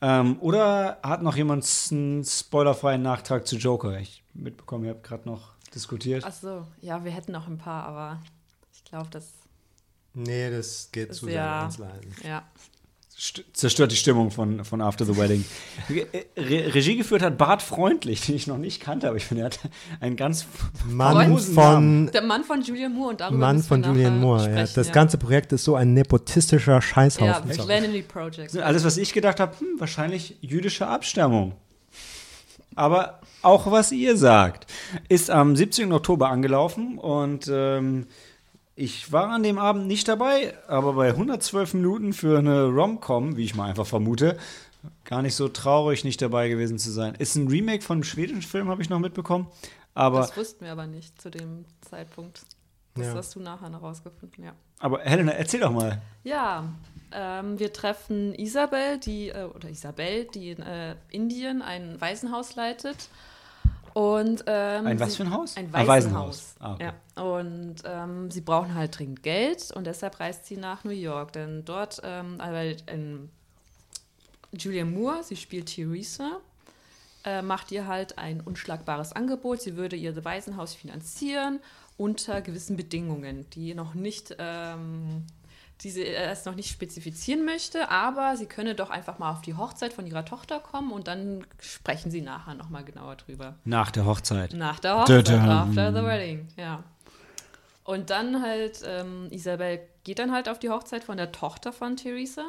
Ähm, 0.00 0.38
oder 0.40 0.98
hat 1.04 1.22
noch 1.22 1.36
jemand 1.36 1.64
einen 1.92 2.24
spoilerfreien 2.24 3.02
Nachtrag 3.02 3.46
zu 3.46 3.54
Joker? 3.54 4.00
Ich 4.00 4.24
mitbekommen, 4.34 4.84
ihr 4.84 4.90
habt 4.90 5.04
gerade 5.04 5.28
noch 5.28 5.54
diskutiert. 5.72 6.24
Ach 6.26 6.32
so, 6.32 6.66
ja, 6.80 7.04
wir 7.04 7.12
hätten 7.12 7.30
noch 7.30 7.46
ein 7.46 7.58
paar, 7.58 7.84
aber 7.84 8.20
ich 8.74 8.82
glaube, 8.82 9.10
das, 9.12 9.30
Nee, 10.18 10.50
das 10.50 10.88
geht 10.92 11.14
zu 11.14 11.26
sehr 11.26 11.34
Ja. 11.34 11.64
ins 11.64 11.80
Einzelheiten. 11.80 12.12
ja. 12.26 12.42
St 13.20 13.42
zerstört 13.52 13.90
die 13.90 13.96
Stimmung 13.96 14.30
von, 14.30 14.64
von 14.64 14.80
After 14.80 15.04
the 15.04 15.16
Wedding. 15.16 15.44
Re 15.90 16.06
Regie 16.36 16.96
geführt 16.96 17.20
hat 17.20 17.36
Bart 17.36 17.62
Freundlich, 17.62 18.20
den 18.26 18.36
ich 18.36 18.46
noch 18.46 18.58
nicht 18.58 18.80
kannte, 18.80 19.08
aber 19.08 19.16
ich 19.16 19.24
finde, 19.24 19.42
er 19.42 19.46
hat 19.46 19.58
einen 19.98 20.14
ganz 20.14 20.46
Mann 20.86 21.36
von, 21.36 22.10
Der 22.12 22.22
Mann 22.22 22.44
von 22.44 22.62
Julian 22.62 22.94
Moore 22.94 23.10
und 23.10 23.20
darüber 23.20 23.38
Mann 23.38 23.60
von 23.60 23.82
Julian 23.82 24.14
nachher 24.14 24.20
Moore. 24.24 24.38
Ja. 24.44 24.50
sprechen, 24.50 24.72
Das 24.76 24.86
ja. 24.86 24.92
ganze 24.92 25.18
Projekt 25.18 25.52
ist 25.52 25.64
so 25.64 25.74
ein 25.74 25.94
nepotistischer 25.94 26.74
Ja, 26.74 26.80
Scheißhaufen. 26.80 27.58
Vanity 27.68 28.02
Project. 28.02 28.56
Alles, 28.56 28.84
was 28.84 28.96
ich 28.96 29.12
gedacht 29.12 29.40
habe, 29.40 29.58
hm, 29.58 29.66
wahrscheinlich 29.80 30.36
jüdische 30.40 30.86
Abstammung. 30.86 31.54
Aber 32.76 33.18
auch 33.42 33.68
was 33.72 33.90
ihr 33.90 34.16
sagt, 34.16 34.70
ist 35.08 35.28
am 35.28 35.56
17. 35.56 35.92
Oktober 35.92 36.28
angelaufen 36.28 36.98
und 36.98 37.50
ähm, 37.52 38.06
ich 38.78 39.12
war 39.12 39.28
an 39.30 39.42
dem 39.42 39.58
Abend 39.58 39.86
nicht 39.86 40.06
dabei, 40.08 40.54
aber 40.68 40.92
bei 40.92 41.08
112 41.08 41.74
Minuten 41.74 42.12
für 42.12 42.38
eine 42.38 42.66
Rom-Com, 42.66 43.36
wie 43.36 43.44
ich 43.44 43.54
mal 43.54 43.68
einfach 43.68 43.86
vermute, 43.86 44.38
gar 45.04 45.22
nicht 45.22 45.34
so 45.34 45.48
traurig, 45.48 46.04
nicht 46.04 46.22
dabei 46.22 46.48
gewesen 46.48 46.78
zu 46.78 46.90
sein. 46.90 47.14
Ist 47.16 47.34
ein 47.34 47.48
Remake 47.48 47.82
von 47.82 47.96
einem 47.96 48.04
schwedischen 48.04 48.42
Film, 48.42 48.68
habe 48.68 48.80
ich 48.80 48.88
noch 48.88 49.00
mitbekommen. 49.00 49.48
Aber, 49.94 50.20
das 50.20 50.36
wussten 50.36 50.64
wir 50.64 50.72
aber 50.72 50.86
nicht 50.86 51.20
zu 51.20 51.30
dem 51.30 51.64
Zeitpunkt. 51.80 52.42
Das 52.94 53.06
Ja. 53.08 53.14
hast 53.14 53.34
du 53.34 53.40
nachher 53.40 53.68
noch 53.68 53.82
rausgefunden, 53.82 54.44
ja. 54.44 54.52
aber 54.78 55.00
Helena, 55.00 55.32
erzähl 55.32 55.60
doch 55.60 55.72
mal. 55.72 56.00
Ja, 56.24 56.64
ähm, 57.12 57.58
wir 57.58 57.72
treffen 57.72 58.34
Isabel, 58.34 58.98
die, 58.98 59.28
äh, 59.30 59.44
oder 59.44 59.68
Isabel, 59.68 60.26
die 60.26 60.50
in 60.52 60.62
äh, 60.62 60.94
Indien 61.10 61.62
ein 61.62 62.00
Waisenhaus 62.00 62.54
leitet. 62.54 63.08
Und, 63.98 64.44
ähm, 64.46 64.86
Ein 64.86 65.00
was 65.00 65.16
für 65.16 65.24
ein 65.24 65.32
Haus? 65.32 65.56
Ein 65.56 65.72
Waisenhaus. 65.72 66.54
Ah, 66.60 66.74
okay. 66.74 66.92
ja. 67.16 67.20
Und 67.20 67.82
ähm, 67.84 68.30
sie 68.30 68.42
brauchen 68.42 68.76
halt 68.76 68.96
dringend 68.96 69.24
Geld 69.24 69.72
und 69.72 69.88
deshalb 69.88 70.20
reist 70.20 70.46
sie 70.46 70.56
nach 70.56 70.84
New 70.84 70.92
York. 70.92 71.32
Denn 71.32 71.64
dort, 71.64 72.00
ähm, 72.04 72.38
weil 72.38 72.76
ähm, 72.86 73.28
Julian 74.52 74.94
Moore, 74.94 75.24
sie 75.24 75.34
spielt 75.34 75.74
Theresa, 75.74 76.38
äh, 77.24 77.42
macht 77.42 77.72
ihr 77.72 77.88
halt 77.88 78.18
ein 78.18 78.40
unschlagbares 78.40 79.14
Angebot. 79.14 79.62
Sie 79.62 79.76
würde 79.76 79.96
ihr 79.96 80.24
Waisenhaus 80.24 80.76
finanzieren 80.76 81.58
unter 81.96 82.40
gewissen 82.40 82.76
Bedingungen, 82.76 83.50
die 83.50 83.74
noch 83.74 83.94
nicht, 83.94 84.36
ähm, 84.38 85.26
die 85.82 85.90
sie 85.90 86.02
erst 86.02 86.44
noch 86.46 86.54
nicht 86.54 86.70
spezifizieren 86.70 87.44
möchte, 87.44 87.90
aber 87.90 88.36
sie 88.36 88.46
könne 88.46 88.74
doch 88.74 88.90
einfach 88.90 89.18
mal 89.18 89.30
auf 89.30 89.42
die 89.42 89.54
Hochzeit 89.54 89.92
von 89.92 90.06
ihrer 90.06 90.24
Tochter 90.24 90.58
kommen 90.60 90.90
und 90.90 91.06
dann 91.06 91.46
sprechen 91.60 92.10
sie 92.10 92.20
nachher 92.20 92.54
nochmal 92.54 92.84
genauer 92.84 93.16
drüber. 93.16 93.54
Nach 93.64 93.90
der 93.90 94.04
Hochzeit. 94.04 94.54
Nach 94.54 94.80
der 94.80 94.98
Hochzeit, 95.00 95.30
after 95.30 95.92
the 95.92 96.02
wedding, 96.04 96.48
ja. 96.56 96.82
Und 97.84 98.10
dann 98.10 98.42
halt, 98.42 98.82
ähm, 98.84 99.28
Isabel 99.30 99.80
geht 100.04 100.18
dann 100.18 100.32
halt 100.32 100.48
auf 100.48 100.58
die 100.58 100.68
Hochzeit 100.68 101.04
von 101.04 101.16
der 101.16 101.32
Tochter 101.32 101.72
von 101.72 101.96
Theresa. 101.96 102.44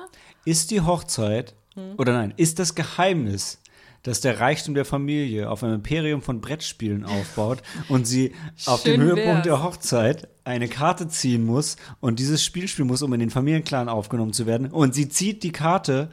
Ist 0.46 0.72
die 0.72 0.82
Hochzeit, 0.82 1.54
Hm. 1.76 1.94
oder 1.98 2.14
nein, 2.14 2.34
ist 2.36 2.58
das 2.60 2.74
Geheimnis, 2.76 3.62
dass 4.04 4.22
der 4.22 4.40
Reichtum 4.40 4.76
der 4.76 4.86
Familie 4.86 5.50
auf 5.50 5.64
einem 5.64 5.76
Imperium 5.76 6.22
von 6.22 6.42
Brettspielen 6.42 7.06
aufbaut 7.06 7.60
und 7.90 8.06
sie 8.08 8.34
auf 8.66 8.84
dem 8.84 9.02
Höhepunkt 9.02 9.28
wär's. 9.28 9.44
der 9.44 9.64
Hochzeit 9.64 10.28
eine 10.44 10.68
Karte 10.68 11.08
ziehen 11.08 11.46
muss 11.46 11.76
und 12.00 12.20
dieses 12.20 12.44
Spiel 12.44 12.68
spielen 12.68 12.88
muss, 12.88 13.02
um 13.02 13.14
in 13.14 13.20
den 13.20 13.30
Familienclan 13.30 13.90
aufgenommen 13.90 14.34
zu 14.34 14.46
werden. 14.46 14.68
Und 14.72 14.96
sie 14.96 15.10
zieht 15.10 15.44
die 15.44 15.52
Karte 15.52 16.10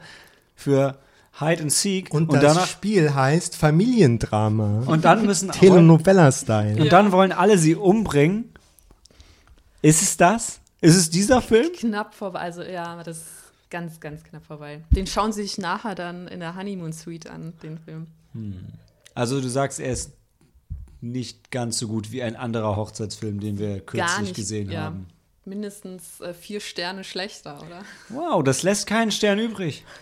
für 0.55 0.97
Hide 1.39 1.61
and 1.61 1.71
Seek 1.71 2.13
Und, 2.13 2.29
und, 2.29 2.41
das 2.41 2.53
danach 2.53 2.67
Spiel 2.67 3.13
heißt 3.13 3.55
Familiendrama. 3.55 4.83
und 4.85 5.05
dann 5.05 5.25
müssen 5.25 5.51
Telenovela-Style. 5.51 6.81
und 6.81 6.91
dann 6.91 7.11
wollen 7.11 7.31
alle 7.31 7.57
sie 7.57 7.75
umbringen. 7.75 8.51
Ist 9.81 10.01
es 10.01 10.17
das? 10.17 10.59
Ist 10.81 10.95
es 10.95 11.09
dieser 11.09 11.41
Film? 11.41 11.71
Knapp 11.73 12.13
vorbei, 12.13 12.39
also 12.39 12.63
ja, 12.63 13.01
das 13.03 13.17
ist 13.17 13.25
ganz, 13.69 13.99
ganz 13.99 14.23
knapp 14.23 14.45
vorbei. 14.45 14.83
Den 14.91 15.07
schauen 15.07 15.31
sie 15.31 15.43
sich 15.43 15.57
nachher 15.57 15.95
dann 15.95 16.27
in 16.27 16.39
der 16.39 16.55
Honeymoon 16.55 16.93
Suite 16.93 17.27
an, 17.27 17.53
den 17.63 17.77
Film. 17.77 18.07
Also 19.13 19.41
du 19.41 19.49
sagst, 19.49 19.79
er 19.79 19.91
ist 19.91 20.13
nicht 21.01 21.51
ganz 21.51 21.77
so 21.79 21.87
gut 21.87 22.11
wie 22.11 22.23
ein 22.23 22.35
anderer 22.35 22.75
Hochzeitsfilm, 22.75 23.39
den 23.39 23.57
wir 23.57 23.79
kürzlich 23.81 24.19
nicht, 24.19 24.35
gesehen 24.35 24.71
ja. 24.71 24.81
haben. 24.81 25.07
Mindestens 25.45 26.19
äh, 26.21 26.33
vier 26.33 26.59
Sterne 26.59 27.03
schlechter, 27.03 27.61
oder? 27.65 27.83
Wow, 28.09 28.43
das 28.43 28.63
lässt 28.63 28.87
keinen 28.87 29.11
Stern 29.11 29.39
übrig. 29.39 29.85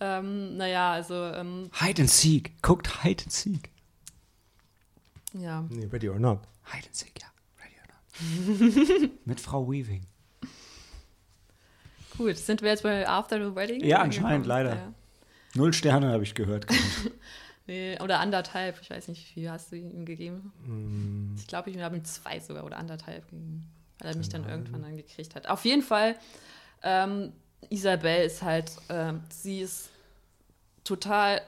Ähm, 0.00 0.56
naja, 0.56 0.92
also, 0.92 1.14
ähm, 1.14 1.72
Hide 1.72 2.02
and 2.02 2.10
Seek. 2.10 2.62
Guckt 2.62 3.02
Hide 3.02 3.24
and 3.24 3.32
Seek. 3.32 3.68
ja. 5.32 5.66
Nee, 5.70 5.86
ready 5.86 6.08
or 6.08 6.20
not. 6.20 6.38
Hide 6.72 6.86
and 6.86 6.94
Seek, 6.94 7.20
ja. 7.20 7.26
Ready 7.58 7.74
or 7.80 9.02
not. 9.02 9.10
Mit 9.26 9.40
Frau 9.40 9.68
Weaving. 9.68 10.06
Gut, 12.18 12.36
sind 12.36 12.60
wir 12.62 12.68
jetzt 12.70 12.82
bei 12.82 13.08
After 13.08 13.38
the 13.48 13.54
Wedding? 13.54 13.82
Ja, 13.82 14.00
anscheinend, 14.00 14.44
leider. 14.46 14.74
Ja. 14.74 14.92
Null 15.54 15.72
Sterne 15.72 16.10
habe 16.10 16.22
ich 16.24 16.34
gehört. 16.34 16.66
Nee, 17.70 17.98
oder 18.00 18.18
anderthalb, 18.20 18.80
ich 18.80 18.88
weiß 18.88 19.08
nicht, 19.08 19.20
wie 19.36 19.40
viel 19.42 19.50
hast 19.50 19.70
du 19.70 19.76
ihm 19.76 20.06
gegeben? 20.06 20.54
Mm, 20.64 21.36
Ich 21.38 21.46
glaube, 21.46 21.68
ich 21.68 21.78
habe 21.82 21.96
ihm 21.98 22.04
zwei 22.04 22.40
sogar 22.40 22.64
oder 22.64 22.78
anderthalb 22.78 23.28
gegeben, 23.28 23.70
weil 23.98 24.12
er 24.12 24.16
mich 24.16 24.30
dann 24.30 24.48
irgendwann 24.48 24.80
dann 24.80 24.96
gekriegt 24.96 25.34
hat. 25.34 25.46
Auf 25.50 25.66
jeden 25.66 25.82
Fall, 25.82 26.16
ähm, 26.82 27.30
Isabel 27.68 28.24
ist 28.24 28.40
halt, 28.42 28.72
ähm, 28.88 29.20
sie 29.28 29.60
ist 29.60 29.90
total 30.82 31.42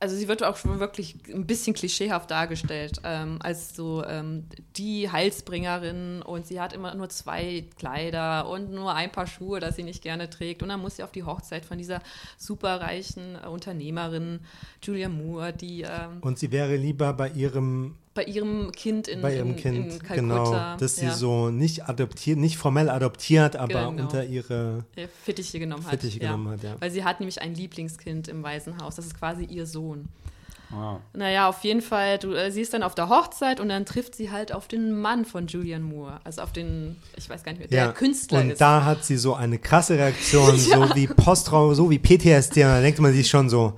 also 0.00 0.14
sie 0.14 0.28
wird 0.28 0.44
auch 0.44 0.56
schon 0.56 0.78
wirklich 0.78 1.16
ein 1.32 1.46
bisschen 1.46 1.74
klischeehaft 1.74 2.30
dargestellt, 2.30 3.00
ähm, 3.02 3.38
als 3.40 3.74
so 3.74 4.04
ähm, 4.04 4.44
die 4.76 5.10
Heilsbringerin 5.10 6.22
und 6.22 6.46
sie 6.46 6.60
hat 6.60 6.72
immer 6.72 6.94
nur 6.94 7.08
zwei 7.08 7.64
Kleider 7.78 8.48
und 8.48 8.70
nur 8.70 8.94
ein 8.94 9.10
paar 9.10 9.26
Schuhe, 9.26 9.58
das 9.58 9.74
sie 9.76 9.82
nicht 9.82 10.02
gerne 10.02 10.30
trägt. 10.30 10.62
Und 10.62 10.68
dann 10.68 10.80
muss 10.80 10.96
sie 10.96 11.02
auf 11.02 11.10
die 11.10 11.24
Hochzeit 11.24 11.64
von 11.64 11.78
dieser 11.78 12.00
superreichen 12.36 13.38
äh, 13.42 13.48
Unternehmerin 13.48 14.40
Julia 14.82 15.08
Moore, 15.08 15.52
die 15.52 15.82
ähm, 15.82 16.18
Und 16.20 16.38
sie 16.38 16.52
wäre 16.52 16.76
lieber 16.76 17.12
bei 17.12 17.30
ihrem 17.30 17.96
bei 18.18 18.24
ihrem 18.24 18.72
Kind 18.72 19.06
in, 19.06 19.20
bei 19.20 19.36
ihrem 19.36 19.50
in, 19.50 19.56
Kind, 19.56 19.92
in 19.92 19.98
genau, 20.08 20.42
Kalkutta 20.42 20.76
dass 20.76 20.96
sie 20.96 21.06
ja, 21.06 21.14
so 21.14 21.50
nicht 21.50 21.88
adoptiert, 21.88 22.36
nicht 22.36 22.58
formell 22.58 22.90
adoptiert, 22.90 23.54
aber 23.54 23.90
Genau. 23.90 24.02
unter 24.02 24.24
ihre 24.24 24.84
äh, 24.96 25.06
Fittiche 25.22 25.60
genommen 25.60 25.84
hat. 25.84 25.92
Fittiche 25.92 26.18
ja. 26.18 26.32
genommen 26.32 26.50
hat, 26.50 26.64
ja. 26.64 26.74
Weil 26.80 26.90
sie 26.90 27.04
hat 27.04 27.20
nämlich 27.20 27.40
ein 27.40 27.54
Lieblingskind 27.54 28.26
im 28.26 28.42
Waisenhaus. 28.42 28.96
Das 28.96 29.06
ist 29.06 29.16
quasi 29.16 29.44
ihr 29.44 29.66
Sohn. 29.66 30.08
Wow. 30.70 30.98
Naja, 31.12 31.48
auf 31.48 31.62
jeden 31.62 31.80
Fall, 31.80 32.18
du, 32.18 32.32
äh, 32.32 32.50
sie 32.50 32.60
ist 32.60 32.74
dann 32.74 32.82
auf 32.82 32.96
der 32.96 33.08
Hochzeit 33.08 33.60
und 33.60 33.68
dann 33.68 33.86
trifft 33.86 34.16
sie 34.16 34.32
halt 34.32 34.52
auf 34.52 34.66
den 34.66 34.98
Mann 34.98 35.24
von 35.24 35.46
Julian 35.46 35.82
Moore. 35.82 36.18
Also 36.24 36.42
auf 36.42 36.52
den, 36.52 36.96
ich 37.16 37.30
weiß 37.30 37.44
gar 37.44 37.52
nicht 37.52 37.60
mehr, 37.60 37.68
der 37.68 37.84
ja. 37.84 37.92
Künstler 37.92 38.40
Und 38.40 38.50
ist. 38.50 38.60
da 38.60 38.84
hat 38.84 39.04
sie 39.04 39.16
so 39.16 39.34
eine 39.34 39.60
krasse 39.60 39.96
Reaktion, 39.96 40.58
so 40.58 40.92
wie 40.96 41.06
Posttrau, 41.06 41.72
so 41.72 41.88
wie 41.88 42.00
PTSD. 42.00 42.64
Und 42.64 42.70
da 42.70 42.80
denkt 42.80 42.98
man 42.98 43.12
sich 43.12 43.28
schon 43.30 43.48
so, 43.48 43.74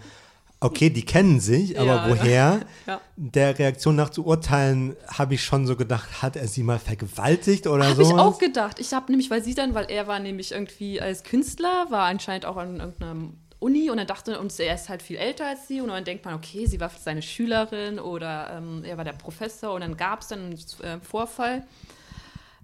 okay, 0.60 0.90
die 0.90 1.04
kennen 1.04 1.40
sich, 1.40 1.78
aber 1.78 1.86
Ja, 1.94 2.08
woher? 2.08 2.60
Ja. 2.86 3.00
Der 3.16 3.58
Reaktion 3.58 3.96
nach 3.96 4.10
zu 4.10 4.24
urteilen, 4.24 4.96
habe 5.06 5.34
ich 5.34 5.44
schon 5.44 5.66
so 5.66 5.76
gedacht, 5.76 6.22
hat 6.22 6.36
er 6.36 6.48
sie 6.48 6.62
mal 6.62 6.78
vergewaltigt 6.78 7.66
oder 7.66 7.84
Habe 7.84 8.04
so? 8.04 8.10
ich 8.10 8.18
auch 8.18 8.38
gedacht. 8.38 8.78
Ich 8.80 8.92
habe 8.92 9.10
nämlich, 9.12 9.30
weil 9.30 9.42
sie 9.42 9.54
dann, 9.54 9.74
weil 9.74 9.86
er 9.90 10.06
war 10.06 10.18
nämlich 10.18 10.52
irgendwie 10.52 11.00
als 11.00 11.22
Künstler, 11.24 11.86
war 11.90 12.04
anscheinend 12.06 12.46
auch 12.46 12.56
an 12.56 12.80
irgendeiner 12.80 13.16
Uni 13.60 13.90
und 13.90 13.98
dann 13.98 14.06
dachte 14.06 14.40
und 14.40 14.58
er 14.58 14.74
ist 14.74 14.88
halt 14.88 15.02
viel 15.02 15.16
älter 15.16 15.46
als 15.46 15.68
sie 15.68 15.80
und 15.82 15.88
dann 15.88 16.04
denkt 16.04 16.24
man, 16.24 16.34
okay, 16.34 16.66
sie 16.66 16.80
war 16.80 16.90
seine 16.90 17.20
Schülerin 17.22 17.98
oder 17.98 18.56
ähm, 18.56 18.82
er 18.84 18.96
war 18.96 19.04
der 19.04 19.12
Professor 19.12 19.74
und 19.74 19.82
dann 19.82 19.96
gab 19.98 20.22
es 20.22 20.28
dann 20.28 20.46
einen 20.46 20.54
äh, 20.54 20.98
Vorfall. 21.02 21.64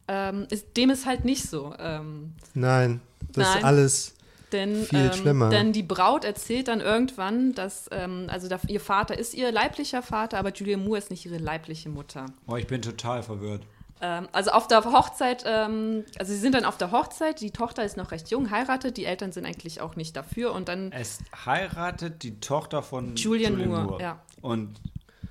Ähm, 0.08 0.46
ist, 0.50 0.76
dem 0.76 0.90
ist 0.90 1.04
halt 1.04 1.24
nicht 1.24 1.42
so. 1.48 1.74
Ähm, 1.78 2.32
Nein, 2.54 3.00
das 3.32 3.48
Nein. 3.48 3.58
ist 3.58 3.64
alles. 3.64 4.14
Denn, 4.52 4.84
Viel 4.84 4.98
ähm, 5.06 5.12
schlimmer. 5.12 5.48
denn 5.48 5.72
die 5.72 5.82
Braut 5.82 6.24
erzählt 6.24 6.68
dann 6.68 6.80
irgendwann, 6.80 7.52
dass, 7.54 7.88
ähm, 7.90 8.26
also 8.28 8.48
da, 8.48 8.60
ihr 8.68 8.80
Vater 8.80 9.18
ist 9.18 9.34
ihr 9.34 9.50
leiblicher 9.50 10.02
Vater, 10.02 10.38
aber 10.38 10.52
Julia 10.52 10.76
Moore 10.76 10.98
ist 10.98 11.10
nicht 11.10 11.26
ihre 11.26 11.38
leibliche 11.38 11.88
Mutter. 11.88 12.26
Oh, 12.46 12.56
ich 12.56 12.66
bin 12.66 12.80
total 12.80 13.22
verwirrt. 13.24 13.62
Ähm, 14.00 14.28
also 14.32 14.50
auf 14.50 14.68
der 14.68 14.84
Hochzeit, 14.84 15.44
ähm, 15.46 16.04
also 16.18 16.32
sie 16.32 16.38
sind 16.38 16.54
dann 16.54 16.64
auf 16.64 16.76
der 16.76 16.90
Hochzeit, 16.90 17.40
die 17.40 17.50
Tochter 17.50 17.82
ist 17.82 17.96
noch 17.96 18.10
recht 18.10 18.30
jung, 18.30 18.50
heiratet, 18.50 18.96
die 18.98 19.06
Eltern 19.06 19.32
sind 19.32 19.46
eigentlich 19.46 19.80
auch 19.80 19.96
nicht 19.96 20.14
dafür 20.16 20.52
und 20.52 20.68
dann 20.68 20.92
Es 20.92 21.20
heiratet 21.46 22.22
die 22.22 22.38
Tochter 22.38 22.82
von 22.82 23.16
Julian 23.16 23.56
Moore, 23.56 24.00
ja. 24.00 24.20
Und 24.42 24.80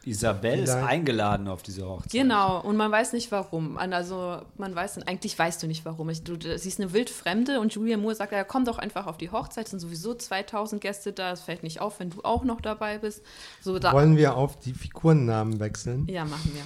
Isabelle 0.05 0.61
ist 0.63 0.69
eingeladen 0.69 1.47
auf 1.47 1.63
diese 1.63 1.87
Hochzeit. 1.87 2.11
Genau, 2.11 2.61
und 2.61 2.77
man 2.77 2.91
weiß 2.91 3.13
nicht 3.13 3.31
warum. 3.31 3.77
Also 3.77 4.41
man 4.57 4.75
weiß, 4.75 4.99
eigentlich 5.07 5.37
weißt 5.37 5.63
du 5.63 5.67
nicht 5.67 5.83
warum. 5.85 6.09
Ich, 6.09 6.23
du, 6.23 6.37
sie 6.39 6.69
ist 6.69 6.79
eine 6.79 6.93
wildfremde 6.93 7.59
und 7.59 7.73
Julia 7.73 7.97
Moore 7.97 8.15
sagt, 8.15 8.31
ja, 8.31 8.43
komm 8.43 8.65
doch 8.65 8.77
einfach 8.77 9.07
auf 9.07 9.17
die 9.17 9.31
Hochzeit, 9.31 9.65
es 9.65 9.71
sind 9.71 9.79
sowieso 9.79 10.13
2000 10.13 10.79
Gäste 10.81 11.11
da, 11.11 11.31
es 11.31 11.41
fällt 11.41 11.63
nicht 11.63 11.81
auf, 11.81 11.99
wenn 11.99 12.11
du 12.11 12.21
auch 12.23 12.43
noch 12.43 12.61
dabei 12.61 12.99
bist. 12.99 13.21
So, 13.61 13.79
da, 13.79 13.91
Wollen 13.93 14.15
wir 14.17 14.35
auf 14.37 14.59
die 14.59 14.73
Figurennamen 14.73 15.59
wechseln? 15.59 16.07
Ja, 16.07 16.23
machen 16.25 16.51
wir. 16.53 16.63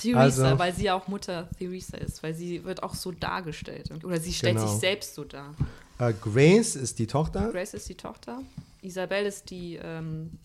Theresa, 0.00 0.44
Also- 0.48 0.58
weil 0.58 0.74
sie 0.74 0.84
ja 0.84 0.94
auch 0.94 1.08
Mutter 1.08 1.48
Theresa 1.58 1.96
ist, 1.98 2.22
weil 2.22 2.34
sie 2.34 2.64
wird 2.64 2.82
auch 2.82 2.94
so 2.94 3.12
dargestellt. 3.12 3.90
Oder 4.04 4.20
sie 4.20 4.32
stellt 4.32 4.56
Genau. 4.56 4.68
sich 4.68 4.80
selbst 4.80 5.14
so 5.14 5.24
dar. 5.24 5.54
Äh, 5.98 6.12
Grace 6.20 6.76
ist 6.76 6.98
die 6.98 7.06
Tochter. 7.06 7.50
Grace 7.50 7.74
ist 7.74 7.88
die 7.88 7.94
Tochter. 7.96 8.40
Isabel 8.82 9.24
ist 9.26 9.50
die, 9.50 9.78
ähm, 9.82 10.38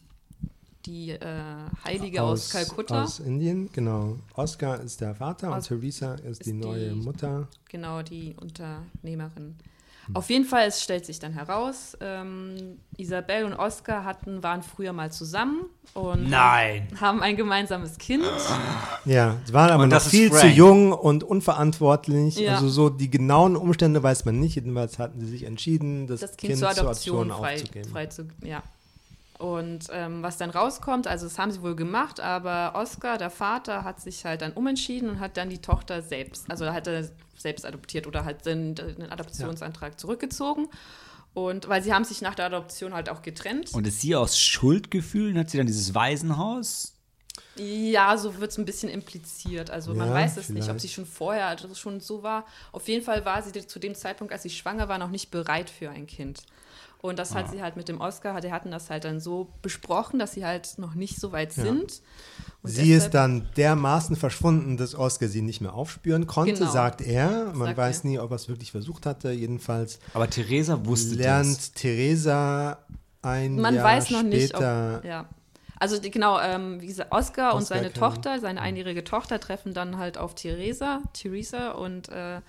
die 0.85 1.11
äh, 1.11 1.19
Heilige 1.85 2.23
aus, 2.23 2.49
Kalkutta. 2.49 3.03
Aus 3.03 3.19
Indien, 3.19 3.69
genau. 3.73 4.17
Oscar 4.35 4.79
ist 4.81 5.01
der 5.01 5.15
Vater 5.15 5.49
Os- 5.51 5.69
und 5.69 5.79
Theresa 5.79 6.15
ist, 6.15 6.23
ist 6.41 6.45
die 6.45 6.53
neue 6.53 6.89
die- 6.89 6.95
Mutter. 6.95 7.47
Genau, 7.69 8.01
die 8.01 8.35
Unternehmerin. 8.39 9.55
Auf 10.13 10.29
jeden 10.29 10.45
Fall, 10.45 10.67
es 10.67 10.81
stellt 10.81 11.05
sich 11.05 11.19
dann 11.19 11.31
heraus, 11.31 11.95
ähm, 12.01 12.79
Isabel 12.97 13.45
und 13.45 13.53
Oscar 13.53 14.03
hatten, 14.03 14.41
waren 14.43 14.61
früher 14.63 14.91
mal 14.93 15.11
zusammen 15.11 15.67
und 15.93 16.27
Nein. 16.29 16.87
haben 16.99 17.21
ein 17.21 17.37
gemeinsames 17.37 17.97
Kind. 17.97 18.23
Ja, 19.05 19.37
sie 19.45 19.53
waren 19.53 19.69
aber 19.69 19.83
Und 19.83 19.89
noch 19.89 20.01
viel 20.01 20.31
zu 20.31 20.47
jung 20.47 20.91
und 20.91 21.23
unverantwortlich. 21.23 22.35
Ja. 22.35 22.55
Also 22.55 22.67
so 22.67 22.89
die 22.89 23.09
genauen 23.09 23.55
Umstände 23.55 24.01
weiß 24.03 24.25
man 24.25 24.39
nicht. 24.39 24.55
Jedenfalls 24.55 24.99
hatten 24.99 25.21
sie 25.21 25.27
sich 25.27 25.43
entschieden, 25.43 26.07
das, 26.07 26.19
das 26.21 26.35
Kind, 26.35 26.57
zur 26.57 26.69
Adoption, 26.69 27.29
frei, 27.29 27.53
aufzugeben. 27.55 27.89
frei 27.89 28.05
zu, 28.07 28.27
ja. 28.43 28.63
Und 29.41 29.87
ähm, 29.91 30.21
was 30.21 30.37
dann 30.37 30.51
rauskommt, 30.51 31.07
also 31.07 31.25
das 31.25 31.39
haben 31.39 31.51
sie 31.51 31.63
wohl 31.63 31.75
gemacht, 31.75 32.19
aber 32.19 32.73
Oscar, 32.75 33.17
der 33.17 33.31
Vater, 33.31 33.83
hat 33.83 33.99
sich 33.99 34.23
halt 34.23 34.43
dann 34.43 34.53
umentschieden 34.53 35.09
und 35.09 35.19
hat 35.19 35.35
dann 35.35 35.49
die 35.49 35.57
Tochter 35.57 36.03
selbst, 36.03 36.45
also 36.51 36.71
hat 36.71 36.85
er 36.85 37.09
selbst 37.35 37.65
adoptiert 37.65 38.05
oder 38.05 38.23
hat 38.23 38.45
den, 38.45 38.75
den 38.75 39.11
Adoptionsantrag 39.11 39.99
zurückgezogen. 39.99 40.67
Und 41.33 41.67
weil 41.69 41.81
sie 41.81 41.91
haben 41.91 42.03
sich 42.03 42.21
nach 42.21 42.35
der 42.35 42.45
Adoption 42.45 42.93
halt 42.93 43.09
auch 43.09 43.23
getrennt. 43.23 43.73
Und 43.73 43.87
ist 43.87 44.01
sie 44.01 44.15
aus 44.15 44.37
Schuldgefühlen? 44.37 45.37
Hat 45.39 45.49
sie 45.49 45.57
dann 45.57 45.65
dieses 45.65 45.95
Waisenhaus? 45.95 46.93
Ja, 47.55 48.17
so 48.17 48.39
wird 48.39 48.51
es 48.51 48.57
ein 48.59 48.65
bisschen 48.65 48.89
impliziert. 48.89 49.71
Also 49.71 49.95
man 49.95 50.09
Ja, 50.09 50.13
weiß 50.13 50.37
es 50.37 50.49
nicht, 50.49 50.63
ob 50.63 50.65
vielleicht. 50.65 50.81
sie 50.81 50.89
schon 50.89 51.05
vorher 51.05 51.47
also 51.47 51.73
schon 51.73 51.99
so 51.99 52.21
war. 52.21 52.45
Auf 52.73 52.87
jeden 52.87 53.03
Fall 53.03 53.25
war 53.25 53.41
sie 53.41 53.65
zu 53.65 53.79
dem 53.79 53.95
Zeitpunkt, 53.95 54.33
als 54.33 54.43
sie 54.43 54.49
schwanger 54.49 54.87
war, 54.87 54.97
noch 54.97 55.09
nicht 55.09 55.31
bereit 55.31 55.69
für 55.69 55.89
ein 55.89 56.05
Kind. 56.05 56.43
Und 57.01 57.17
das 57.17 57.31
Ah. 57.31 57.35
hat 57.39 57.49
sie 57.51 57.61
halt 57.63 57.75
mit 57.77 57.89
dem 57.89 57.99
Oscar, 57.99 58.39
die 58.41 58.51
hatten 58.51 58.69
das 58.69 58.89
halt 58.91 59.05
dann 59.05 59.19
so 59.19 59.49
besprochen, 59.63 60.19
dass 60.19 60.33
sie 60.33 60.45
halt 60.45 60.77
noch 60.77 60.93
nicht 60.93 61.19
so 61.19 61.31
weit 61.31 61.51
sind. 61.51 62.01
Und 62.61 62.69
Sie 62.69 62.89
deshalb- 62.89 62.97
ist 63.05 63.09
dann 63.15 63.49
dermaßen 63.57 64.15
verschwunden, 64.15 64.77
dass 64.77 64.93
Oscar 64.93 65.27
sie 65.27 65.41
nicht 65.41 65.61
mehr 65.61 65.73
aufspüren 65.73 66.27
konnte, 66.27 66.53
Genau. 66.53 66.69
sagt 66.71 67.01
er. 67.01 67.53
Man 67.55 67.69
Sagt 67.69 67.77
weiß 67.77 67.99
er. 68.03 68.09
nie, 68.09 68.19
ob 68.19 68.29
er 68.31 68.35
es 68.35 68.47
wirklich 68.49 68.71
versucht 68.71 69.07
hatte. 69.07 69.31
Jedenfalls 69.31 69.97
Aber 70.13 70.29
Theresa 70.29 70.85
wusste 70.85 71.15
lernt 71.15 71.57
das. 71.57 71.71
Theresa 71.71 72.77
ein 73.23 73.55
Man 73.55 73.75
Jahr 73.75 73.83
weiß 73.85 74.11
noch 74.11 74.21
nicht, 74.23 74.53
ob, 74.53 74.61
später. 74.61 75.01
ja. 75.05 75.25
Also 75.79 75.97
die, 75.99 76.11
genau, 76.11 76.39
ähm, 76.39 76.79
wie 76.81 76.85
gesagt, 76.87 77.11
Oscar, 77.11 77.55
und 77.55 77.63
Oscar 77.63 77.75
seine 77.77 77.89
kennen. 77.89 77.99
Tochter, 77.99 78.39
seine 78.39 78.61
einjährige 78.61 79.03
Tochter 79.03 79.39
treffen 79.39 79.73
dann 79.73 79.97
halt 79.97 80.19
auf 80.19 80.35
Theresa, 80.35 81.01
Theresa 81.13 81.71
und 81.71 82.09
äh, 82.09 82.41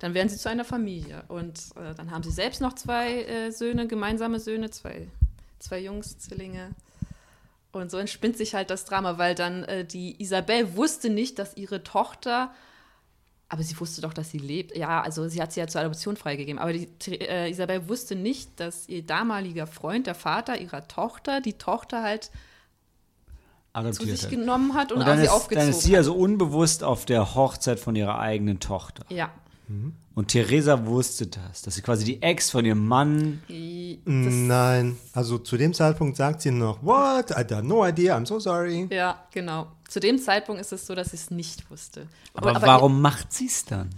dann 0.00 0.14
werden 0.14 0.28
sie 0.28 0.36
zu 0.36 0.48
einer 0.48 0.64
Familie. 0.64 1.22
Und 1.28 1.58
äh, 1.76 1.94
dann 1.94 2.10
haben 2.10 2.22
sie 2.22 2.30
selbst 2.30 2.60
noch 2.60 2.74
zwei 2.74 3.22
äh, 3.22 3.50
Söhne, 3.52 3.86
gemeinsame 3.86 4.40
Söhne, 4.40 4.70
zwei, 4.70 5.06
zwei 5.58 5.78
Jungs, 5.78 6.18
Zwillinge. 6.18 6.70
Und 7.72 7.90
so 7.90 7.98
entspinnt 7.98 8.36
sich 8.36 8.54
halt 8.54 8.70
das 8.70 8.84
Drama, 8.84 9.18
weil 9.18 9.34
dann 9.34 9.62
äh, 9.64 9.84
die 9.84 10.20
Isabel 10.20 10.74
wusste 10.74 11.08
nicht, 11.08 11.38
dass 11.38 11.56
ihre 11.56 11.84
Tochter, 11.84 12.50
aber 13.48 13.62
sie 13.62 13.78
wusste 13.78 14.00
doch, 14.00 14.14
dass 14.14 14.30
sie 14.30 14.38
lebt. 14.38 14.76
Ja, 14.76 15.02
also 15.02 15.28
sie 15.28 15.40
hat 15.40 15.52
sie 15.52 15.60
ja 15.60 15.68
zur 15.68 15.82
Adoption 15.82 16.16
freigegeben. 16.16 16.58
Aber 16.58 16.72
die 16.72 16.88
äh, 17.20 17.50
Isabel 17.50 17.88
wusste 17.88 18.16
nicht, 18.16 18.58
dass 18.58 18.88
ihr 18.88 19.02
damaliger 19.02 19.66
Freund, 19.66 20.06
der 20.06 20.14
Vater 20.14 20.58
ihrer 20.58 20.88
Tochter, 20.88 21.40
die 21.40 21.54
Tochter 21.54 22.02
halt 22.02 22.24
zu 22.24 22.30
Adoptiert 23.72 24.16
sich 24.16 24.22
hat. 24.24 24.30
genommen 24.30 24.74
hat 24.74 24.90
und, 24.90 24.98
Und 24.98 25.06
dann 25.06 25.18
sie 25.18 25.24
ist, 25.24 25.30
aufgezogen 25.30 25.66
dann 25.66 25.70
ist 25.70 25.82
sie 25.82 25.96
also 25.96 26.14
unbewusst 26.14 26.82
auf 26.82 27.04
der 27.04 27.34
Hochzeit 27.34 27.78
von 27.78 27.94
ihrer 27.94 28.18
eigenen 28.18 28.58
Tochter. 28.58 29.04
Ja. 29.10 29.30
Und 30.14 30.28
Theresa 30.28 30.84
wusste 30.84 31.28
das, 31.28 31.62
dass 31.62 31.74
sie 31.76 31.82
quasi 31.82 32.04
die 32.04 32.20
Ex 32.22 32.50
von 32.50 32.64
ihrem 32.64 32.86
Mann. 32.86 33.40
Das, 33.48 33.54
Nein, 34.04 34.96
also 35.12 35.38
zu 35.38 35.56
dem 35.56 35.72
Zeitpunkt 35.72 36.16
sagt 36.16 36.42
sie 36.42 36.50
noch, 36.50 36.82
what? 36.82 37.30
I 37.30 37.34
had 37.34 37.64
no 37.64 37.86
idea, 37.86 38.16
I'm 38.16 38.26
so 38.26 38.38
sorry. 38.40 38.88
ja, 38.90 39.24
genau. 39.32 39.68
Zu 39.88 40.00
dem 40.00 40.18
Zeitpunkt 40.18 40.60
ist 40.60 40.72
es 40.72 40.86
so, 40.86 40.94
dass 40.94 41.10
sie 41.10 41.16
es 41.16 41.30
nicht 41.30 41.70
wusste. 41.70 42.06
Aber, 42.34 42.60
warum 42.62 43.00
macht 43.00 43.32
sie 43.32 43.46
es 43.46 43.64
dann? 43.64 43.90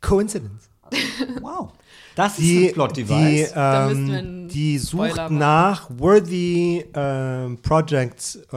Coincidence. 0.00 0.68
Wow. 1.42 1.72
Das 2.14 2.36
Die, 2.36 2.64
ist 2.66 2.68
ein 2.70 2.74
Plot 2.74 2.96
die, 2.96 3.46
ähm, 3.54 4.48
die 4.48 4.78
Spoiler 4.80 5.08
sucht 5.08 5.16
machen. 5.18 5.38
nach 5.38 5.90
worthy 5.98 6.84
ähm, 6.94 7.58
Projects, 7.62 8.36
äh, 8.36 8.56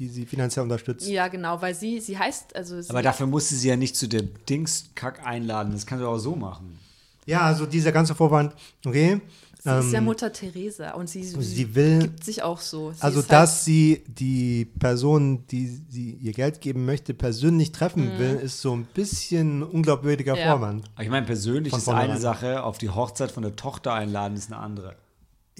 die 0.00 0.08
sie 0.08 0.24
finanziell 0.26 0.62
unterstützt. 0.64 1.06
Ja, 1.06 1.28
genau, 1.28 1.60
weil 1.62 1.74
sie, 1.74 2.00
sie 2.00 2.18
heißt, 2.18 2.56
also 2.56 2.80
sie, 2.80 2.90
Aber 2.90 3.02
dafür 3.02 3.26
musste 3.26 3.54
sie 3.54 3.68
ja 3.68 3.76
nicht 3.76 3.94
zu 3.96 4.08
dem 4.08 4.30
Dingskack 4.48 5.24
einladen. 5.26 5.72
Das 5.72 5.86
kannst 5.86 6.02
du 6.02 6.08
auch 6.08 6.18
so 6.18 6.34
machen. 6.34 6.78
Ja, 7.26 7.42
also 7.42 7.66
dieser 7.66 7.92
ganze 7.92 8.14
Vorwand, 8.14 8.54
okay. 8.84 9.20
sie 9.62 9.68
ist 9.78 9.92
ja 9.92 9.98
ähm, 9.98 10.04
Mutter 10.06 10.32
Teresa 10.32 10.92
und 10.92 11.08
sie, 11.10 11.22
sie 11.22 11.74
will- 11.74 11.98
gibt 12.00 12.24
sich 12.24 12.42
auch 12.42 12.58
so. 12.60 12.92
Sie 12.92 13.02
Also, 13.02 13.20
halt- 13.20 13.30
dass 13.30 13.64
sie 13.66 14.02
die 14.08 14.64
Person, 14.64 15.44
die 15.48 15.66
sie 15.90 16.12
ihr 16.22 16.32
Geld 16.32 16.62
geben 16.62 16.86
möchte, 16.86 17.12
persönlich 17.12 17.70
treffen 17.70 18.18
will, 18.18 18.36
ist 18.42 18.62
so 18.62 18.74
ein 18.74 18.86
bisschen 18.94 19.58
ein 19.58 19.62
unglaubwürdiger 19.64 20.32
Mhm. 20.32 20.38
Ja. 20.40 20.46
Vorwand. 20.56 20.90
Aber 20.94 21.04
ich 21.04 21.10
meine, 21.10 21.26
persönlich 21.26 21.70
Von 21.72 21.78
ist 21.80 21.88
eine. 21.90 22.18
Sache, 22.18 22.62
auf 22.64 22.78
die 22.78 22.88
Hochzeit 22.88 23.30
von 23.30 23.42
der 23.42 23.54
Tochter 23.54 23.92
einladen 23.92 24.34
ist 24.36 24.50
eine 24.50 24.60
andere. 24.62 24.96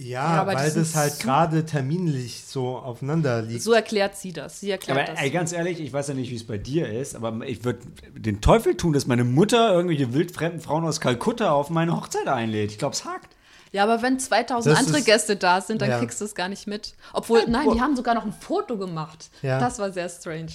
Ja, 0.03 0.37
Ja, 0.37 0.47
weil 0.47 0.71
das 0.71 0.95
halt 0.95 1.19
gerade 1.19 1.65
terminlich 1.65 2.43
so 2.45 2.77
aufeinander 2.77 3.41
liegt. 3.41 3.61
So 3.61 3.73
erklärt 3.73 4.15
sie 4.17 4.33
das. 4.33 4.59
Sie 4.59 4.71
erklärt 4.71 4.97
Aber 4.97 5.07
das. 5.11 5.21
ey, 5.21 5.29
ganz 5.29 5.51
ehrlich, 5.53 5.79
ich 5.79 5.93
weiß 5.93 6.07
ja 6.07 6.13
nicht, 6.13 6.31
wie 6.31 6.35
es 6.35 6.45
bei 6.47 6.57
dir 6.57 6.89
ist, 6.89 7.15
aber 7.15 7.45
ich 7.45 7.63
würde 7.63 7.79
den 8.17 8.41
Teufel 8.41 8.75
tun, 8.75 8.93
dass 8.93 9.05
meine 9.05 9.23
Mutter 9.23 9.73
irgendwelche 9.73 10.13
wildfremden 10.13 10.59
Frauen 10.61 10.85
aus 10.85 10.99
Kalkutta 11.01 11.51
auf 11.51 11.69
meine 11.69 11.95
Hochzeit 11.95 12.27
einlädt. 12.27 12.71
Ich 12.71 12.77
glaube, 12.79 12.93
es 12.95 13.05
hakt. 13.05 13.35
Ja, 13.73 13.83
aber 13.83 14.01
wenn 14.01 14.19
2000 14.19 14.73
Das 14.73 14.79
andere 14.79 14.99
ist- 14.99 15.05
Gäste 15.05 15.35
da 15.37 15.61
sind, 15.61 15.81
dann 15.81 15.89
Ja. 15.91 15.99
kriegst 15.99 16.19
du 16.19 16.25
es 16.25 16.35
gar 16.35 16.49
nicht 16.49 16.67
mit. 16.67 16.93
Obwohl, 17.13 17.45
nein, 17.47 17.69
die 17.73 17.79
haben 17.79 17.95
sogar 17.95 18.15
noch 18.15 18.25
ein 18.25 18.33
Foto 18.33 18.77
gemacht. 18.77 19.29
Ja. 19.41 19.59
Das 19.59 19.79
war 19.79 19.91
sehr 19.91 20.09
strange. 20.09 20.51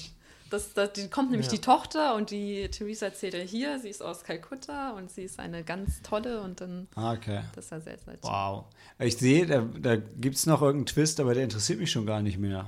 Das, 0.51 0.75
das, 0.75 0.93
die 0.93 1.09
kommt 1.09 1.31
nämlich 1.31 1.49
Ja. 1.49 1.53
die 1.55 1.61
Tochter 1.61 2.15
und 2.15 2.31
die 2.31 2.69
Theresa 2.69 3.07
erzählt 3.07 3.35
ja 3.35 3.41
hier, 3.41 3.79
sie 3.81 3.89
ist 3.89 4.01
aus 4.03 4.23
Kalkutta 4.23 4.91
und 4.93 5.11
sie 5.11 5.23
ist 5.25 5.41
eine 5.41 5.65
ganz 5.65 6.03
tolle 6.03 6.41
und 6.43 6.61
dann, 6.61 6.87
Ah, 6.95 7.13
okay. 7.13 7.41
das 7.57 7.71
war 7.73 7.81
sehr 7.81 7.99
seltsam. 7.99 8.31
Wow. 8.33 8.65
Ich 9.01 9.17
sehe, 9.17 9.45
da, 9.47 9.63
da 9.79 9.97
gibt 9.97 10.37
es 10.37 10.47
noch 10.47 10.63
irgendeinen 10.63 10.87
Twist, 10.87 11.19
aber 11.19 11.35
der 11.35 11.45
interessiert 11.45 11.81
mich 11.81 11.91
schon 11.91 12.07
gar 12.07 12.23
nicht 12.23 12.39
mehr. 12.39 12.67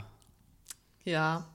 Ja, 1.04 1.46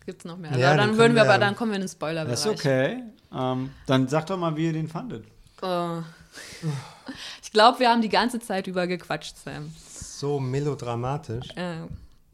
es 0.00 0.06
gibt 0.06 0.24
noch 0.24 0.38
mehr. 0.38 0.56
Ja, 0.56 0.68
aber 0.72 0.78
den 0.82 0.88
dann 0.88 0.96
würden 0.98 1.14
wir, 1.14 1.24
wir- 1.24 1.30
aber 1.30 1.38
dann 1.38 1.54
kommen 1.54 1.72
wir 1.72 1.76
in 1.76 1.82
den 1.82 1.88
Spoiler-Bereich. 1.88 2.30
Das 2.42 2.46
ist 2.46 2.52
okay. 2.58 3.02
Ähm, 3.30 3.70
dann 3.86 4.08
sag 4.08 4.26
doch 4.26 4.38
mal, 4.38 4.56
wie 4.56 4.66
ihr 4.66 4.72
den 4.72 4.88
fandet. 4.88 5.26
Äh, 5.62 5.98
ich 7.42 7.52
glaube, 7.52 7.78
wir 7.80 7.90
haben 7.90 8.00
die 8.02 8.08
ganze 8.08 8.40
Zeit 8.40 8.66
über 8.66 8.86
gequatscht, 8.86 9.36
Sam. 9.36 9.70
So 9.92 10.40
melodramatisch. 10.40 11.48
Äh, 11.56 11.80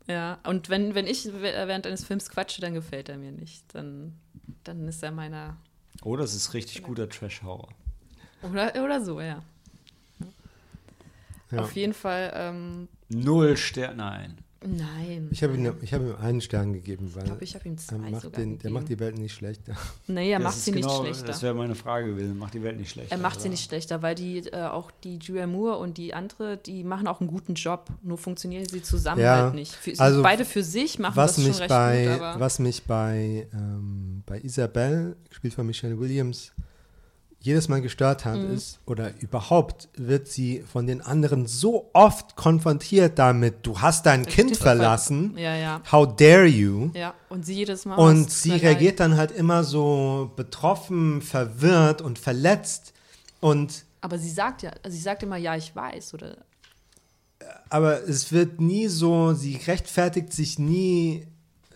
ja, 0.07 0.38
und 0.44 0.68
wenn, 0.68 0.94
wenn 0.94 1.07
ich 1.07 1.26
während 1.32 1.86
eines 1.86 2.05
Films 2.05 2.28
quatsche, 2.28 2.61
dann 2.61 2.74
gefällt 2.74 3.09
er 3.09 3.16
mir 3.16 3.32
nicht. 3.32 3.74
Dann, 3.74 4.18
dann 4.64 4.86
ist 4.86 5.02
er 5.02 5.11
meiner. 5.11 5.57
Oh, 6.02 6.16
das 6.16 6.34
ist 6.34 6.52
richtig 6.55 6.82
guter 6.82 7.09
Trash-Horror. 7.09 7.68
Oder, 8.42 8.84
oder 8.84 9.02
so, 9.02 9.20
ja. 9.20 9.42
Ja. 11.50 11.61
Auf 11.61 11.72
jeden 11.72 11.94
Fall, 11.94 12.32
ähm, 12.34 12.88
Null 13.09 13.57
Sterne, 13.57 13.96
nein. 13.96 14.38
Nein. 14.66 15.28
Ich 15.30 15.42
habe 15.42 15.54
ihm, 15.56 15.72
ich 15.82 15.92
hab 15.94 16.00
ihm 16.02 16.14
einen 16.20 16.40
Stern 16.40 16.72
gegeben, 16.72 17.10
weil 17.14 17.22
Ich 17.22 17.28
glaube, 17.28 17.44
ich 17.44 17.54
habe 17.54 17.68
ihm 17.68 17.78
zwei 17.78 17.96
er, 17.96 18.00
macht 18.10 18.22
sogar 18.22 18.40
den, 18.40 18.50
der 18.50 18.56
gegeben. 18.58 18.74
macht 18.74 18.88
die 18.88 18.98
Welt 19.00 19.18
nicht 19.18 19.34
schlechter. 19.34 19.74
Nee, 20.06 20.30
er 20.32 20.38
Das 20.38 20.44
macht 20.44 20.58
sie 20.60 20.72
nicht 20.72 20.82
genau- 20.88 21.02
schlechter. 21.02 21.26
Das 21.26 21.42
wäre 21.42 21.54
meine 21.54 21.74
Frage 21.74 22.06
gewesen. 22.14 22.38
Macht 22.38 22.54
die 22.54 22.62
Welt 22.62 22.76
nicht 22.78 22.90
schlechter? 22.90 23.12
Er 23.14 23.18
macht 23.18 23.40
sie 23.40 23.46
oder? 23.48 23.50
nicht 23.50 23.64
schlechter, 23.68 24.02
weil 24.02 24.14
die 24.14 24.38
äh, 24.38 24.62
auch 24.64 24.90
die 25.02 25.18
Julia 25.18 25.46
Moore 25.46 25.78
und 25.78 25.98
die 25.98 26.14
andere, 26.14 26.56
die 26.56 26.84
machen 26.84 27.06
auch 27.06 27.20
einen 27.20 27.28
guten 27.30 27.54
Job. 27.54 27.88
Nur 28.02 28.18
funktionieren 28.18 28.66
sie 28.68 28.82
zusammen 28.82 29.20
Ja, 29.20 29.44
halt 29.44 29.54
nicht. 29.54 29.72
Für, 29.74 29.92
also 29.98 30.22
beide 30.22 30.44
für 30.44 30.62
sich 30.62 30.98
machen 30.98 31.16
Was 31.16 31.36
das 31.36 31.44
schon 31.44 31.50
mich, 31.52 31.60
recht 31.60 31.68
bei, 31.68 32.04
gut, 32.06 32.20
aber 32.22 32.40
was 32.40 32.58
mich 32.58 32.84
bei, 32.84 33.48
ähm, 33.52 34.22
bei 34.26 34.40
Isabel, 34.40 35.16
gespielt 35.28 35.54
von 35.54 35.66
Michelle 35.66 35.98
Williams, 35.98 36.52
jedes 37.45 37.68
Mal 37.68 37.82
gestört 37.82 38.24
hat, 38.24 38.38
Mhm. 38.38 38.55
ist, 38.55 38.78
oder 38.86 39.11
überhaupt 39.20 39.88
wird 39.97 40.28
sie 40.28 40.62
von 40.62 40.86
den 40.86 41.01
anderen 41.03 41.47
so 41.47 41.90
oft 41.92 42.36
konfrontiert 42.36 43.18
damit, 43.18 43.66
du 43.66 43.80
hast 43.80 44.07
dein 44.07 44.22
Kind 44.24 44.51
Stimmt, 44.51 44.53
aber- 44.62 44.62
verlassen, 44.62 45.34
ja, 45.36 45.55
ja, 45.55 45.82
how 45.92 46.07
dare 46.16 46.47
you? 46.47 46.90
ja. 46.95 47.12
Und 47.28 47.45
sie 47.45 47.55
jedes 47.55 47.84
Mal. 47.84 47.97
Und 47.97 48.30
sie 48.30 48.53
reagiert 48.53 48.99
dann 49.01 49.16
halt 49.16 49.30
immer 49.30 49.62
so 49.62 50.32
betroffen, 50.36 51.20
verwirrt 51.20 52.01
und 52.01 52.18
verletzt. 52.18 52.92
Und 53.40 53.84
Aber 54.01 54.18
sie 54.18 54.30
sagt 54.30 54.62
ja, 54.62 54.70
also 54.82 54.97
sie 54.97 55.03
sagt 55.03 55.22
immer, 55.22 55.36
ja, 55.36 55.55
ich 55.57 55.74
weiß, 55.76 56.14
oder 56.14 56.36
aber 57.68 58.09
es 58.09 58.32
wird 58.32 58.61
nie 58.61 58.86
so, 58.88 59.34
sie 59.34 59.57
rechtfertigt 59.66 60.32
sich 60.32 60.59
nie 60.59 61.26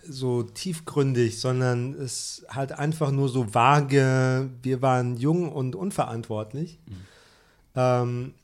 so 0.08 0.42
tiefgründig, 0.42 1.40
sondern 1.40 1.94
es 1.94 2.44
halt 2.48 2.72
einfach 2.72 3.10
nur 3.10 3.28
so 3.28 3.54
vage, 3.54 4.48
wir 4.62 4.82
waren 4.82 5.16
jung 5.16 5.52
und 5.52 5.76
unverantwortlich. 5.76 6.78
Ähm, 7.74 8.34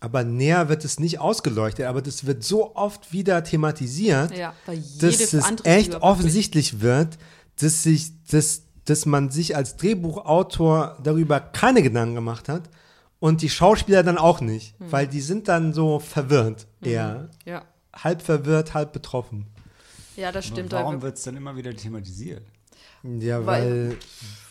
aber 0.00 0.22
näher 0.22 0.68
wird 0.68 0.84
es 0.84 1.00
nicht 1.00 1.18
ausgeleuchtet, 1.18 1.86
aber 1.86 2.00
das 2.02 2.24
wird 2.24 2.44
so 2.44 2.76
oft 2.76 3.12
wieder 3.12 3.42
thematisiert, 3.42 4.36
ja, 4.36 4.54
dass 5.00 5.32
es 5.32 5.44
echt 5.64 5.96
offensichtlich 5.96 6.80
wird, 6.80 7.18
dass 7.60 7.82
sich, 7.82 8.12
dass, 8.30 8.62
dass 8.84 9.06
man 9.06 9.30
sich 9.30 9.56
als 9.56 9.76
Drehbuchautor 9.76 10.98
darüber 11.02 11.40
keine 11.40 11.82
Gedanken 11.82 12.14
gemacht 12.14 12.48
hat 12.48 12.70
und 13.18 13.42
die 13.42 13.50
Schauspieler 13.50 14.04
dann 14.04 14.18
auch 14.18 14.40
nicht, 14.40 14.78
Hm. 14.78 14.92
weil 14.92 15.06
die 15.08 15.20
sind 15.20 15.48
dann 15.48 15.72
so 15.72 15.98
verwirrt, 15.98 16.68
eher 16.80 17.28
Ja, 17.44 17.64
halb 17.92 18.22
verwirrt, 18.22 18.74
halb 18.74 18.92
betroffen. 18.92 19.46
Ja, 20.18 20.32
das 20.32 20.46
Aber 20.46 20.54
stimmt. 20.54 20.72
warum 20.72 20.94
weil, 20.96 21.02
wird 21.02 21.16
es 21.16 21.22
dann 21.22 21.36
immer 21.36 21.56
wieder 21.56 21.74
thematisiert? 21.74 22.42
Ja, 23.02 23.46
Weil- 23.46 23.96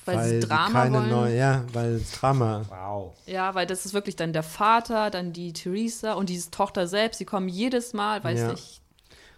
weil, 0.06 0.16
weil 0.18 0.30
sie 0.30 0.40
Drama 0.48 0.72
keine 0.72 0.98
wollen. 1.00 1.10
neue, 1.10 1.38
ja, 1.38 1.66
weil 1.74 2.02
Drama. 2.18 2.66
Wow. 2.70 3.14
ja, 3.26 3.54
weil 3.54 3.68
das 3.68 3.86
ist 3.86 3.94
wirklich 3.94 4.16
dann 4.16 4.32
der 4.32 4.44
Vater, 4.44 5.10
dann 5.10 5.34
die 5.34 5.52
Theresa 5.52 6.14
und 6.14 6.30
die 6.30 6.40
Tochter 6.50 6.88
selbst. 6.88 7.20
Die 7.20 7.26
kommen 7.26 7.50
jedes 7.50 7.92
Mal, 7.94 8.24
weiß 8.24 8.40
Ja. 8.40 8.54
ich. 8.54 8.82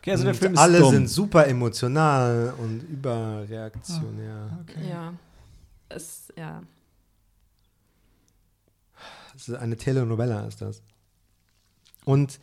Okay, 0.02 0.12
also 0.12 0.24
der 0.26 0.36
Film 0.36 0.54
ist 0.54 0.60
alle 0.60 0.80
dumm. 0.80 0.92
sind 0.92 1.08
super 1.10 1.48
emotional 1.48 2.54
und 2.60 2.84
überreaktionär. 2.84 4.60
Ja. 4.90 5.14
Es, 5.90 6.32
ja. 6.38 6.62
Das 9.34 9.48
ist 9.48 9.56
eine 9.56 9.76
Telenovela 9.76 10.46
ist 10.48 10.62
das. 10.62 10.82
Und 12.06 12.40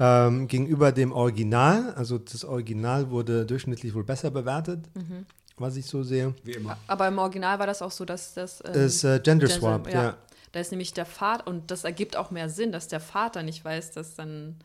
ähm, 0.00 0.48
gegenüber 0.48 0.90
dem 0.92 1.12
Original, 1.12 1.92
also 1.94 2.18
das 2.18 2.44
Original 2.44 3.10
wurde 3.10 3.46
durchschnittlich 3.46 3.94
wohl 3.94 4.04
besser 4.04 4.30
bewertet, 4.30 4.80
Mhm. 4.94 5.26
was 5.58 5.76
ich 5.76 5.86
so 5.86 6.02
sehe, 6.02 6.34
Wie 6.42 6.52
immer. 6.52 6.76
Aber 6.86 7.06
im 7.06 7.18
Original 7.18 7.58
war 7.58 7.66
das 7.66 7.82
auch 7.82 7.90
so, 7.90 8.04
dass 8.04 8.34
das. 8.34 8.62
ähm, 8.66 8.72
ist 8.74 9.04
äh, 9.04 9.20
Gender 9.22 9.48
Swap, 9.48 9.86
ja. 9.92 10.02
ja. 10.02 10.16
Da 10.52 10.58
ist 10.58 10.72
nämlich 10.72 10.92
der 10.94 11.06
Vater, 11.06 11.46
und 11.46 11.70
das 11.70 11.84
ergibt 11.84 12.16
auch 12.16 12.30
mehr 12.32 12.48
Sinn, 12.48 12.72
dass 12.72 12.88
der 12.88 12.98
Vater 13.00 13.42
nicht 13.44 13.64
weiß, 13.64 13.92
dass 13.92 14.16
dann, 14.16 14.56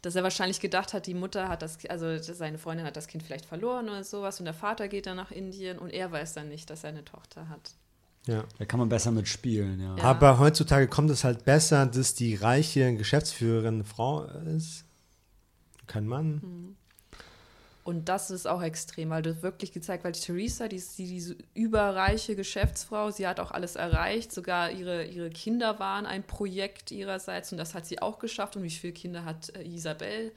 dass 0.00 0.16
er 0.16 0.24
wahrscheinlich 0.24 0.58
gedacht 0.58 0.94
hat, 0.94 1.06
die 1.06 1.14
Mutter 1.14 1.48
hat 1.48 1.62
das, 1.62 1.78
also 1.88 2.18
seine 2.18 2.58
Freundin 2.58 2.84
hat 2.86 2.96
das 2.96 3.06
Kind 3.06 3.22
vielleicht 3.22 3.44
verloren 3.46 3.88
oder 3.88 4.02
sowas 4.02 4.40
und 4.40 4.46
der 4.46 4.54
Vater 4.54 4.88
geht 4.88 5.06
dann 5.06 5.16
nach 5.18 5.30
Indien 5.30 5.78
und 5.78 5.90
er 5.90 6.10
weiß 6.10 6.32
dann 6.32 6.48
nicht, 6.48 6.70
dass 6.70 6.82
er 6.82 6.90
eine 6.90 7.04
Tochter 7.04 7.48
hat. 7.48 7.74
Ja. 8.26 8.44
Da 8.58 8.64
kann 8.64 8.78
man 8.78 8.88
besser 8.88 9.10
mitspielen, 9.10 9.80
ja. 9.80 9.96
Ja. 9.96 10.04
Aber 10.04 10.38
heutzutage 10.38 10.86
kommt 10.86 11.10
es 11.10 11.24
halt 11.24 11.44
besser, 11.44 11.86
dass 11.86 12.14
die 12.14 12.34
reiche 12.34 12.94
Geschäftsführerin 12.94 13.74
eine 13.74 13.84
Frau 13.84 14.24
ist. 14.24 14.84
Kein 15.86 16.06
Mann. 16.06 16.40
Hm. 16.42 16.76
Und 17.84 18.08
das 18.08 18.30
ist 18.30 18.46
auch 18.46 18.62
extrem, 18.62 19.10
weil 19.10 19.22
das 19.22 19.42
wirklich 19.42 19.72
gezeigt, 19.72 20.04
weil 20.04 20.12
die 20.12 20.20
Theresa, 20.20 20.68
die 20.68 20.76
ist 20.76 20.96
die, 20.98 21.06
diese 21.08 21.36
überreiche 21.52 22.36
Geschäftsfrau, 22.36 23.10
sie 23.10 23.26
hat 23.26 23.40
auch 23.40 23.50
alles 23.50 23.74
erreicht, 23.74 24.30
sogar 24.30 24.70
ihre, 24.70 25.04
ihre 25.06 25.30
Kinder 25.30 25.80
waren 25.80 26.06
ein 26.06 26.22
Projekt 26.22 26.92
ihrerseits 26.92 27.50
und 27.50 27.58
das 27.58 27.74
hat 27.74 27.86
sie 27.86 28.00
auch 28.00 28.20
geschafft. 28.20 28.56
Und 28.56 28.62
wie 28.62 28.70
viele 28.70 28.92
Kinder 28.92 29.24
hat 29.24 29.54
äh, 29.56 29.64
Isabel? 29.64 30.32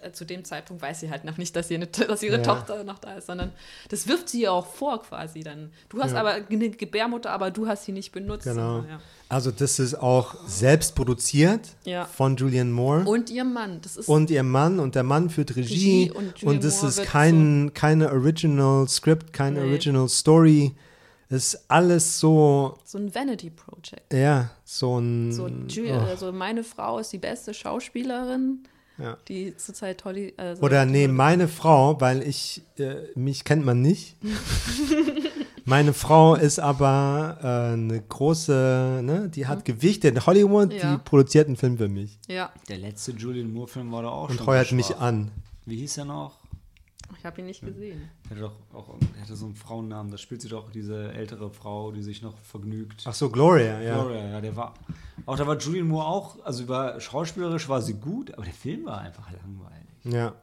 Äh, 0.00 0.12
zu 0.12 0.24
dem 0.24 0.44
Zeitpunkt 0.44 0.80
weiß 0.82 1.00
sie 1.00 1.10
halt 1.10 1.24
noch 1.24 1.38
nicht, 1.38 1.56
dass, 1.56 1.70
eine, 1.70 1.86
dass 2.08 2.22
ihre 2.22 2.36
Ja. 2.36 2.42
Tochter 2.42 2.84
noch 2.84 2.98
da 2.98 3.14
ist, 3.14 3.26
sondern 3.26 3.52
das 3.88 4.06
wirft 4.06 4.28
sie 4.28 4.42
ihr 4.42 4.52
auch 4.52 4.66
vor 4.66 5.02
quasi 5.02 5.40
dann. 5.40 5.72
Du 5.88 6.00
hast 6.00 6.12
Ja. 6.12 6.20
aber 6.20 6.34
eine 6.48 6.70
Gebärmutter, 6.70 7.30
aber 7.30 7.50
du 7.50 7.66
hast 7.66 7.84
sie 7.84 7.92
nicht 7.92 8.12
benutzt. 8.12 8.44
Genau. 8.44 8.78
Ja. 8.88 9.00
Also 9.28 9.50
das 9.50 9.78
ist 9.78 9.94
auch 9.96 10.36
selbst 10.46 10.94
produziert 10.94 11.60
Ja. 11.84 12.04
von 12.06 12.36
Julianne 12.36 12.70
Moore. 12.70 13.04
Und 13.04 13.28
ihr 13.30 13.44
Mann, 13.44 13.80
das 13.82 13.96
ist 13.96 14.08
und 14.08 14.30
ihr 14.30 14.42
Mann 14.42 14.78
und 14.80 14.94
der 14.94 15.02
Mann 15.02 15.30
führt 15.30 15.54
Regie, 15.56 16.04
Regie 16.04 16.10
und 16.12 16.42
und, 16.44 16.64
das 16.64 16.76
Moore 16.76 16.88
ist 16.88 17.02
kein, 17.04 17.70
keine 17.74 18.10
Original 18.12 18.88
Script, 18.88 19.32
keine 19.32 19.60
Nee. 19.60 19.68
Original 19.70 20.08
Story. 20.08 20.74
Es 21.30 21.52
ist 21.54 21.64
alles 21.68 22.18
so, 22.20 22.78
so 22.84 22.96
ein 22.96 23.14
Vanity 23.14 23.50
Project. 23.50 24.14
ja, 24.14 24.48
so 24.64 24.98
ein. 24.98 25.30
So, 25.30 25.44
oh, 25.46 25.92
also 26.08 26.32
meine 26.32 26.64
Frau 26.64 26.98
ist 27.00 27.12
die 27.12 27.18
beste 27.18 27.52
Schauspielerin, 27.52 28.60
ja. 28.98 29.16
die 29.28 29.56
zurzeit 29.56 30.04
Holly. 30.04 30.34
Also 30.36 30.62
Oder 30.62 30.84
nee, 30.86 31.08
meine 31.08 31.48
Frau, 31.48 32.00
weil 32.00 32.22
ich, 32.22 32.62
äh, 32.78 32.96
mich 33.14 33.44
kennt 33.44 33.64
man 33.64 33.80
nicht. 33.82 34.16
meine 35.64 35.92
Frau 35.92 36.34
ist 36.34 36.58
aber 36.58 37.38
äh, 37.42 37.72
eine 37.74 38.00
große, 38.00 39.00
ne, 39.02 39.28
die 39.34 39.46
hat 39.46 39.64
Gewicht 39.64 40.04
in 40.04 40.24
Hollywood, 40.26 40.72
Ja. 40.72 40.92
die 40.96 40.98
produziert 41.02 41.46
einen 41.46 41.56
Film 41.56 41.76
für 41.78 41.88
mich 41.88 42.18
Ja, 42.28 42.52
Der 42.68 42.78
letzte 42.78 43.12
Julian 43.12 43.52
Moore-Film 43.52 43.92
war 43.92 44.02
da 44.02 44.08
auch 44.08 44.30
und 44.30 44.36
schon. 44.38 44.46
heuert 44.46 44.68
so 44.68 44.74
mich 44.74 44.96
an. 44.96 45.30
Wie 45.66 45.76
hieß 45.76 45.98
er 45.98 46.04
noch? 46.06 46.37
Ich 47.16 47.24
habe 47.24 47.40
ihn 47.40 47.46
nicht 47.46 47.62
gesehen. 47.62 48.10
Der 48.24 48.30
hatte 48.30 48.40
doch 48.40 48.54
auch 48.74 48.98
der 48.98 49.22
hatte 49.22 49.36
so 49.36 49.46
einen 49.46 49.54
Frauennamen. 49.54 50.10
Da 50.10 50.18
spielt 50.18 50.42
sie 50.42 50.48
doch 50.48 50.70
diese 50.70 51.12
ältere 51.12 51.50
Frau, 51.50 51.92
die 51.92 52.02
sich 52.02 52.22
noch 52.22 52.36
vergnügt. 52.38 53.04
Ach 53.06 53.14
so, 53.14 53.30
Gloria, 53.30 53.80
ja. 53.80 54.00
Gloria, 54.00 54.28
ja, 54.28 54.40
der 54.40 54.56
war. 54.56 54.74
Auch 55.26 55.36
da 55.36 55.46
war 55.46 55.56
Julian 55.58 55.88
Moore 55.88 56.06
auch, 56.06 56.44
also 56.44 56.62
über 56.62 57.00
schauspielerisch 57.00 57.68
war 57.68 57.82
sie 57.82 57.94
gut, 57.94 58.32
aber 58.34 58.44
der 58.44 58.54
Film 58.54 58.86
war 58.86 58.98
einfach 59.00 59.30
langweilig. 59.30 59.88
Ja. 60.04 60.34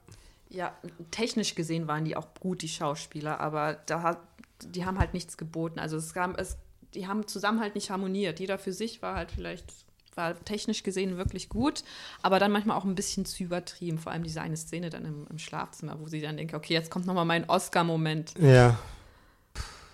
Ja, 0.49 0.73
technisch 1.11 1.55
gesehen 1.55 1.87
waren 1.87 2.05
die 2.05 2.15
auch 2.15 2.27
gut, 2.39 2.61
die 2.61 2.69
Schauspieler, 2.69 3.39
aber 3.39 3.73
da 3.85 4.01
hat, 4.03 4.19
die 4.63 4.85
haben 4.85 4.99
halt 4.99 5.13
nichts 5.13 5.37
geboten. 5.37 5.79
Also 5.79 5.97
es 5.97 6.13
kam, 6.13 6.35
es, 6.35 6.57
die 6.93 7.07
haben 7.07 7.27
zusammen 7.27 7.59
halt 7.59 7.75
nicht 7.75 7.89
harmoniert. 7.89 8.39
Jeder 8.39 8.57
für 8.57 8.73
sich 8.73 9.01
war 9.01 9.15
halt 9.15 9.31
vielleicht, 9.31 9.84
war 10.15 10.35
technisch 10.45 10.83
gesehen 10.83 11.17
wirklich 11.17 11.49
gut, 11.49 11.83
aber 12.21 12.39
dann 12.39 12.51
manchmal 12.51 12.77
auch 12.77 12.85
ein 12.85 12.95
bisschen 12.95 13.25
zu 13.25 13.43
übertrieben. 13.43 13.97
Vor 13.97 14.11
allem 14.11 14.23
diese 14.23 14.41
eine 14.41 14.57
Szene 14.57 14.89
dann 14.89 15.05
im, 15.05 15.27
im 15.29 15.37
Schlafzimmer, 15.39 15.99
wo 15.99 16.07
sie 16.07 16.21
dann 16.21 16.37
denkt, 16.37 16.53
okay, 16.53 16.73
jetzt 16.73 16.89
kommt 16.91 17.05
nochmal 17.05 17.25
mein 17.25 17.49
Oscar-Moment. 17.49 18.33
Ja, 18.39 18.77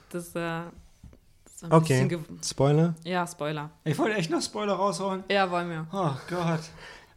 Das, 0.09 0.29
äh, 0.29 0.31
das 0.33 1.61
war 1.61 1.69
ein 1.69 1.73
okay. 1.73 2.19
Spoiler? 2.45 2.95
Ja, 3.03 3.25
Spoiler. 3.27 3.69
Ich 3.83 3.97
wollte 3.97 4.15
echt 4.17 4.29
noch 4.31 4.41
Spoiler 4.41 4.73
raushauen. 4.73 5.23
Ja, 5.29 5.49
wollen 5.51 5.69
wir. 5.69 5.87
Oh 5.91 6.11
Gott. 6.29 6.59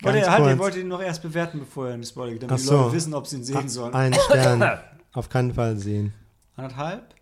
Ganz 0.02 0.28
halt, 0.28 0.40
ihr 0.40 0.46
kurz. 0.48 0.58
wollt 0.58 0.76
ihn 0.76 0.88
noch 0.88 1.00
erst 1.00 1.22
bewerten, 1.22 1.60
bevor 1.60 1.88
ihr 1.88 1.94
in 1.94 2.02
die 2.02 2.06
Spoiler 2.06 2.32
geht, 2.32 2.42
damit 2.42 2.52
Ach 2.54 2.58
die 2.58 2.62
so. 2.64 2.76
Leute 2.76 2.92
wissen, 2.92 3.14
ob 3.14 3.26
sie 3.26 3.36
ihn 3.36 3.44
sehen 3.44 3.68
sollen. 3.68 3.94
Ein 3.94 4.12
Stern. 4.28 4.80
Auf 5.12 5.28
keinen 5.28 5.54
Fall 5.54 5.76
sehen. 5.78 6.12
Anderthalb? 6.56 7.14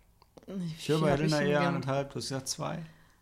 Ich 0.77 0.89
höre 0.89 0.99
bei 0.99 1.11
Helena 1.11 1.41
eher 1.41 1.61
anderthalb, 1.61 2.09
du 2.11 2.15
hast 2.17 2.27
gesagt 2.27 2.47
zwei. 2.49 2.79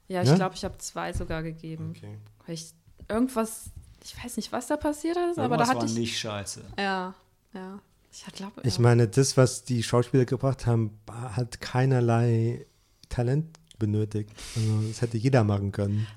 Ja, 0.08 0.24
ich 0.24 0.30
Ja? 0.30 0.36
glaube, 0.36 0.56
ich 0.56 0.66
habe 0.66 0.78
zwei 0.80 1.14
sogar 1.14 1.44
gegeben. 1.44 1.94
Okay. 1.96 2.18
Weil 2.46 2.56
ich 2.56 2.74
irgendwas 3.08 3.72
Ich 4.04 4.22
weiß 4.24 4.38
nicht, 4.38 4.52
was 4.52 4.68
da 4.68 4.78
passiert 4.78 5.18
ist, 5.18 5.38
aber 5.38 5.56
Irgendwas 5.56 5.68
da 5.68 5.74
hatte 5.74 5.80
war 5.82 5.86
ich. 5.86 5.96
nicht 5.96 6.20
scheiße. 6.20 6.62
Ja, 6.78 7.14
ja. 7.54 7.80
Ich 8.12 8.26
glaube. 8.34 8.62
Ich 8.64 8.76
ja. 8.76 8.82
meine, 8.82 9.08
das, 9.08 9.38
was 9.38 9.64
die 9.64 9.84
Schauspieler 9.84 10.26
gebracht 10.26 10.66
haben, 10.66 11.00
hat 11.08 11.62
keinerlei 11.62 12.66
Talent 13.10 13.58
benötigt. 13.80 14.32
Also, 14.56 14.82
das 14.88 15.02
hätte 15.02 15.18
jeder 15.18 15.44
machen 15.44 15.72
können. 15.72 16.08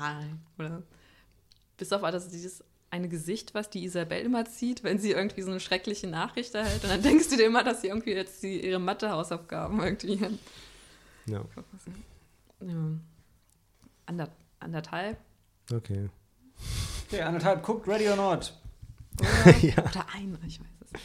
Nein. 0.00 0.40
Oder 0.58 0.82
bis 1.76 1.92
auf 1.92 2.04
alles 2.04 2.28
dieses 2.28 2.64
eine 2.90 3.08
Gesicht, 3.08 3.54
was 3.54 3.70
die 3.70 3.84
Isabel 3.84 4.22
immer 4.24 4.44
zieht, 4.44 4.84
wenn 4.84 4.98
sie 4.98 5.12
irgendwie 5.12 5.42
so 5.42 5.50
eine 5.50 5.60
schreckliche 5.60 6.06
Nachricht 6.06 6.54
erhält. 6.54 6.84
Und 6.84 6.90
dann 6.90 7.02
denkst 7.08 7.28
du 7.28 7.36
dir 7.36 7.46
immer, 7.46 7.64
dass 7.64 7.80
sie 7.80 7.88
irgendwie 7.88 8.12
jetzt 8.12 8.42
die, 8.42 8.66
ihre 8.66 8.78
Mathe-Hausaufgaben 8.78 9.80
irgendwie. 9.82 10.20
Ja, 11.26 11.42
Ja. 12.60 12.90
Ander, 14.06 14.28
anderthalb 14.60 15.16
okay. 15.76 16.08
Okay, 17.08 17.22
anderthalb, 17.22 17.62
guckt 17.62 17.86
Ready 17.88 18.08
or 18.08 18.16
Not. 18.16 18.52
oder, 19.20 19.56
Ja. 19.58 19.74
oder 19.78 20.06
ein, 20.14 20.36
ich 20.46 20.60
weiß 20.60 20.66
es. 20.94 21.00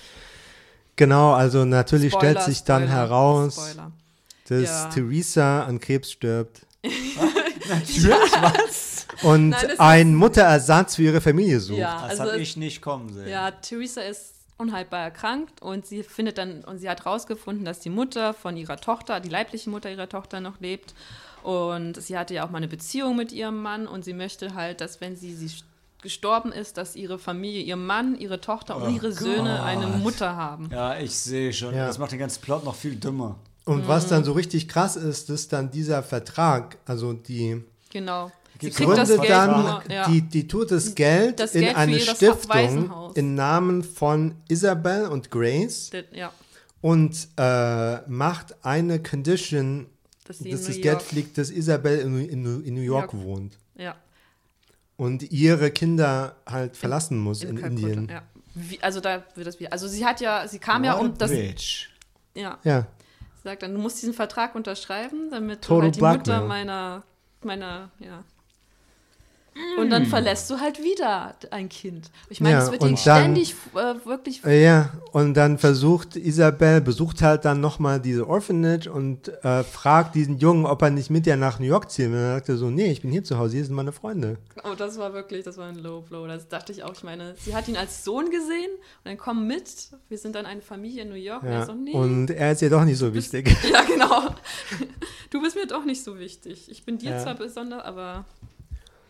Genau, 0.95 1.33
also 1.33 1.65
natürlich 1.65 2.13
Spoiler, 2.13 2.31
stellt 2.31 2.45
sich 2.45 2.63
dann 2.63 2.83
Spoiler, 2.83 2.97
heraus, 3.01 3.55
Spoiler. 3.55 3.91
dass 4.47 4.61
Ja. 4.83 4.89
Theresa 4.89 5.63
an 5.65 5.79
Krebs 5.79 6.11
stirbt 6.11 6.65
Natürlich, 7.69 8.07
was? 8.41 9.07
und 9.23 9.49
Nein, 9.49 9.79
einen 9.79 10.15
Mutterersatz 10.15 10.95
für 10.95 11.03
ihre 11.03 11.21
Familie 11.21 11.59
sucht. 11.59 11.79
Ja, 11.79 12.01
Das 12.03 12.19
also 12.21 12.31
habe 12.31 12.41
ich 12.41 12.55
nicht 12.57 12.81
kommen 12.81 13.13
sehen. 13.13 13.27
Ja, 13.27 13.51
Theresa 13.51 14.01
ist 14.01 14.33
unhaltbar 14.57 15.01
erkrankt 15.01 15.61
und 15.61 15.85
sie 15.85 16.01
findet 16.03 16.37
dann 16.37 16.63
und 16.63 16.79
sie 16.79 16.89
hat 16.89 17.05
rausgefunden, 17.05 17.65
dass 17.65 17.79
die 17.79 17.89
Mutter 17.89 18.33
von 18.33 18.55
ihrer 18.57 18.77
Tochter, 18.77 19.19
die 19.19 19.29
leibliche 19.29 19.69
Mutter 19.69 19.91
ihrer 19.91 20.09
Tochter 20.09 20.39
noch 20.39 20.59
lebt 20.59 20.93
und 21.47 22.01
sie 22.01 22.17
hatte 22.17 22.33
ja 22.33 22.45
auch 22.45 22.49
mal 22.49 22.57
eine 22.57 22.67
Beziehung 22.67 23.15
mit 23.15 23.31
ihrem 23.31 23.61
Mann 23.61 23.87
und 23.87 24.03
sie 24.03 24.13
möchte 24.13 24.53
halt, 24.53 24.81
dass 24.81 24.99
wenn 24.99 25.15
sie, 25.15 25.33
sie 25.33 25.49
gestorben 26.01 26.51
ist, 26.51 26.77
dass 26.77 26.95
ihre 26.95 27.17
Familie, 27.19 27.61
ihr 27.63 27.75
Mann, 27.77 28.17
ihre 28.19 28.41
Tochter 28.41 28.75
und 28.75 28.83
Oh 28.83 28.89
ihre 28.89 29.11
Söhne 29.13 29.63
eine 29.63 29.85
Gott. 29.85 29.97
Mutter 29.99 30.35
haben. 30.35 30.69
Ja, 30.71 30.97
ich 30.99 31.15
sehe 31.17 31.53
schon. 31.53 31.73
Ja. 31.73 31.87
Das 31.87 31.97
macht 31.99 32.11
den 32.11 32.19
ganzen 32.19 32.41
Plot 32.41 32.65
noch 32.65 32.75
viel 32.75 32.95
dümmer. 32.95 33.37
Und 33.65 33.83
Mhm. 33.83 33.87
was 33.87 34.07
dann 34.07 34.23
so 34.23 34.33
richtig 34.33 34.67
krass 34.67 34.95
ist, 34.97 35.29
ist 35.29 35.53
dann 35.53 35.71
dieser 35.71 36.03
Vertrag, 36.03 36.77
also 36.85 37.13
die 37.13 37.63
Genau. 37.89 38.29
Sie 38.59 38.69
kriegt 38.71 38.97
das 38.97 39.09
Geld 39.09 39.29
dann, 39.29 39.61
nur, 39.61 39.83
ja. 39.89 40.07
die, 40.09 40.21
die 40.21 40.47
tut 40.47 40.71
das 40.71 40.95
Geld 40.95 41.39
Das 41.39 41.53
in 41.55 41.61
Geld 41.61 41.73
für 41.73 41.77
eine 41.77 41.99
Stiftung 41.99 43.11
im 43.13 43.35
Namen 43.35 43.83
von 43.83 44.35
Isabel 44.49 45.05
und 45.07 45.29
Grace 45.31 45.91
Das- 45.91 46.05
ja, 46.11 46.31
und 46.81 47.27
äh, 47.37 48.01
macht 48.09 48.55
eine 48.65 49.01
Condition, 49.01 49.87
dass 50.27 50.39
sie 50.39 50.51
dass 50.51 50.61
in 50.61 50.67
das 50.67 50.75
New 50.75 50.81
Geld 50.83 50.93
York, 50.99 51.01
fliegt, 51.01 51.37
dass 51.37 51.49
Isabel 51.49 51.99
in, 51.99 52.29
in, 52.29 52.63
in 52.63 52.73
New 52.73 52.81
York 52.81 53.13
Ja. 53.13 53.19
wohnt 53.19 53.57
ja, 53.75 53.95
und 54.97 55.31
ihre 55.31 55.71
Kinder 55.71 56.35
halt 56.45 56.75
verlassen 56.75 57.17
muss 57.19 57.43
in, 57.43 57.57
Kalkutta, 57.59 57.87
Indien. 57.87 58.09
Ja. 58.09 58.23
Wie, 58.55 58.81
also 58.81 58.99
da 58.99 59.23
wird 59.35 59.45
das 59.45 59.59
wieder. 59.59 59.71
Also 59.71 59.87
sie 59.87 60.03
hat 60.05 60.19
ja, 60.19 60.47
sie 60.47 60.57
kam 60.59 60.83
ja 60.83 60.93
um 60.93 61.15
das. 61.17 61.29
Bitch. 61.31 61.89
Ja, 62.35 62.57
Ja, 62.63 62.87
sie 63.35 63.43
sagt 63.43 63.61
dann, 63.63 63.73
du 63.73 63.79
musst 63.79 64.01
diesen 64.01 64.13
Vertrag 64.13 64.55
unterschreiben, 64.55 65.29
damit 65.29 65.61
Total 65.61 65.91
du 65.91 66.05
halt 66.05 66.25
die. 66.25 66.31
Mutter 66.31 66.47
meiner, 66.47 67.03
meiner, 67.43 67.91
ja. 67.99 68.23
Und 69.77 69.89
dann 69.91 70.05
verlässt 70.05 70.49
du 70.49 70.59
halt 70.59 70.81
wieder 70.83 71.35
ein 71.51 71.69
Kind. 71.69 72.09
Ich 72.29 72.41
meine, 72.41 72.55
Ja, 72.57 72.63
es 72.63 72.71
wird 72.71 72.81
und 72.81 72.89
ihnen 72.89 72.97
ständig 72.97 73.55
äh, 73.75 74.05
wirklich. 74.05 74.41
Ja, 74.43 74.91
und 75.11 75.35
dann 75.35 75.57
versucht 75.57 76.15
Isabel, 76.15 76.81
besucht 76.81 77.21
halt 77.21 77.45
dann 77.45 77.59
nochmal 77.61 77.99
diese 77.99 78.27
Orphanage 78.27 78.87
und 78.91 79.27
äh, 79.43 79.63
fragt 79.63 80.15
diesen 80.15 80.39
Jungen, 80.39 80.65
ob 80.65 80.81
er 80.81 80.89
nicht 80.89 81.09
mit 81.09 81.27
ihr 81.27 81.37
nach 81.37 81.59
New 81.59 81.65
York 81.65 81.91
ziehen 81.91 82.11
will. 82.11 82.17
Und 82.19 82.25
dann 82.25 82.35
sagt 82.37 82.49
er 82.49 82.57
so, 82.57 82.69
nee, 82.69 82.91
ich 82.91 83.01
bin 83.01 83.11
hier 83.11 83.23
zu 83.23 83.37
Hause, 83.37 83.55
hier 83.55 83.65
sind 83.65 83.75
meine 83.75 83.91
Freunde. 83.91 84.37
Oh, 84.63 84.73
das 84.77 84.97
war 84.97 85.13
wirklich, 85.13 85.43
das 85.43 85.57
war 85.57 85.67
ein 85.67 85.77
Low 85.77 86.01
Blow. 86.01 86.25
Das 86.27 86.47
dachte 86.47 86.71
ich 86.71 86.83
auch. 86.83 86.93
Ich 86.93 87.03
meine, 87.03 87.35
sie 87.43 87.55
hat 87.55 87.67
ihn 87.67 87.77
als 87.77 88.03
Sohn 88.03 88.29
gesehen 88.29 88.71
und 89.03 89.05
dann 89.05 89.17
komm 89.17 89.47
mit. 89.47 89.63
Wir 90.09 90.17
sind 90.17 90.35
dann 90.35 90.45
eine 90.45 90.61
Familie 90.61 91.03
in 91.03 91.09
New 91.09 91.15
York. 91.15 91.43
Und 91.43 91.49
er 91.49 91.59
Ja, 91.59 91.65
so, 91.65 91.73
nee. 91.73 91.93
und 91.93 92.29
er 92.31 92.51
ist 92.51 92.61
ihr 92.61 92.69
doch 92.69 92.83
nicht 92.83 92.97
so 92.97 93.13
wichtig. 93.13 93.55
ja, 93.71 93.83
genau. 93.83 94.29
Du 95.29 95.41
bist 95.41 95.55
mir 95.55 95.67
doch 95.67 95.85
nicht 95.85 96.03
so 96.03 96.17
wichtig. 96.19 96.69
Ich 96.71 96.83
bin 96.85 96.97
dir 96.97 97.11
Ja. 97.11 97.19
zwar 97.23 97.35
besonders, 97.35 97.83
aber 97.83 98.25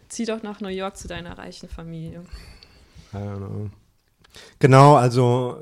zieh 0.10 0.26
doch 0.26 0.44
nach 0.44 0.62
New 0.62 0.68
York 0.70 0.98
zu 0.98 1.08
deiner 1.08 1.38
reichen 1.38 1.70
Familie. 1.70 2.24
I 3.14 3.18
don't 3.18 3.38
know. 3.38 3.70
Genau, 4.60 4.96
also, 4.96 5.58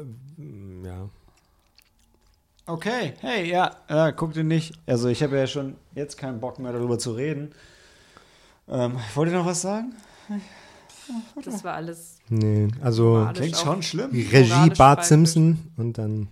ja. 0.84 1.10
Okay, 2.68 3.14
hey, 3.20 3.50
ja, 3.50 3.76
äh, 3.88 4.12
guckt 4.14 4.36
ihn 4.38 4.48
nicht. 4.48 4.74
Also 4.88 5.08
ich 5.08 5.22
habe 5.22 5.38
ja 5.38 5.46
schon 5.46 5.76
jetzt 5.94 6.18
keinen 6.18 6.40
Bock 6.40 6.58
mehr 6.60 6.72
darüber 6.74 6.98
zu 6.98 7.12
reden. 7.12 7.52
Ähm, 8.68 8.98
wollt 9.14 9.30
ihr 9.32 9.38
noch 9.38 9.46
was 9.46 9.62
sagen? 9.62 9.94
Das 11.44 11.64
war 11.64 11.76
alles. 11.76 12.18
Nee, 12.30 12.70
also 12.82 13.30
Klingt 13.36 13.56
schon 13.56 13.84
schlimm. 13.84 14.12
die 14.12 14.24
Regie 14.24 14.72
Bart. 14.76 15.06
Simpson 15.06 15.72
und 15.78 16.00
dann, 16.00 16.28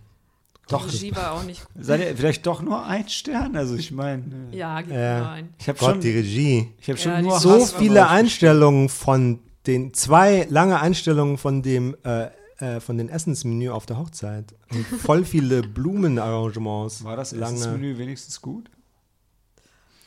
Doch, 0.69 0.87
Regie 0.87 1.13
war 1.15 1.33
auch 1.33 1.43
nicht. 1.43 1.61
seid 1.79 1.99
ihr 2.01 2.15
vielleicht 2.15 2.45
doch 2.47 2.61
nur 2.61 2.85
ein 2.85 3.07
Stern? 3.09 3.55
Also 3.57 3.75
ich 3.75 3.91
meine, 3.91 4.23
äh, 4.51 4.57
Ja, 4.57 4.79
gibt 4.81 4.93
Ja. 4.93 5.19
nur 5.19 5.29
ein. 5.29 5.49
ich 5.59 5.67
habe 5.67 5.77
Gott, 5.79 5.89
schon, 5.91 5.99
die 6.01 6.11
Regie. 6.11 6.69
ich 6.79 6.87
habe 6.89 6.97
schon 6.97 7.11
Ja, 7.11 7.21
nur 7.21 7.39
So 7.39 7.51
Hass 7.53 7.73
viele. 7.73 8.07
Einstellungen 8.07 8.87
von 8.89 9.39
den, 9.67 9.93
zwei 9.93 10.47
lange 10.49 10.79
Einstellungen 10.79 11.37
von 11.37 11.61
dem, 11.61 11.95
äh, 12.05 12.27
äh, 12.59 12.79
von 12.79 12.97
den 12.97 13.09
Essensmenü 13.09 13.69
auf 13.69 13.85
der 13.85 13.97
Hochzeit. 13.99 14.53
Und 14.71 14.85
voll 14.85 15.25
viele 15.25 15.61
Blumenarrangements. 16.23 17.03
War 17.03 17.15
das 17.17 17.31
lange. 17.33 17.55
Essensmenü 17.55 17.97
wenigstens 17.97 18.41
gut? 18.41 18.69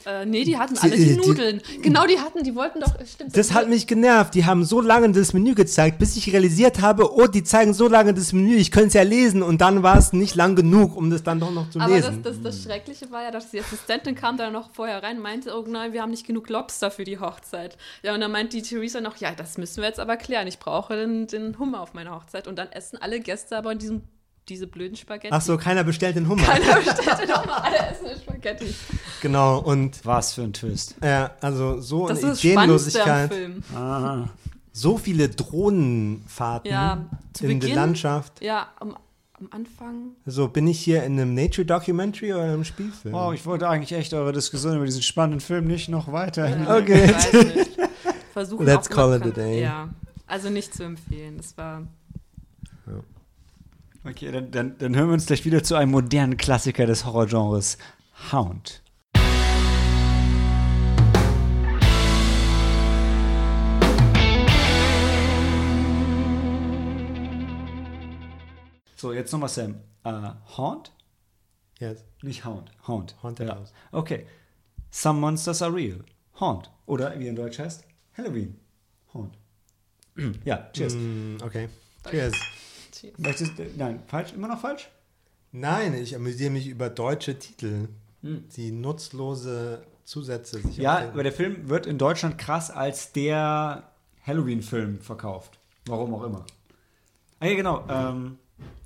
Äh, 0.07 0.25
nee, 0.25 0.45
die 0.45 0.57
hatten 0.57 0.75
Die- 0.75 0.81
alle 0.81 0.97
die, 0.97 1.05
die- 1.05 1.17
Nudeln. 1.17 1.61
genau, 1.83 2.07
die 2.07 2.19
hatten, 2.21 2.45
die 2.45 2.55
wollten 2.55 2.79
doch. 2.81 2.95
Stimmt. 3.05 3.37
Das 3.37 3.53
hat 3.53 3.69
mich 3.69 3.87
genervt. 3.89 4.35
Die 4.35 4.45
haben 4.45 4.65
so 4.65 4.81
lange 4.81 5.11
das 5.11 5.33
Menü 5.33 5.55
gezeigt, 5.55 5.99
bis 5.99 6.17
ich 6.17 6.33
realisiert 6.33 6.81
habe, 6.81 7.13
oh, 7.13 7.27
die 7.27 7.43
zeigen 7.43 7.75
so 7.75 7.89
lange 7.89 8.15
das 8.15 8.33
Menü, 8.33 8.55
ich 8.55 8.71
könnte 8.71 8.89
es 8.89 8.95
ja 8.95 9.03
lesen. 9.03 9.43
Und 9.43 9.61
dann 9.61 9.83
war 9.83 9.99
es 9.99 10.13
nicht 10.13 10.37
lang 10.37 10.55
genug, 10.55 10.97
um 10.97 11.11
das 11.11 11.23
dann 11.25 11.41
doch 11.41 11.51
noch 11.51 11.69
zu 11.71 11.81
Aber 11.81 11.97
das, 11.97 12.07
lesen. 12.07 12.23
das, 12.23 12.41
das 12.41 12.63
Schreckliche 12.63 13.11
war 13.11 13.25
ja, 13.25 13.31
dass 13.33 13.51
die 13.51 13.59
Assistentin 13.61 14.15
kam 14.15 14.37
da 14.37 14.51
noch 14.51 14.71
vorher 14.73 15.03
rein 15.03 15.17
und 15.17 15.23
meinte, 15.25 15.53
oh 15.59 15.65
nein, 15.69 15.93
wir 15.93 16.03
haben 16.03 16.11
nicht 16.13 16.27
genug 16.27 16.49
Lobster 16.49 16.91
für 16.93 17.05
die 17.05 17.19
Hochzeit. 17.19 17.77
Ja, 18.05 18.15
und 18.15 18.21
dann 18.21 18.31
meint 18.31 18.53
die 18.53 18.63
Theresa 18.63 19.01
noch, 19.01 19.17
ja, 19.17 19.33
das 19.37 19.59
müssen 19.59 19.79
wir 19.83 19.89
jetzt 19.89 19.99
aber 19.99 20.17
klären. 20.17 20.47
Ich 20.47 20.59
brauche 20.61 20.95
den, 20.97 21.27
den 21.27 21.59
Hummer 21.59 21.81
auf 21.81 21.95
meiner 21.95 22.15
Hochzeit. 22.15 22.47
Und 22.47 22.57
dann 22.57 22.69
essen 22.71 22.97
alle 23.01 23.19
Gäste 23.21 23.57
aber 23.57 23.73
in 23.73 23.79
diesem, 23.79 24.03
diese 24.49 24.67
blöden 24.67 24.97
Spaghetti. 24.97 25.29
Ach 25.33 25.41
so, 25.41 25.57
keiner 25.57 25.83
bestellt 25.85 26.17
den 26.17 26.29
Hummer. 26.29 26.45
Keiner 26.45 26.75
bestellte 26.81 27.27
doch 27.27 27.45
mal 27.47 27.59
alle 27.59 27.79
essen 27.79 28.07
eine 28.07 28.17
Spaghetti. 28.17 28.75
Genau, 29.23 29.59
und 29.59 30.05
Was 30.05 30.35
für 30.35 30.43
ein 30.43 30.53
Twist. 30.53 30.95
ja, 31.03 31.33
also 31.41 31.81
so 31.81 32.07
Das 32.09 32.19
eine 32.23 32.33
ist 32.33 32.39
das 32.39 32.45
Ideenlosigkeit. 32.45 33.33
Film. 33.35 33.63
Aha. 33.75 34.29
So 34.73 34.99
viele 34.99 35.29
Drohnenfahrten 35.29 36.71
Ja, 36.71 37.07
zu 37.33 37.45
in 37.47 37.61
der 37.61 37.67
Beginn- 37.69 37.75
Landschaft. 37.77 38.43
Ja, 38.43 38.69
am, 38.79 38.97
am 39.39 39.49
Anfang. 39.51 40.11
So, 40.27 40.49
bin 40.49 40.67
ich 40.69 40.79
hier 40.81 41.03
in 41.05 41.13
einem 41.19 41.35
Nature-Documentary 41.35 42.35
oder 42.35 42.45
einem 42.45 42.65
Spielfilm? 42.65 43.15
Wow, 43.15 43.33
ich 43.35 43.45
wollte 43.47 43.69
eigentlich 43.69 43.93
echt 43.99 44.13
eure 44.15 44.33
Diskussion 44.33 44.77
über 44.77 44.85
diesen 44.85 45.03
spannenden 45.03 45.41
Film 45.41 45.67
nicht 45.67 45.89
noch 45.89 46.13
weiter. 46.13 46.49
Ja, 46.49 46.77
Okay. 46.77 47.05
ich 47.07 47.15
weiß 47.15 47.33
nicht. 47.33 47.71
Versuchen 48.33 48.67
Let's 48.67 48.91
auch 48.91 48.95
call 48.95 49.17
it 49.17 49.23
a 49.25 49.31
day. 49.31 49.63
Ja, 49.63 49.89
also 50.27 50.51
nicht 50.51 50.75
zu 50.75 50.85
empfehlen. 50.85 51.39
Das 51.39 51.57
war. 51.57 51.83
Okay, 54.09 54.31
dann, 54.31 54.53
dann, 54.53 54.79
dann 54.79 54.95
hören 54.95 55.09
wir 55.09 55.15
uns 55.15 55.27
gleich 55.27 55.45
wieder 55.45 55.65
zu 55.65 55.75
einem 55.75 55.91
modernen 55.91 56.37
Klassiker 56.37 56.87
des 56.87 57.05
Horrorgenres, 57.05 57.77
Hound. 58.31 58.81
So, 68.95 69.13
jetzt 69.13 69.33
nochmal 69.33 69.49
Sam. 69.49 69.81
Äh, 70.05 70.31
Haunt? 70.57 70.93
Yes. 71.81 72.05
Nicht 72.23 72.45
Hound. 72.45 72.71
Hound. 72.87 73.17
Haunted 73.25 73.49
ja. 73.49 73.57
House. 73.57 73.73
Okay. 73.91 74.27
Some 74.91 75.19
monsters 75.19 75.61
are 75.63 75.75
real. 75.75 76.05
Haunt. 76.39 76.71
Oder 76.87 77.19
wie 77.19 77.27
in 77.27 77.35
Deutsch 77.35 77.59
heißt, 77.59 77.85
Halloween. 78.17 78.57
Haunt. 79.13 79.37
ja, 80.45 80.71
cheers. 80.73 80.95
Mm, 80.95 81.39
okay. 81.43 81.69
Cheers. 82.09 82.35
Möchtest, 83.19 83.53
nein, 83.77 84.03
falsch? 84.07 84.33
Immer 84.33 84.49
noch 84.49 84.61
falsch? 84.61 84.89
Nein, 85.53 85.95
ich 85.95 86.15
amüsiere 86.15 86.51
mich 86.51 86.67
über 86.67 86.91
deutsche 86.91 87.39
Titel, 87.39 87.89
die 88.23 88.73
nutzlose 88.73 89.83
Zusätze 90.05 90.61
sich 90.61 90.77
Hm. 90.77 90.83
Ja, 90.83 91.09
aber 91.09 91.23
der 91.23 91.33
Film 91.33 91.69
wird 91.69 91.87
in 91.87 91.99
Deutschland 91.99 92.39
krass 92.39 92.71
als 92.71 93.13
der 93.13 93.91
Halloween-Film 94.27 95.01
verkauft. 95.01 95.59
Warum 95.87 96.15
auch 96.15 96.25
immer. 96.25 96.45
Ah 97.41 97.47
ja, 97.47 97.55
genau. 97.55 97.85
Ähm, 97.89 98.39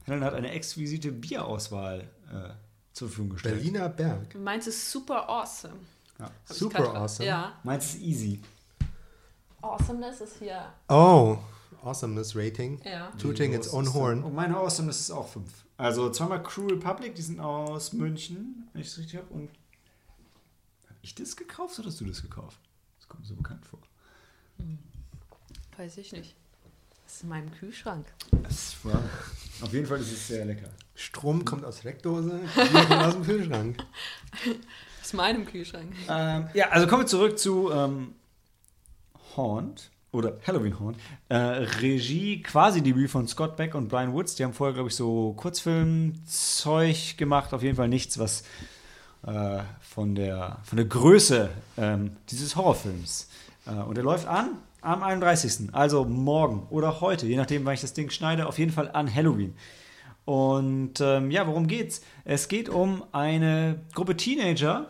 Helen 0.05 0.25
hat 0.25 0.35
eine 0.35 0.51
exquisite 0.51 1.13
Bierauswahl 1.13 2.01
äh, 2.31 2.51
zur 2.93 3.09
Verfügung 3.09 3.31
gestellt. 3.31 3.57
Berliner 3.57 3.89
Berg. 3.89 4.31
Du 4.31 4.39
meinst 4.39 4.69
es 4.69 4.91
super 4.91 5.29
awesome. 5.29 5.75
Ja. 6.19 6.31
Super 6.45 6.95
awesome. 6.95 7.27
Ja. 7.29 7.53
Meins 7.63 7.95
ist 7.95 8.03
easy. 8.03 8.41
Awesomeness 9.63 10.21
ist 10.21 10.39
hier. 10.39 10.73
Oh, 10.89 11.39
Awesomeness 11.83 12.37
Rating. 12.37 12.81
Ja. 12.85 13.11
Tooting 13.19 13.53
its 13.53 13.73
own 13.73 13.87
Und 13.87 13.95
horn. 13.95 14.35
meine 14.35 14.57
Awesomeness 14.57 15.01
ist 15.01 15.11
auch 15.11 15.29
5. 15.29 15.51
Also 15.77 16.11
zweimal 16.11 16.43
Crew 16.43 16.67
Republic, 16.67 17.15
die 17.15 17.23
sind 17.23 17.41
aus 17.41 17.93
München, 17.93 18.69
wenn 18.73 18.83
ich 18.83 18.89
es 18.89 18.99
richtig 18.99 19.19
habe. 19.19 19.33
Und 19.33 19.49
habe 20.89 20.99
ich 21.03 21.15
das 21.15 21.37
gekauft 21.37 21.79
oder 21.79 21.89
hast 21.89 22.01
du 22.01 22.05
das 22.05 22.23
gekauft? 22.23 22.59
Das 22.99 23.09
kommt 23.09 23.23
mir 23.23 23.29
so 23.29 23.35
bekannt 23.35 23.65
vor. 23.65 23.79
Weiß 25.77 25.97
ich 25.97 26.13
nicht. 26.13 26.37
Das 27.05 27.15
ist 27.15 27.23
in 27.23 27.31
meinem 27.31 27.51
Kühlschrank. 27.53 28.07
Das 28.43 28.77
war, 28.83 29.03
auf 29.63 29.73
jeden 29.73 29.87
Fall 29.87 29.99
ist 30.01 30.13
es 30.13 30.29
sehr 30.29 30.45
lecker. 30.45 30.69
Strom 30.95 31.45
kommt 31.45 31.65
aus 31.65 31.81
Bier 31.81 31.95
kommt 31.95 32.93
aus 32.93 33.15
dem 33.15 33.25
Kühlschrank. 33.25 33.83
Aus 35.03 35.15
meinem 35.15 35.47
Kühlschrank. 35.47 35.93
Ähm, 36.09 36.49
ja, 36.53 36.69
also 36.69 36.87
kommen 36.87 37.03
wir 37.03 37.07
zurück 37.07 37.39
zu 37.39 37.73
ähm, 37.73 38.15
Haunt 39.35 39.91
oder 40.13 40.39
Halloween 40.47 40.79
Haunt. 40.79 40.97
Äh, 41.29 41.37
Regie, 41.37 42.43
quasi 42.43 42.83
Debüt 42.83 43.11
von 43.11 43.29
Scott 43.29 43.57
Beck 43.57 43.75
und 43.75 43.89
Brian 43.89 44.13
Woods. 44.13 44.35
Die 44.35 44.45
haben 44.45 44.53
vorher, 44.53 44.75
glaube 44.75 44.89
ich, 44.89 44.97
so 44.97 45.35
Kurzfilmzeug 45.35 47.17
gemacht. 47.17 47.55
Auf 47.55 47.63
jeden 47.63 47.77
Fall 47.77 47.89
nichts, 47.89 48.19
was 48.19 48.43
äh, 49.27 49.61
von, 49.81 50.15
der, 50.15 50.59
von 50.65 50.77
der 50.77 50.87
Größe 50.87 51.51
ähm, 51.77 52.17
dieses 52.31 52.57
Horrorfilms. 52.57 53.29
Äh, 53.67 53.83
und 53.83 53.97
er 53.97 54.05
läuft 54.05 54.27
an 54.27 54.59
am 54.83 55.03
31. 55.03 55.69
Also 55.73 56.05
morgen 56.05 56.67
oder 56.71 57.01
heute, 57.01 57.27
je 57.27 57.37
nachdem, 57.37 57.65
wann 57.65 57.75
ich 57.75 57.83
das 57.83 57.93
Ding 57.93 58.11
schneide. 58.11 58.47
Auf 58.47 58.59
jeden 58.59 58.73
Fall 58.73 58.91
an 58.91 59.13
Halloween. 59.15 59.55
Und 60.25 61.01
ähm, 61.01 61.31
ja, 61.31 61.47
worum 61.47 61.67
geht's? 61.67 62.03
Es 62.25 62.49
geht 62.49 62.69
um 62.69 63.05
eine 63.13 63.81
Gruppe 63.95 64.17
Teenager. 64.17 64.87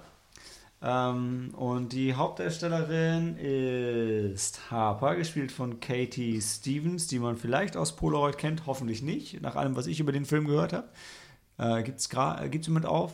Ähm, 0.82 1.52
und 1.56 1.92
die 1.92 2.14
Hauptdarstellerin 2.14 3.36
ist 3.36 4.70
Harper, 4.70 5.14
gespielt 5.16 5.52
von 5.52 5.78
Katie 5.80 6.40
Stevens, 6.40 7.06
die 7.06 7.18
man 7.18 7.36
vielleicht 7.36 7.76
aus 7.76 7.96
Polaroid 7.96 8.38
kennt, 8.38 8.66
hoffentlich 8.66 9.02
nicht, 9.02 9.42
nach 9.42 9.56
allem, 9.56 9.76
was 9.76 9.86
ich 9.86 10.00
über 10.00 10.12
den 10.12 10.24
Film 10.24 10.46
gehört 10.46 10.72
habe. 10.72 10.88
Äh, 11.58 11.82
gibt's 11.82 12.10
gra- 12.10 12.42
äh, 12.42 12.48
gibt's 12.48 12.66
jemand 12.68 12.86
auf 12.86 13.12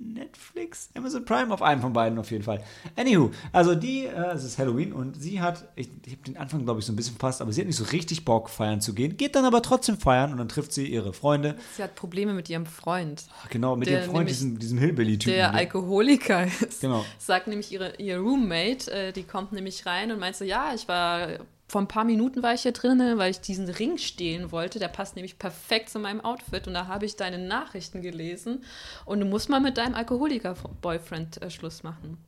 Netflix, 0.00 0.90
Amazon 0.94 1.24
Prime, 1.24 1.52
auf 1.52 1.62
einem 1.62 1.80
von 1.80 1.92
beiden 1.92 2.18
auf 2.18 2.30
jeden 2.30 2.44
Fall. 2.44 2.62
Anywho, 2.96 3.30
also 3.52 3.74
die, 3.74 4.06
äh, 4.06 4.32
es 4.34 4.44
ist 4.44 4.58
Halloween 4.58 4.92
und 4.92 5.20
sie 5.20 5.40
hat, 5.40 5.68
ich, 5.76 5.88
ich 6.04 6.12
habe 6.12 6.22
den 6.24 6.36
Anfang, 6.36 6.64
glaube 6.64 6.80
ich, 6.80 6.86
so 6.86 6.92
ein 6.92 6.96
bisschen 6.96 7.16
verpasst, 7.16 7.40
aber 7.42 7.52
sie 7.52 7.60
hat 7.60 7.66
nicht 7.66 7.76
so 7.76 7.84
richtig 7.84 8.24
Bock, 8.24 8.50
feiern 8.50 8.80
zu 8.80 8.94
gehen, 8.94 9.16
geht 9.16 9.34
dann 9.36 9.44
aber 9.44 9.62
trotzdem 9.62 9.98
feiern 9.98 10.32
und 10.32 10.38
dann 10.38 10.48
trifft 10.48 10.72
sie 10.72 10.86
ihre 10.86 11.12
Freunde, 11.12 11.56
Sie 11.76 11.82
hat 11.82 11.94
Probleme 11.94 12.32
mit 12.34 12.48
ihrem 12.50 12.66
Freund, 12.66 13.24
genau, 13.50 13.76
mit 13.76 13.88
Der 13.88 14.00
ihrem 14.02 14.10
Freund, 14.10 14.28
diesem, 14.28 14.58
diesem 14.58 14.78
Hillbilly-Typen. 14.78 15.34
der 15.34 15.54
Alkoholiker 15.54 16.46
ist. 16.46 16.80
Genau. 16.80 17.04
Sagt 17.18 17.46
nämlich 17.46 17.72
ihre, 17.72 17.96
ihr 17.96 18.18
Roommate, 18.18 18.90
äh, 18.90 19.12
die 19.12 19.22
kommt 19.24 19.52
nämlich 19.52 19.86
rein 19.86 20.10
und 20.12 20.18
meint 20.18 20.36
so, 20.36 20.44
ja, 20.44 20.72
ich 20.74 20.88
war, 20.88 21.28
vor 21.72 21.80
ein 21.80 21.88
paar 21.88 22.04
Minuten 22.04 22.42
war 22.42 22.52
ich 22.52 22.60
hier 22.60 22.72
drinnen, 22.72 23.16
weil 23.16 23.30
ich 23.30 23.40
diesen 23.40 23.66
Ring 23.66 23.96
stehlen 23.96 24.52
wollte. 24.52 24.78
Der 24.78 24.88
passt 24.88 25.16
nämlich 25.16 25.38
perfekt 25.38 25.88
zu 25.88 25.98
meinem 25.98 26.20
Outfit. 26.20 26.66
Und 26.66 26.74
da 26.74 26.86
habe 26.86 27.06
ich 27.06 27.16
deine 27.16 27.38
Nachrichten 27.38 28.02
gelesen. 28.02 28.62
Und 29.06 29.20
du 29.20 29.24
musst 29.24 29.48
mal 29.48 29.58
mit 29.58 29.78
deinem 29.78 29.94
Alkoholiker-Boyfriend 29.94 31.40
äh, 31.40 31.48
Schluss 31.48 31.82
machen. 31.82 32.18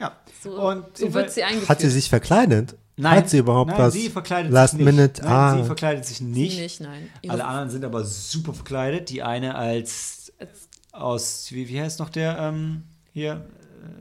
Ja. 0.00 0.16
So, 0.42 0.60
und 0.60 0.98
so 0.98 1.14
wird 1.14 1.30
sie 1.30 1.44
eingeführt. 1.44 1.68
Hat 1.68 1.80
sie 1.80 1.88
sich 1.88 2.08
verkleidet? 2.08 2.74
Nein, 2.96 3.18
Hat 3.18 3.30
sie 3.30 3.38
überhaupt 3.38 3.70
nein, 3.70 3.78
was? 3.78 3.94
sie 3.94 4.10
verkleidet 4.10 4.50
Last 4.50 4.72
sich 4.72 4.84
nicht. 4.84 4.92
Minute? 4.96 5.22
Nein, 5.22 5.32
ah. 5.32 5.56
sie 5.58 5.64
verkleidet 5.64 6.04
sich 6.04 6.20
nicht. 6.20 6.58
nicht, 6.58 6.80
nein. 6.80 7.08
Alle 7.28 7.44
anderen 7.44 7.70
sind 7.70 7.84
aber 7.84 8.04
super 8.04 8.54
verkleidet. 8.54 9.08
Die 9.08 9.22
eine 9.22 9.54
als 9.54 10.32
als- 10.40 10.68
aus, 10.90 11.46
wie, 11.52 11.68
wie 11.68 11.80
heißt 11.80 12.00
noch 12.00 12.10
der 12.10 12.36
ähm, 12.38 12.82
hier 13.12 13.46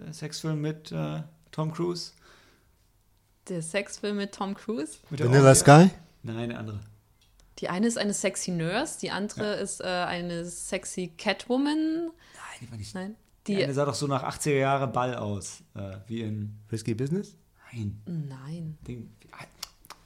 äh, 0.10 0.12
Sexfilm 0.12 0.62
mit 0.62 0.92
äh, 0.92 1.22
Tom 1.52 1.72
Cruise? 1.72 2.15
Der 3.50 3.62
Sexfilm 3.62 4.18
mit 4.18 4.34
Tom 4.34 4.54
Cruise. 4.56 4.98
Mit 5.10 5.20
der 5.20 5.28
Vanilla 5.28 5.50
Orgie? 5.50 5.60
Sky? 5.60 5.90
Nein, 6.24 6.38
eine 6.38 6.58
andere. 6.58 6.80
Die 7.60 7.70
eine 7.70 7.88
ist 7.88 7.98
eine 7.98 8.14
sexy 8.14 8.52
Nurse, 8.52 9.00
die 9.00 9.12
andere 9.12 9.56
ist 9.56 9.80
äh, 9.80 9.86
eine 9.86 10.46
sexy 10.46 11.14
Catwoman. 11.18 12.08
Nein, 12.08 12.12
die 12.62 12.72
war 12.72 12.78
nicht. 12.78 12.96
Nein, 12.96 13.16
Die 13.48 13.56
die. 13.56 13.64
eine 13.64 13.74
sah 13.74 13.86
doch 13.86 13.94
so 13.94 14.08
nach 14.08 14.24
80er 14.24 14.58
Jahre 14.58 14.88
Ball 14.88 15.16
aus. 15.16 15.64
Äh, 15.74 15.98
wie 16.08 16.22
in. 16.22 16.58
Risky 16.72 16.94
Business? 16.94 17.38
Nein. 17.72 18.02
Nein. 18.06 18.78
Ding. 18.86 19.10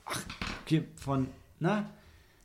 Ach, 0.06 0.20
okay, 0.64 0.84
von. 0.96 1.28
Na? 1.60 1.90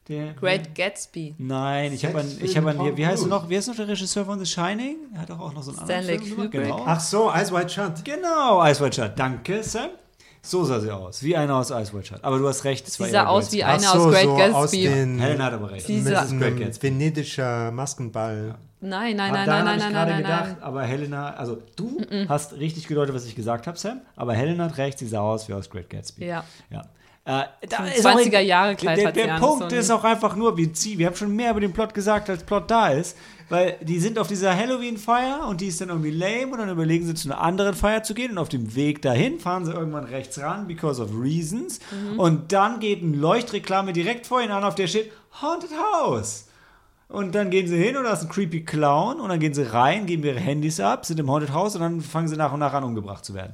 Der. 0.08 0.34
Great 0.34 0.74
Gatsby. 0.74 1.34
Nein, 1.38 1.92
ich 1.92 2.04
habe 2.04 2.20
an, 2.20 2.38
ich 2.40 2.56
habe 2.56 2.96
wie 2.96 3.06
heißt 3.06 3.24
du 3.24 3.26
noch, 3.26 3.48
wie 3.48 3.56
heißt 3.56 3.68
noch 3.68 3.76
der 3.76 3.88
Regisseur 3.88 4.24
von 4.24 4.38
The 4.38 4.46
Shining? 4.46 4.96
Er 5.14 5.22
hat 5.22 5.30
doch 5.30 5.40
auch 5.40 5.52
noch 5.52 5.62
so 5.62 5.70
einen 5.70 5.84
Stanley 5.84 6.12
anderen 6.14 6.26
Film. 6.26 6.36
Kubrick. 6.36 6.62
Genau. 6.64 6.84
Ach 6.86 7.00
so, 7.00 7.30
Eyes 7.30 7.52
Wide 7.52 7.68
Shut. 7.70 8.04
Genau, 8.04 8.62
Ice 8.66 8.80
White 8.82 8.96
Shut. 8.96 9.18
Danke, 9.18 9.62
Sam. 9.62 9.90
So 10.46 10.62
sah 10.64 10.78
sie 10.78 10.90
aus, 10.90 11.22
wie 11.22 11.34
einer 11.36 11.56
aus 11.56 11.70
Ice 11.70 11.90
Shut. 12.04 12.22
Aber 12.22 12.38
du 12.38 12.46
hast 12.46 12.64
recht, 12.64 12.86
es 12.86 13.00
war 13.00 13.06
Sie 13.06 13.12
sah 13.12 13.26
aus 13.26 13.50
wie 13.50 13.64
eine 13.64 13.80
so, 13.80 13.88
aus 13.88 14.12
Great 14.12 14.24
so 14.24 14.36
Gatsby. 14.36 14.54
aus 14.54 14.70
den 14.70 15.18
Helen 15.18 15.42
hat 15.42 15.52
aber 15.54 15.70
recht. 15.70 15.86
Sie 15.86 16.00
sah- 16.02 16.10
Das 16.10 16.30
ist 16.32 16.38
Great 16.38 16.58
Gatsby. 16.58 16.86
venedischer 16.88 17.70
Maskenball. 17.70 18.54
Nein, 18.82 19.16
nein, 19.16 19.30
Aber 19.30 19.38
nein, 19.38 19.46
daran 19.46 19.64
nein, 19.64 19.64
nein, 19.64 19.76
ich 19.78 19.82
nein, 19.84 19.92
gerade 19.94 20.10
nein, 20.10 20.22
gedacht, 20.22 20.44
nein. 20.44 20.62
aber 20.62 20.82
Helena, 20.82 21.30
also 21.34 21.62
du 21.76 22.02
hast 22.28 22.52
richtig 22.58 22.86
gedeutet, 22.86 23.14
was 23.14 23.24
ich 23.24 23.34
gesagt 23.34 23.66
habe, 23.66 23.78
Sam, 23.78 24.02
aber 24.16 24.34
Helena 24.34 24.64
hat 24.64 24.76
recht, 24.76 24.98
sie 24.98 25.06
sah 25.06 25.20
aus 25.20 25.48
wie 25.48 25.54
aus 25.54 25.70
Great 25.70 25.88
Gatsby. 25.88 26.26
Ja. 26.26 26.44
ja. 26.68 26.82
Äh, 27.26 27.44
da 27.66 27.78
Ein 27.78 27.92
ist 27.92 28.06
auch 28.06 28.18
20er 28.20 28.40
Jahre 28.40 28.76
Kleid 28.76 28.98
Der, 28.98 29.10
der 29.12 29.38
Punkt 29.38 29.70
so 29.70 29.76
ist 29.76 29.90
auch 29.90 30.04
einfach 30.04 30.36
nur, 30.36 30.54
wir, 30.58 30.70
ziehen, 30.74 30.98
wir 30.98 31.06
haben 31.06 31.16
schon 31.16 31.34
mehr 31.34 31.52
über 31.52 31.60
den 31.60 31.72
Plot 31.72 31.94
gesagt, 31.94 32.28
als 32.28 32.42
Plot 32.44 32.70
da 32.70 32.88
ist, 32.88 33.16
weil 33.48 33.76
die 33.82 34.00
sind 34.00 34.18
auf 34.18 34.26
dieser 34.28 34.56
Halloween-Feier 34.56 35.46
und 35.48 35.60
die 35.60 35.66
ist 35.66 35.80
dann 35.80 35.88
irgendwie 35.90 36.10
lame 36.10 36.52
und 36.52 36.58
dann 36.58 36.68
überlegen 36.70 37.06
sie 37.06 37.14
zu 37.14 37.28
einer 37.30 37.40
anderen 37.40 37.74
Feier 37.74 38.02
zu 38.02 38.14
gehen 38.14 38.32
und 38.32 38.38
auf 38.38 38.48
dem 38.48 38.74
Weg 38.74 39.02
dahin 39.02 39.38
fahren 39.38 39.64
sie 39.64 39.72
irgendwann 39.72 40.04
rechts 40.04 40.38
ran, 40.38 40.66
because 40.66 41.02
of 41.02 41.10
reasons 41.20 41.80
Mhm. 41.92 42.18
und 42.18 42.52
dann 42.52 42.80
geht 42.80 43.02
ein 43.02 43.14
Leuchtreklame 43.14 43.92
direkt 43.92 44.26
vor 44.26 44.40
ihnen 44.40 44.52
an, 44.52 44.64
auf 44.64 44.74
der 44.74 44.86
steht 44.86 45.12
Haunted 45.42 45.70
House. 45.94 46.46
Und 47.08 47.34
dann 47.34 47.50
gehen 47.50 47.68
sie 47.68 47.76
hin 47.76 47.96
und 47.96 48.04
da 48.04 48.12
ist 48.14 48.22
ein 48.22 48.28
creepy 48.28 48.64
Clown 48.64 49.20
und 49.20 49.28
dann 49.28 49.38
gehen 49.38 49.54
sie 49.54 49.62
rein, 49.70 50.06
geben 50.06 50.24
ihre 50.24 50.40
Handys 50.40 50.80
ab, 50.80 51.04
sind 51.04 51.20
im 51.20 51.30
Haunted 51.30 51.52
House 51.52 51.74
und 51.76 51.82
dann 51.82 52.00
fangen 52.00 52.28
sie 52.28 52.36
nach 52.36 52.52
und 52.52 52.60
nach 52.60 52.72
an, 52.72 52.82
umgebracht 52.82 53.24
zu 53.24 53.34
werden. 53.34 53.52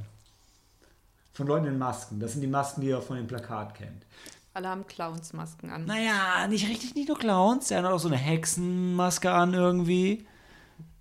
Von 1.32 1.46
Leuten 1.46 1.66
in 1.66 1.78
Masken. 1.78 2.20
Das 2.20 2.32
sind 2.32 2.42
die 2.42 2.46
Masken, 2.46 2.80
die 2.80 2.88
ihr 2.88 3.00
von 3.02 3.16
dem 3.16 3.26
Plakat 3.26 3.74
kennt. 3.74 4.02
Alle 4.52 4.68
haben 4.68 4.86
Clownsmasken 4.86 5.70
an. 5.70 5.84
Naja, 5.86 6.46
nicht 6.48 6.68
richtig, 6.68 6.94
nicht 6.94 7.08
nur 7.08 7.18
Clowns. 7.18 7.70
Er 7.70 7.82
hat 7.82 7.90
auch 7.92 7.98
so 7.98 8.08
eine 8.08 8.16
Hexenmaske 8.16 9.30
an 9.30 9.54
irgendwie. 9.54 10.26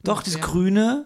Doch, 0.04 0.22
das 0.22 0.36
Ja. 0.36 0.40
Grüne, 0.42 1.06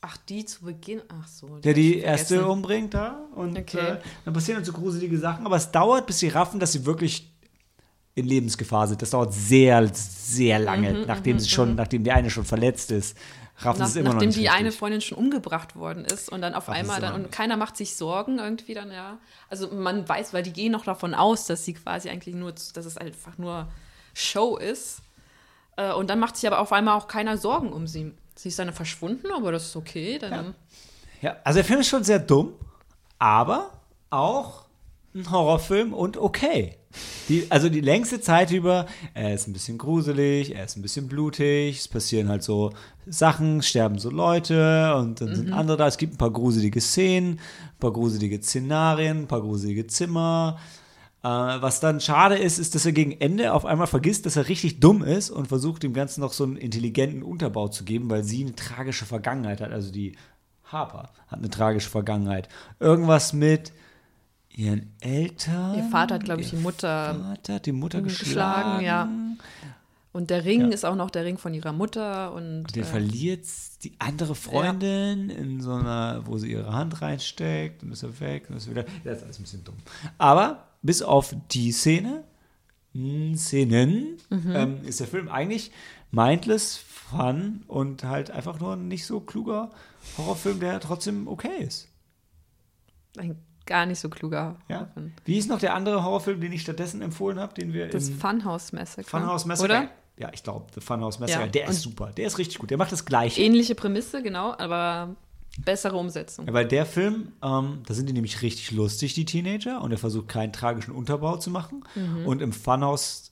Ach, 0.00 0.16
die 0.28 0.44
zu 0.44 0.62
Beginn. 0.64 1.02
Ach 1.08 1.26
so. 1.26 1.58
der 1.58 1.72
hab 1.72 1.78
ich 1.78 1.92
die 1.92 1.98
erste 1.98 2.46
umbringt 2.46 2.94
da. 2.94 3.20
Und 3.34 3.58
Okay. 3.58 3.78
äh, 3.78 3.96
dann 4.24 4.32
passieren 4.34 4.64
so 4.64 4.72
gruselige 4.72 5.18
Sachen. 5.18 5.44
Aber 5.44 5.56
es 5.56 5.70
dauert, 5.72 6.06
bis 6.06 6.20
sie 6.20 6.28
raffen, 6.28 6.60
dass 6.60 6.72
sie 6.72 6.86
wirklich 6.86 7.32
in 8.14 8.24
Lebensgefahr 8.26 8.86
sind. 8.86 9.02
Das 9.02 9.10
dauert 9.10 9.32
sehr, 9.34 9.88
sehr 9.94 10.58
lange, 10.60 11.04
nachdem 11.06 11.38
sie 11.40 11.48
schon, 11.48 11.74
nachdem 11.74 12.04
die 12.04 12.12
eine 12.12 12.30
schon 12.30 12.44
verletzt 12.44 12.90
ist. 12.92 13.16
Raffen 13.60 13.80
Nach, 13.80 13.88
es 13.88 13.96
immer 13.96 14.10
noch 14.10 14.14
nachdem 14.14 14.30
die 14.30 14.48
eine 14.48 14.70
Freundin 14.70 15.00
schon 15.00 15.18
umgebracht 15.18 15.74
worden 15.74 16.04
ist 16.04 16.28
und 16.28 16.42
dann 16.42 16.54
auf 16.54 16.68
Raffen 16.68 16.80
einmal 16.80 17.00
dann 17.00 17.14
und 17.14 17.32
keiner 17.32 17.56
macht 17.56 17.76
sich 17.76 17.96
Sorgen 17.96 18.38
irgendwie 18.38 18.74
dann 18.74 18.92
ja. 18.92 19.18
Also 19.50 19.68
man 19.68 20.08
weiß, 20.08 20.32
weil 20.32 20.44
die 20.44 20.52
gehen 20.52 20.72
noch 20.72 20.84
davon 20.84 21.14
aus, 21.14 21.46
dass 21.46 21.64
sie 21.64 21.74
quasi 21.74 22.08
eigentlich 22.08 22.34
nur, 22.36 22.52
dass 22.52 22.86
es 22.86 22.96
einfach 22.96 23.36
nur 23.36 23.68
Show 24.14 24.56
ist. 24.56 25.00
Äh, 25.76 25.92
Und 25.92 26.08
dann 26.08 26.20
macht 26.20 26.36
sich 26.36 26.46
aber 26.46 26.60
auf 26.60 26.72
einmal 26.72 26.96
auch 26.96 27.08
keiner 27.08 27.36
Sorgen 27.36 27.72
um 27.72 27.86
sie. 27.86 28.12
Sie 28.36 28.48
ist 28.48 28.58
dann 28.60 28.72
verschwunden, 28.72 29.28
aber 29.32 29.50
das 29.50 29.66
ist 29.66 29.76
okay. 29.76 30.18
Dann 30.18 30.54
Ja, 31.20 31.36
also 31.42 31.56
der 31.58 31.64
Film 31.64 31.80
ist 31.80 31.88
schon 31.88 32.04
sehr 32.04 32.20
dumm, 32.20 32.52
aber 33.18 33.72
auch 34.10 34.66
ein 35.14 35.28
Horrorfilm 35.30 35.92
und 35.92 36.16
okay. 36.16 36.77
Die, 37.28 37.46
also 37.50 37.68
die 37.68 37.82
längste 37.82 38.20
Zeit 38.20 38.50
über, 38.50 38.86
er 39.12 39.34
ist 39.34 39.46
ein 39.46 39.52
bisschen 39.52 39.76
gruselig, 39.76 40.54
er 40.54 40.64
ist 40.64 40.76
ein 40.76 40.82
bisschen 40.82 41.08
blutig, 41.08 41.78
es 41.78 41.88
passieren 41.88 42.28
halt 42.28 42.42
so 42.42 42.72
Sachen, 43.06 43.62
sterben 43.62 43.98
so 43.98 44.10
Leute 44.10 44.94
und 44.96 45.20
dann 45.20 45.34
sind 45.34 45.52
andere 45.52 45.76
da. 45.76 45.86
Es 45.86 45.98
gibt 45.98 46.14
ein 46.14 46.18
paar 46.18 46.32
gruselige 46.32 46.80
Szenen, 46.80 47.32
ein 47.32 47.78
paar 47.78 47.92
gruselige 47.92 48.42
Szenarien, 48.42 49.22
ein 49.22 49.28
paar 49.28 49.42
gruselige 49.42 49.86
Zimmer. 49.86 50.58
Äh, 51.22 51.28
was 51.28 51.80
dann 51.80 52.00
schade 52.00 52.36
ist, 52.36 52.58
ist, 52.58 52.74
dass 52.74 52.86
er 52.86 52.92
gegen 52.92 53.12
Ende 53.12 53.52
auf 53.52 53.66
einmal 53.66 53.86
vergisst, 53.86 54.24
dass 54.24 54.36
er 54.36 54.48
richtig 54.48 54.80
dumm 54.80 55.02
ist 55.02 55.30
und 55.30 55.48
versucht 55.48 55.82
dem 55.82 55.92
Ganzen 55.92 56.20
noch 56.20 56.32
so 56.32 56.44
einen 56.44 56.56
intelligenten 56.56 57.22
Unterbau 57.22 57.68
zu 57.68 57.84
geben, 57.84 58.08
weil 58.08 58.24
sie 58.24 58.44
eine 58.44 58.54
tragische 58.54 59.04
Vergangenheit 59.04 59.60
hat. 59.60 59.72
Also 59.72 59.90
die 59.92 60.16
Harper 60.64 61.10
hat 61.26 61.38
eine 61.38 61.50
tragische 61.50 61.90
Vergangenheit. 61.90 62.48
Irgendwas 62.78 63.32
mit 63.32 63.72
ihren 64.58 64.92
Eltern. 65.00 65.76
Ihr 65.76 65.84
Vater 65.84 66.16
hat, 66.16 66.24
glaube 66.24 66.40
ich, 66.42 66.50
die 66.50 66.56
Mutter 66.56 67.14
Vater 67.14 67.54
hat 67.54 67.66
die 67.66 67.72
Mutter 67.72 68.02
geschlagen, 68.02 68.78
geschlagen. 68.80 68.84
ja. 68.84 69.08
Und 70.12 70.30
der 70.30 70.44
Ring 70.44 70.62
Ja. 70.62 70.68
ist 70.68 70.84
auch 70.84 70.96
noch 70.96 71.10
der 71.10 71.24
Ring 71.24 71.38
von 71.38 71.54
ihrer 71.54 71.72
Mutter 71.72 72.32
und 72.32 72.64
Und 72.64 72.74
der 72.76 72.82
äh, 72.82 72.86
verliert 72.86 73.44
die 73.84 73.92
andere 74.00 74.34
Freundin 74.34 75.30
in 75.30 75.60
so 75.60 75.72
einer, 75.74 76.22
wo 76.26 76.38
sie 76.38 76.50
ihre 76.50 76.72
Hand 76.72 77.00
reinsteckt 77.02 77.82
und 77.82 77.92
ist 77.92 78.02
er 78.02 78.18
weg 78.18 78.46
und 78.50 78.56
ist 78.56 78.68
wieder. 78.68 78.84
Das 79.04 79.18
ist 79.18 79.22
alles 79.24 79.38
ein 79.38 79.42
bisschen 79.42 79.64
dumm. 79.64 79.76
Aber 80.16 80.66
bis 80.82 81.02
auf 81.02 81.36
die 81.52 81.70
Szene, 81.72 82.24
mh, 82.94 83.36
Szenen, 83.36 84.16
Mhm. 84.30 84.52
ähm, 84.56 84.78
ist 84.84 84.98
der 85.00 85.06
Film 85.06 85.28
eigentlich 85.28 85.70
mindless, 86.10 86.76
fun 86.78 87.62
und 87.68 88.02
halt 88.04 88.30
einfach 88.30 88.58
nur 88.60 88.72
ein 88.72 88.88
nicht 88.88 89.06
so 89.06 89.20
kluger 89.20 89.70
Horrorfilm, 90.16 90.58
der 90.58 90.80
trotzdem 90.80 91.28
okay 91.28 91.62
ist. 91.64 91.86
ein 93.18 93.36
gar 93.68 93.86
nicht 93.86 94.00
so 94.00 94.08
kluger. 94.08 94.56
Ja? 94.68 94.78
Horrorfilm. 94.80 95.12
Wie 95.24 95.38
ist 95.38 95.48
noch 95.48 95.60
der 95.60 95.74
andere 95.74 96.02
Horrorfilm, 96.02 96.40
den 96.40 96.50
ich 96.52 96.62
stattdessen 96.62 97.00
empfohlen 97.02 97.38
habe, 97.38 97.54
den 97.54 97.72
wir 97.72 97.88
Das 97.88 98.10
Funhouse 98.10 98.72
Massacre. 98.72 99.08
Funhouse 99.08 99.44
Massacre. 99.44 99.72
Oder? 99.72 99.88
Ja, 100.18 100.30
ich 100.34 100.42
glaube, 100.42 100.66
The 100.74 100.80
Funhouse 100.80 101.20
Massacre. 101.20 101.44
Ja, 101.44 101.46
Der 101.50 101.68
ist 101.68 101.76
und- 101.86 101.92
super. 101.92 102.10
Der 102.16 102.26
ist 102.26 102.38
richtig 102.38 102.58
gut. 102.58 102.70
Der 102.70 102.78
macht 102.78 102.90
das 102.90 103.04
Gleiche. 103.04 103.40
Ähnliche 103.40 103.74
Prämisse, 103.76 104.22
genau, 104.22 104.52
aber 104.58 105.14
Bessere 105.64 105.96
Umsetzung. 105.96 106.46
Ja, 106.46 106.52
weil 106.52 106.66
der 106.66 106.86
Film, 106.86 107.32
ähm, 107.42 107.80
da 107.86 107.94
sind 107.94 108.08
die 108.08 108.12
nämlich 108.12 108.42
richtig 108.42 108.70
lustig, 108.72 109.14
die 109.14 109.24
Teenager, 109.24 109.80
und 109.82 109.90
er 109.92 109.98
versucht 109.98 110.28
keinen 110.28 110.52
tragischen 110.52 110.92
Unterbau 110.92 111.36
zu 111.36 111.50
machen. 111.50 111.82
Und 112.26 112.42
im 112.42 112.52
Funhouse 112.52 113.27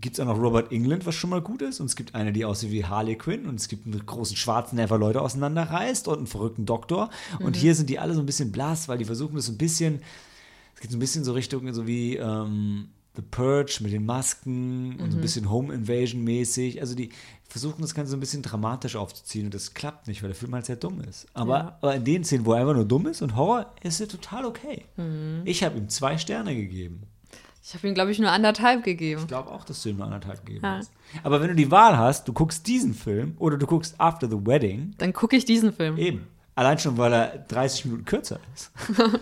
gibt 0.00 0.16
es 0.18 0.20
auch 0.20 0.26
noch 0.26 0.38
Robert 0.38 0.72
England, 0.72 1.06
was 1.06 1.14
schon 1.14 1.30
mal 1.30 1.40
gut 1.42 1.62
ist. 1.62 1.80
Und 1.80 1.86
es 1.86 1.96
gibt 1.96 2.14
eine, 2.14 2.32
die 2.32 2.44
aussieht 2.44 2.70
wie 2.70 2.84
Harley 2.84 3.16
Quinn. 3.16 3.46
Und 3.46 3.56
es 3.60 3.68
gibt 3.68 3.86
einen 3.86 4.04
großen 4.04 4.36
Schwarzen, 4.36 4.76
der 4.76 4.84
einfach 4.84 4.98
Leute 4.98 5.20
auseinanderreißt 5.22 6.08
und 6.08 6.18
einen 6.18 6.26
verrückten 6.26 6.66
Doktor. 6.66 7.10
Und 7.40 7.56
hier 7.56 7.74
sind 7.74 7.90
die 7.90 7.98
alle 7.98 8.14
so 8.14 8.20
ein 8.20 8.26
bisschen 8.26 8.52
blass, 8.52 8.88
weil 8.88 8.98
die 8.98 9.04
versuchen 9.04 9.36
das 9.36 9.46
so 9.46 9.52
ein 9.52 9.58
bisschen, 9.58 10.00
es 10.74 10.80
geht 10.80 10.90
so 10.90 10.96
ein 10.96 11.00
bisschen 11.00 11.24
so 11.24 11.32
Richtung, 11.32 11.72
so 11.72 11.86
wie 11.86 12.16
ähm, 12.16 12.88
The 13.16 13.22
Purge 13.22 13.78
mit 13.82 13.92
den 13.92 14.06
Masken 14.06 14.98
und 15.00 15.10
so 15.10 15.18
ein 15.18 15.20
bisschen 15.20 15.50
Home 15.50 15.74
Invasion 15.74 16.22
mäßig. 16.22 16.80
Also 16.80 16.94
die 16.94 17.10
versuchen 17.48 17.82
das 17.82 17.94
Ganze 17.94 18.12
so 18.12 18.16
ein 18.16 18.20
bisschen 18.20 18.42
dramatisch 18.42 18.94
aufzuziehen 18.94 19.46
und 19.46 19.54
das 19.54 19.74
klappt 19.74 20.06
nicht, 20.06 20.22
weil 20.22 20.28
der 20.28 20.36
Film 20.36 20.54
halt 20.54 20.66
sehr 20.66 20.76
dumm 20.76 21.00
ist. 21.00 21.26
Aber, 21.34 21.56
Ja. 21.58 21.78
aber 21.82 21.96
in 21.96 22.04
den 22.04 22.22
Szenen, 22.24 22.46
wo 22.46 22.52
er 22.52 22.60
einfach 22.60 22.74
nur 22.74 22.84
dumm 22.84 23.08
ist 23.08 23.22
und 23.22 23.34
Horror, 23.34 23.74
ist 23.82 24.00
er 24.00 24.06
total 24.06 24.44
okay. 24.44 24.84
Ich 25.44 25.64
habe 25.64 25.76
ihm 25.76 25.88
zwei 25.88 26.16
Sterne 26.16 26.54
gegeben. 26.54 27.02
Ich 27.62 27.74
habe 27.74 27.86
ihm, 27.88 27.94
glaube 27.94 28.10
ich, 28.10 28.18
nur 28.18 28.30
anderthalb 28.30 28.84
gegeben. 28.84 29.20
Ich 29.22 29.28
glaube 29.28 29.50
auch, 29.50 29.64
dass 29.64 29.82
du 29.82 29.90
ihm 29.90 29.96
nur 29.96 30.06
anderthalb 30.06 30.44
gegeben 30.46 30.64
Ja. 30.64 30.76
hast. 30.78 30.90
Aber 31.22 31.40
wenn 31.40 31.48
du 31.48 31.54
die 31.54 31.70
Wahl 31.70 31.98
hast, 31.98 32.26
du 32.26 32.32
guckst 32.32 32.66
diesen 32.66 32.94
Film 32.94 33.34
oder 33.38 33.58
du 33.58 33.66
guckst 33.66 33.94
After 34.00 34.28
the 34.30 34.38
Wedding, 34.46 34.94
Dann 34.98 35.12
gucke 35.12 35.36
ich 35.36 35.44
diesen 35.44 35.72
Film. 35.72 35.98
eben. 35.98 36.26
Allein 36.54 36.78
schon, 36.78 36.96
weil 36.98 37.12
er 37.12 37.38
30 37.48 37.84
Minuten 37.86 38.04
kürzer 38.04 38.40
ist. 38.54 38.70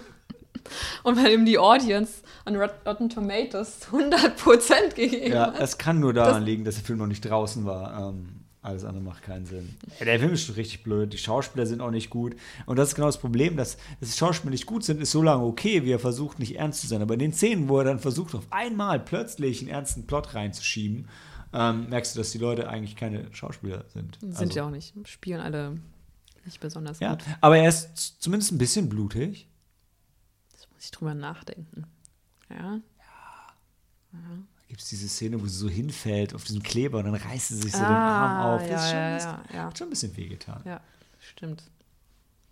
Und 1.03 1.17
weil 1.17 1.33
ihm 1.33 1.47
die 1.47 1.59
Audience 1.59 2.23
an 2.45 2.57
Rot- 2.57 2.75
Rotten 2.87 3.09
Tomatoes 3.09 3.89
100% 3.91 4.95
gegeben 4.95 5.33
Ja, 5.33 5.47
hat. 5.47 5.61
es 5.61 5.79
kann 5.79 5.99
nur 5.99 6.13
daran 6.13 6.43
liegen, 6.43 6.65
dass 6.65 6.75
der 6.77 6.85
Film 6.85 6.99
noch 6.99 7.07
nicht 7.07 7.23
draußen 7.23 7.65
war. 7.65 8.11
Ähm, 8.11 8.38
alles 8.61 8.85
andere 8.85 9.03
macht 9.03 9.23
keinen 9.23 9.47
Sinn. 9.47 9.77
Ja, 9.99 10.05
der 10.05 10.19
Film 10.19 10.33
ist 10.33 10.45
schon 10.45 10.57
richtig 10.57 10.83
blöd, 10.83 11.13
die 11.13 11.19
Schauspieler 11.19 11.65
sind 11.67 11.81
auch 11.81 11.91
nicht 11.93 12.11
gut. 12.11 12.35
Und 12.67 12.77
das 12.77 12.89
ist 12.91 12.95
genau 12.97 13.07
das 13.07 13.19
Problem, 13.19 13.57
dass, 13.57 13.77
dass 14.01 14.11
die 14.11 14.17
Schauspieler 14.19 14.51
nicht 14.51 14.67
gut 14.67 14.85
sind, 14.85 15.01
ist 15.01 15.13
so 15.13 15.23
lange 15.23 15.45
okay, 15.45 15.85
wie 15.85 15.93
er 15.93 15.99
versucht, 16.01 16.39
nicht 16.39 16.57
ernst 16.57 16.81
zu 16.81 16.87
sein. 16.89 17.01
Aber 17.01 17.15
in 17.15 17.21
den 17.21 17.33
Szenen, 17.33 17.69
wo 17.69 17.79
er 17.79 17.85
dann 17.85 17.99
versucht, 18.01 18.35
auf 18.35 18.47
einmal 18.51 18.99
plötzlich 19.01 19.61
einen 19.61 19.71
ernsten 19.71 20.07
Plot 20.07 20.35
reinzuschieben, 20.35 21.09
ähm, 21.53 21.89
merkst 21.89 22.15
du, 22.15 22.19
dass 22.21 22.31
die 22.33 22.39
Leute 22.39 22.69
eigentlich 22.69 22.97
keine 22.97 23.33
Schauspieler 23.35 23.85
sind. 23.95 24.19
Sind 24.21 24.37
Also, 24.37 24.55
ja 24.55 24.67
auch 24.67 24.71
nicht. 24.71 24.93
Spielen 25.09 25.41
alle 25.41 25.79
nicht 26.45 26.61
besonders 26.61 26.99
Ja, 27.01 27.13
gut. 27.15 27.25
aber 27.41 27.59
er 27.59 27.69
ist 27.69 28.21
zumindest 28.23 28.53
ein 28.53 28.59
bisschen 28.59 28.89
blutig. 28.89 29.49
Da 30.53 30.59
muss 30.75 30.85
ich 30.85 30.91
drüber 30.91 31.15
nachdenken. 31.15 31.87
Ja. 32.51 32.81
Da 34.13 34.19
gibt 34.69 34.81
es 34.81 34.89
diese 34.89 35.09
Szene, 35.09 35.41
wo 35.41 35.47
sie 35.47 35.57
so 35.57 35.69
hinfällt 35.69 36.35
auf 36.35 36.45
diesen 36.45 36.63
Kleber 36.63 36.99
und 36.99 37.07
dann 37.07 37.15
reißt 37.15 37.49
sie 37.49 37.57
sich 37.57 37.73
so 37.73 37.79
den 37.79 37.87
Ah, 37.87 38.53
Arm 38.53 38.55
auf. 38.55 38.69
Das 38.69 38.71
ja, 38.71 38.77
ist 38.77 38.91
schon, 38.91 39.31
ja, 39.31 39.43
das 39.47 39.55
ja, 39.55 39.65
hat 39.65 39.79
schon 39.79 39.87
ein 39.87 39.91
bisschen 39.91 40.17
wehgetan. 40.17 40.61
Ja, 40.65 40.81
stimmt. 41.19 41.63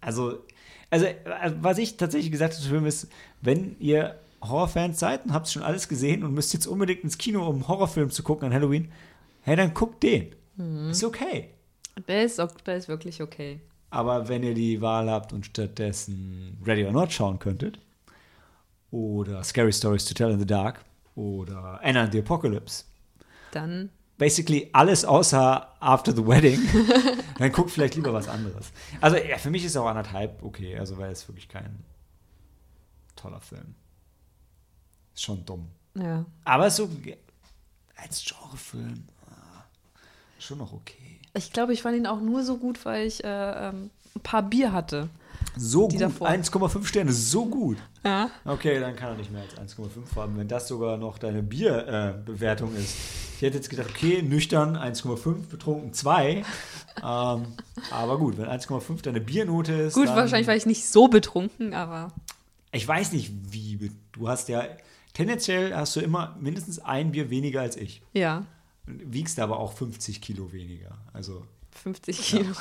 Also, 0.01 0.45
also, 0.91 1.07
äh, 1.07 1.17
was 1.61 1.79
ich 1.79 1.97
tatsächlich 1.97 2.33
gesagt 2.33 2.55
habe 2.55 2.63
zu 2.63 2.69
Film 2.69 2.87
ist, 2.87 3.09
wenn 3.43 3.77
ihr 3.81 4.19
Horrorfans 4.43 4.99
seid 4.99 5.25
und 5.25 5.33
habt 5.33 5.49
schon 5.49 5.63
alles 5.63 5.89
gesehen 5.89 6.25
und 6.25 6.33
müsst 6.33 6.53
jetzt 6.55 6.67
unbedingt 6.67 7.05
ins 7.05 7.19
Kino, 7.19 7.47
um 7.47 7.57
einen 7.57 7.69
Horrorfilm 7.69 8.11
zu 8.11 8.23
gucken 8.23 8.49
an 8.49 8.55
Halloween, 8.55 8.91
hey, 9.43 9.57
dann 9.57 9.75
guckt 9.75 10.03
den. 10.03 10.35
Ist 10.91 11.05
okay. 11.05 11.51
Der 12.09 12.25
ist, 12.25 12.39
der 12.67 12.77
ist 12.77 12.89
wirklich 12.89 13.21
okay. 13.21 13.61
Aber 13.91 14.29
wenn 14.29 14.43
ihr 14.43 14.55
die 14.55 14.81
Wahl 14.81 15.11
habt 15.11 15.33
und 15.33 15.47
stattdessen 15.47 16.59
Ready 16.65 16.85
or 16.85 16.93
Not 16.93 17.13
schauen 17.13 17.39
könntet, 17.39 17.79
oder 18.91 19.43
Scary 19.45 19.73
Stories 19.73 20.05
to 20.05 20.15
Tell 20.15 20.31
in 20.31 20.39
the 20.39 20.47
Dark, 20.47 20.85
oder 21.17 21.81
Anna 21.83 22.05
and 22.05 22.13
the 22.13 22.21
Apocalypse, 22.21 22.85
Dann, 23.51 23.91
basically 24.19 24.71
alles 24.73 25.05
außer 25.05 25.75
After 25.81 26.15
the 26.15 26.25
Wedding, 26.27 26.61
dann 27.39 27.51
guckt 27.51 27.71
vielleicht 27.71 27.97
lieber 27.97 28.13
was 28.13 28.29
anderes. 28.29 28.71
Also 29.01 29.17
ja, 29.17 29.39
für 29.39 29.51
mich 29.51 29.65
ist 29.65 29.77
auch 29.77 29.87
anderthalb 29.87 30.43
okay, 30.43 30.79
also 30.79 30.99
weil 30.99 31.11
es 31.11 31.27
wirklich 31.29 31.49
kein 31.49 31.83
toller 33.17 33.41
Film. 33.41 33.75
Ist 35.15 35.25
schon 35.25 35.45
dumm. 35.45 35.69
ja. 35.95 36.25
Aber 36.45 36.71
so 36.71 36.89
als 37.97 38.25
Genrefilm 38.25 39.05
ah, 39.31 39.65
schon 40.39 40.59
noch 40.59 40.73
okay. 40.73 41.19
Ich 41.35 41.53
glaube, 41.53 41.73
ich 41.73 41.83
fand 41.83 41.97
ihn 41.97 42.07
auch 42.07 42.21
nur 42.21 42.45
so 42.45 42.57
gut, 42.57 42.85
weil 42.85 43.07
ich 43.07 43.25
äh, 43.25 43.69
ähm, 43.69 43.91
ein 44.15 44.21
paar 44.21 44.43
Bier 44.43 44.73
hatte. 44.73 45.09
So 45.57 45.89
Die 45.89 45.97
gut, 45.97 46.03
davor. 46.03 46.29
1,5 46.29 46.85
Sterne, 46.87 47.13
so 47.13 47.47
gut. 47.47 47.79
Ja. 48.05 48.31
Okay, 48.45 48.79
dann 48.81 48.95
kann 48.97 49.11
er 49.11 49.17
nicht 49.17 49.33
mehr 49.33 49.43
als 49.43 49.77
1,5 49.77 50.17
haben, 50.17 50.37
wenn 50.39 50.49
das 50.49 50.69
sogar 50.69 50.97
noch 50.97 51.19
deine 51.19 51.43
Bierbewertung 51.43 52.75
äh, 52.77 52.81
ist. 52.81 52.97
Ich 53.37 53.43
hätte 53.43 53.57
jetzt 53.57 53.69
gedacht, 53.69 53.89
okay, 53.91 54.23
nüchtern 54.23 54.77
1,5, 54.77 55.49
betrunken 55.51 55.93
2. 55.93 56.37
ähm, 56.37 56.45
aber 57.03 58.19
gut, 58.19 58.39
wenn 58.39 58.47
1,5 58.47 59.03
deine 59.03 59.21
Biernote 59.21 59.73
ist. 59.73 59.95
Gut, 59.95 60.09
wahrscheinlich 60.09 60.47
war 60.47 60.57
ich 60.57 60.67
nicht 60.67 60.87
so 60.87 61.09
betrunken, 61.09 61.75
aber 61.75 62.13
Ich 62.73 62.87
weiß 62.87 63.13
nicht, 63.13 63.33
wie. 63.51 63.91
Du 64.13 64.29
hast 64.29 64.49
ja. 64.49 64.65
Tendenziell 65.13 65.75
hast 65.75 65.97
du 65.97 66.01
immer 66.01 66.37
mindestens 66.41 66.79
ein 66.79 67.13
Bier 67.13 67.31
weniger 67.31 67.63
als 67.63 67.77
ich. 67.77 68.03
ja, 68.13 68.45
Wiegst 68.87 69.41
aber 69.41 69.59
auch 69.59 69.73
50 69.73 70.21
Kilo 70.21 70.53
weniger. 70.53 70.97
Also, 71.13 71.45
50 71.83 72.19
Kilo. 72.23 72.53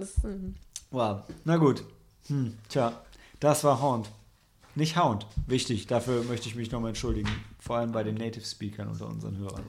Das, 0.00 0.24
ähm, 0.24 0.54
wow. 0.90 1.20
Na 1.44 1.58
gut. 1.58 1.84
Hm, 2.28 2.56
tja, 2.68 3.00
das 3.38 3.62
war 3.64 3.82
Hound. 3.82 4.10
Nicht 4.74 4.96
Hound. 4.96 5.26
Wichtig. 5.46 5.86
Dafür 5.86 6.24
möchte 6.24 6.48
ich 6.48 6.54
mich 6.54 6.70
nochmal 6.70 6.90
entschuldigen. 6.90 7.28
Vor 7.58 7.76
allem 7.76 7.92
bei 7.92 8.02
den 8.02 8.14
Native 8.14 8.44
Speakern 8.44 8.88
unter 8.88 9.06
unseren 9.06 9.36
Hörern. 9.36 9.62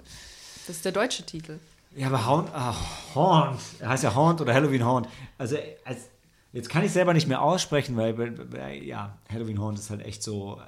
das 0.68 0.78
ist 0.78 0.86
der 0.86 0.94
deutsche 0.94 1.26
Titel. 1.26 1.60
Ja, 1.96 2.08
aber 2.08 2.26
Hound, 2.26 2.50
ah, 2.54 2.76
Haunt, 3.14 3.60
er 3.80 3.90
heißt 3.90 4.04
ja 4.04 4.16
Haunt 4.16 4.40
oder 4.40 4.54
Halloween 4.54 4.86
Haunt. 4.86 5.10
Also, 5.38 5.58
als, 5.84 6.08
jetzt 6.54 6.70
kann 6.70 6.86
ich 6.86 6.94
selber 6.94 7.14
nicht 7.14 7.28
mehr 7.28 7.42
aussprechen, 7.42 7.98
weil 7.98 8.82
ja, 8.82 9.18
Halloween 9.30 9.60
Haunt 9.60 9.78
ist 9.78 9.90
halt 9.90 10.02
echt 10.02 10.24
so. 10.24 10.62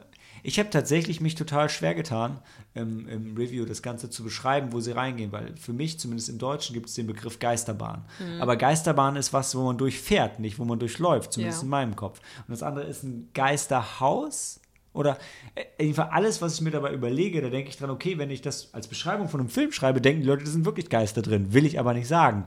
Ich 0.46 0.60
habe 0.60 0.70
tatsächlich 0.70 1.22
mich 1.22 1.36
total 1.36 1.70
schwer 1.70 1.96
getan, 1.96 2.40
im, 2.74 3.08
im 3.08 3.38
Review 3.38 3.66
das 3.66 3.82
Ganze 3.82 4.10
zu 4.10 4.24
beschreiben, 4.24 4.74
wo 4.74 4.82
sie 4.82 4.92
reingehen, 4.92 5.32
weil 5.32 5.56
für 5.56 5.72
mich, 5.74 6.00
zumindest 6.00 6.28
im 6.30 6.38
Deutschen, 6.38 6.74
gibt 6.74 6.90
es 6.90 6.96
den 6.96 7.08
Begriff 7.08 7.40
Geisterbahn. 7.40 8.04
Aber 8.42 8.58
Geisterbahn 8.58 9.16
ist 9.16 9.32
was, 9.32 9.56
wo 9.56 9.64
man 9.64 9.78
durchfährt, 9.78 10.40
nicht 10.40 10.60
wo 10.60 10.66
man 10.66 10.80
durchläuft, 10.80 11.32
zumindest 11.34 11.62
Ja. 11.62 11.64
in 11.64 11.70
meinem 11.70 11.96
Kopf. 11.96 12.20
Und 12.48 12.52
das 12.52 12.62
andere 12.62 12.86
ist 12.86 13.04
ein 13.04 13.30
Geisterhaus. 13.34 14.60
Oder 14.94 15.18
äh, 15.56 15.64
jedenfalls 15.80 16.12
alles, 16.12 16.42
was 16.42 16.56
ich 16.56 16.62
mir 16.62 16.70
dabei 16.72 16.94
überlege, 16.94 17.42
da 17.42 17.50
denke 17.50 17.70
ich 17.70 17.78
dran, 17.78 17.90
okay, 17.90 18.18
wenn 18.20 18.30
ich 18.30 18.42
das 18.42 18.72
als 18.74 18.88
Beschreibung 18.88 19.28
von 19.28 19.40
einem 19.40 19.50
Film 19.50 19.72
schreibe, 19.72 20.02
denken 20.02 20.22
die 20.22 20.28
Leute, 20.28 20.44
da 20.44 20.52
sind 20.52 20.66
wirklich 20.66 20.90
Geister 20.90 21.22
drin. 21.24 21.54
Will 21.54 21.66
ich 21.66 21.80
aber 21.80 21.94
nicht 21.96 22.08
sagen. 22.08 22.44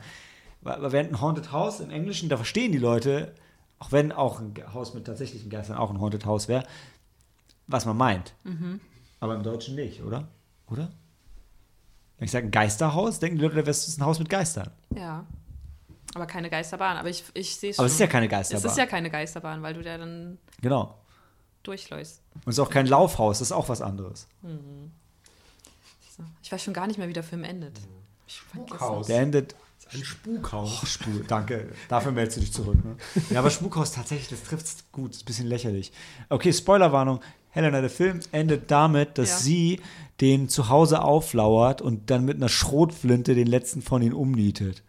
Weil 0.60 0.80
weil 0.82 0.92
während 0.92 1.12
ein 1.12 1.20
Haunted 1.20 1.50
House 1.50 1.80
im 1.80 1.90
Englischen, 1.90 2.28
da 2.28 2.36
verstehen 2.36 2.70
die 2.72 2.78
Leute, 2.78 3.34
auch 3.78 3.90
wenn 3.90 4.12
auch 4.12 4.40
ein 4.40 4.54
Haus 4.72 4.94
mit 4.94 5.06
tatsächlichen 5.06 5.50
Geistern 5.50 5.76
auch 5.76 5.90
ein 5.90 6.00
Haunted 6.00 6.24
House 6.24 6.46
wäre, 6.46 6.64
was 7.66 7.84
man 7.86 7.96
meint. 7.96 8.34
Aber 9.20 9.34
im 9.34 9.42
Deutschen 9.42 9.74
nicht, 9.74 10.02
oder? 10.02 10.28
Oder? 10.68 10.90
Wenn 12.18 12.24
ich 12.26 12.30
sage 12.30 12.46
ein 12.46 12.50
Geisterhaus, 12.50 13.18
denken 13.18 13.38
die 13.38 13.44
Leute, 13.44 13.62
das 13.62 13.88
ist 13.88 13.98
ein 13.98 14.04
Haus 14.04 14.18
mit 14.18 14.28
Geistern. 14.28 14.70
Ja. 14.94 15.26
Aber 16.14 16.26
keine 16.26 16.48
Geisterbahn. 16.48 16.96
Aber 16.96 17.10
ich, 17.10 17.24
ich 17.34 17.56
sehe 17.56 17.70
es 17.70 17.78
Aber 17.78 17.84
schon. 17.84 17.86
es 17.88 17.92
ist 17.94 18.00
ja 18.00 18.06
keine 18.06 18.26
Es 18.26 18.30
Geisterbahn. 18.30 18.70
ist 18.70 18.78
ja 18.78 18.86
keine 18.86 19.10
Geisterbahn, 19.10 19.62
weil 19.62 19.74
du 19.74 19.82
da 19.82 19.98
dann 19.98 20.38
genau. 20.62 20.98
durchläufst. 21.62 22.22
Und 22.34 22.48
es 22.48 22.54
ist 22.54 22.60
auch 22.60 22.70
kein 22.70 22.86
Laufhaus, 22.86 23.40
das 23.40 23.48
ist 23.48 23.52
auch 23.52 23.68
was 23.68 23.82
anderes. 23.82 24.26
So. 26.16 26.22
Ich 26.42 26.50
weiß 26.50 26.62
schon 26.62 26.72
gar 26.72 26.86
nicht 26.86 26.96
mehr, 26.98 27.08
wie 27.08 27.12
der 27.12 27.22
Film 27.22 27.44
endet. 27.44 27.78
Ich 28.26 28.40
vergesse. 28.40 29.02
Der 29.08 29.20
endet 29.20 29.54
Ein 29.92 30.02
Spukhaus. 30.02 30.80
Oh, 30.82 30.86
Spuk, 30.86 31.28
danke. 31.28 31.72
Dafür 31.88 32.12
meldest 32.12 32.38
du 32.38 32.40
dich 32.40 32.52
zurück. 32.52 32.82
Ne? 32.82 32.96
Ja, 33.30 33.40
aber 33.40 33.50
Spukhaus 33.50 33.92
tatsächlich, 33.92 34.28
das 34.28 34.42
trifft 34.48 34.90
gut. 34.92 35.12
Ist 35.12 35.22
ein 35.22 35.26
bisschen 35.26 35.46
lächerlich. 35.46 35.92
Okay, 36.30 36.52
Spoilerwarnung. 36.52 37.20
Helena, 37.56 37.80
der 37.80 37.90
Film 37.90 38.20
endet 38.32 38.70
damit, 38.70 39.18
dass 39.18 39.30
Ja. 39.30 39.36
sie 39.38 39.80
den 40.20 40.48
zu 40.48 40.68
Hause 40.68 41.02
auflauert 41.02 41.82
und 41.82 42.10
dann 42.10 42.24
mit 42.24 42.36
einer 42.36 42.48
Schrotflinte 42.48 43.34
den 43.34 43.46
letzten 43.46 43.82
von 43.82 44.02
ihnen 44.02 44.14
umnietet. 44.14 44.82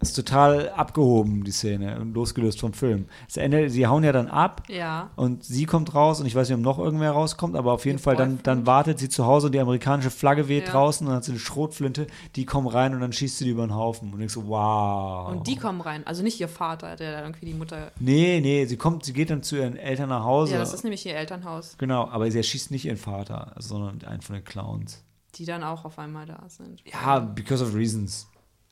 Das 0.00 0.08
ist 0.08 0.14
total 0.14 0.70
abgehoben, 0.70 1.44
die 1.44 1.50
Szene, 1.52 2.00
und 2.00 2.14
losgelöst 2.14 2.58
vom 2.58 2.72
Film. 2.72 3.06
Das 3.26 3.36
Ende, 3.36 3.68
sie 3.68 3.86
hauen 3.86 4.02
ja 4.02 4.12
dann 4.12 4.28
ab 4.28 4.62
Ja. 4.68 5.10
und 5.14 5.44
sie 5.44 5.66
kommt 5.66 5.94
raus 5.94 6.20
und 6.20 6.26
ich 6.26 6.34
weiß 6.34 6.48
nicht, 6.48 6.56
ob 6.56 6.62
noch 6.64 6.78
irgendwer 6.78 7.10
rauskommt, 7.12 7.54
aber 7.54 7.72
auf 7.74 7.84
jeden 7.84 7.98
Ihr 7.98 8.02
Fall 8.02 8.16
dann, 8.16 8.40
dann 8.42 8.66
wartet 8.66 8.98
sie 8.98 9.10
zu 9.10 9.26
Hause 9.26 9.48
und 9.48 9.52
die 9.54 9.60
amerikanische 9.60 10.10
Flagge 10.10 10.48
weht 10.48 10.66
Ja. 10.66 10.72
draußen 10.72 11.06
und 11.06 11.10
dann 11.10 11.16
hat 11.18 11.24
sie 11.24 11.32
eine 11.32 11.38
Schrotflinte, 11.38 12.06
die 12.34 12.46
kommen 12.46 12.66
rein 12.66 12.94
und 12.94 13.00
dann 13.02 13.12
schießt 13.12 13.36
sie 13.38 13.44
die 13.44 13.50
über 13.50 13.66
den 13.66 13.74
Haufen 13.74 14.10
und 14.12 14.18
denkst 14.18 14.32
so, 14.34 14.46
wow. 14.48 15.28
Und 15.32 15.46
die 15.46 15.56
kommen 15.56 15.82
rein. 15.82 16.06
Also 16.06 16.22
nicht 16.22 16.40
ihr 16.40 16.48
Vater, 16.48 16.96
der 16.96 17.12
dann 17.12 17.24
irgendwie 17.24 17.46
die 17.46 17.54
Mutter. 17.54 17.92
Nee, 18.00 18.40
nee, 18.40 18.64
sie 18.64 18.78
kommt, 18.78 19.04
sie 19.04 19.12
geht 19.12 19.28
dann 19.28 19.42
zu 19.42 19.56
ihren 19.56 19.76
Eltern 19.76 20.08
nach 20.08 20.24
Hause. 20.24 20.54
Ja, 20.54 20.58
das 20.60 20.72
ist 20.72 20.82
nämlich 20.82 21.04
ihr 21.04 21.14
Elternhaus, 21.14 21.76
genau, 21.76 22.08
aber 22.08 22.30
sie 22.30 22.38
erschießt 22.38 22.70
nicht 22.70 22.86
ihren 22.86 22.96
Vater, 22.96 23.52
sondern 23.58 24.02
einen 24.04 24.22
von 24.22 24.34
den 24.34 24.44
Clowns. 24.44 25.04
die 25.36 25.44
dann 25.44 25.62
auch 25.62 25.84
auf 25.84 25.98
einmal 25.98 26.26
da 26.26 26.42
sind. 26.48 26.82
Ja, 26.90 27.18
because 27.20 27.62
of 27.62 27.74
reasons. 27.74 28.26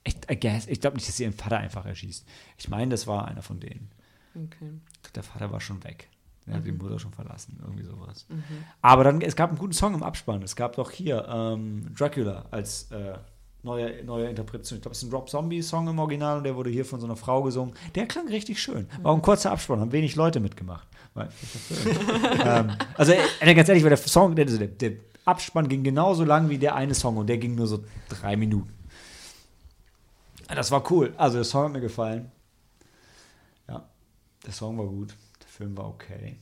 Ich. 0.09 0.69
Ich 0.69 0.81
glaube 0.81 0.97
nicht, 0.97 1.09
dass 1.09 1.17
sie 1.17 1.25
ihren 1.25 1.33
Vater 1.33 1.59
einfach 1.59 1.87
erschießt. 1.87 2.27
Ich 2.57 2.69
meine, 2.69 2.91
das 2.91 3.07
war 3.07 3.27
einer 3.29 3.43
von 3.43 3.61
denen. 3.61 3.91
Okay. 4.35 4.71
Der 5.15 5.23
Vater 5.23 5.51
war 5.53 5.61
schon 5.61 5.83
weg. 5.85 6.09
Er 6.47 6.55
hat 6.55 6.65
die 6.67 6.73
Mhm. 6.73 6.79
Mutter 6.79 6.99
schon 6.99 7.13
verlassen, 7.13 7.59
irgendwie 7.61 7.85
sowas. 7.85 8.27
Aber 8.81 9.05
dann, 9.05 9.21
es 9.21 9.37
gab 9.37 9.51
einen 9.51 9.59
guten 9.59 9.75
Song 9.75 9.95
im 9.95 10.03
Abspann. 10.03 10.43
Es 10.43 10.57
gab 10.57 10.77
doch 10.77 10.91
hier 10.91 11.27
ähm, 11.29 11.93
Dracula 11.95 12.47
als 12.51 12.91
äh, 12.91 13.19
neue, 13.63 14.03
neue 14.05 14.29
Interpretation. 14.31 14.79
Ich 14.79 14.83
glaube, 14.83 14.93
es 14.95 15.03
ist 15.03 15.09
ein 15.11 15.13
Rob 15.15 15.29
Zombie-Song 15.29 15.89
im 15.89 15.99
Original 15.99 16.39
und 16.39 16.45
der 16.45 16.57
wurde 16.57 16.71
hier 16.71 16.87
von 16.87 17.01
so 17.01 17.07
einer 17.07 17.17
Frau 17.17 17.43
gesungen. 17.43 17.75
Der 17.95 18.07
klang 18.07 18.29
richtig 18.29 18.63
schön. 18.63 18.87
War 19.03 19.13
auch 19.13 19.17
ein 19.17 19.23
kurzer 19.23 19.51
Abspann, 19.53 19.81
haben 19.81 19.93
wenig 19.93 20.17
Leute 20.17 20.41
mitgemacht. 20.41 20.87
Ähm, 22.45 22.71
also, 22.97 23.13
äh, 23.41 23.55
ganz 23.55 23.69
ehrlich, 23.69 23.83
weil 23.83 23.91
der 23.91 23.99
Song, 23.99 24.35
der, 24.37 24.45
der, 24.45 24.69
der 24.69 24.93
Abspann 25.25 25.69
ging 25.69 25.83
genauso 25.83 26.25
lang 26.25 26.49
wie 26.49 26.59
der 26.59 26.75
eine 26.77 26.95
Song 26.95 27.17
und 27.17 27.27
der 27.27 27.39
ging 27.39 27.55
nur 27.55 27.67
so 27.67 27.85
drei 28.09 28.37
Minuten. 28.37 28.73
Das 30.49 30.71
war 30.71 30.91
cool. 30.91 31.15
Also, 31.17 31.37
der 31.37 31.45
Song 31.45 31.67
hat 31.67 31.73
mir 31.73 31.81
gefallen. 31.81 32.33
Ja, 33.69 33.89
der 34.45 34.53
Song 34.53 34.79
war 34.79 34.87
gut. 34.87 35.15
Der 35.41 35.49
Film 35.49 35.77
war 35.77 35.89
okay. 35.89 36.39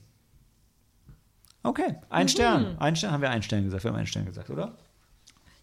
Okay, 1.63 1.95
ein 2.09 2.29
Stern. 2.29 2.77
Ein 2.79 2.95
Stern 2.95 3.11
haben 3.11 3.21
wir 3.21 3.29
einen 3.29 3.43
Stern 3.43 3.65
gesagt. 3.65 3.83
Wir 3.83 3.91
haben 3.91 3.97
einen 3.97 4.07
Stern 4.07 4.25
gesagt, 4.25 4.49
oder? 4.49 4.77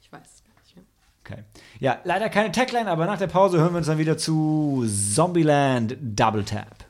Ich 0.03 0.13
weiß 0.13 0.43
gar 0.45 0.63
nicht 0.63 0.77
mehr. 0.77 0.85
Okay. 1.25 1.45
Ja, 1.81 1.99
leider 2.05 2.29
keine 2.29 2.53
Tagline, 2.53 2.91
aber 2.91 3.07
nach 3.07 3.19
der 3.19 3.29
Pause 3.29 3.59
hören 3.59 3.73
wir 3.73 3.79
uns 3.79 3.87
dann 3.87 3.97
wieder 3.97 4.19
zu 4.19 4.87
Zombieland 4.87 5.97
Double 6.01 6.45
Tap. 6.45 6.85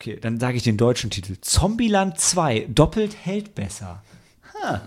Okay, 0.00 0.16
dann 0.18 0.40
sage 0.40 0.56
ich 0.56 0.62
den 0.62 0.78
deutschen 0.78 1.10
Titel. 1.10 1.36
Zombieland 1.42 2.18
2, 2.18 2.68
doppelt 2.70 3.14
hält 3.22 3.54
besser. 3.54 4.02
Ha. 4.54 4.80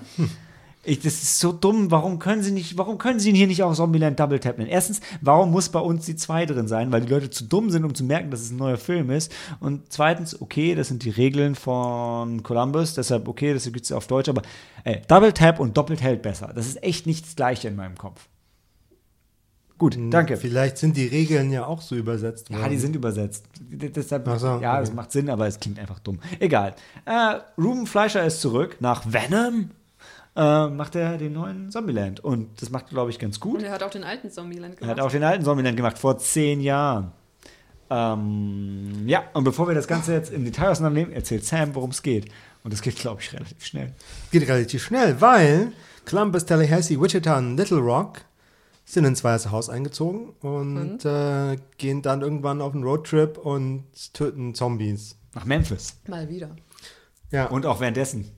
Ich, 0.86 1.02
das 1.02 1.14
ist 1.14 1.40
so 1.40 1.52
dumm. 1.52 1.92
Warum 1.92 2.18
können 2.18 2.42
sie 2.42 2.52
nicht, 2.52 2.80
warum 2.80 2.98
können 2.98 3.20
sie 3.20 3.30
ihn 3.30 3.36
hier 3.36 3.46
nicht 3.46 3.62
auch 3.62 3.76
Zombieland 3.76 4.20
Double 4.20 4.40
Tap 4.40 4.58
nennen? 4.58 4.72
Erstens, 4.72 5.02
warum 5.22 5.52
muss 5.52 5.70
bei 5.70 5.80
uns 5.80 6.08
die 6.08 6.16
2 6.16 6.48
drin 6.48 6.68
sein? 6.68 6.92
Weil 6.92 7.02
die 7.02 7.08
Leute 7.14 7.30
zu 7.30 7.44
dumm 7.44 7.70
sind, 7.70 7.86
um 7.86 7.94
zu 7.94 8.04
merken, 8.04 8.32
dass 8.32 8.42
es 8.42 8.50
ein 8.50 8.58
neuer 8.58 8.78
Film 8.78 9.12
ist. 9.12 9.32
Und 9.60 9.84
zweitens, 9.94 10.42
okay, 10.42 10.74
das 10.74 10.88
sind 10.88 11.04
die 11.04 11.12
Regeln 11.12 11.54
von 11.54 12.42
Columbus, 12.42 12.96
deshalb 12.96 13.28
okay, 13.28 13.54
das 13.54 13.66
gibt 13.66 13.86
es 13.86 13.92
auf 13.92 14.08
Deutsch, 14.08 14.30
aber 14.30 14.42
ey, 14.84 15.04
Double 15.08 15.32
Tap 15.32 15.60
und 15.60 15.78
doppelt 15.78 16.02
hält 16.02 16.24
besser. 16.24 16.52
Das 16.56 16.66
ist 16.66 16.82
echt 16.82 17.06
nicht 17.06 17.24
das 17.24 17.36
Gleiche 17.36 17.68
in 17.68 17.76
meinem 17.76 18.00
Kopf. 18.00 18.28
Gut, 19.84 19.98
danke. 20.00 20.38
Vielleicht 20.38 20.78
sind 20.78 20.96
die 20.96 21.08
Regeln 21.08 21.52
ja 21.52 21.66
auch 21.66 21.82
so 21.82 21.96
übersetzt 21.96 22.50
worden. 22.50 22.62
Ja, 22.62 22.70
die 22.70 22.78
sind 22.78 22.96
übersetzt. 22.96 23.44
Deshalb, 23.60 24.26
so, 24.40 24.48
ja, 24.48 24.56
okay. 24.56 24.80
das 24.80 24.94
macht 24.94 25.12
Sinn, 25.12 25.30
aber 25.30 25.46
es 25.46 25.60
klingt 25.60 25.78
einfach 25.78 26.00
dumm. 26.00 26.20
Egal. 26.40 26.74
Äh, 27.04 27.42
Ruben 27.62 27.86
Fleischer 27.86 28.26
ist 28.26 28.40
zurück 28.40 28.78
nach 28.80 29.04
Venom. 29.06 29.72
Äh, 30.38 30.68
macht 30.70 30.96
er 30.96 31.18
den 31.18 31.34
neuen 31.34 31.70
Zombieland. 31.70 32.22
Und 32.22 32.62
das 32.62 32.70
macht, 32.70 32.92
glaube 32.92 33.10
ich, 33.10 33.20
ganz 33.20 33.42
gut. 33.42 33.58
Und 33.58 33.66
er 33.66 33.74
hat 33.74 33.84
auch 33.84 33.90
den 33.90 34.06
alten 34.06 34.32
Zombieland 34.32 34.76
Er 34.76 34.80
gemacht. 34.80 34.98
hat 35.00 35.06
auch 35.06 35.12
den 35.12 35.24
alten 35.26 35.44
Zombieland 35.44 35.76
gemacht, 35.76 35.98
vor 35.98 36.18
zehn 36.18 36.62
Jahren. 36.62 37.12
Ähm, 37.90 39.04
ja, 39.06 39.24
und 39.34 39.44
bevor 39.44 39.68
wir 39.68 39.76
das 39.76 39.88
Ganze 39.90 40.14
jetzt 40.14 40.32
im 40.32 40.46
Detail 40.46 40.70
auseinandernehmen, 40.70 41.14
erzählt 41.14 41.44
Sam, 41.44 41.76
worum 41.76 41.90
es 41.90 42.02
geht. 42.02 42.28
Und 42.64 42.72
das 42.72 42.82
geht, 42.82 42.96
glaube 42.96 43.20
ich, 43.20 43.34
relativ 43.34 43.66
schnell. 43.66 43.92
Geht 44.32 44.48
relativ 44.48 44.82
schnell, 44.82 45.20
weil 45.20 45.74
Columbus, 46.10 46.46
Tallahassee, 46.46 46.98
Wichita 47.02 47.38
und 47.38 47.58
Little 47.58 47.80
Rock 47.80 48.22
sind 48.86 49.06
ins 49.06 49.24
Weiße 49.24 49.52
Haus 49.52 49.70
eingezogen 49.70 50.30
und, 50.42 51.06
Äh, 51.06 51.58
gehen 51.78 52.02
dann 52.02 52.22
irgendwann 52.22 52.62
auf 52.62 52.74
einen 52.74 52.84
Roadtrip 52.84 53.38
und 53.38 53.86
töten 54.14 54.54
Zombies. 54.56 55.16
Nach 55.34 55.46
Memphis. 55.46 55.98
Mal 56.08 56.30
wieder. 56.30 56.56
Ja, 57.32 57.48
Und 57.48 57.66
auch 57.66 57.80
währenddessen. 57.80 58.30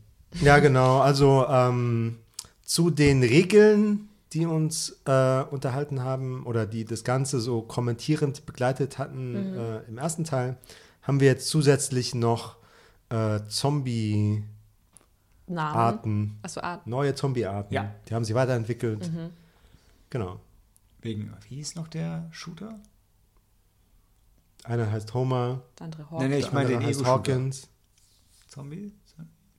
ja 0.41 0.59
genau. 0.59 0.99
Also 0.99 1.45
ähm, 1.49 2.19
zu 2.63 2.89
den 2.89 3.21
Regeln, 3.23 4.07
die 4.33 4.45
uns 4.45 5.01
äh, 5.05 5.41
unterhalten 5.43 6.03
haben 6.03 6.45
oder 6.45 6.65
die 6.65 6.85
das 6.85 7.03
Ganze 7.03 7.39
so 7.41 7.61
kommentierend 7.61 8.45
begleitet 8.45 8.97
hatten 8.97 9.35
äh, 9.55 9.79
im 9.87 9.97
ersten 9.97 10.23
Teil, 10.23 10.57
haben 11.01 11.19
wir 11.19 11.27
jetzt 11.27 11.47
zusätzlich 11.49 12.15
noch 12.15 12.55
äh, 13.09 13.39
Zombie-Arten, 13.47 14.45
Namen. 15.47 16.39
Achso, 16.41 16.61
Art. 16.61 16.87
neue 16.87 17.13
Zombie-Arten. 17.15 17.73
Ja. 17.73 17.91
Die 18.07 18.13
haben 18.13 18.23
sie 18.25 18.35
weiterentwickelt. 18.35 19.11
Genau. 20.09 20.39
Wegen, 21.01 21.33
wie 21.49 21.55
hieß 21.55 21.75
noch 21.75 21.87
der 21.87 22.27
Shooter? 22.31 22.79
Einer 24.63 24.91
heißt 24.91 25.13
Homer, 25.13 25.61
Der 25.77 25.85
andere 25.85 26.01
Nee, 26.03 26.09
Hawk. 26.11 26.29
nee, 26.29 26.37
ich 26.39 26.45
der 26.45 26.53
meine 26.53 26.67
den 26.69 26.75
andere 26.77 26.89
heißt 26.89 26.99
Ego-Shooter. 27.01 27.33
Hawkins. 27.33 27.69
Zombie? 28.47 28.93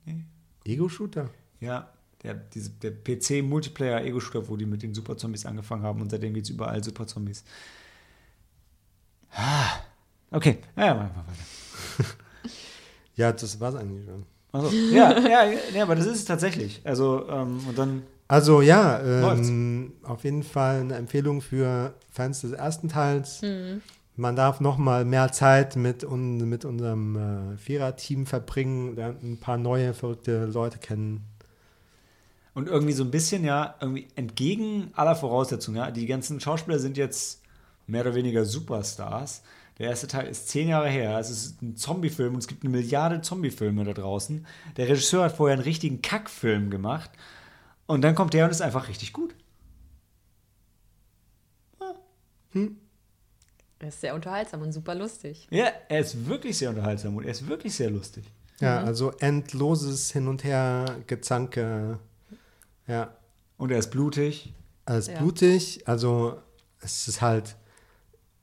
Nee. 0.05 0.25
Ego-Shooter? 0.65 1.31
Ja, 1.61 1.91
der, 2.23 2.35
diese, 2.35 2.71
der 2.71 2.91
PC-Multiplayer-Ego-Shooter, 2.91 4.49
wo 4.49 4.57
die 4.57 4.67
mit 4.67 4.83
den 4.83 4.95
Super-Zombies 4.95 5.47
angefangen 5.47 5.83
haben 5.85 6.01
und 6.01 6.11
seitdem 6.11 6.35
gibt 6.35 6.47
es 6.47 6.51
überall 6.51 6.83
Super-Zombies. 6.83 7.45
Ah, 9.33 9.81
Okay, 10.33 10.59
ja, 10.77 10.95
wir 10.95 11.01
weiter. 11.03 11.15
Ja, 13.15 13.33
das 13.33 13.59
war's 13.61 13.77
eigentlich 13.77 14.05
schon. 14.05 14.27
Also, 14.53 14.69
ja, 14.71 15.19
ja, 15.21 15.45
ja, 15.73 15.83
aber 15.85 15.95
das 15.95 16.05
ist 16.07 16.17
es 16.19 16.25
tatsächlich. 16.27 16.81
Also, 16.85 17.27
ähm, 17.31 17.61
und 17.67 17.79
dann, 17.79 18.03
Also 18.29 18.61
ja, 18.61 19.01
ähm, 19.33 19.93
auf 20.03 20.25
jeden 20.25 20.43
Fall 20.43 20.81
eine 20.81 20.97
Empfehlung 20.97 21.41
für 21.41 21.95
Fans 22.11 22.41
des 22.41 22.53
ersten 22.53 22.89
Teils. 22.89 23.41
Man 24.17 24.35
darf 24.35 24.61
noch 24.61 24.79
mal 24.79 25.05
mehr 25.05 25.31
Zeit 25.31 25.77
mit, 25.77 26.03
un 26.03 26.39
mit 26.49 26.65
unserem 26.65 27.17
äh, 27.55 27.57
Vierer-Team 27.59 28.27
verbringen, 28.27 28.97
lernt 28.97 29.23
ein 29.23 29.39
paar 29.39 29.59
neue, 29.59 29.93
verrückte 29.95 30.47
Leute 30.47 30.79
kennen. 30.79 31.23
und 32.55 32.69
irgendwie 32.69 32.95
so 32.95 33.05
ein 33.05 33.11
bisschen, 33.11 33.45
ja, 33.45 33.75
irgendwie 33.81 34.09
entgegen 34.17 34.91
aller 34.95 35.15
Voraussetzungen, 35.15 35.77
ja, 35.77 35.91
die 35.91 36.07
ganzen 36.07 36.41
Schauspieler 36.41 36.79
sind 36.79 36.97
jetzt 36.97 37.43
mehr 37.87 38.01
oder 38.01 38.15
weniger 38.15 38.47
Superstars. 38.47 39.43
Der 39.79 39.91
erste 39.91 40.07
Teil 40.07 40.27
ist 40.29 40.49
zehn 40.49 40.69
Jahre 40.69 40.89
her. 40.89 41.19
Es 41.19 41.29
ist 41.29 41.61
ein 41.61 41.77
Zombie-Film 41.77 42.33
und 42.33 42.41
es 42.41 42.47
gibt 42.49 42.65
eine 42.65 42.71
Milliarde 42.71 43.21
Zombie-Filme 43.21 43.85
da 43.85 43.93
draußen. 43.93 44.47
Der 44.79 44.89
Regisseur 44.89 45.25
hat 45.25 45.37
vorher 45.37 45.53
einen 45.53 45.63
richtigen 45.65 46.01
Kackfilm 46.01 46.71
gemacht. 46.71 47.11
Und 47.87 48.03
dann 48.03 48.15
kommt 48.15 48.35
der 48.35 48.45
und 48.45 48.51
ist 48.51 48.63
einfach 48.63 48.89
richtig 48.89 49.13
gut. 49.13 49.35
Er 53.79 53.89
ist 53.89 54.01
sehr 54.01 54.15
unterhaltsam 54.15 54.63
und 54.63 54.73
super 54.73 54.95
lustig. 54.95 55.47
Ja, 55.51 55.67
er 55.89 56.01
ist 56.01 56.27
wirklich 56.27 56.57
sehr 56.57 56.71
unterhaltsam 56.71 57.17
und 57.17 57.25
er 57.25 57.31
ist 57.31 57.47
wirklich 57.47 57.75
sehr 57.75 57.91
lustig. 57.91 58.25
Ja, 58.61 58.79
also 58.83 59.13
endloses 59.19 60.11
Hin 60.13 60.29
und 60.29 60.43
Her, 60.45 60.97
Gezanke. 61.07 61.99
Ja, 62.87 63.11
Und 63.59 63.71
er 63.71 63.79
ist 63.79 63.91
blutig. 63.91 64.55
alles 64.87 65.09
Ja. 65.09 65.19
blutig. 65.19 65.87
Also 65.87 66.41
es 66.81 67.07
ist 67.09 67.21
halt 67.21 67.57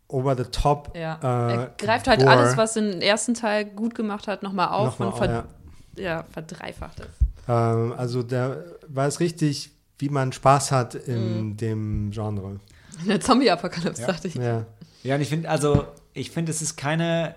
over 0.08 0.36
the 0.38 0.44
top. 0.44 0.96
Ja. 0.96 1.16
äh, 1.22 1.54
er 1.56 1.76
greift 1.78 2.08
halt 2.08 2.20
gore. 2.20 2.32
alles, 2.32 2.58
was 2.58 2.74
den 2.74 3.02
ersten 3.02 3.34
Teil 3.34 3.66
gut 3.66 3.96
gemacht 3.96 4.28
hat, 4.28 4.44
nochmal 4.44 4.68
auf 4.70 5.00
Nochmal, 5.00 5.08
und 5.10 5.18
ver 5.18 5.48
ja. 5.98 6.04
ja, 6.04 6.24
verdreifacht 6.32 7.00
es. 7.00 7.23
Ähm, 7.48 7.94
also 7.98 8.24
der 8.24 8.64
weiß 8.88 9.20
richtig, 9.20 9.72
wie 10.00 10.10
man 10.10 10.32
Spaß 10.32 10.72
hat 10.72 10.96
in 10.96 11.48
Mhm. 11.50 11.58
dem 11.58 12.12
Genre. 12.12 12.60
Eine 13.04 13.20
Zombie-Apokalypse, 13.20 14.02
Ja. 14.02 14.08
dachte 14.08 14.28
ich. 14.28 14.36
Ja. 14.36 14.66
Ja, 15.04 15.16
und 15.16 15.22
ich 15.22 15.30
finde, 15.30 15.50
also, 15.50 15.86
ich 16.14 16.32
finde, 16.32 16.52
es 16.52 16.62
ist 16.62 16.78
keine, 16.78 17.36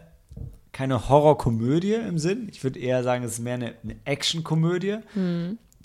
keine 0.73 1.09
Horrorkomödie 1.09 1.95
im 1.95 2.19
Sinn. 2.19 2.49
Ich 2.51 2.63
würde 2.63 2.79
eher 2.79 3.03
sagen, 3.03 3.25
es 3.25 3.33
ist 3.33 3.39
mehr 3.41 3.55
eine, 3.55 3.75
eine 3.83 3.97
Actionkomödie, 4.05 4.99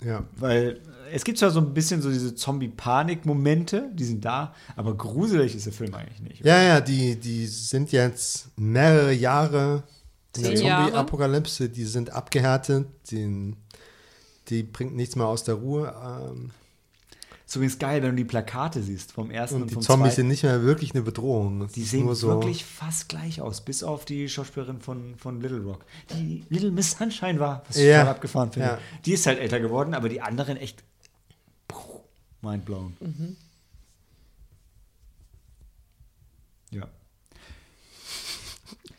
ja. 0.04 0.22
weil 0.36 0.80
es 1.12 1.24
gibt 1.24 1.38
zwar 1.38 1.50
so 1.50 1.60
ein 1.60 1.74
bisschen 1.74 2.00
so 2.02 2.10
diese 2.10 2.34
Zombie-Panik-Momente, 2.34 3.90
die 3.94 4.04
sind 4.04 4.24
da, 4.24 4.54
aber 4.76 4.96
gruselig 4.96 5.54
ist 5.54 5.66
der 5.66 5.72
Film 5.72 5.94
eigentlich 5.94 6.20
nicht. 6.20 6.44
Ja, 6.44 6.62
ja, 6.62 6.80
die, 6.80 7.16
die 7.18 7.46
sind 7.46 7.92
jetzt 7.92 8.48
mehrere 8.58 9.12
Jahre 9.12 9.82
in 10.36 10.42
der. 10.44 10.56
Zombie-Apokalypse, 10.56 11.68
die 11.68 11.84
sind 11.84 12.10
abgehärtet, 12.10 12.86
die, 13.10 13.54
die 14.52 14.62
bringt 14.62 14.94
nichts 14.94 15.16
mehr 15.16 15.26
aus 15.26 15.42
der 15.44 15.54
Ruhe. 15.56 15.92
Ähm, 16.04 16.50
Ist 17.46 17.56
übrigens 17.56 17.78
geil, 17.78 18.02
wenn 18.02 18.10
du 18.10 18.16
die 18.16 18.24
Plakate 18.24 18.82
siehst 18.82 19.12
vom 19.12 19.30
ersten 19.30 19.56
und, 19.56 19.62
und 19.62 19.70
die 19.70 19.74
vom 19.74 19.82
Zombies 19.82 20.04
zweiten. 20.14 20.16
sind 20.16 20.28
nicht 20.28 20.42
mehr 20.44 20.62
wirklich 20.62 20.92
eine 20.94 21.02
Bedrohung. 21.02 21.62
Es 21.62 21.72
Die 21.72 21.82
sehen 21.82 22.04
nur 22.06 22.14
so, 22.14 22.28
wirklich 22.28 22.64
fast 22.64 23.08
gleich 23.08 23.40
aus, 23.40 23.60
bis 23.62 23.82
auf 23.82 24.04
die 24.04 24.28
Schauspielerin 24.28 24.80
von, 24.80 25.16
von 25.16 25.40
Little 25.40 25.62
Rock, 25.62 25.84
die 26.14 26.44
Little 26.48 26.70
Miss 26.70 26.92
Sunshine 26.92 27.40
war, 27.40 27.62
was 27.68 27.76
ich 27.76 27.84
Ja. 27.86 27.98
total 28.00 28.14
abgefahren 28.14 28.52
finde. 28.52 28.68
Ja. 28.68 28.78
Die 29.04 29.12
ist 29.12 29.26
halt 29.26 29.38
älter 29.38 29.60
geworden, 29.60 29.94
aber 29.94 30.08
die 30.08 30.20
anderen 30.20 30.56
echt 30.56 30.82
mindblown. 32.42 32.96
Ja. 33.00 33.08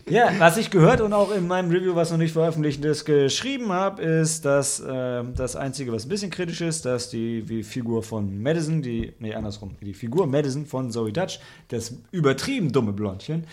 Ja, 0.09 0.31
was 0.37 0.57
ich 0.57 0.69
gehört 0.69 1.01
und 1.01 1.13
auch 1.13 1.31
in 1.31 1.47
meinem 1.47 1.71
Review, 1.71 1.95
was 1.95 2.11
noch 2.11 2.17
nicht 2.17 2.33
veröffentlicht 2.33 2.83
ist, 2.83 3.05
geschrieben 3.05 3.71
habe, 3.71 4.01
ist, 4.01 4.43
dass 4.43 4.83
ähm, 4.85 5.33
das 5.35 5.55
Einzige, 5.55 5.91
was 5.91 6.05
ein 6.05 6.09
bisschen 6.09 6.29
kritisch 6.29 6.61
ist, 6.61 6.85
dass 6.85 7.09
die, 7.09 7.43
die 7.43 7.63
Figur 7.63 8.03
von 8.03 8.41
Madison, 8.41 8.81
die, 8.81 9.13
nee, 9.19 9.33
andersrum, 9.33 9.75
die 9.81 9.93
Figur 9.93 10.27
Madison 10.27 10.65
von 10.65 10.91
Zoe 10.91 11.13
Dutch, 11.13 11.39
das 11.69 11.95
übertrieben 12.11 12.71
dumme 12.71 12.91
Blondchen, 12.91 13.45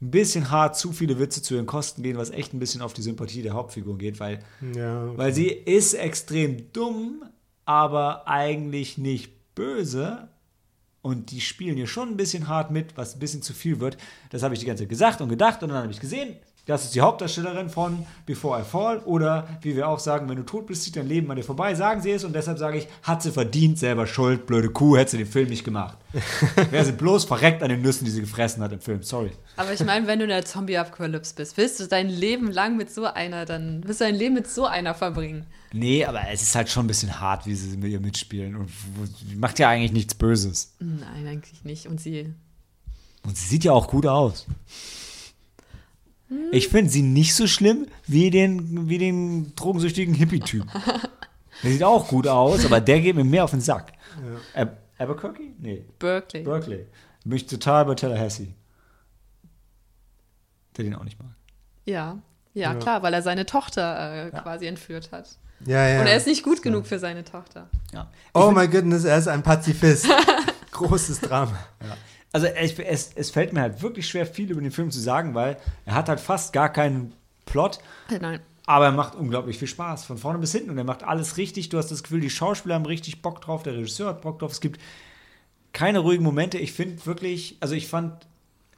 ein 0.00 0.10
bisschen 0.10 0.50
hart 0.50 0.76
zu 0.76 0.92
viele 0.92 1.18
Witze 1.18 1.42
zu 1.42 1.54
ihren 1.54 1.66
Kosten 1.66 2.02
gehen, 2.02 2.16
was 2.18 2.30
echt 2.30 2.52
ein 2.52 2.60
bisschen 2.60 2.82
auf 2.82 2.92
die 2.92 3.02
Sympathie 3.02 3.42
der 3.42 3.54
Hauptfigur 3.54 3.98
geht, 3.98 4.20
weil, 4.20 4.40
ja, 4.76 5.16
weil 5.16 5.32
sie 5.32 5.48
ist 5.48 5.94
extrem 5.94 6.72
dumm, 6.72 7.24
aber 7.64 8.28
eigentlich 8.28 8.98
nicht 8.98 9.54
böse. 9.54 10.28
Und 11.04 11.32
die 11.32 11.42
spielen 11.42 11.76
hier 11.76 11.86
schon 11.86 12.08
ein 12.08 12.16
bisschen 12.16 12.48
hart 12.48 12.70
mit, 12.70 12.96
was 12.96 13.14
ein 13.14 13.18
bisschen 13.18 13.42
zu 13.42 13.52
viel 13.52 13.78
wird. 13.78 13.98
Das 14.30 14.42
habe 14.42 14.54
ich 14.54 14.60
die 14.60 14.64
ganze 14.64 14.84
Zeit 14.84 14.88
gesagt 14.88 15.20
und 15.20 15.28
gedacht 15.28 15.62
und 15.62 15.68
dann 15.68 15.82
habe 15.82 15.92
ich 15.92 16.00
gesehen, 16.00 16.34
das 16.66 16.84
ist 16.84 16.94
die 16.94 17.02
Hauptdarstellerin 17.02 17.68
von 17.68 18.06
Before 18.24 18.60
I 18.60 18.64
Fall 18.64 18.98
oder 19.00 19.46
wie 19.60 19.76
wir 19.76 19.88
auch 19.88 19.98
sagen, 19.98 20.28
wenn 20.28 20.36
du 20.36 20.44
tot 20.44 20.66
bist, 20.66 20.82
zieht 20.82 20.96
dein 20.96 21.06
Leben 21.06 21.30
an 21.30 21.36
dir 21.36 21.42
vorbei, 21.42 21.74
sagen 21.74 22.00
sie 22.00 22.10
es 22.10 22.24
und 22.24 22.34
deshalb 22.34 22.58
sage 22.58 22.78
ich, 22.78 22.88
hat 23.02 23.22
sie 23.22 23.32
verdient, 23.32 23.78
selber 23.78 24.06
schuld, 24.06 24.46
blöde 24.46 24.70
Kuh, 24.70 24.96
hätte 24.96 25.12
sie 25.12 25.18
den 25.18 25.26
Film 25.26 25.48
nicht 25.48 25.64
gemacht. 25.64 25.98
Wäre 26.70 26.84
sie 26.84 26.92
bloß 26.92 27.24
verreckt 27.24 27.62
an 27.62 27.68
den 27.68 27.82
Nüssen, 27.82 28.04
die 28.06 28.10
sie 28.10 28.20
gefressen 28.22 28.62
hat 28.62 28.72
im 28.72 28.80
Film, 28.80 29.02
sorry. 29.02 29.32
Aber 29.56 29.72
ich 29.72 29.84
meine, 29.84 30.06
wenn 30.06 30.18
du 30.18 30.24
in 30.24 30.30
der 30.30 30.44
Zombie-Apokalypse 30.44 31.34
bist, 31.34 31.56
willst 31.56 31.80
du 31.80 31.86
dein 31.86 32.08
Leben 32.08 32.50
lang 32.50 32.76
mit 32.76 32.90
so 32.90 33.04
einer, 33.04 33.44
dann 33.44 33.82
willst 33.84 34.00
du 34.00 34.04
dein 34.04 34.14
Leben 34.14 34.34
mit 34.34 34.48
so 34.48 34.64
einer 34.64 34.94
verbringen. 34.94 35.46
Nee, 35.72 36.04
aber 36.04 36.28
es 36.30 36.40
ist 36.40 36.54
halt 36.54 36.70
schon 36.70 36.84
ein 36.84 36.88
bisschen 36.88 37.20
hart, 37.20 37.46
wie 37.46 37.54
sie 37.54 37.76
mit 37.76 37.90
ihr 37.90 38.00
mitspielen 38.00 38.54
und 38.54 38.70
macht 39.36 39.58
ja 39.58 39.68
eigentlich 39.68 39.92
nichts 39.92 40.14
Böses. 40.14 40.72
Nein, 40.78 41.26
eigentlich 41.26 41.64
nicht. 41.64 41.88
Und 41.88 42.00
sie. 42.00 42.32
Und 43.24 43.36
sie 43.36 43.46
sieht 43.46 43.64
ja 43.64 43.72
auch 43.72 43.88
gut 43.88 44.06
aus. 44.06 44.46
Ich 46.52 46.68
finde 46.68 46.90
sie 46.90 47.02
nicht 47.02 47.34
so 47.34 47.46
schlimm 47.46 47.86
wie 48.06 48.30
den, 48.30 48.88
wie 48.88 48.98
den 48.98 49.54
drogensüchtigen 49.56 50.14
Hippie-Typ. 50.14 50.66
Der 51.62 51.70
sieht 51.70 51.82
auch 51.82 52.08
gut 52.08 52.26
aus, 52.26 52.66
aber 52.66 52.80
der 52.80 53.00
geht 53.00 53.16
mir 53.16 53.24
mehr 53.24 53.44
auf 53.44 53.52
den 53.52 53.60
Sack. 53.60 53.92
Ab 54.54 54.76
Abercrombie? 54.98 55.54
Nee, 55.58 55.84
Berkeley. 55.98 56.42
Berkeley. 56.42 56.86
Bin 57.24 57.36
ich 57.36 57.46
total 57.46 57.86
bei 57.86 57.94
Tallahassee. 57.94 58.54
Der 60.76 60.84
den 60.84 60.94
auch 60.94 61.04
nicht 61.04 61.18
mag. 61.18 61.30
Ja. 61.86 62.18
ja. 62.52 62.72
Ja. 62.72 62.74
klar, 62.74 63.02
weil 63.02 63.14
er 63.14 63.22
seine 63.22 63.46
Tochter 63.46 64.26
äh, 64.26 64.30
quasi 64.30 64.66
entführt 64.66 65.10
hat. 65.10 65.38
Ja, 65.64 65.88
ja. 65.88 66.00
Und 66.00 66.06
er 66.06 66.16
ist 66.16 66.26
nicht 66.26 66.42
gut 66.42 66.62
genug 66.62 66.86
für 66.86 66.98
seine 66.98 67.24
Tochter. 67.24 67.68
Ja. 67.92 68.10
oh 68.34 68.50
my 68.50 68.68
goodness, 68.68 69.04
er 69.04 69.18
ist 69.18 69.28
ein 69.28 69.42
Pazifist. 69.42 70.06
Großes 70.72 71.20
Drama. 71.20 71.58
Also 72.34 72.48
es, 72.48 72.76
es, 72.80 73.12
es 73.14 73.30
fällt 73.30 73.52
mir 73.52 73.60
halt 73.60 73.80
wirklich 73.80 74.08
schwer, 74.08 74.26
viel 74.26 74.50
über 74.50 74.60
den 74.60 74.72
Film 74.72 74.90
zu 74.90 74.98
sagen, 74.98 75.36
weil 75.36 75.56
er 75.86 75.94
hat 75.94 76.08
halt 76.08 76.18
fast 76.18 76.52
gar 76.52 76.68
keinen 76.68 77.12
Plot. 77.46 77.78
Äh, 78.10 78.18
Nein. 78.18 78.40
Aber 78.66 78.86
er 78.86 78.92
macht 78.92 79.14
unglaublich 79.14 79.56
viel 79.56 79.68
Spaß, 79.68 80.04
von 80.04 80.18
vorne 80.18 80.40
bis 80.40 80.50
hinten. 80.50 80.70
Und 80.70 80.78
er 80.78 80.82
macht 80.82 81.04
alles 81.04 81.36
richtig. 81.36 81.68
Du 81.68 81.78
hast 81.78 81.92
das 81.92 82.02
Gefühl, 82.02 82.20
die 82.20 82.30
Schauspieler 82.30 82.74
haben 82.74 82.86
richtig 82.86 83.22
Bock 83.22 83.40
drauf, 83.40 83.62
der 83.62 83.74
Regisseur 83.74 84.08
hat 84.08 84.22
Bock 84.22 84.40
drauf. 84.40 84.50
Es 84.50 84.60
gibt 84.60 84.80
keine 85.72 86.00
ruhigen 86.00 86.24
Momente. 86.24 86.58
Ich 86.58 86.72
finde 86.72 87.06
wirklich, 87.06 87.56
also 87.60 87.76
ich 87.76 87.86
fand, 87.86 88.26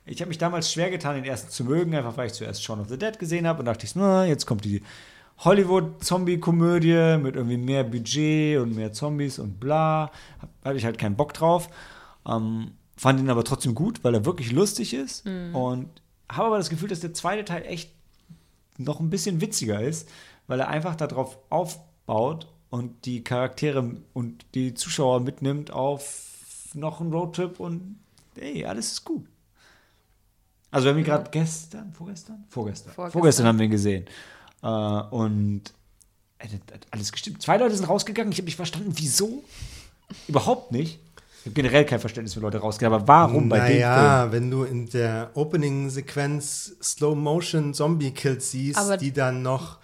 ich 0.04 0.20
habe 0.20 0.28
mich 0.28 0.36
damals 0.36 0.70
schwer 0.70 0.90
getan, 0.90 1.14
den 1.14 1.24
ersten 1.24 1.48
zu 1.48 1.64
mögen, 1.64 1.94
einfach 1.94 2.18
weil 2.18 2.26
ich 2.26 2.34
zuerst 2.34 2.62
Shaun 2.62 2.80
of 2.80 2.90
the 2.90 2.98
Dead 2.98 3.18
gesehen 3.18 3.46
habe 3.46 3.60
und 3.60 3.64
dachte 3.64 3.86
ich, 3.86 3.96
na, 3.96 4.26
jetzt 4.26 4.44
kommt 4.44 4.66
die 4.66 4.82
Hollywood-Zombie-Komödie 5.38 7.16
mit 7.22 7.36
irgendwie 7.36 7.56
mehr 7.56 7.84
Budget 7.84 8.58
und 8.58 8.76
mehr 8.76 8.92
Zombies 8.92 9.38
und 9.38 9.58
bla. 9.58 10.10
Hatte 10.62 10.76
ich 10.76 10.84
halt 10.84 10.98
keinen 10.98 11.16
Bock 11.16 11.32
drauf. 11.32 11.70
Ähm, 12.28 12.72
fand 12.96 13.20
ihn 13.20 13.30
aber 13.30 13.44
trotzdem 13.44 13.74
gut, 13.74 14.02
weil 14.04 14.14
er 14.14 14.24
wirklich 14.24 14.52
lustig 14.52 14.94
ist. 14.94 15.26
Und 15.52 15.88
habe 16.28 16.48
aber 16.48 16.58
das 16.58 16.70
Gefühl, 16.70 16.88
dass 16.88 17.00
der 17.00 17.14
zweite 17.14 17.44
Teil 17.44 17.64
echt 17.66 17.90
noch 18.78 19.00
ein 19.00 19.10
bisschen 19.10 19.40
witziger 19.40 19.80
ist, 19.80 20.08
weil 20.46 20.60
er 20.60 20.68
einfach 20.68 20.96
darauf 20.96 21.38
aufbaut 21.50 22.48
und 22.70 23.04
die 23.04 23.22
Charaktere 23.22 23.96
und 24.12 24.44
die 24.54 24.74
Zuschauer 24.74 25.20
mitnimmt 25.20 25.70
auf 25.70 26.68
noch 26.74 27.00
einen 27.00 27.12
Roadtrip 27.12 27.58
und 27.60 27.98
ey, 28.36 28.64
alles 28.66 28.92
ist 28.92 29.04
gut. 29.04 29.26
Also 30.70 30.86
wir 30.86 30.92
haben 30.92 30.98
ihn 30.98 31.04
gerade 31.04 31.30
gestern, 31.30 31.92
vorgestern? 31.92 32.44
Vorgestern. 32.48 32.92
Vorgestern. 32.92 33.12
Vorgestern 33.12 33.46
haben 33.46 33.58
wir 33.58 33.64
ihn 33.64 33.70
gesehen. 33.70 34.04
Äh, 34.62 34.66
und 34.66 35.62
ey, 36.38 36.48
das 36.48 36.74
hat 36.74 36.86
alles 36.90 37.12
gestimmt. 37.12 37.40
Zwei 37.40 37.56
Leute 37.56 37.76
sind 37.76 37.88
rausgegangen, 37.88 38.32
ich 38.32 38.38
habe 38.38 38.46
nicht 38.46 38.56
verstanden, 38.56 38.92
wieso? 38.94 39.42
Überhaupt 40.28 40.72
nicht. 40.72 41.00
Ich 41.46 41.50
habe 41.50 41.62
generell 41.62 41.84
kein 41.84 42.00
Verständnis 42.00 42.34
für 42.34 42.40
Leute 42.40 42.58
rausgehen, 42.58 42.92
aber 42.92 43.06
warum 43.06 43.48
bei 43.48 43.58
dem 43.58 43.66
Film? 43.66 43.78
Naja, 43.78 44.32
wenn 44.32 44.50
du 44.50 44.64
in 44.64 44.86
der 44.90 45.30
Opening-Sequenz 45.34 46.74
Slow-Motion-Zombie-Kills 46.82 48.50
siehst, 48.50 48.76
Aber- 48.76 48.96
die 48.96 49.12
dann 49.12 49.42
noch, 49.42 49.78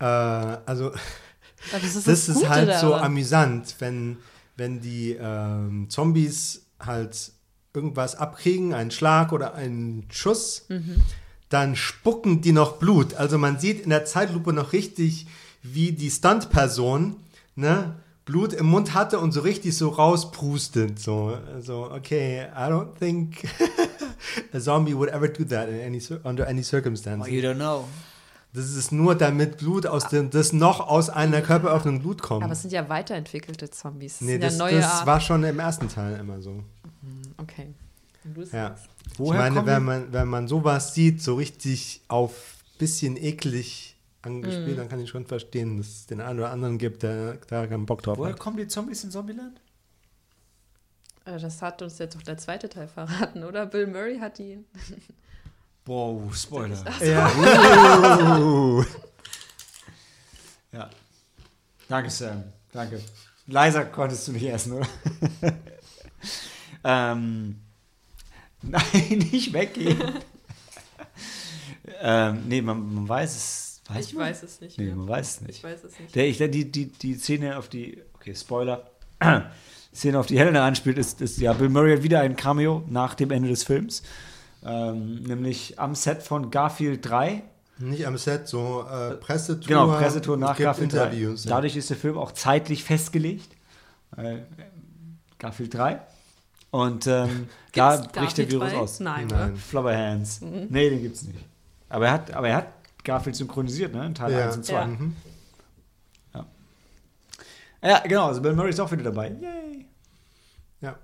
äh, 0.00 0.04
also 0.06 0.92
das 1.70 1.96
ist, 1.96 2.08
das 2.08 2.28
ist 2.30 2.48
halt 2.48 2.78
so 2.78 2.88
daran. 2.92 3.04
amüsant, 3.04 3.76
wenn, 3.80 4.16
wenn 4.56 4.80
die 4.80 5.18
ähm, 5.20 5.90
Zombies 5.90 6.64
halt 6.80 7.30
irgendwas 7.74 8.14
abkriegen, 8.14 8.72
einen 8.72 8.90
Schlag 8.90 9.32
oder 9.32 9.54
einen 9.54 10.06
Schuss, 10.10 10.66
dann 11.50 11.76
spucken 11.76 12.40
die 12.40 12.52
noch 12.52 12.78
Blut. 12.78 13.12
Also 13.12 13.36
man 13.36 13.58
sieht 13.58 13.82
in 13.82 13.90
der 13.90 14.06
Zeitlupe 14.06 14.54
noch 14.54 14.72
richtig, 14.72 15.26
wie 15.62 15.92
die 15.92 16.10
Stuntperson 16.10 17.16
ne, 17.54 17.96
Blut 18.26 18.52
im 18.52 18.66
Mund 18.66 18.92
hatte 18.92 19.20
und 19.20 19.32
so 19.32 19.40
richtig 19.40 19.76
so 19.76 19.88
rauspustet. 19.88 20.98
So, 20.98 21.38
also, 21.54 21.90
okay, 21.92 22.48
I 22.54 22.68
don't 22.68 22.98
think 22.98 23.44
a 24.52 24.58
zombie 24.58 24.94
would 24.94 25.08
ever 25.08 25.28
do 25.28 25.44
that 25.44 25.68
in 25.68 25.80
any, 25.80 26.02
under 26.24 26.46
any 26.46 26.62
circumstances. 26.62 27.26
Oh, 27.26 27.32
you 27.32 27.40
don't 27.40 27.54
know. 27.54 27.84
Das 28.52 28.74
ist 28.74 28.90
nur, 28.90 29.14
damit 29.14 29.58
Blut 29.58 29.86
aus 29.86 30.08
dem, 30.08 30.30
das 30.30 30.52
noch 30.52 30.80
aus 30.80 31.08
einer 31.08 31.40
Körperöffnung 31.40 32.00
Blut 32.00 32.20
kommt. 32.20 32.42
Aber 32.42 32.52
es 32.52 32.62
sind 32.62 32.72
ja 32.72 32.88
weiterentwickelte 32.88 33.70
Zombies. 33.70 34.18
Das 34.18 34.20
nee, 34.26 34.38
das, 34.38 34.54
ja 34.54 34.58
neue 34.58 34.80
das 34.80 35.06
war 35.06 35.20
schon 35.20 35.44
im 35.44 35.58
ersten 35.58 35.88
Teil 35.88 36.18
immer 36.18 36.40
so. 36.40 36.64
Okay. 37.36 37.68
Du 38.24 38.40
es 38.40 38.52
Ja. 38.52 38.76
Woher 39.18 39.46
ich 39.46 39.54
meine, 39.54 39.66
wenn 39.66 39.84
man, 39.84 40.12
wenn 40.12 40.26
man 40.26 40.48
sowas 40.48 40.94
sieht, 40.94 41.22
so 41.22 41.36
richtig 41.36 42.00
auf 42.08 42.56
bisschen 42.78 43.16
eklig 43.16 43.95
angespielt, 44.26 44.78
dann 44.78 44.88
kann 44.88 45.00
ich 45.00 45.08
schon 45.10 45.26
verstehen, 45.26 45.78
dass 45.78 45.86
es 45.86 46.06
den 46.06 46.20
einen 46.20 46.38
oder 46.40 46.50
anderen 46.50 46.78
gibt, 46.78 47.02
der 47.02 47.34
da 47.48 47.66
keinen 47.66 47.86
Bock 47.86 48.02
drauf 48.02 48.18
Woher 48.18 48.32
hat. 48.32 48.40
kommen 48.40 48.56
die 48.56 48.66
Zombies 48.68 49.02
in 49.04 49.10
Zombieland? 49.10 49.60
Äh, 51.24 51.38
Das 51.38 51.62
hat 51.62 51.80
uns 51.82 51.98
jetzt 51.98 52.16
auch 52.16 52.22
der 52.22 52.36
zweite 52.38 52.68
Teil 52.68 52.88
verraten, 52.88 53.44
oder? 53.44 53.66
Bill 53.66 53.86
Murray 53.86 54.18
hat 54.18 54.38
die. 54.38 54.58
Wow, 55.88 56.34
Spoiler. 56.36 56.76
Ja, 57.00 57.30
Ja. 60.72 60.90
Danke, 61.88 62.10
Sam. 62.10 62.42
Danke. 62.72 63.00
Leiser 63.46 63.84
konntest 63.84 64.26
du 64.26 64.32
nicht 64.32 64.42
essen, 64.48 64.72
oder? 64.72 64.88
ähm, 66.82 67.60
nein, 68.62 69.18
nicht 69.30 69.52
weggehen. 69.52 70.02
ähm, 72.00 72.42
nee, 72.48 72.60
man, 72.60 72.92
man 72.94 73.08
weiß 73.08 73.36
es. 73.36 73.65
Weiß 73.88 74.06
Ich 74.08 74.14
man? 74.14 74.24
weiß 74.24 74.42
es 74.42 74.60
nicht. 74.60 74.78
Nee, 74.78 74.86
mehr. 74.86 74.96
man 74.96 75.08
weiß 75.08 75.28
es 75.36 75.40
Ich 75.42 75.46
nicht. 75.48 75.64
weiß 75.64 75.84
es 75.84 75.98
nicht. 76.00 76.14
Der, 76.14 76.26
ich, 76.28 76.38
der, 76.38 76.48
die, 76.48 76.70
die, 76.70 76.86
die 76.86 77.14
Szene 77.14 77.56
auf 77.58 77.68
die, 77.68 78.02
okay, 78.14 78.34
Spoiler, 78.34 78.90
Szene 79.94 80.18
auf 80.18 80.26
die 80.26 80.38
Helena 80.38 80.66
anspielt, 80.66 80.98
ist, 80.98 81.20
ist 81.20 81.38
ja, 81.38 81.52
Bill 81.52 81.68
Murray 81.68 81.96
hat 81.96 82.02
wieder 82.02 82.20
ein 82.20 82.36
Cameo 82.36 82.82
nach 82.88 83.14
dem 83.14 83.30
Ende 83.30 83.48
des 83.48 83.64
Films. 83.64 84.02
Ähm, 84.64 85.22
nämlich 85.22 85.78
am 85.78 85.94
Set 85.94 86.22
von 86.22 86.50
Garfield 86.50 87.08
3. 87.08 87.42
nicht 87.78 88.06
am 88.06 88.16
Set, 88.18 88.48
so 88.48 88.84
äh, 88.90 89.14
Pressetour. 89.14 89.66
Genau, 89.68 89.86
Pressetour 89.96 90.36
nach 90.36 90.58
Garfield 90.58 90.92
3. 90.92 91.04
Interviews. 91.04 91.44
ja. 91.44 91.50
Dadurch 91.50 91.76
ist 91.76 91.88
der 91.90 91.96
Film 91.96 92.18
auch 92.18 92.32
zeitlich 92.32 92.82
festgelegt. 92.84 93.48
Äh, 94.16 94.38
Garfield 95.38 95.72
3. 95.74 96.00
Und 96.70 97.06
ähm, 97.06 97.48
da 97.72 97.96
bricht 97.98 98.12
der 98.38 98.46
Garfield 98.46 98.50
Virus 98.52 98.70
drei? 98.72 98.78
aus. 98.78 99.00
Nein, 99.00 99.26
Nein. 99.28 99.50
oder? 99.52 99.56
Flubber 99.56 99.96
Hands. 99.96 100.40
Nee, 100.40 100.90
den 100.90 101.02
gibt's 101.02 101.22
nicht. 101.22 101.38
Aber 101.88 102.06
er 102.06 102.12
hat, 102.12 102.32
aber 102.32 102.48
er 102.48 102.56
hat 102.56 102.75
Garfield 103.06 103.36
synchronisiert, 103.36 103.94
ne? 103.94 104.04
In 104.04 104.14
Teil 104.14 104.32
Ja. 104.32 104.46
1 104.46 104.56
und 104.56 104.64
2. 104.66 104.74
Ja. 104.74 104.86
Mhm. 104.86 105.16
Ja, 107.82 108.00
genau, 108.00 108.26
also 108.26 108.40
Bill 108.42 108.54
Murray 108.54 108.70
ist 108.70 108.80
auch 108.80 108.90
wieder 108.90 109.04
dabei. 109.04 109.28
Yay! 109.40 109.86
ja. 110.80 110.96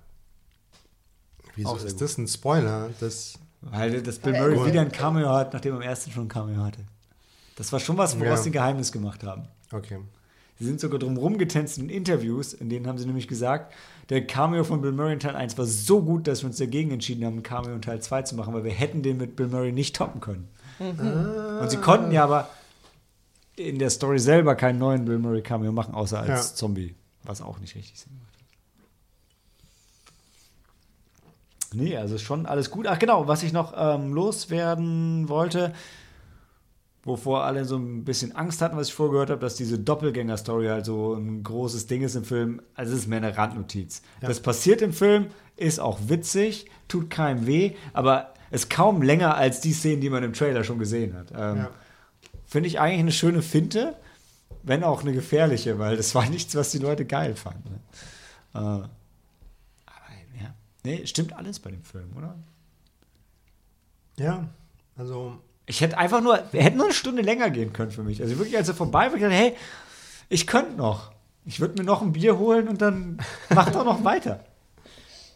Wieso 1.54 1.68
Auch 1.68 1.84
ist 1.84 2.00
das 2.00 2.18
ein 2.18 2.26
Spoiler? 2.26 2.90
Das, 2.98 3.34
Weil 3.60 4.02
das 4.02 4.18
Bill 4.18 4.32
Murray 4.32 4.56
er- 4.58 4.66
wieder 4.66 4.80
ein 4.80 4.90
Cameo 4.90 5.28
hat, 5.30 5.52
nachdem 5.52 5.74
er 5.74 5.76
im 5.76 5.82
ersten 5.82 6.10
schon 6.10 6.24
ein 6.24 6.28
Cameo 6.28 6.62
hatte. 6.62 6.80
Das 7.56 7.70
war 7.72 7.78
schon 7.78 7.98
was, 7.98 8.18
woraus 8.18 8.28
Ja. 8.28 8.36
sie 8.38 8.50
ein 8.50 8.54
Geheimnis 8.54 8.90
gemacht 8.92 9.22
haben. 9.24 9.46
okay. 9.72 9.98
Sie 10.58 10.66
sind 10.68 10.80
sogar 10.80 10.98
drum 11.00 11.16
rumgetänzt 11.16 11.78
in 11.78 11.88
Interviews, 11.88 12.52
in 12.52 12.68
denen 12.68 12.86
haben 12.86 12.96
sie 12.96 13.06
nämlich 13.06 13.26
gesagt, 13.26 13.74
der 14.10 14.24
Cameo 14.26 14.62
von 14.62 14.80
Bill 14.80 14.92
Murray 14.92 15.14
in 15.14 15.18
Teil 15.20 15.34
1 15.34 15.58
war 15.58 15.64
so 15.66 16.02
gut, 16.02 16.28
dass 16.28 16.42
wir 16.42 16.48
uns 16.48 16.58
dagegen 16.58 16.92
entschieden 16.92 17.24
haben, 17.24 17.38
ein 17.38 17.42
Cameo 17.42 17.74
in 17.74 17.82
Teil 17.82 18.00
2 18.00 18.22
zu 18.22 18.36
machen, 18.36 18.54
weil 18.54 18.62
wir 18.62 18.70
hätten 18.70 19.02
den 19.02 19.16
mit 19.16 19.34
Bill 19.34 19.48
Murray 19.48 19.72
nicht 19.72 19.96
toppen 19.96 20.20
können. 20.20 20.48
Und 21.60 21.70
sie 21.70 21.76
konnten 21.78 22.10
ja 22.12 22.24
aber 22.24 22.48
in 23.56 23.78
der 23.78 23.90
Story 23.90 24.18
selber 24.18 24.54
keinen 24.54 24.78
neuen 24.78 25.04
Bill 25.04 25.18
Murray 25.18 25.42
Cameo 25.42 25.72
machen, 25.72 25.94
außer 25.94 26.18
als 26.20 26.50
Ja. 26.50 26.54
Zombie, 26.56 26.94
was 27.22 27.42
auch 27.42 27.58
nicht 27.58 27.74
richtig 27.74 28.00
Sinn 28.00 28.12
macht. 28.18 28.32
Nee, 31.74 31.96
also 31.96 32.18
schon 32.18 32.46
alles 32.46 32.70
gut. 32.70 32.86
Ach 32.86 32.98
genau, 32.98 33.28
was 33.28 33.42
ich 33.42 33.52
noch 33.52 33.72
ähm, 33.76 34.12
loswerden 34.12 35.28
wollte, 35.28 35.72
wovor 37.04 37.44
alle 37.44 37.64
so 37.64 37.76
ein 37.76 38.04
bisschen 38.04 38.36
Angst 38.36 38.60
hatten, 38.60 38.76
was 38.76 38.88
ich 38.88 38.94
vorgehört 38.94 39.30
habe, 39.30 39.40
dass 39.40 39.54
diese 39.56 39.78
Doppelgänger-Story 39.78 40.66
halt 40.66 40.84
so 40.84 41.14
ein 41.14 41.42
großes 41.42 41.86
Ding 41.86 42.02
ist 42.02 42.14
im 42.14 42.24
Film. 42.24 42.60
Also 42.74 42.92
es 42.92 43.00
ist 43.00 43.06
mehr 43.08 43.18
eine 43.18 43.36
Randnotiz. 43.36 44.02
Ja. 44.20 44.28
Das 44.28 44.40
passiert 44.40 44.82
im 44.82 44.92
Film, 44.92 45.28
ist 45.56 45.80
auch 45.80 45.98
witzig, 46.08 46.70
tut 46.88 47.08
keinem 47.10 47.46
weh, 47.46 47.72
aber 47.94 48.31
ist 48.52 48.70
kaum 48.70 49.02
länger 49.02 49.34
als 49.36 49.60
die 49.60 49.72
Szenen, 49.72 50.00
die 50.00 50.10
man 50.10 50.22
im 50.22 50.32
Trailer 50.32 50.62
schon 50.62 50.78
gesehen 50.78 51.14
hat. 51.16 51.30
Ähm, 51.32 51.56
Ja. 51.56 51.70
Finde 52.46 52.68
ich 52.68 52.78
eigentlich 52.78 53.00
eine 53.00 53.12
schöne 53.12 53.42
Finte, 53.42 53.96
wenn 54.62 54.84
auch 54.84 55.00
eine 55.02 55.12
gefährliche, 55.12 55.78
weil 55.78 55.96
das 55.96 56.14
war 56.14 56.26
nichts, 56.30 56.54
was 56.54 56.70
die 56.70 56.78
Leute 56.78 57.04
geil 57.06 57.34
fanden. 57.34 57.70
Ne? 57.70 57.80
Äh, 58.54 58.58
aber 58.58 58.88
ja, 60.40 60.54
nee, 60.84 61.06
stimmt 61.06 61.32
alles 61.32 61.58
bei 61.60 61.70
dem 61.70 61.82
Film, 61.82 62.10
oder? 62.16 62.36
Ja, 64.18 64.48
also 64.96 65.38
Ich 65.66 65.80
hätte 65.80 65.96
einfach 65.96 66.20
nur, 66.20 66.38
wir 66.52 66.62
hätten 66.62 66.76
nur 66.76 66.86
eine 66.86 66.94
Stunde 66.94 67.22
länger 67.22 67.48
gehen 67.50 67.72
können 67.72 67.90
für 67.90 68.02
mich. 68.02 68.20
Also 68.22 68.36
wirklich, 68.38 68.56
als 68.56 68.68
er 68.68 68.74
vorbei 68.74 69.06
war, 69.06 69.14
ich 69.14 69.22
dachte, 69.22 69.34
hey, 69.34 69.56
ich 70.28 70.46
könnte 70.46 70.76
noch. 70.76 71.12
Ich 71.44 71.58
würde 71.60 71.80
mir 71.80 71.84
noch 71.84 72.02
ein 72.02 72.12
Bier 72.12 72.38
holen 72.38 72.68
und 72.68 72.82
dann 72.82 73.18
mach 73.50 73.70
doch 73.70 73.84
noch 73.84 74.04
weiter. 74.04 74.44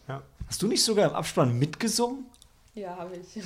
Ja. 0.06 0.22
Hast 0.47 0.60
du 0.62 0.68
nicht 0.68 0.84
sogar 0.84 1.09
im 1.09 1.14
Abspann 1.16 1.59
mitgesungen? 1.59 2.26
Ja, 2.77 2.97
habe 2.97 3.16
ich. 3.16 3.43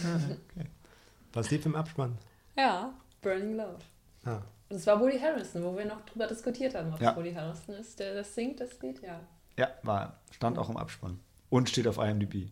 Was 1.32 1.50
lief 1.50 1.64
im 1.66 1.74
Abspann? 1.76 2.18
ja, 2.56 2.92
Burning 3.22 3.56
Love. 3.56 3.78
Ah. 4.24 4.42
Es 4.68 4.86
war 4.86 5.00
Woody 5.00 5.18
Harrison, 5.18 5.62
wo 5.64 5.76
wir 5.76 5.84
noch 5.84 6.00
drüber 6.06 6.26
diskutiert 6.26 6.74
haben, 6.74 6.92
ob 6.92 7.00
Ja. 7.00 7.10
es 7.12 7.16
Woody 7.16 7.32
Harrison 7.32 7.74
ist, 7.76 7.98
der 7.98 8.14
das 8.14 8.34
singt, 8.34 8.60
das 8.60 8.80
Lied. 8.82 9.00
Ja. 9.02 9.20
Ja, 9.56 9.68
war. 9.82 10.18
Stand 10.30 10.58
auch 10.58 10.68
im 10.70 10.76
Abspann. 10.76 11.18
Und 11.48 11.68
steht 11.68 11.86
auf 11.86 11.98
IMDb. 11.98 12.48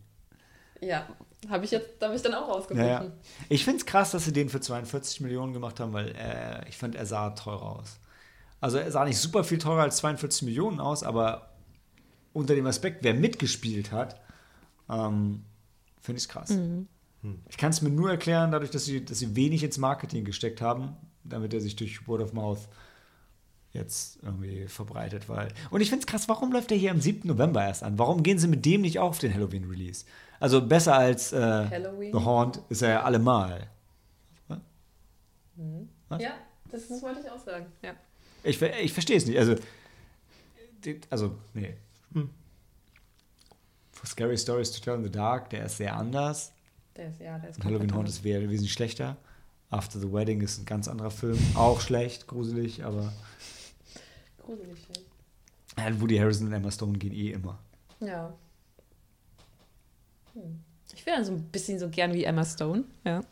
Ja, 0.80 1.06
habe 1.48 1.64
ich 1.64 1.70
jetzt, 1.72 2.00
habe 2.02 2.14
ich 2.14 2.22
dann 2.22 2.34
auch 2.34 2.48
rausgefunden. 2.48 2.86
Ja, 2.86 3.02
ja. 3.04 3.10
Ich 3.48 3.64
finde 3.64 3.78
es 3.80 3.86
krass, 3.86 4.10
dass 4.12 4.24
sie 4.24 4.32
den 4.32 4.48
für 4.48 4.60
42 4.60 5.20
Millionen 5.20 5.52
gemacht 5.52 5.80
haben, 5.80 5.92
weil 5.92 6.08
äh, 6.16 6.68
ich 6.68 6.76
fand, 6.76 6.94
er 6.94 7.06
sah 7.06 7.30
teurer 7.30 7.78
aus. 7.80 7.98
Also 8.60 8.78
er 8.78 8.90
sah 8.90 9.04
nicht 9.04 9.18
super 9.18 9.42
viel 9.44 9.58
teurer 9.58 9.82
als 9.82 9.96
42 9.98 10.42
Millionen 10.42 10.80
aus, 10.80 11.02
aber 11.02 11.50
unter 12.32 12.54
dem 12.54 12.66
Aspekt, 12.66 13.02
wer 13.04 13.14
mitgespielt 13.14 13.90
hat, 13.92 14.20
ähm, 14.90 15.44
finde 16.00 16.18
ich 16.18 16.24
es 16.24 16.28
krass. 16.28 16.56
Ich 17.48 17.56
kann 17.56 17.70
es 17.70 17.82
mir 17.82 17.90
nur 17.90 18.10
erklären, 18.10 18.52
dadurch, 18.52 18.70
dass 18.70 18.84
sie, 18.84 19.04
dass 19.04 19.18
sie 19.18 19.34
wenig 19.34 19.62
ins 19.64 19.76
Marketing 19.78 20.24
gesteckt 20.24 20.60
haben, 20.60 20.96
damit 21.24 21.52
er 21.52 21.60
sich 21.60 21.74
durch 21.76 22.06
Word 22.06 22.22
of 22.22 22.32
Mouth 22.32 22.68
jetzt 23.72 24.18
irgendwie 24.22 24.66
verbreitet. 24.68 25.28
Weil 25.28 25.48
und 25.70 25.80
ich 25.80 25.90
finde 25.90 26.02
es 26.02 26.06
krass, 26.06 26.28
warum 26.28 26.52
läuft 26.52 26.70
der 26.70 26.78
hier 26.78 26.90
am 26.90 27.00
7. 27.00 27.26
November 27.28 27.62
erst 27.64 27.82
an? 27.82 27.98
Warum 27.98 28.22
gehen 28.22 28.38
sie 28.38 28.48
mit 28.48 28.64
dem 28.64 28.80
nicht 28.82 28.98
auch 28.98 29.10
auf 29.10 29.18
den 29.18 29.34
Halloween-Release? 29.34 30.04
Also 30.40 30.64
besser 30.66 30.94
als 30.94 31.32
äh, 31.32 31.36
Halloween. 31.36 32.12
The 32.12 32.24
Haunt 32.24 32.60
ist 32.68 32.82
er 32.82 32.90
ja 32.90 33.02
allemal. 33.02 33.66
Was? 36.08 36.22
Ja, 36.22 36.30
das, 36.70 36.88
das 36.88 37.02
wollte 37.02 37.20
ich 37.20 37.30
auch 37.30 37.38
sagen. 37.44 37.66
Ja. 37.82 37.92
Ich, 38.44 38.56
ver- 38.58 38.78
ich 38.80 38.92
verstehe 38.92 39.16
es 39.16 39.26
nicht. 39.26 39.38
Also, 39.38 39.56
also, 41.10 41.34
nee. 41.52 41.74
For 42.12 42.22
Scary 44.06 44.38
Stories 44.38 44.70
to 44.72 44.80
Tell 44.80 44.94
in 44.94 45.04
the 45.04 45.10
Dark, 45.10 45.50
der 45.50 45.66
ist 45.66 45.76
sehr 45.76 45.96
anders. 45.96 46.52
Der 46.96 47.08
ist, 47.10 47.20
ja, 47.20 47.38
der 47.38 47.50
ist 47.50 47.56
Und 47.56 47.64
Halloween 47.64 47.94
Haunt 47.94 48.08
ist 48.08 48.24
wesentlich 48.24 48.72
schlechter. 48.72 49.16
After 49.70 50.00
the 50.00 50.10
Wedding 50.12 50.40
ist 50.40 50.58
ein 50.58 50.64
ganz 50.64 50.88
anderer 50.88 51.10
Film. 51.10 51.38
Auch 51.54 51.80
schlecht, 51.80 52.26
gruselig, 52.26 52.84
aber 52.84 53.12
gruselig. 54.38 54.78
ja, 55.76 56.00
Woody 56.00 56.16
Harrison 56.16 56.46
und 56.46 56.54
Emma 56.54 56.70
Stone 56.70 56.96
gehen 56.98 57.12
eh 57.12 57.32
immer. 57.32 57.58
Ja. 58.00 58.32
Hm. 60.32 60.60
Ich 60.94 61.04
wäre 61.04 61.24
so 61.24 61.32
ein 61.32 61.42
bisschen 61.44 61.78
so 61.78 61.88
gern 61.90 62.14
wie 62.14 62.24
Emma 62.24 62.44
Stone. 62.44 62.84
Ja. 63.04 63.16
Hatte 63.16 63.26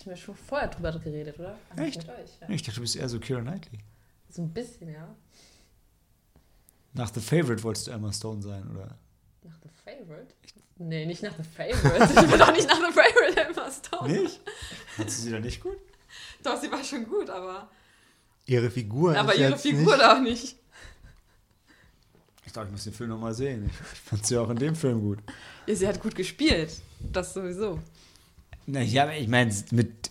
ich 0.00 0.06
mir 0.06 0.16
schon 0.16 0.34
vorher 0.34 0.68
drüber 0.68 0.92
geredet, 0.98 1.38
oder? 1.38 1.56
Also 1.70 1.82
Echt? 1.84 1.98
Mit 1.98 2.08
euch, 2.08 2.30
ja. 2.40 2.48
Ich 2.50 2.62
dachte, 2.62 2.74
du 2.76 2.80
bist 2.82 2.96
eher 2.96 3.08
so 3.08 3.20
Keira 3.20 3.40
Knightley. 3.40 3.78
So 4.30 4.42
ein 4.42 4.52
bisschen, 4.52 4.90
ja. 4.90 5.14
Nach 6.94 7.12
The 7.14 7.20
Favorite 7.20 7.62
wolltest 7.62 7.86
du 7.86 7.92
Emma 7.92 8.12
Stone 8.12 8.42
sein, 8.42 8.68
oder? 8.70 8.96
Favorite? 9.88 10.34
Nee, 10.78 11.06
nicht 11.06 11.22
nach 11.22 11.34
The 11.36 11.42
Favorite. 11.42 12.12
ich 12.20 12.30
bin 12.30 12.38
doch 12.38 12.52
nicht 12.52 12.68
nach 12.68 12.76
The 12.76 12.92
Favorite 12.92 13.40
Emma 13.40 13.70
Stone. 13.70 14.22
Nicht? 14.22 14.40
Fandest 14.96 15.18
du 15.18 15.22
sie 15.22 15.30
da 15.30 15.40
nicht 15.40 15.62
gut? 15.62 15.76
Doch, 16.42 16.60
sie 16.60 16.70
war 16.70 16.82
schon 16.84 17.06
gut, 17.08 17.30
aber, 17.30 17.68
Ihre 18.46 18.70
Figur 18.70 19.16
aber 19.16 19.34
ist 19.34 19.40
ihre 19.40 19.50
jetzt 19.50 19.62
Figur 19.62 19.96
nicht, 19.96 20.06
doch 20.06 20.20
nicht. 20.20 20.56
Ich 22.46 22.52
dachte, 22.52 22.68
ich 22.68 22.72
muss 22.72 22.84
den 22.84 22.92
Film 22.94 23.10
nochmal 23.10 23.34
sehen. 23.34 23.70
Ich, 23.70 23.98
fand 23.98 24.26
sie 24.26 24.38
auch 24.38 24.48
in 24.48 24.56
dem 24.56 24.74
Film 24.74 25.00
gut. 25.00 25.18
Ja, 25.66 25.74
sie 25.74 25.86
hat 25.86 26.00
gut 26.00 26.14
gespielt. 26.14 26.72
Das 27.00 27.34
sowieso. 27.34 27.78
Na 28.66 28.80
ja, 28.80 29.02
aber 29.02 29.16
ich 29.16 29.28
meine, 29.28 29.54
mit, 29.70 30.10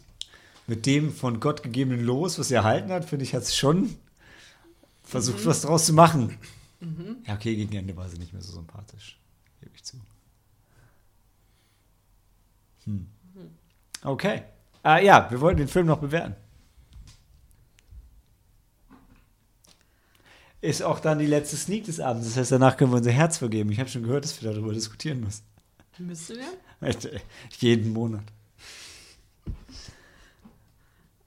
mit 0.68 0.86
dem 0.86 1.14
von 1.14 1.40
Gott 1.40 1.64
gegebenen 1.64 2.04
Los, 2.04 2.38
was 2.38 2.50
sie 2.50 2.56
erhalten 2.56 2.92
hat, 2.92 3.06
finde 3.06 3.26
ich, 3.26 3.34
hat 3.34 3.46
sie 3.46 3.56
schon 3.56 3.96
versucht, 5.04 5.46
was 5.46 5.62
draus 5.62 5.86
zu 5.88 5.94
machen. 5.94 6.38
Ja, 7.26 7.34
okay, 7.34 7.56
gegen 7.56 7.76
Ende 7.76 7.96
war 7.96 8.08
sie 8.08 8.20
nicht 8.20 8.34
mehr 8.34 8.42
so 8.42 8.54
sympathisch. 8.54 9.18
Gebe 9.62 9.76
ich 9.76 9.84
zu. 9.84 9.98
Hm. 12.86 13.08
Okay. 14.04 14.44
Ah, 14.84 15.00
ja, 15.00 15.30
wir 15.30 15.42
wollten 15.42 15.58
den 15.58 15.68
Film 15.68 15.88
noch 15.88 16.00
bewerten. 16.00 16.36
Ist 20.62 20.82
auch 20.82 21.00
dann 21.00 21.20
die 21.20 21.28
letzte 21.28 21.56
Sneak 21.56 21.86
des 21.86 22.00
Abends. 22.00 22.28
Das 22.28 22.38
heißt, 22.38 22.52
danach 22.52 22.78
können 22.78 22.92
wir 22.92 22.98
unser 22.98 23.12
Herz 23.12 23.38
vergeben. 23.38 23.72
Ich 23.72 23.80
habe 23.80 23.90
schon 23.90 24.04
gehört, 24.04 24.24
dass 24.24 24.42
wir 24.42 24.52
darüber 24.52 24.74
diskutieren 24.74 25.20
müssen. 25.20 25.44
Müssen 26.00 26.38
wir? 26.38 26.92
Jeden 27.60 27.94
Monat. 27.94 28.24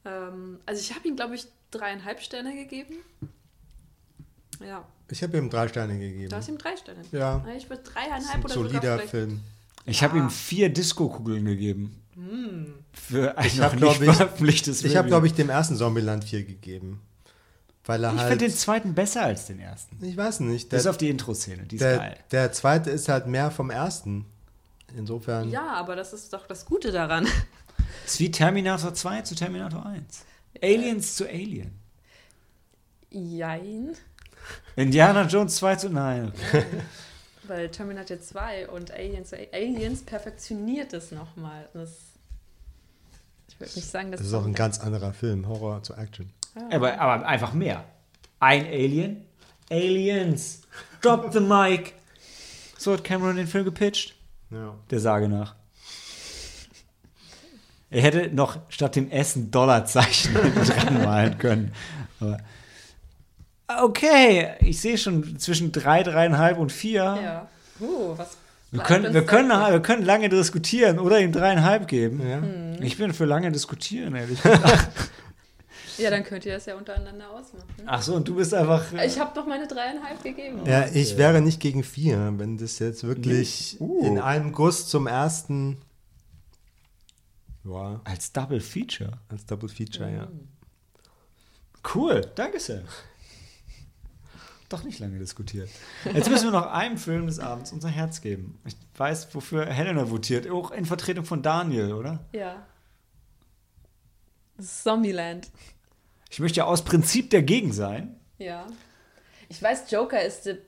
Ähm, 0.04 0.58
also 0.66 0.80
ich 0.80 0.94
habe 0.94 1.06
ihm, 1.06 1.16
glaube 1.16 1.34
ich, 1.34 1.46
dreieinhalb 1.70 2.20
Sterne 2.20 2.54
gegeben. 2.54 2.96
Ja, 4.60 4.84
Ich 5.08 5.22
habe 5.22 5.36
ihm 5.38 5.48
drei 5.50 5.68
Sterne 5.68 5.98
gegeben. 5.98 6.28
du 6.30 6.36
hast 6.36 6.48
ihm 6.48 6.58
drei 6.58 6.76
Sterne. 6.76 7.00
Ja. 7.12 7.44
Ich 7.56 7.68
würde 7.70 7.82
Das 7.82 7.88
ist 7.88 7.94
dreieinhalb 7.94 8.34
ein 8.36 8.44
oder 8.44 8.54
sogar 8.54 8.70
solider. 8.70 8.98
Film. 9.00 9.40
Ich 9.86 10.02
habe 10.02 10.18
Ja. 10.18 10.24
ihm 10.24 10.30
vier 10.30 10.68
Disco-Kugeln 10.72 11.44
gegeben. 11.44 11.96
Für 12.92 13.36
ein 13.38 13.46
Ich 13.46 13.56
noch 13.56 13.64
hab, 13.64 13.72
nicht 13.72 13.80
glaub 13.80 13.94
ich- 14.42 14.84
Ich 14.84 14.96
habe, 14.96 15.08
glaube 15.08 15.26
ich, 15.26 15.32
dem 15.34 15.48
ersten 15.48 15.76
Zombieland 15.76 16.24
4 16.24 16.44
gegeben. 16.44 17.00
Weil 17.86 18.04
er 18.04 18.12
Ich 18.12 18.18
halt. 18.20 18.28
finde 18.32 18.44
den 18.46 18.54
zweiten 18.54 18.94
besser 18.94 19.22
als 19.22 19.46
den 19.46 19.58
ersten. 19.58 20.04
ich 20.04 20.16
weiß 20.16 20.40
nicht. 20.40 20.68
Bis 20.68 20.82
Der, 20.82 20.90
auf 20.90 20.98
die 20.98 21.08
Intro-Szene, 21.08 21.62
die 21.64 21.76
ist 21.76 21.80
der, 21.80 21.96
geil. 21.96 22.16
der 22.30 22.52
zweite 22.52 22.90
ist 22.90 23.08
halt 23.08 23.26
mehr 23.26 23.50
vom 23.50 23.70
ersten. 23.70 24.26
Insofern. 24.94 25.48
Ja, 25.50 25.68
aber 25.74 25.96
das 25.96 26.12
ist 26.12 26.32
doch 26.32 26.46
das 26.46 26.66
Gute 26.66 26.92
daran. 26.92 27.24
Das 28.04 28.14
ist 28.14 28.20
wie 28.20 28.30
Terminator 28.30 28.92
2 28.92 29.22
zu 29.22 29.34
Terminator 29.34 29.86
1. 29.86 30.24
Aliens 30.62 31.16
zu 31.16 31.26
Alien. 31.26 31.72
Jein. 33.10 33.92
Indiana 34.76 35.26
Jones 35.26 35.56
2 35.56 35.76
zu. 35.76 35.90
Nein. 35.90 36.32
Okay. 36.48 36.64
Weil 37.44 37.68
Terminator 37.70 38.20
2 38.20 38.68
und 38.68 38.92
Aliens, 38.92 39.32
Aliens 39.52 40.02
perfektioniert 40.02 40.92
es 40.92 41.10
nochmal. 41.10 41.68
Das, 41.74 41.90
ich 43.48 43.58
würde 43.58 43.72
nicht 43.74 43.90
sagen, 43.90 44.12
dass 44.12 44.20
Das 44.20 44.28
ist 44.28 44.34
auch 44.34 44.46
ein 44.46 44.54
ganz 44.54 44.78
anderer 44.78 45.12
Film. 45.12 45.48
Horror 45.48 45.82
zu 45.82 45.94
Action. 45.94 46.30
Aber, 46.70 47.00
aber 47.00 47.26
einfach 47.26 47.52
mehr. 47.52 47.84
Ein 48.38 48.66
Alien. 48.66 49.24
Aliens. 49.70 50.62
Drop 51.00 51.32
the 51.32 51.40
mic. 51.40 51.92
So 52.78 52.92
hat 52.92 53.04
Cameron 53.04 53.36
den 53.36 53.46
Film 53.46 53.64
gepitcht. 53.64 54.14
Ja. 54.50 54.74
Der 54.90 55.00
Sage 55.00 55.28
nach. 55.28 55.54
Er 57.90 58.02
hätte 58.02 58.28
noch 58.32 58.58
statt 58.68 58.96
dem 58.96 59.10
S 59.10 59.36
ein 59.36 59.50
Dollarzeichen 59.50 60.34
dran 60.64 61.02
malen 61.02 61.38
können. 61.38 61.72
Aber 62.20 62.38
okay, 63.82 64.54
ich 64.60 64.80
sehe 64.80 64.98
schon 64.98 65.38
zwischen 65.38 65.72
drei, 65.72 66.02
dreieinhalb 66.02 66.58
und 66.58 66.72
vier. 66.72 67.02
Ja. 67.22 67.48
Uh, 67.80 68.16
was 68.16 68.36
Wir 68.70 68.82
können, 68.82 69.12
wir, 69.14 69.24
können, 69.24 69.48
wir 69.50 69.80
können 69.80 70.04
lange 70.04 70.28
diskutieren 70.28 70.98
oder 70.98 71.18
ihm 71.20 71.32
dreieinhalb 71.32 71.88
geben. 71.88 72.20
Ja. 72.28 72.36
Hm. 72.38 72.82
Ich 72.82 72.96
bin 72.98 73.12
für 73.14 73.24
lange 73.24 73.50
diskutieren, 73.50 74.14
ehrlich 74.14 74.40
gesagt. 74.42 74.88
Ja, 75.98 76.08
dann 76.10 76.24
könnt 76.24 76.46
ihr 76.46 76.54
das 76.54 76.64
ja 76.66 76.76
untereinander 76.76 77.28
ausmachen. 77.30 77.66
Ach 77.84 78.00
so, 78.00 78.14
und 78.14 78.26
du 78.26 78.34
bist 78.36 78.54
einfach. 78.54 78.90
äh, 78.94 79.06
Ich 79.06 79.18
habe 79.18 79.32
doch 79.34 79.46
meine 79.46 79.66
dreieinhalb 79.66 80.22
gegeben. 80.22 80.60
Ja, 80.64 80.86
ich 80.92 81.16
wäre 81.18 81.40
nicht 81.42 81.60
gegen 81.60 81.82
vier, 81.84 82.32
wenn 82.38 82.56
das 82.56 82.78
jetzt 82.78 83.04
wirklich 83.04 83.76
Uh. 83.80 84.06
in 84.06 84.18
einem 84.18 84.52
Guss 84.52 84.88
zum 84.88 85.06
ersten. 85.06 85.76
Ja, 87.64 88.00
als 88.04 88.32
Double 88.32 88.60
Feature. 88.60 89.12
als 89.28 89.44
Double 89.44 89.68
Feature, 89.68 90.10
ja. 90.10 90.28
Cool, 91.94 92.22
danke 92.34 92.58
Sam. 92.60 92.80
Doch 94.70 94.84
nicht 94.84 95.00
lange 95.00 95.18
diskutiert. 95.18 95.68
Jetzt 96.14 96.30
müssen 96.30 96.44
wir 96.44 96.52
noch 96.52 96.70
einem 96.70 96.96
Film 96.96 97.26
des 97.26 97.40
Abends 97.40 97.72
unser 97.72 97.88
Herz 97.88 98.20
geben. 98.20 98.56
Ich 98.64 98.76
weiß, 98.96 99.34
wofür 99.34 99.66
Helena 99.66 100.08
votiert. 100.10 100.48
Auch 100.48 100.70
in 100.70 100.84
Vertretung 100.84 101.24
von 101.24 101.42
Daniel, 101.42 101.92
oder? 101.92 102.24
Ja. 102.32 102.64
Zombieland. 104.58 105.50
Ich 106.30 106.38
möchte 106.38 106.58
ja 106.58 106.66
aus 106.66 106.84
Prinzip 106.84 107.30
dagegen 107.30 107.72
sein. 107.72 108.14
Ja. 108.38 108.64
Ich 109.48 109.60
weiß, 109.60 109.90
Joker 109.90 110.22
ist 110.22 110.46
der 110.46 110.58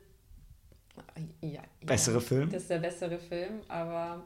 ja, 1.41 1.63
Bessere 1.83 2.17
ja, 2.17 2.21
Film? 2.21 2.51
Das 2.51 2.63
ist 2.63 2.71
der 2.71 2.79
bessere 2.79 3.19
Film, 3.19 3.61
aber 3.69 4.25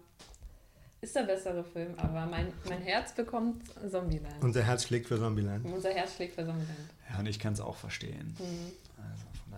ist 1.02 1.14
der 1.14 1.24
bessere 1.24 1.62
Film, 1.62 1.94
aber 1.98 2.24
mein, 2.24 2.50
mein 2.66 2.80
Herz 2.80 3.14
bekommt 3.14 3.62
Zombieland. 3.90 4.42
Unser 4.42 4.62
Herz 4.62 4.84
schlägt 4.84 5.06
für 5.08 5.18
Zombieland. 5.18 5.66
Unser 5.66 5.90
Herz 5.90 6.14
schlägt 6.14 6.34
für 6.34 6.46
Zombieland. 6.46 6.78
Ja, 7.10 7.18
und 7.18 7.26
ich 7.26 7.38
kann 7.38 7.52
es 7.52 7.60
auch 7.60 7.76
verstehen. 7.76 8.34
Daher- 8.38 8.85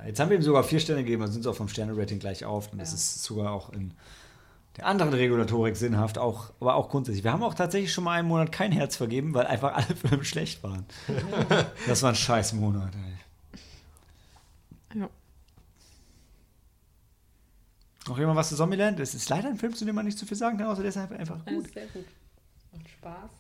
jetzt 0.07 0.21
haben 0.21 0.31
wir 0.31 0.37
ihm 0.37 0.43
sogar 0.43 0.65
vier 0.65 0.81
Sterne 0.81 1.03
gegeben, 1.05 1.23
dann 1.23 1.33
sind 1.33 1.43
sie 1.43 1.51
auch 1.51 1.55
vom 1.57 1.69
Sterne-Rating 1.69 2.19
gleich 2.19 2.45
auf. 2.45 2.73
Und 2.73 2.79
das 2.79 2.91
Ja. 2.91 2.95
ist 2.97 3.23
sogar 3.25 3.53
auch 3.53 3.71
in 3.73 3.93
der 4.77 4.87
anderen 4.87 5.13
Regulatorik 5.13 5.77
sinnhaft, 5.77 6.19
auch, 6.19 6.51
aber 6.61 6.75
auch 6.77 6.89
grundsätzlich. 6.89 7.25
Wir 7.25 7.33
haben 7.33 7.43
auch 7.43 7.55
tatsächlich 7.55 7.93
schon 7.93 8.05
mal 8.05 8.13
einen 8.13 8.29
Monat 8.29 8.53
kein 8.53 8.73
Herz 8.73 8.97
vergeben, 8.97 9.35
weil 9.35 9.47
einfach 9.47 9.75
alle 9.75 9.87
Filme 9.97 10.25
schlecht 10.25 10.63
waren. 10.63 10.87
das 11.87 12.03
war 12.03 12.11
ein 12.11 12.17
scheiß 12.17 12.53
Monat, 12.55 12.93
ey. 12.95 13.61
Ja. 15.01 15.09
Noch 18.09 18.19
jemand 18.19 18.37
was 18.37 18.49
zu 18.49 18.57
Zombieland? 18.57 19.01
Es 19.01 19.15
ist 19.15 19.29
leider 19.29 19.49
ein 19.49 19.59
Film, 19.59 19.75
zu 19.75 19.85
dem 19.85 19.95
man 19.95 20.07
nicht 20.07 20.19
zu 20.19 20.25
viel 20.27 20.37
sagen 20.37 20.57
kann, 20.59 20.69
außer 20.69 20.83
deshalb 20.83 21.13
einfach 21.13 21.39
Ja, 21.47 21.53
gut. 21.53 21.67
ist 21.67 21.75
sehr 21.75 21.87
gut. 21.89 22.05
Macht 22.73 22.89
Spaß. 22.89 23.31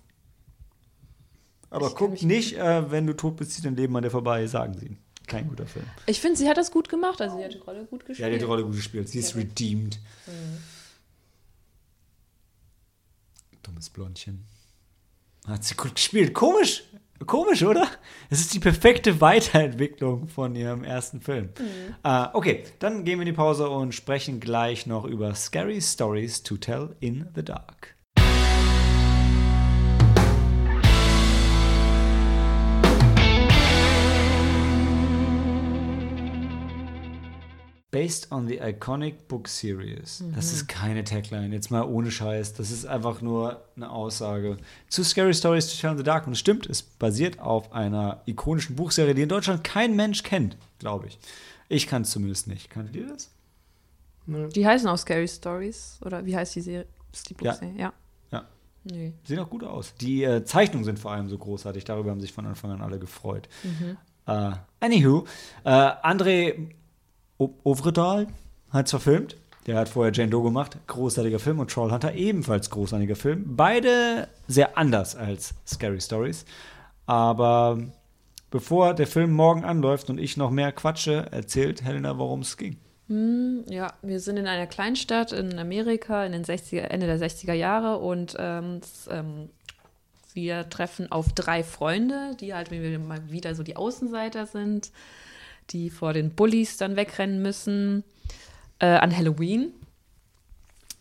Aber 1.70 1.86
Ich 1.88 1.94
guck 1.94 2.22
nicht, 2.22 2.56
äh, 2.56 2.90
wenn 2.90 3.06
du 3.06 3.14
tot 3.14 3.36
bist, 3.36 3.52
zieht 3.52 3.64
dein 3.64 3.76
Leben 3.76 3.94
an 3.96 4.02
dir 4.02 4.10
vorbei, 4.10 4.46
sagen 4.46 4.74
sie. 4.74 4.96
Kein 5.28 5.46
guter 5.48 5.66
Film. 5.66 5.84
Ich 6.06 6.20
finde, 6.20 6.36
sie 6.38 6.48
hat 6.48 6.56
das 6.56 6.70
gut 6.70 6.88
gemacht. 6.88 7.20
Also 7.20 7.36
sie 7.36 7.44
hat 7.44 7.52
die 7.54 7.58
Rolle 7.58 7.84
gut 7.84 8.02
Ja, 8.02 8.06
gespielt. 8.08 8.28
die 8.30 8.34
hat 8.34 8.40
die 8.40 8.44
Rolle 8.46 8.64
gut 8.64 8.74
gespielt. 8.76 9.08
Sie 9.08 9.18
ist 9.20 9.36
redeemed. 9.36 9.98
Dummes 13.62 13.90
Blondchen. 13.90 14.44
Hat 15.46 15.64
sie 15.64 15.74
gut 15.74 15.94
gespielt. 15.94 16.34
Komisch. 16.34 16.84
Komisch, 17.26 17.64
oder? 17.64 17.88
Es 18.30 18.38
ist 18.40 18.54
die 18.54 18.60
perfekte 18.60 19.20
Weiterentwicklung 19.20 20.28
von 20.28 20.54
ihrem 20.54 20.84
ersten 20.84 21.20
Film. 21.20 21.48
Äh, 22.04 22.26
okay, 22.32 22.62
dann 22.78 23.04
gehen 23.04 23.18
wir 23.18 23.26
in 23.26 23.32
die 23.32 23.36
Pause 23.36 23.68
und 23.68 23.92
sprechen 23.92 24.38
gleich 24.38 24.86
noch 24.86 25.04
über 25.04 25.34
Scary 25.34 25.80
Stories 25.80 26.44
to 26.44 26.56
Tell 26.58 26.94
in 27.00 27.26
the 27.34 27.42
Dark. 27.44 27.96
Based 37.90 38.30
on 38.30 38.46
the 38.46 38.60
iconic 38.60 39.28
book 39.28 39.48
series. 39.48 40.22
Das 40.34 40.52
ist 40.52 40.68
keine 40.68 41.04
Tagline, 41.04 41.54
jetzt 41.54 41.70
mal 41.70 41.84
ohne 41.84 42.10
Scheiß. 42.10 42.52
Das 42.52 42.70
ist 42.70 42.84
einfach 42.84 43.22
nur 43.22 43.64
eine 43.76 43.90
Aussage 43.90 44.58
zu 44.88 45.02
Scary 45.02 45.32
Stories 45.32 45.68
to 45.74 45.80
Tell 45.80 45.92
in 45.92 45.96
the 45.96 46.02
Dark. 46.04 46.26
Und 46.26 46.34
es 46.34 46.38
stimmt, 46.38 46.66
es 46.66 46.82
basiert 46.82 47.38
auf 47.40 47.72
einer 47.72 48.20
ikonischen 48.26 48.76
Buchserie, 48.76 49.14
die 49.14 49.22
in 49.22 49.30
Deutschland 49.30 49.64
kein 49.64 49.96
Mensch 49.96 50.22
kennt, 50.22 50.58
glaube 50.78 51.06
ich. 51.06 51.18
Ich 51.70 51.86
kann 51.86 52.02
es 52.02 52.10
zumindest 52.10 52.46
nicht. 52.46 52.68
Kanntet 52.68 52.94
ihr 52.94 53.06
das? 53.06 53.30
Die 54.26 54.66
heißen 54.66 54.86
auch 54.86 54.98
Scary 54.98 55.26
Stories. 55.26 55.98
Oder 56.04 56.26
wie 56.26 56.36
heißt 56.36 56.56
die 56.56 56.60
Serie? 56.60 56.86
Ist 57.10 57.30
die 57.30 57.36
Ja. 57.42 57.52
Buchserie? 57.52 57.74
Ja. 57.78 57.92
Ja. 58.30 58.44
Nee. 58.84 59.14
Sehen 59.24 59.38
auch 59.38 59.48
gut 59.48 59.64
aus. 59.64 59.94
Die 59.94 60.24
äh, 60.24 60.44
Zeichnungen 60.44 60.84
sind 60.84 60.98
vor 60.98 61.12
allem 61.12 61.30
so 61.30 61.38
großartig. 61.38 61.84
Darüber 61.84 62.10
haben 62.10 62.20
sich 62.20 62.34
von 62.34 62.44
Anfang 62.44 62.70
an 62.70 62.82
alle 62.82 62.98
gefreut. 62.98 63.48
Äh, 64.26 64.50
anywho, 64.80 65.24
äh, 65.64 65.70
André 65.70 66.68
Ovredal 67.38 68.26
hat 68.70 68.86
es 68.86 68.90
verfilmt. 68.90 69.36
Der 69.66 69.76
hat 69.76 69.88
vorher 69.88 70.12
Jane 70.12 70.30
Doe 70.30 70.42
gemacht. 70.42 70.76
Großartiger 70.86 71.38
Film. 71.38 71.60
Und 71.60 71.70
Trollhunter 71.70 72.14
ebenfalls 72.14 72.70
großartiger 72.70 73.16
Film. 73.16 73.56
Beide 73.56 74.28
sehr 74.46 74.76
anders 74.76 75.14
als 75.14 75.54
Scary 75.66 76.00
Stories. 76.00 76.44
Aber 77.06 77.78
bevor 78.50 78.94
der 78.94 79.06
Film 79.06 79.32
morgen 79.32 79.64
anläuft 79.64 80.10
und 80.10 80.18
ich 80.18 80.36
noch 80.36 80.50
mehr 80.50 80.72
quatsche, 80.72 81.30
erzählt 81.30 81.82
Helena, 81.82 82.18
worum 82.18 82.40
es 82.40 82.56
ging. 82.56 82.78
Ja, 83.10 83.94
wir 84.02 84.20
sind 84.20 84.36
in 84.36 84.46
einer 84.46 84.66
Kleinstadt 84.66 85.32
in 85.32 85.58
Amerika 85.58 86.26
in 86.26 86.32
den 86.32 86.44
60er, 86.44 86.80
Ende 86.80 87.06
der 87.06 87.18
60er 87.18 87.54
Jahre 87.54 87.96
und 87.98 88.36
ähm, 88.38 88.82
ähm, 89.10 89.48
wir 90.34 90.68
treffen 90.68 91.10
auf 91.10 91.32
drei 91.32 91.64
Freunde, 91.64 92.36
die 92.38 92.52
halt 92.52 92.70
mal 92.70 93.30
wieder 93.30 93.54
so 93.54 93.62
die 93.62 93.76
Außenseiter 93.76 94.44
sind, 94.44 94.92
die 95.70 95.90
vor 95.90 96.12
den 96.12 96.30
Bullies 96.30 96.76
dann 96.76 96.96
wegrennen 96.96 97.42
müssen 97.42 98.04
äh, 98.78 98.86
an 98.86 99.16
Halloween. 99.16 99.72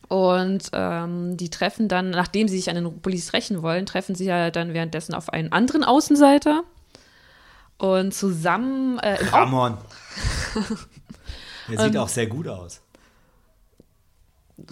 Und 0.09 0.69
ähm, 0.73 1.35
die 1.35 1.49
treffen 1.49 1.89
dann, 1.89 2.11
nachdem 2.11 2.47
sie 2.47 2.57
sich 2.57 2.69
an 2.69 2.75
den 2.75 2.99
Bullies 3.01 3.33
rächen 3.33 3.61
wollen, 3.61 3.85
treffen 3.85 4.15
sie 4.15 4.25
ja 4.25 4.51
dann 4.51 4.73
währenddessen 4.73 5.13
auf 5.13 5.29
einen 5.29 5.51
anderen 5.51 5.83
Außenseiter. 5.83 6.63
Und 7.77 8.13
zusammen 8.13 8.99
äh, 8.99 9.17
Ramon. 9.25 9.77
Der 11.69 11.79
sieht 11.81 11.97
auch 11.97 12.07
sehr 12.07 12.27
gut 12.27 12.47
aus. 12.47 12.81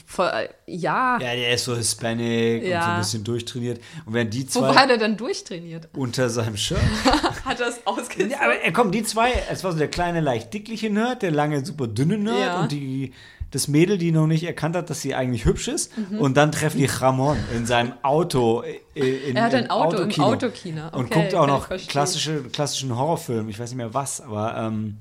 Voll- 0.07 0.30
äh, 0.34 0.49
ja, 0.65 1.19
Ja, 1.22 1.35
der 1.35 1.53
ist 1.53 1.65
so 1.65 1.76
Hispanic 1.76 2.63
und 2.63 2.69
so 2.69 2.73
ein 2.73 2.81
Ja. 2.81 2.97
bisschen 2.97 3.23
durchtrainiert. 3.23 3.80
Und 4.05 4.13
während 4.13 4.34
die 4.34 4.45
wo 4.47 4.61
zwei 4.61 4.73
war 4.76 4.88
der 4.88 4.97
dann 4.97 5.15
durchtrainiert? 5.17 5.89
unter 5.93 6.30
seinem 6.30 6.57
Shirt. 6.57 6.80
Hat 7.45 7.59
das 7.59 7.85
ausgezogen? 7.85 8.31
ja, 8.31 8.41
aber 8.41 8.63
äh, 8.63 8.72
komm, 8.72 8.91
die 8.91 9.03
zwei, 9.03 9.31
es 9.51 9.63
war 9.63 9.72
so 9.72 9.77
der 9.77 9.88
kleine, 9.88 10.19
leicht 10.19 10.53
dickliche 10.53 10.89
Nerd, 10.89 11.22
der 11.22 11.31
lange, 11.31 11.63
super 11.65 11.88
dünne 11.88 12.17
Nerd 12.17 12.39
Ja. 12.39 12.61
und 12.61 12.72
die, 12.72 13.13
das 13.51 13.67
Mädel, 13.67 13.97
die 13.97 14.11
noch 14.11 14.27
nicht 14.27 14.43
erkannt 14.43 14.76
hat, 14.76 14.89
dass 14.89 15.01
sie 15.01 15.15
eigentlich 15.15 15.45
hübsch 15.45 15.67
ist. 15.69 15.95
Mhm. 15.97 16.19
Und 16.19 16.35
dann 16.35 16.51
treffen 16.51 16.77
die 16.80 16.85
Ramon 16.88 17.38
in 17.55 17.65
seinem 17.65 17.93
Auto. 18.01 18.63
äh, 18.95 19.30
In, 19.30 19.35
Er 19.38 19.43
hat 19.43 19.53
ein 19.53 19.69
Auto 19.69 19.97
im 19.97 20.03
Autokino. 20.03 20.26
Autokino. 20.27 20.84
Und 20.91 21.05
Okay, 21.05 21.22
guckt 21.22 21.35
auch 21.35 21.47
noch 21.47 21.69
klassische, 21.88 22.43
klassischen 22.43 22.97
Horrorfilm. 22.97 23.47
Ich 23.47 23.57
weiß 23.59 23.69
nicht 23.69 23.77
mehr 23.77 23.93
was, 23.93 24.19
aber 24.19 24.57
ähm, 24.57 24.97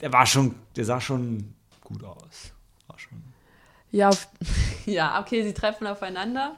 der 0.00 0.12
war 0.12 0.26
schon, 0.26 0.54
der 0.74 0.84
sah 0.84 1.00
schon 1.00 1.54
gut 1.84 2.02
aus. 2.02 2.52
War 2.88 2.98
schon. 2.98 3.22
Ja, 3.92 4.10
ja, 4.86 5.20
okay, 5.20 5.42
sie 5.44 5.52
treffen 5.52 5.86
aufeinander. 5.86 6.56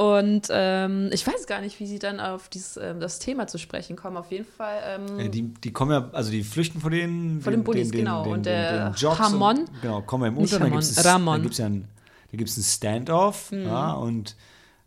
Und 0.00 0.48
ähm, 0.50 1.10
ich 1.12 1.26
weiß 1.26 1.46
gar 1.46 1.60
nicht, 1.60 1.78
wie 1.78 1.86
sie 1.86 1.98
dann 1.98 2.20
auf 2.20 2.48
dieses, 2.48 2.78
ähm, 2.78 3.00
das 3.00 3.18
Thema 3.18 3.46
zu 3.48 3.58
sprechen 3.58 3.96
kommen. 3.96 4.16
Auf 4.16 4.30
jeden 4.30 4.46
Fall. 4.46 4.78
Ähm, 4.86 5.18
Ja, 5.20 5.28
die, 5.28 5.42
die 5.52 5.72
kommen 5.72 5.90
ja, 5.92 6.08
also 6.12 6.30
die 6.30 6.42
flüchten 6.42 6.80
vor 6.80 6.90
den, 6.90 7.42
Vor 7.42 7.52
den 7.52 7.64
Bullies, 7.64 7.90
genau. 7.90 8.26
Und 8.26 8.46
der 8.46 8.94
Ramon- 8.98 9.58
und, 9.58 9.82
genau, 9.82 10.00
kommen 10.00 10.24
im 10.28 10.34
Nicht 10.36 10.54
Unter, 10.54 10.64
dann 10.64 10.72
Ramon, 11.06 11.42
gibt 11.42 11.52
es 11.52 11.58
da 11.58 11.64
ja 11.64 11.68
ein, 11.68 11.88
da 12.32 12.36
gibt's 12.38 12.56
einen 12.56 12.64
Standoff, 12.64 13.52
Mhm. 13.52 13.64
ja, 13.64 13.92
und 13.92 14.36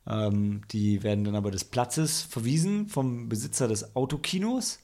ähm, 0.07 0.61
die 0.71 1.03
werden 1.03 1.23
dann 1.25 1.35
aber 1.35 1.51
des 1.51 1.63
Platzes 1.65 2.23
verwiesen 2.23 2.87
vom 2.87 3.29
Besitzer 3.29 3.67
des 3.67 3.95
Autokinos. 3.95 4.79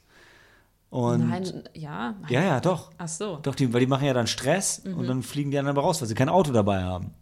Und 0.92 1.28
nein, 1.30 1.64
ja. 1.74 2.16
Nein. 2.22 2.32
ja, 2.32 2.44
ja, 2.44 2.60
doch. 2.60 2.92
Ach 3.00 3.08
so. 3.08 3.38
Doch, 3.42 3.56
die, 3.56 3.74
weil 3.74 3.80
die 3.82 3.88
machen 3.88 4.06
ja 4.06 4.14
dann 4.14 4.28
Stress 4.28 4.84
Mhm. 4.84 4.94
und 4.96 5.08
dann 5.08 5.24
fliegen 5.24 5.50
die 5.52 5.58
anderen 5.58 5.76
aber 5.78 5.86
raus, 5.88 6.02
weil 6.02 6.08
sie 6.08 6.16
kein 6.16 6.30
Auto 6.30 6.52
dabei 6.52 6.84
haben 6.84 7.16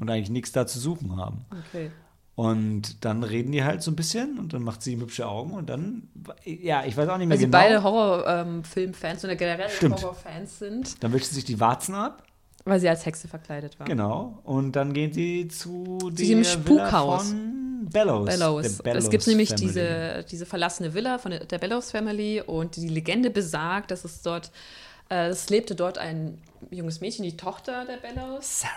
und 0.00 0.10
eigentlich 0.10 0.30
nichts 0.30 0.52
da 0.52 0.66
zu 0.66 0.78
suchen 0.78 1.16
haben. 1.16 1.46
Okay. 1.68 1.90
Und 2.34 3.04
dann 3.04 3.22
reden 3.24 3.52
die 3.52 3.62
halt 3.62 3.82
so 3.82 3.90
ein 3.90 3.96
bisschen 3.96 4.38
und 4.38 4.54
dann 4.54 4.62
macht 4.62 4.82
sie 4.82 4.92
ihm 4.92 5.00
hübsche 5.02 5.28
Augen 5.28 5.52
und 5.52 5.68
dann, 5.68 6.08
ja, 6.44 6.82
ich 6.86 6.96
weiß 6.96 7.06
auch 7.10 7.18
nicht 7.18 7.26
mehr 7.28 7.34
Weil 7.36 7.38
sie 7.38 7.44
genau. 7.44 7.58
beide 7.58 7.82
Horrorfilmfans 7.82 9.24
oder 9.24 9.36
generell. 9.36 9.68
Horrorfans 9.82 10.58
sind, 10.58 11.02
Dann 11.04 11.12
wischt 11.12 11.26
sie 11.26 11.34
sich 11.34 11.44
die 11.44 11.60
Warzen 11.60 11.94
ab. 11.94 12.22
weil 12.64 12.80
sie 12.80 12.88
als 12.88 13.04
Hexe 13.04 13.28
verkleidet 13.28 13.78
war. 13.78 13.86
Genau. 13.86 14.38
Und 14.44 14.72
dann 14.76 14.94
gehen 14.94 15.12
sie 15.12 15.48
zu 15.48 15.98
diesem 16.10 16.42
der 16.42 16.64
Villa 16.66 16.86
Spukhaus. 16.88 17.28
von 17.28 17.88
Bellows. 17.92 18.26
Bellows. 18.30 18.78
der 18.78 18.94
es 18.94 19.10
gibt 19.10 19.26
nämlich 19.26 19.50
Family. 19.50 19.66
diese, 19.66 20.24
diese 20.30 20.46
verlassene 20.46 20.94
Villa 20.94 21.18
von 21.18 21.32
der, 21.32 21.44
der 21.44 21.58
Bellows 21.58 21.90
Family 21.90 22.40
und 22.40 22.76
die 22.76 22.88
Legende 22.88 23.28
besagt, 23.30 23.90
dass 23.90 24.04
es 24.04 24.22
dort, 24.22 24.52
äh, 25.10 25.26
es 25.28 25.50
lebte 25.50 25.74
dort 25.74 25.98
ein 25.98 26.38
junges 26.70 27.00
Mädchen, 27.02 27.24
die 27.24 27.36
Tochter 27.36 27.84
der 27.84 27.96
Bellows. 27.98 28.60
Sarah. 28.60 28.72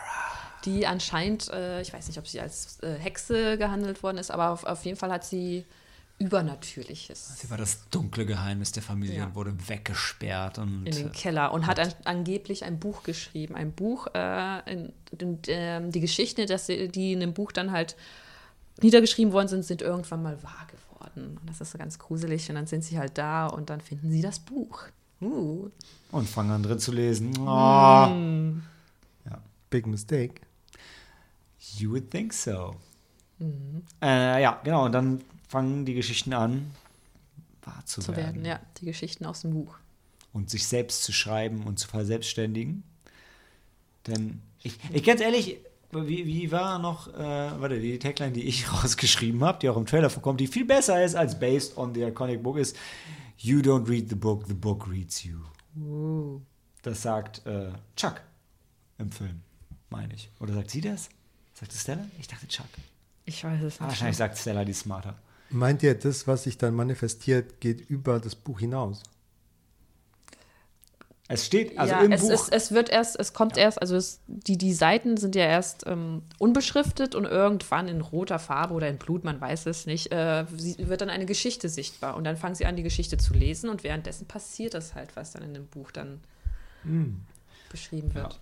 Die 0.66 0.88
anscheinend, 0.88 1.50
äh, 1.50 1.82
ich 1.82 1.94
weiß 1.94 2.08
nicht, 2.08 2.18
ob 2.18 2.28
sie 2.28 2.40
als 2.40 2.80
äh, 2.82 2.96
Hexe 2.96 3.58
gehandelt 3.58 4.04
worden 4.04 4.18
ist, 4.18 4.32
aber 4.32 4.50
auf, 4.50 4.64
auf 4.64 4.84
jeden 4.86 4.98
Fall 4.98 5.12
hat 5.12 5.24
sie 5.26 5.66
Übernatürliches 6.18 7.40
Sie 7.40 7.50
war 7.50 7.58
das 7.58 7.90
dunkle 7.90 8.26
Geheimnis 8.26 8.72
der 8.72 8.84
Familie 8.84 9.18
Ja. 9.18 9.26
und 9.26 9.36
wurde 9.36 9.54
weggesperrt. 9.68 10.60
Und 10.60 10.86
in 10.86 10.96
den 10.96 11.12
Keller 11.12 11.52
und 11.52 11.68
hat 11.68 11.78
an, 11.78 11.94
angeblich 12.06 12.64
ein 12.64 12.80
Buch 12.80 13.04
geschrieben. 13.04 13.54
Ein 13.54 13.74
Buch, 13.74 14.08
äh, 14.14 14.72
in, 14.72 14.94
in, 15.20 15.40
ähm, 15.48 15.92
die 15.92 16.00
Geschichten, 16.00 16.48
dass 16.48 16.68
sie, 16.68 16.88
die 16.88 17.12
in 17.12 17.20
dem 17.20 17.34
Buch 17.34 17.52
dann 17.52 17.72
halt 17.72 17.98
niedergeschrieben 18.82 19.34
worden 19.34 19.50
sind, 19.50 19.66
sind 19.66 19.82
irgendwann 19.82 20.24
mal 20.24 20.42
wahr 20.42 20.68
geworden. 20.68 21.38
Und 21.42 21.50
das 21.50 21.60
ist 21.60 21.72
so 21.72 21.78
ganz 21.78 22.00
gruselig. 22.00 22.48
Und 22.48 22.56
dann 22.56 22.68
sind 22.68 22.86
sie 22.86 22.98
halt 22.98 23.18
da 23.18 23.48
und 23.48 23.70
dann 23.70 23.82
finden 23.82 24.10
sie 24.10 24.22
das 24.22 24.40
Buch. 24.40 24.84
Uh. 25.22 25.70
und 26.12 26.30
fangen 26.30 26.52
an 26.52 26.62
drin 26.62 26.78
zu 26.78 26.92
lesen. 26.92 27.34
Oh, 27.40 28.10
Big 29.70 29.88
mistake. 29.88 30.45
You 31.78 31.92
would 31.92 32.10
think 32.12 32.34
so. 32.34 32.76
Mhm. 33.40 33.84
Äh, 34.02 34.42
ja, 34.42 34.60
genau. 34.64 34.86
Und 34.86 34.92
dann 34.92 35.22
fangen 35.48 35.86
die 35.86 35.94
Geschichten 35.94 36.34
an, 36.34 36.72
wahr 37.64 37.82
zu, 37.86 38.02
Zu 38.02 38.16
werden. 38.16 38.36
werden, 38.36 38.46
ja, 38.46 38.60
die 38.80 38.86
Geschichten 38.86 39.26
aus 39.26 39.42
dem 39.42 39.52
Buch. 39.54 39.76
und 40.34 40.50
sich 40.50 40.68
selbst 40.68 41.04
zu 41.04 41.12
schreiben 41.14 41.64
und 41.64 41.80
zu 41.80 41.88
verselbstständigen. 41.88 42.84
Denn 44.08 44.42
ich, 44.62 44.78
ich 44.94 45.04
ganz 45.04 45.22
ehrlich, 45.22 45.58
wie, 45.92 46.26
wie 46.26 46.52
war 46.52 46.78
noch, 46.80 47.08
äh, 47.14 47.18
warte, 47.60 47.80
die 47.80 47.98
Tagline, 48.00 48.34
die 48.34 48.44
ich 48.44 48.72
rausgeschrieben 48.84 49.44
habe, 49.44 49.60
die 49.60 49.70
auch 49.70 49.78
im 49.78 49.86
Trailer 49.86 50.10
vorkommt, 50.10 50.40
die 50.42 50.48
viel 50.48 50.66
besser 50.66 51.04
ist 51.04 51.16
als 51.16 51.40
based 51.40 51.78
on 51.78 51.94
the 51.94 52.02
iconic 52.04 52.44
book, 52.44 52.58
ist 52.58 52.76
You 53.38 53.60
don't 53.60 53.88
read 53.90 54.10
the 54.10 54.16
book, 54.16 54.46
the 54.48 54.54
book 54.54 54.88
reads 54.90 55.24
you. 55.24 55.40
Das 56.82 57.02
sagt 57.02 57.46
äh, 57.46 57.72
Chuck 57.96 58.22
im 58.98 59.12
Film, 59.12 59.42
meine 59.90 60.14
ich. 60.14 60.30
Oder 60.40 60.54
sagt 60.54 60.72
sie 60.72 60.82
das? 60.82 61.10
Sagt 61.56 61.72
es 61.74 61.82
Stella? 61.82 62.06
Ich 62.20 62.28
dachte 62.28 62.48
Chuck. 62.48 62.68
Ich 63.26 63.44
weiß 63.44 63.62
es 63.64 63.80
Ah, 63.80 63.84
nicht. 63.86 63.92
wahrscheinlich 63.92 64.18
sagt 64.18 64.38
Stella 64.38 64.64
die 64.66 64.74
smarter. 64.74 65.16
Meint 65.50 65.82
ihr, 65.84 65.96
das, 65.98 66.28
was 66.28 66.44
sich 66.44 66.58
dann 66.58 66.76
manifestiert, 66.76 67.60
geht 67.62 67.90
über 67.90 68.20
das 68.20 68.36
Buch 68.36 68.60
hinaus? 68.60 69.02
Es 71.28 71.44
steht, 71.48 71.76
also 71.80 71.92
ja, 71.94 72.02
im 72.02 72.12
es, 72.12 72.22
Buch. 72.22 72.30
Es, 72.32 72.50
es 72.50 72.72
wird 72.72 72.90
erst, 72.90 73.20
es 73.20 73.34
kommt 73.34 73.58
erst, 73.58 73.82
also 73.82 73.96
es, 73.96 74.20
die, 74.28 74.60
die 74.60 74.74
Seiten 74.74 75.18
sind 75.18 75.34
ja 75.34 75.46
erst 75.46 75.88
ähm, 75.88 76.22
unbeschriftet 76.38 77.16
und 77.16 77.26
irgendwann 77.26 77.88
in 77.88 78.02
roter 78.02 78.38
Farbe 78.38 78.76
oder 78.76 78.88
in 78.90 78.98
Blut, 78.98 79.24
man 79.24 79.42
weiß 79.42 79.66
es 79.66 79.88
nicht, 79.88 80.12
äh, 80.12 80.46
wird 80.52 81.02
dann 81.02 81.10
eine 81.10 81.26
Geschichte 81.26 81.68
sichtbar. 81.68 82.16
Und 82.16 82.26
dann 82.26 82.38
fangen 82.38 82.54
sie 82.54 82.68
an, 82.68 82.76
die 82.76 82.84
Geschichte 82.84 83.18
zu 83.18 83.34
lesen 83.34 83.70
und 83.70 83.84
währenddessen 83.84 84.28
passiert 84.28 84.76
das 84.76 84.94
halt, 84.94 85.16
was 85.16 85.32
dann 85.32 85.42
in 85.42 85.56
dem 85.56 85.66
Buch 85.66 85.92
dann 85.92 86.20
beschrieben 87.72 88.14
wird. 88.14 88.40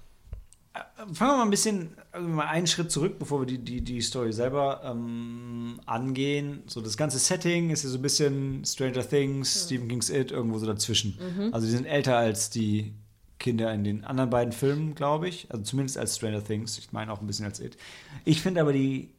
Fangen 0.97 1.15
wir 1.17 1.37
mal 1.37 1.43
ein 1.43 1.49
bisschen, 1.49 1.95
also 2.11 2.27
mal 2.27 2.47
einen 2.47 2.67
Schritt 2.67 2.91
zurück, 2.91 3.19
bevor 3.19 3.41
wir 3.41 3.45
die, 3.45 3.59
die, 3.59 3.81
die 3.81 4.01
Story 4.01 4.33
selber 4.33 4.81
ähm, 4.83 5.79
angehen. 5.85 6.63
So 6.67 6.81
das 6.81 6.97
ganze 6.97 7.19
Setting 7.19 7.69
ist 7.69 7.83
ja 7.83 7.89
so 7.89 7.97
ein 7.97 8.01
bisschen 8.01 8.65
Stranger 8.65 9.07
Things, 9.07 9.65
Stephen 9.65 9.87
King's 9.87 10.09
It, 10.09 10.31
irgendwo 10.31 10.57
so 10.57 10.65
dazwischen. 10.65 11.17
Also 11.51 11.67
die 11.67 11.73
sind 11.73 11.85
älter 11.85 12.17
als 12.17 12.49
die 12.49 12.93
Kinder 13.39 13.73
in 13.73 13.83
den 13.83 14.03
anderen 14.05 14.29
beiden 14.29 14.53
Filmen, 14.53 14.95
glaube 14.95 15.27
ich. 15.27 15.47
Also 15.51 15.63
zumindest 15.63 15.97
als 15.97 16.15
Stranger 16.15 16.43
Things. 16.43 16.77
Ich 16.77 16.91
meine 16.91 17.11
auch 17.11 17.21
ein 17.21 17.27
bisschen 17.27 17.45
als 17.45 17.59
It. 17.59 17.77
Ich 18.25 18.41
finde 18.41 18.61
aber 18.61 18.73
die 18.73 19.09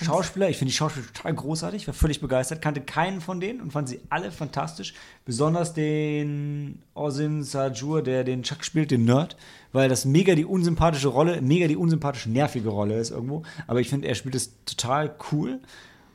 Schauspieler, 0.00 0.48
ich 0.48 0.56
finde 0.56 0.70
die 0.70 0.76
Schauspieler 0.76 1.06
total 1.06 1.34
großartig, 1.34 1.86
war 1.86 1.94
völlig 1.94 2.20
begeistert, 2.20 2.62
kannte 2.62 2.80
keinen 2.80 3.20
von 3.20 3.40
denen 3.40 3.60
und 3.60 3.72
fand 3.72 3.88
sie 3.88 4.00
alle 4.08 4.30
fantastisch. 4.30 4.94
Besonders 5.24 5.74
den 5.74 6.82
Osin 6.94 7.42
Sajur, 7.42 8.02
der 8.02 8.22
den 8.22 8.44
Chuck 8.44 8.64
spielt, 8.64 8.92
den 8.92 9.04
Nerd, 9.04 9.36
weil 9.72 9.88
das 9.88 10.04
mega 10.04 10.34
die 10.34 10.44
unsympathische 10.44 11.08
Rolle, 11.08 11.40
mega 11.40 11.66
die 11.66 11.76
unsympathisch 11.76 12.26
nervige 12.26 12.68
Rolle 12.68 12.98
ist 12.98 13.10
irgendwo. 13.10 13.42
Aber 13.66 13.80
ich 13.80 13.88
finde, 13.88 14.08
er 14.08 14.14
spielt 14.14 14.34
es 14.34 14.52
total 14.64 15.14
cool 15.32 15.60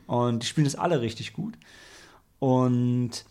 und 0.07 0.43
die 0.43 0.47
spielen 0.47 0.67
es 0.67 0.75
alle 0.75 1.01
richtig 1.01 1.33
gut. 1.33 1.55
Und 2.39 3.25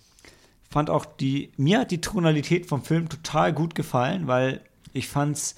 fand 0.71 0.91
auch 0.91 1.05
die, 1.05 1.53
mir 1.57 1.81
hat 1.81 1.91
die 1.91 2.01
Tonalität 2.01 2.67
vom 2.67 2.83
Film 2.83 3.09
total 3.09 3.53
gut 3.53 3.75
gefallen, 3.75 4.27
weil 4.27 4.61
ich 4.93 5.09
fand 5.09 5.37
es 5.37 5.55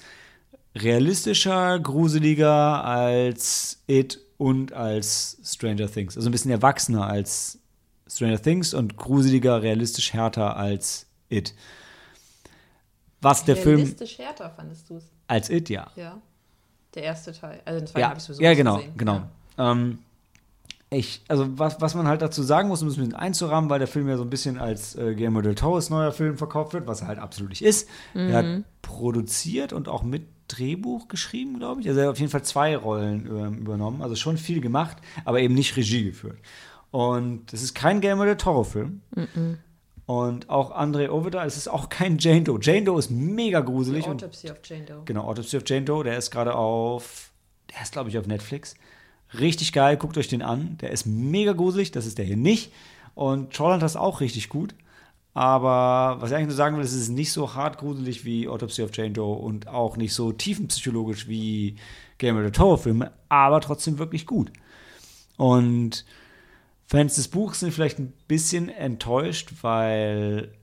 realistischer, 0.75 1.79
gruseliger 1.79 2.83
als 2.83 3.81
It 3.87 4.19
und 4.37 4.73
als 4.73 5.37
Stranger 5.43 5.91
Things. 5.91 6.17
Also 6.17 6.29
ein 6.29 6.31
bisschen 6.31 6.51
erwachsener 6.51 7.07
als 7.07 7.59
Stranger 8.07 8.41
Things 8.41 8.73
und 8.73 8.97
gruseliger, 8.97 9.61
realistisch 9.61 10.13
härter 10.13 10.55
als 10.55 11.07
It. 11.29 11.55
Was 13.29 13.45
der 13.45 13.55
Film 13.57 13.77
Realistisch 13.77 14.17
härter 14.17 14.49
fandest 14.49 14.89
du 14.89 14.95
es. 14.97 15.11
als 15.27 15.49
It, 15.49 15.69
ja. 15.69 15.87
Ja. 15.95 16.17
Der 16.95 17.03
erste 17.03 17.31
Teil. 17.33 17.61
Also 17.65 17.79
den 17.79 17.87
zweiten 17.87 17.99
Ja, 17.99 18.09
habe 18.09 18.17
ich 18.19 18.23
sowieso 18.23 18.41
ja 18.41 18.53
genau, 18.53 18.77
gesehen. 18.77 18.93
genau. 18.97 19.21
Ja. 19.57 19.71
Ähm, 19.71 19.99
ich, 20.89 21.21
also 21.27 21.59
was, 21.59 21.81
was 21.81 21.95
man 21.95 22.07
halt 22.07 22.21
dazu 22.21 22.41
sagen 22.43 22.69
muss, 22.69 22.81
um 22.81 22.87
es 22.87 22.95
ein 22.95 23.01
bisschen 23.01 23.15
einzurahmen, 23.15 23.69
weil 23.69 23.79
der 23.79 23.89
Film 23.89 24.07
ja 24.07 24.15
so 24.15 24.23
ein 24.23 24.29
bisschen 24.29 24.57
als 24.57 24.95
äh, 24.95 25.13
Guillermo 25.15 25.41
del 25.41 25.53
Toro's 25.53 25.89
neuer 25.89 26.13
Film 26.13 26.37
verkauft 26.37 26.73
wird, 26.73 26.87
was 26.87 27.01
er 27.01 27.07
halt 27.07 27.19
absolut 27.19 27.49
nicht 27.49 27.61
ist. 27.61 27.89
Er 28.13 28.37
hat 28.37 28.45
produziert 28.81 29.73
und 29.73 29.89
auch 29.89 30.03
mit 30.03 30.27
Drehbuch 30.47 31.09
geschrieben, 31.09 31.59
glaube 31.59 31.81
ich. 31.81 31.89
Also 31.89 31.99
er 31.99 32.05
hat 32.07 32.13
auf 32.13 32.19
jeden 32.19 32.31
Fall 32.31 32.43
zwei 32.43 32.77
Rollen 32.77 33.27
ähm, 33.27 33.57
übernommen, 33.57 34.01
also 34.01 34.15
schon 34.15 34.37
viel 34.37 34.61
gemacht, 34.61 34.95
aber 35.25 35.41
eben 35.41 35.53
nicht 35.55 35.75
Regie 35.75 36.05
geführt. 36.05 36.37
Und 36.89 37.51
es 37.51 37.63
ist 37.63 37.75
kein 37.75 37.99
Guillermo 37.99 38.23
del 38.23 38.37
Toro-Film. 38.37 39.01
Und 40.07 40.49
auch 40.49 40.71
André 40.71 41.09
Oveda, 41.09 41.45
es 41.45 41.57
ist 41.57 41.67
auch 41.67 41.89
kein 41.89 42.17
Jane 42.17 42.41
Doe. 42.43 42.59
Jane 42.61 42.83
Doe 42.83 42.97
ist 42.97 43.11
mega 43.11 43.59
Die 43.59 43.65
gruselig. 43.67 44.07
und 44.07 44.23
Autopsy 44.23 44.49
of 44.49 44.57
Jane 44.63 44.85
Doe. 44.85 45.01
Genau, 45.03 45.25
Autopsy 45.25 45.57
of 45.57 45.63
Jane 45.65 45.83
Doe, 45.83 46.05
der 46.05 46.17
ist 46.17 46.31
gerade 46.31 46.55
auf, 46.55 47.31
der 47.73 47.81
ist 47.81 47.91
glaube 47.91 48.09
ich 48.09 48.17
auf 48.17 48.25
Netflix. 48.25 48.75
Richtig 49.37 49.73
geil, 49.73 49.97
guckt 49.97 50.17
euch 50.17 50.29
den 50.29 50.41
an. 50.41 50.77
Der 50.79 50.91
ist 50.91 51.05
mega 51.05 51.51
gruselig, 51.51 51.91
das 51.91 52.05
ist 52.05 52.17
der 52.17 52.25
hier 52.25 52.37
nicht. 52.37 52.71
Und 53.15 53.53
Trollhunter 53.53 53.85
ist 53.85 53.97
auch 53.97 54.21
richtig 54.21 54.47
gut. 54.47 54.73
Aber 55.33 56.21
was 56.21 56.31
ich 56.31 56.35
eigentlich 56.37 56.47
nur 56.47 56.55
sagen 56.55 56.77
will, 56.77 56.85
es 56.85 56.93
ist 56.93 57.09
nicht 57.09 57.33
so 57.33 57.53
hart 57.53 57.77
gruselig 57.77 58.23
wie 58.23 58.47
Autopsy 58.47 58.83
of 58.83 58.95
Jane 58.95 59.11
Doe 59.11 59.35
und 59.35 59.67
auch 59.67 59.97
nicht 59.97 60.13
so 60.13 60.31
tiefenpsychologisch 60.31 61.27
wie 61.27 61.75
Game 62.17 62.37
of 62.37 62.45
the 62.45 62.51
Toro 62.51 62.77
Filme, 62.77 63.11
aber 63.27 63.59
trotzdem 63.59 63.99
wirklich 63.99 64.25
gut. 64.25 64.51
Und 65.35 66.05
Fans 66.87 67.15
des 67.15 67.27
Buchs 67.27 67.59
sind 67.59 67.73
vielleicht 67.73 67.99
ein 67.99 68.13
bisschen 68.27 68.69
enttäuscht, 68.69 69.51
weil 69.61 70.53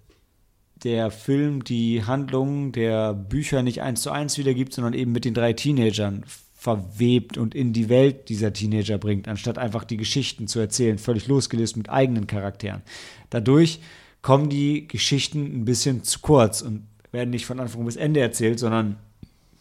der 0.83 1.11
Film 1.11 1.65
die 1.65 2.05
Handlung 2.05 2.73
der 2.73 3.13
Bücher 3.15 3.63
nicht 3.63 3.83
eins 3.83 4.03
zu 4.03 4.11
eins 4.11 4.39
wiedergibt, 4.39 4.73
sondern 4.73 4.95
eben 4.95 5.13
mit 5.13 5.25
den 5.25 5.35
drei 5.35 5.53
Teenagern 5.53 6.25
verwebt 6.55 7.37
und 7.37 7.55
in 7.55 7.75
die 7.75 7.91
Welt 7.91 8.31
dieser 8.31 8.55
Teenager 8.55 8.97
bringt, 8.97 9.29
anstatt 9.29 9.59
einfach 9.59 9.85
die 9.85 9.99
Geschichten 9.99 10.49
zu 10.49 10.61
erzählen, 10.61 10.97
völlig 10.97 11.27
losgelöst 11.27 11.77
mit 11.77 11.91
eigenen 11.91 12.27
Charakteren. 12.27 12.81
Dadurch 13.29 13.81
kommen 14.23 14.49
die 14.49 14.89
Geschichten 14.89 15.45
ein 15.45 15.67
bisschen 15.67 16.05
zu 16.05 16.21
kurz 16.21 16.63
und 16.63 16.87
werden 17.13 17.31
nicht 17.31 17.45
von 17.45 17.61
Anfang 17.61 17.85
bis 17.85 17.97
Ende 17.97 18.21
erzählt, 18.21 18.59
sondern 18.59 18.97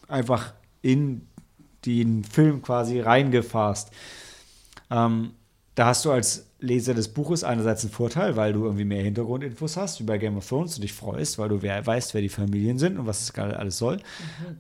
einfach 0.08 0.54
in 0.82 1.28
den 1.86 2.24
Film 2.24 2.62
quasi 2.62 3.02
reingefasst. 3.02 3.92
Ähm, 4.90 5.32
da 5.76 5.88
hast 5.88 6.06
du 6.06 6.12
als 6.12 6.48
Leser 6.64 6.94
des 6.94 7.10
Buches 7.10 7.44
einerseits 7.44 7.84
einen 7.84 7.92
Vorteil, 7.92 8.38
weil 8.38 8.54
du 8.54 8.64
irgendwie 8.64 8.86
mehr 8.86 9.04
Hintergrundinfos 9.04 9.76
hast, 9.76 10.00
wie 10.00 10.06
bei 10.06 10.18
Game 10.18 10.38
of 10.38 10.48
Thrones, 10.48 10.76
du 10.76 10.82
dich 10.82 10.94
freust, 10.94 11.38
weil 11.38 11.50
du 11.50 11.62
wer, 11.62 11.86
weißt, 11.86 12.14
wer 12.14 12.22
die 12.22 12.30
Familien 12.30 12.80
sind 12.80 12.98
und 12.98 13.06
was 13.06 13.22
es 13.22 13.34
gerade 13.34 13.60
alles 13.60 13.78
soll. 13.78 14.00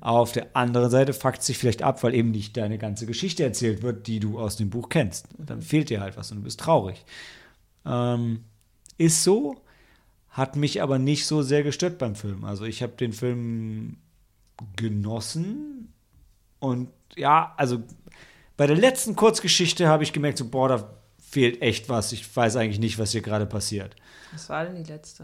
Aber 0.01 0.19
auf 0.19 0.33
der 0.33 0.53
anderen 0.53 0.89
Seite 0.89 1.13
fuckt 1.13 1.41
sich 1.41 1.57
vielleicht 1.57 1.81
ab, 1.81 2.03
weil 2.03 2.13
eben 2.13 2.31
nicht 2.31 2.57
deine 2.57 2.77
ganze 2.77 3.05
Geschichte 3.05 3.43
erzählt 3.43 3.83
wird, 3.83 4.07
die 4.07 4.19
du 4.19 4.37
aus 4.37 4.57
dem 4.57 4.69
Buch 4.69 4.89
kennst. 4.89 5.27
Und 5.37 5.49
dann 5.49 5.61
fehlt 5.61 5.89
dir 5.89 6.01
halt 6.01 6.17
was 6.17 6.29
und 6.31 6.39
du 6.39 6.43
bist 6.43 6.59
traurig. 6.59 7.05
Ähm, 7.85 8.43
ist 8.97 9.23
so, 9.23 9.55
hat 10.29 10.57
mich 10.57 10.81
aber 10.81 10.99
nicht 10.99 11.25
so 11.25 11.41
sehr 11.41 11.63
gestört 11.63 11.99
beim 11.99 12.15
Film. 12.15 12.43
Also 12.43 12.65
ich 12.65 12.83
habe 12.83 12.93
den 12.93 13.13
Film 13.13 13.95
genossen 14.75 15.93
und 16.59 16.89
ja, 17.15 17.53
also 17.55 17.81
bei 18.57 18.67
der 18.67 18.75
letzten 18.75 19.15
Kurzgeschichte 19.15 19.87
habe 19.87 20.03
ich 20.03 20.11
gemerkt, 20.11 20.37
so, 20.37 20.49
boah, 20.49 20.67
da 20.67 21.02
fehlt 21.33 21.61
echt 21.61 21.89
was. 21.89 22.11
Ich 22.11 22.35
weiß 22.35 22.55
eigentlich 22.55 22.79
nicht, 22.79 22.99
was 22.99 23.11
hier 23.11 23.21
gerade 23.21 23.45
passiert. 23.45 23.95
Was 24.31 24.49
war 24.49 24.65
denn 24.65 24.75
die 24.83 24.89
letzte? 24.91 25.23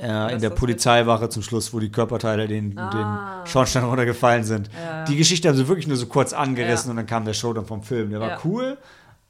Äh, 0.00 0.32
in 0.34 0.40
der 0.40 0.50
Polizeiwache 0.50 1.28
zum 1.28 1.42
Schluss, 1.42 1.74
wo 1.74 1.80
die 1.80 1.90
Körperteile 1.90 2.46
den, 2.46 2.78
Ah. 2.78 3.42
den 3.42 3.46
Schornstein 3.50 3.82
runtergefallen 3.84 4.44
sind. 4.44 4.70
Ja. 4.72 5.04
Die 5.04 5.16
Geschichte 5.16 5.48
haben 5.48 5.56
sie 5.56 5.66
wirklich 5.66 5.88
nur 5.88 5.96
so 5.96 6.06
kurz 6.06 6.32
angerissen 6.32 6.86
Ja. 6.86 6.90
und 6.92 6.96
dann 6.98 7.06
kam 7.06 7.24
der 7.24 7.32
Showdown 7.34 7.66
vom 7.66 7.82
Film. 7.82 8.10
Der 8.10 8.20
war 8.20 8.28
Ja. 8.28 8.38
cool, 8.44 8.78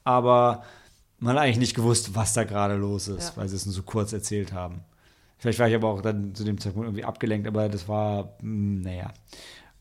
aber 0.05 0.63
man 1.19 1.35
hat 1.37 1.43
eigentlich 1.43 1.59
nicht 1.59 1.75
gewusst, 1.75 2.15
was 2.15 2.35
da 2.35 2.45
gerade 2.45 2.75
los 2.77 3.09
ist, 3.09 3.37
weil 3.39 3.49
sie 3.49 3.57
es 3.57 3.65
nur 3.65 3.75
so 3.75 3.83
kurz 3.83 4.13
erzählt 4.13 4.53
haben. 4.53 4.83
Vielleicht 5.39 5.59
war 5.59 5.69
ich 5.69 5.75
aber 5.75 5.89
auch 5.89 6.03
dann 6.03 6.35
zu 6.35 6.45
dem 6.45 6.59
Zeitpunkt 6.61 6.87
irgendwie 6.89 7.05
abgelenkt, 7.05 7.47
aber 7.49 7.69
das 7.71 7.89
war, 7.89 8.35
mh, 8.43 8.83
naja. 8.85 9.11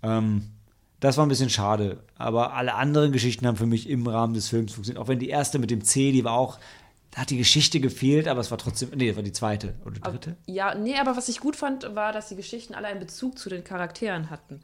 Ähm, 0.04 0.52
das 1.00 1.18
war 1.18 1.26
ein 1.26 1.30
bisschen 1.30 1.50
schade. 1.50 1.98
Aber 2.18 2.54
alle 2.54 2.74
anderen 2.74 3.12
Geschichten 3.12 3.46
haben 3.46 3.58
für 3.58 3.68
mich 3.68 3.90
im 3.90 4.08
Rahmen 4.08 4.34
des 4.34 4.50
Films 4.50 4.74
funktioniert. 4.74 5.04
Auch 5.04 5.08
wenn 5.08 5.20
die 5.20 5.30
erste 5.30 5.60
mit 5.60 5.70
dem 5.70 5.84
C, 5.84 6.12
die 6.12 6.24
war 6.24 6.34
auch, 6.34 6.58
da 7.12 7.22
hat 7.22 7.30
die 7.30 7.38
Geschichte 7.38 7.80
gefehlt, 7.80 8.28
aber 8.28 8.42
es 8.42 8.52
war 8.52 8.58
trotzdem, 8.58 8.90
nee, 8.96 9.08
das 9.08 9.16
war 9.16 9.24
die 9.24 9.32
zweite 9.32 9.76
oder 9.86 9.96
die 9.96 10.02
dritte. 10.02 10.36
Ja, 10.46 10.76
nee, 10.76 10.98
aber 10.98 11.16
was 11.16 11.30
ich 11.30 11.40
gut 11.40 11.56
fand, 11.56 11.96
war, 11.96 12.12
dass 12.12 12.30
die 12.30 12.36
Geschichten 12.36 12.76
alle 12.76 12.88
einen 12.88 13.00
Bezug 13.00 13.40
zu 13.40 13.50
den 13.50 13.64
Charakteren 13.64 14.30
hatten. 14.30 14.60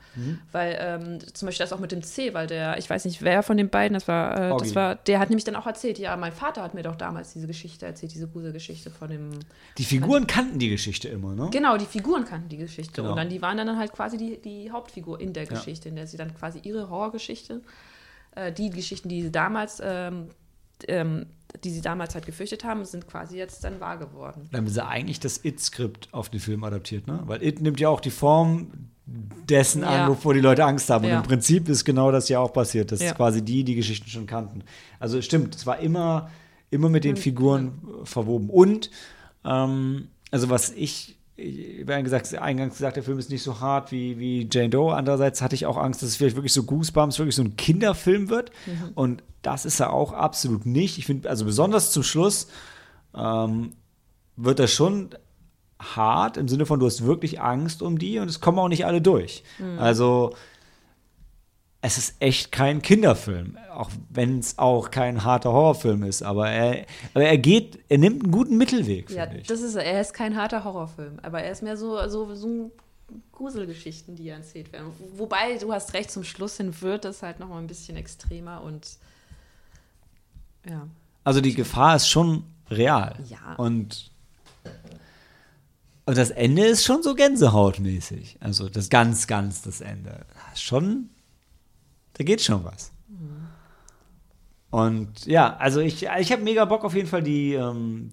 Weil 0.51 0.77
ähm, 0.79 1.19
zum 1.33 1.47
Beispiel 1.47 1.63
das 1.63 1.73
auch 1.73 1.79
mit 1.79 1.91
dem 1.91 2.03
C, 2.03 2.33
weil 2.33 2.47
der, 2.47 2.77
ich 2.77 2.89
weiß 2.89 3.05
nicht, 3.05 3.21
wer 3.21 3.43
von 3.43 3.57
den 3.57 3.69
beiden, 3.69 3.93
das 3.93 4.07
war, 4.07 4.51
äh, 4.51 4.57
das 4.57 4.75
war, 4.75 4.95
der 4.95 5.19
hat 5.19 5.29
nämlich 5.29 5.45
dann 5.45 5.55
auch 5.55 5.65
erzählt, 5.65 5.97
ja, 5.97 6.15
mein 6.17 6.33
Vater 6.33 6.61
hat 6.61 6.73
mir 6.73 6.83
doch 6.83 6.95
damals 6.95 7.33
diese 7.33 7.47
Geschichte 7.47 7.85
erzählt, 7.85 8.13
diese 8.13 8.27
Gruselgeschichte 8.27 8.91
von 8.91 9.09
dem. 9.09 9.39
Die 9.77 9.85
Figuren 9.85 10.27
kannten 10.27 10.59
die 10.59 10.69
Geschichte 10.69 11.07
immer, 11.07 11.33
ne? 11.33 11.49
Genau, 11.51 11.77
die 11.77 11.85
Figuren 11.85 12.25
kannten 12.25 12.49
die 12.49 12.57
Geschichte. 12.57 12.93
Genau. 12.93 13.11
Und 13.11 13.15
dann, 13.15 13.29
die 13.29 13.41
waren 13.41 13.57
dann 13.57 13.77
halt 13.77 13.93
quasi 13.93 14.17
die, 14.17 14.39
die 14.39 14.69
Hauptfigur 14.69 15.19
in 15.19 15.33
der 15.33 15.45
Ja. 15.45 15.49
Geschichte, 15.49 15.89
in 15.89 15.95
der 15.95 16.07
sie 16.07 16.17
dann 16.17 16.35
quasi 16.35 16.59
ihre 16.61 16.89
Horrorgeschichte, 16.89 17.61
äh, 18.35 18.51
die 18.51 18.69
Geschichten, 18.69 19.09
die 19.09 19.23
sie 19.23 19.31
damals, 19.31 19.81
ähm, 19.83 20.29
ähm, 20.87 21.25
die 21.63 21.69
sie 21.69 21.81
damals 21.81 22.15
halt 22.15 22.25
gefürchtet 22.25 22.63
haben, 22.63 22.83
sind 22.85 23.07
quasi 23.07 23.37
jetzt 23.37 23.63
dann 23.63 23.79
wahr 23.79 23.97
geworden. 23.97 24.47
Dann 24.51 24.61
haben 24.61 24.67
sie 24.69 24.85
eigentlich 24.85 25.19
das 25.19 25.43
It-Skript 25.43 26.09
auf 26.11 26.29
den 26.29 26.39
Film 26.39 26.63
adaptiert, 26.63 27.07
ne? 27.07 27.21
Weil 27.25 27.43
It 27.43 27.61
nimmt 27.61 27.79
ja 27.79 27.89
auch 27.89 27.99
die 28.01 28.09
Form 28.11 28.67
dessen 29.05 29.81
Ja. 29.81 30.05
an, 30.05 30.09
wovor 30.11 30.33
die 30.33 30.39
Leute 30.39 30.63
Angst 30.65 30.89
haben. 30.89 31.05
Ja. 31.05 31.17
Und 31.17 31.23
im 31.23 31.27
Prinzip 31.27 31.67
ist 31.69 31.83
genau 31.85 32.11
das 32.11 32.29
ja 32.29 32.39
auch 32.39 32.53
passiert, 32.53 32.91
dass 32.91 33.01
Ja. 33.01 33.13
quasi 33.13 33.41
die 33.43 33.63
die 33.63 33.75
Geschichten 33.75 34.09
schon 34.09 34.25
kannten. 34.25 34.63
Also 34.99 35.21
stimmt, 35.21 35.55
es 35.55 35.65
war 35.65 35.79
immer, 35.79 36.29
immer 36.71 36.89
mit 36.89 37.03
den 37.03 37.15
Mhm. 37.15 37.17
Figuren 37.19 37.67
äh, 38.01 38.05
verwoben. 38.05 38.49
Und, 38.49 38.89
ähm, 39.45 40.07
also 40.31 40.49
was 40.49 40.71
ich, 40.71 41.17
ich 41.35 41.81
habe 41.81 41.91
ja 41.93 42.01
gesagt, 42.01 42.33
eingangs 42.37 42.75
gesagt, 42.75 42.95
der 42.95 43.03
Film 43.03 43.19
ist 43.19 43.29
nicht 43.29 43.43
so 43.43 43.59
hart 43.59 43.91
wie, 43.91 44.17
wie 44.19 44.47
Jane 44.51 44.69
Doe. 44.69 44.93
Andererseits 44.95 45.41
hatte 45.41 45.55
ich 45.55 45.65
auch 45.65 45.77
Angst, 45.77 46.01
dass 46.01 46.09
es 46.09 46.15
vielleicht 46.15 46.35
wirklich 46.35 46.53
so 46.53 46.63
Goosebumps, 46.63 47.19
wirklich 47.19 47.35
so 47.35 47.43
ein 47.43 47.57
Kinderfilm 47.57 48.29
wird. 48.29 48.51
Mhm. 48.65 48.89
Und 48.95 49.23
das 49.43 49.65
ist 49.65 49.79
er 49.79 49.93
auch 49.93 50.11
absolut 50.13 50.65
nicht. 50.65 50.97
Ich 50.97 51.05
finde, 51.05 51.29
also 51.29 51.45
besonders 51.45 51.91
zum 51.91 52.01
Schluss 52.03 52.47
ähm, 53.15 53.73
wird 54.35 54.57
das 54.59 54.71
schon 54.71 55.11
hart 55.79 56.37
im 56.37 56.47
Sinne 56.47 56.65
von, 56.65 56.79
du 56.79 56.85
hast 56.87 57.05
wirklich 57.05 57.39
Angst 57.41 57.81
um 57.81 57.99
die 57.99 58.17
und 58.19 58.27
es 58.29 58.39
kommen 58.39 58.57
auch 58.57 58.69
nicht 58.69 58.85
alle 58.85 59.01
durch. 59.01 59.43
Also 59.77 60.33
es 61.81 61.97
ist 61.97 62.15
echt 62.21 62.53
kein 62.53 62.81
Kinderfilm, 62.81 63.57
auch 63.75 63.91
wenn 64.09 64.39
es 64.39 64.57
auch 64.57 64.89
kein 64.89 65.25
harter 65.25 65.51
Horrorfilm 65.51 66.03
ist, 66.03 66.23
aber 66.23 66.49
er, 66.49 66.85
aber 67.13 67.25
er 67.25 67.37
geht, 67.37 67.79
er 67.89 67.97
nimmt 67.97 68.23
einen 68.23 68.31
guten 68.31 68.57
Mittelweg, 68.57 69.09
Ja, 69.09 69.29
ich. 69.29 69.47
das 69.47 69.61
ist 69.61 69.75
er. 69.75 69.83
Er 69.83 69.99
ist 69.99 70.13
kein 70.13 70.37
harter 70.37 70.63
Horrorfilm, 70.63 71.19
aber 71.21 71.41
er 71.43 71.51
ist 71.51 71.61
mehr 71.61 71.75
so, 71.75 72.07
so, 72.07 72.33
so 72.35 72.71
Gruselgeschichten, 73.33 74.15
die 74.15 74.29
erzählt 74.29 74.71
werden. 74.71 74.87
Wobei, 75.17 75.57
du 75.57 75.73
hast 75.73 75.93
recht, 75.93 76.09
zum 76.09 76.23
Schluss 76.23 76.55
hin 76.55 76.73
wird 76.81 77.03
es 77.03 77.21
halt 77.21 77.41
noch 77.41 77.49
mal 77.49 77.57
ein 77.59 77.67
bisschen 77.67 77.97
extremer 77.97 78.61
und 78.63 78.87
ja. 80.67 80.87
Also 81.23 81.41
die 81.41 81.53
Gefahr 81.53 81.95
ist 81.95 82.09
schon 82.09 82.43
real. 82.69 83.15
Ja. 83.29 83.55
Und, 83.55 84.11
und 86.05 86.17
das 86.17 86.31
Ende 86.31 86.65
ist 86.65 86.83
schon 86.83 87.01
so 87.01 87.15
gänsehautmäßig. 87.15 88.37
Also 88.41 88.69
das 88.69 88.89
ganz, 88.89 89.27
ganz 89.27 89.61
das 89.61 89.81
Ende. 89.81 90.25
Schon 90.55 91.09
da 92.13 92.23
geht 92.23 92.41
schon 92.41 92.63
was. 92.63 92.91
Und 94.69 95.25
ja, 95.25 95.55
also 95.57 95.81
ich, 95.81 96.07
ich 96.19 96.31
habe 96.31 96.41
mega 96.41 96.65
Bock 96.65 96.83
auf 96.83 96.95
jeden 96.95 97.07
Fall 97.07 97.21
die, 97.21 97.53
ähm, 97.53 98.11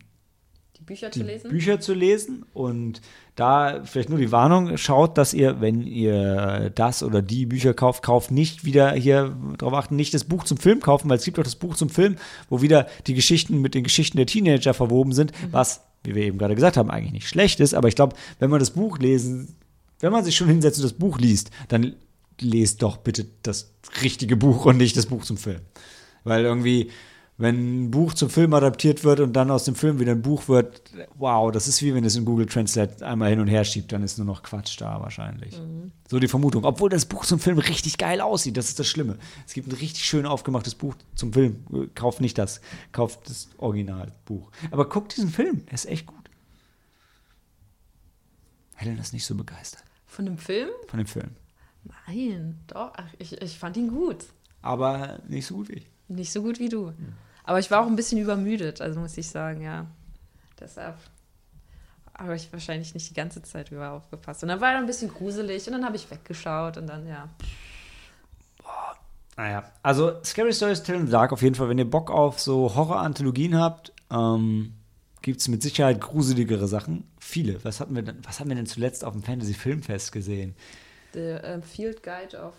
Die 0.81 0.85
Bücher 0.87 1.11
zu 1.13 1.23
lesen? 1.23 1.51
Bücher 1.51 1.81
zu 1.81 1.95
lesen. 1.95 2.47
Und 2.55 3.03
da 3.37 3.83
vielleicht 3.85 4.09
nur 4.09 4.19
die 4.19 4.33
Warnung, 4.33 4.79
schaut, 4.79 5.19
dass 5.19 5.35
ihr, 5.35 5.61
wenn 5.61 5.83
ihr 5.83 6.71
das 6.75 7.03
oder 7.03 7.21
die 7.21 7.45
Bücher 7.45 7.75
kauft, 7.75 8.03
kauft 8.03 8.31
nicht 8.31 8.65
wieder 8.65 8.93
hier 8.93 9.37
darauf 9.59 9.75
achten, 9.75 9.97
nicht 9.97 10.15
das 10.15 10.25
Buch 10.25 10.45
zum 10.45 10.57
Film 10.57 10.81
kaufen, 10.81 11.11
weil 11.11 11.19
es 11.19 11.25
gibt 11.25 11.39
auch 11.39 11.45
das 11.45 11.57
Buch 11.57 11.77
zum 11.77 11.91
Film, 11.91 12.17
wo 12.49 12.63
wieder 12.63 12.87
die 13.07 13.15
Geschichten 13.15 13.61
mit 13.61 13.75
den 13.75 13.85
Geschichten 13.85 14.17
der 14.17 14.27
Teenager 14.27 14.73
verwoben 14.73 15.13
sind, 15.13 15.33
was, 15.51 15.83
wie 16.03 16.15
wir 16.15 16.23
eben 16.23 16.39
gerade 16.39 16.55
gesagt 16.55 16.79
haben, 16.79 16.91
eigentlich 16.91 17.13
nicht 17.13 17.29
schlecht 17.29 17.61
ist. 17.61 17.75
Aber 17.75 17.89
ich 17.89 17.95
glaube, 17.95 18.17
wenn 18.39 18.49
man 18.49 18.59
das 18.59 18.71
Buch 18.71 18.99
lesen, 18.99 19.57
wenn 20.01 20.13
man 20.13 20.25
sich 20.25 20.35
schon 20.35 20.49
hinsetzt 20.49 20.79
und 20.79 20.85
das 20.85 20.95
Buch 20.95 21.19
liest, 21.19 21.51
dann 21.69 21.95
lest 22.41 22.83
doch 22.83 22.97
bitte 22.97 23.27
das 23.43 23.75
richtige 24.03 24.37
Buch 24.37 24.65
und 24.65 24.79
nicht 24.79 24.97
das 24.97 25.07
Buch 25.07 25.25
zum 25.25 25.37
Film. 25.37 25.61
Weil 26.25 26.45
irgendwie, 26.45 26.91
wenn 27.41 27.85
ein 27.87 27.91
Buch 27.91 28.13
zum 28.13 28.29
Film 28.29 28.53
adaptiert 28.53 29.03
wird 29.03 29.21
und 29.21 29.33
dann 29.33 29.51
aus 29.51 29.65
dem 29.65 29.75
Film 29.75 29.99
wieder 29.99 30.13
ein 30.13 30.21
Buch 30.21 30.49
wird, 30.49 30.83
wow, 31.17 31.51
das 31.51 31.69
ist 31.69 31.81
wie 31.83 31.95
wenn 31.95 32.05
es 32.05 32.15
in 32.15 32.25
Google 32.27 32.47
Translate 32.47 33.05
einmal 33.07 33.31
hin 33.31 33.41
und 33.41 33.49
her 33.49 33.65
schiebt, 33.65 33.91
dann 33.93 34.03
ist 34.03 34.19
nur 34.19 34.27
noch 34.27 34.43
Quatsch 34.43 34.79
da 34.81 35.01
wahrscheinlich. 35.01 35.59
So 36.09 36.19
die 36.19 36.29
Vermutung. 36.29 36.65
Obwohl 36.65 36.91
das 36.91 37.07
Buch 37.07 37.25
zum 37.25 37.39
Film 37.39 37.59
richtig 37.59 37.97
geil 37.97 38.21
aussieht, 38.21 38.57
das 38.57 38.69
ist 38.69 38.79
das 38.79 38.87
Schlimme. 38.87 39.17
Es 39.47 39.55
gibt 39.55 39.69
ein 39.69 39.77
richtig 39.77 40.05
schön 40.05 40.27
aufgemachtes 40.27 40.75
Buch 40.75 40.95
zum 41.15 41.33
Film. 41.33 41.65
Kauft 41.95 42.21
nicht 42.21 42.37
das, 42.37 42.61
kauft 42.93 43.31
das 43.31 43.49
Originalbuch. 43.57 44.51
Aber 44.71 44.89
guckt 44.89 45.17
diesen 45.17 45.31
Film, 45.31 45.63
er 45.67 45.75
ist 45.75 45.87
echt 45.87 46.07
gut. 46.07 46.17
Helen 48.75 48.99
ist 48.99 49.13
nicht 49.13 49.25
so 49.27 49.35
begeistert 49.35 49.85
Von 50.07 50.27
dem 50.27 50.39
Film? 50.39 50.69
von 50.89 50.99
dem 50.99 51.07
Film. 51.07 51.31
Nein, 52.07 52.59
doch. 52.67 52.93
Ach, 52.97 53.09
ich, 53.19 53.41
ich 53.41 53.59
fand 53.59 53.77
ihn 53.77 53.89
gut. 53.89 54.27
Aber 54.63 55.21
nicht 55.29 55.47
so 55.47 55.55
gut 55.57 55.69
wie 55.71 55.75
ich. 55.75 55.87
Nicht 56.09 56.33
so 56.33 56.43
gut 56.43 56.59
wie 56.59 56.69
du. 56.69 56.93
Aber 57.45 57.59
ich 57.59 57.71
war 57.71 57.83
auch 57.83 57.87
ein 57.87 57.97
bisschen 57.97 58.19
übermüdet, 58.19 58.81
also 58.81 59.01
muss 59.01 59.17
ich 59.17 59.29
sagen, 59.29 59.63
ja. 59.63 59.87
Deshalb 60.59 60.97
habe 62.17 62.37
ich 62.37 62.53
wahrscheinlich 62.53 62.93
nicht 62.95 63.09
die 63.09 63.15
ganze 63.15 63.43
Zeit 63.43 63.71
über 63.71 63.91
aufgepasst. 63.91 64.43
Und 64.43 64.51
dann 64.51 64.61
war 64.61 64.73
er 64.73 64.79
ein 64.79 64.87
bisschen 64.87 65.09
gruselig 65.09 65.67
und 65.67 65.73
dann 65.73 65.85
habe 65.85 65.97
ich 65.97 66.11
weggeschaut 66.11 66.77
und 66.77 66.87
dann, 66.87 67.07
ja. 67.07 67.29
Naja, 69.37 69.65
also 69.83 70.23
Scary 70.23 70.53
Stories 70.53 70.83
Tell 70.83 70.97
in 70.97 71.07
the 71.07 71.13
Dark 71.13 71.33
auf 71.33 71.41
jeden 71.41 71.55
Fall, 71.55 71.71
wenn 71.71 71.79
ihr 71.79 71.89
Bock 71.89 72.11
auf 72.11 72.39
so 72.39 72.75
Horror-Anthologien 72.75 73.59
habt, 73.59 73.93
ähm, 74.11 74.75
gibt 75.23 75.41
es 75.41 75.49
mit 75.49 75.63
Sicherheit 75.63 75.99
gruseligere 75.99 76.69
Sachen. 76.69 77.09
Viele. 77.19 77.65
Was 77.65 77.81
hatten 77.81 77.95
wir 77.95 78.03
denn, 78.03 78.19
was 78.23 78.39
haben 78.39 78.51
wir 78.51 78.57
denn 78.57 78.67
zuletzt 78.67 79.03
auf 79.03 79.15
dem 79.15 79.23
Fantasy-Filmfest 79.23 80.13
gesehen? 80.13 80.55
The 81.15 81.39
ähm, 81.43 81.63
Field 81.63 82.03
Guide 82.03 82.37
of 82.39 82.53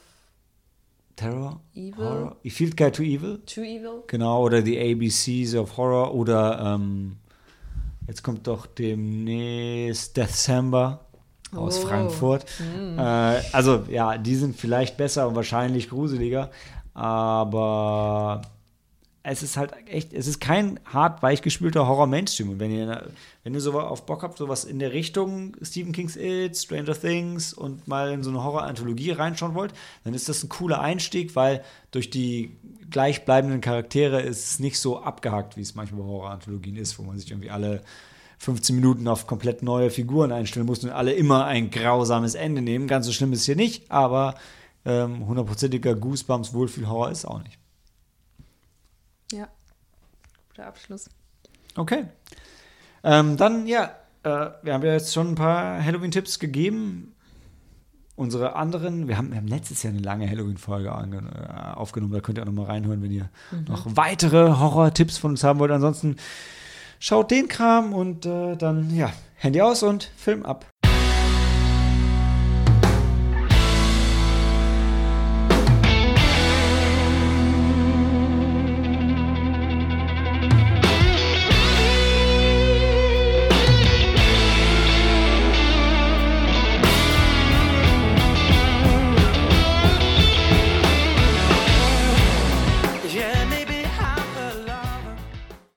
Terror? 1.16 1.62
Evil. 1.74 1.94
Horror? 1.98 2.36
A 2.46 2.50
Field 2.50 2.78
Guide 2.78 2.92
to 2.92 3.04
Evil? 3.04 3.40
To 3.46 3.62
Evil. 3.62 4.04
Genau, 4.08 4.44
oder 4.44 4.62
die 4.62 4.78
ABCs 4.80 5.56
of 5.56 5.78
Horror 5.78 6.14
oder 6.14 6.76
ähm, 6.76 7.18
jetzt 8.08 8.24
kommt 8.24 8.48
doch 8.48 8.66
demnächst 8.68 10.16
Deathsamba 10.18 11.00
aus 11.56 11.80
Oh. 11.84 11.88
Frankfurt. 11.88 12.46
Äh, 12.98 13.02
also 13.52 13.84
ja, 13.90 14.18
die 14.18 14.36
sind 14.36 14.56
vielleicht 14.56 14.96
besser 14.98 15.28
und 15.28 15.36
wahrscheinlich 15.36 15.90
gruseliger, 15.90 16.50
aber 16.94 18.42
es 19.24 19.44
ist 19.44 19.56
halt 19.56 19.74
echt, 19.88 20.14
es 20.14 20.26
ist 20.26 20.42
kein 20.42 20.80
hart 20.86 21.22
weichgespülter 21.22 21.88
Horror-Mainstream. 21.88 22.50
Und 22.50 22.60
wenn 22.60 22.72
ihr, 22.72 23.12
wenn 23.44 23.54
ihr 23.54 23.62
so 23.62 23.80
auf 23.80 24.06
Bock 24.08 24.24
habt, 24.24 24.38
sowas 24.38 24.66
in 24.66 24.80
der 24.80 24.94
Richtung 24.94 25.56
Stephen 25.62 25.92
King's 25.92 26.16
It, 26.16 26.58
Stranger 26.58 27.00
Things 27.00 27.54
und 27.54 27.88
mal 27.88 28.12
in 28.12 28.24
so 28.24 28.32
eine 28.32 28.44
Horror-Anthologie 28.44 29.12
reinschauen 29.12 29.54
wollt, 29.54 29.74
dann 30.04 30.16
ist 30.16 30.28
das 30.28 30.44
ein 30.44 30.50
cooler 30.50 30.82
Einstieg, 30.82 31.36
weil 31.36 31.64
durch 31.92 32.10
die 32.10 32.58
gleichbleibenden 32.90 33.62
Charaktere 33.62 34.22
ist 34.22 34.54
es 34.54 34.60
nicht 34.60 34.80
so 34.80 35.02
abgehackt, 35.04 35.56
wie 35.56 35.62
es 35.62 35.76
manchmal 35.76 36.02
bei 36.02 36.08
Horror-Anthologien 36.08 36.76
ist, 36.76 36.98
wo 36.98 37.04
man 37.04 37.20
sich 37.20 37.30
irgendwie 37.30 37.52
alle 37.52 37.84
15 38.40 38.76
Minuten 38.76 39.08
auf 39.08 39.28
komplett 39.28 39.62
neue 39.62 39.92
Figuren 39.92 40.32
einstellen 40.32 40.66
muss 40.66 40.84
und 40.84 40.90
alle 40.90 41.14
immer 41.14 41.46
ein 41.46 41.70
grausames 41.70 42.34
Ende 42.34 42.64
nehmen. 42.64 42.88
Ganz 42.88 43.06
so 43.06 43.12
schlimm 43.12 43.34
ist 43.34 43.42
es 43.42 43.46
hier 43.46 43.56
nicht, 43.56 43.92
aber 43.92 44.34
ähm, 44.84 45.28
hundertprozentiger 45.28 45.94
Goosebumps 45.94 46.52
Wohlfühl-Horror 46.56 47.12
ist 47.12 47.26
auch 47.26 47.44
nicht. 47.44 47.61
Ja. 49.32 49.48
Guter 50.50 50.68
Abschluss. 50.68 51.10
Okay. 51.76 52.06
Ähm, 53.04 53.38
dann, 53.38 53.68
ja, 53.68 53.96
äh, 54.24 54.50
wir 54.62 54.74
haben 54.74 54.84
ja 54.84 54.94
jetzt 54.94 55.14
schon 55.14 55.30
ein 55.30 55.36
paar 55.36 55.84
Halloween-Tipps 55.84 56.40
gegeben. 56.40 57.16
Unsere 58.16 58.56
anderen, 58.56 59.08
wir 59.08 59.18
haben, 59.18 59.32
wir 59.32 59.38
haben 59.38 59.48
letztes 59.48 59.82
Jahr 59.82 59.94
eine 59.94 60.02
lange 60.02 60.30
Halloween-Folge 60.30 60.90
äh, 60.90 61.74
aufgenommen, 61.76 62.14
da 62.14 62.20
könnt 62.20 62.38
ihr 62.38 62.44
auch 62.44 62.46
noch 62.46 62.54
mal 62.54 62.66
reinhören, 62.66 63.02
wenn 63.02 63.12
ihr 63.12 63.30
noch 63.68 63.86
weitere 63.96 64.60
Horror-Tipps 64.60 65.18
von 65.18 65.32
uns 65.32 65.44
haben 65.44 65.60
wollt. 65.60 65.72
Ansonsten 65.72 66.18
schaut 67.00 67.32
den 67.32 67.48
Kram 67.48 67.94
und 67.94 68.26
äh, 68.26 68.56
dann, 68.58 68.96
ja, 68.96 69.12
Handy 69.36 69.62
aus 69.62 69.82
und 69.82 70.04
Film 70.18 70.46
ab. 70.46 70.71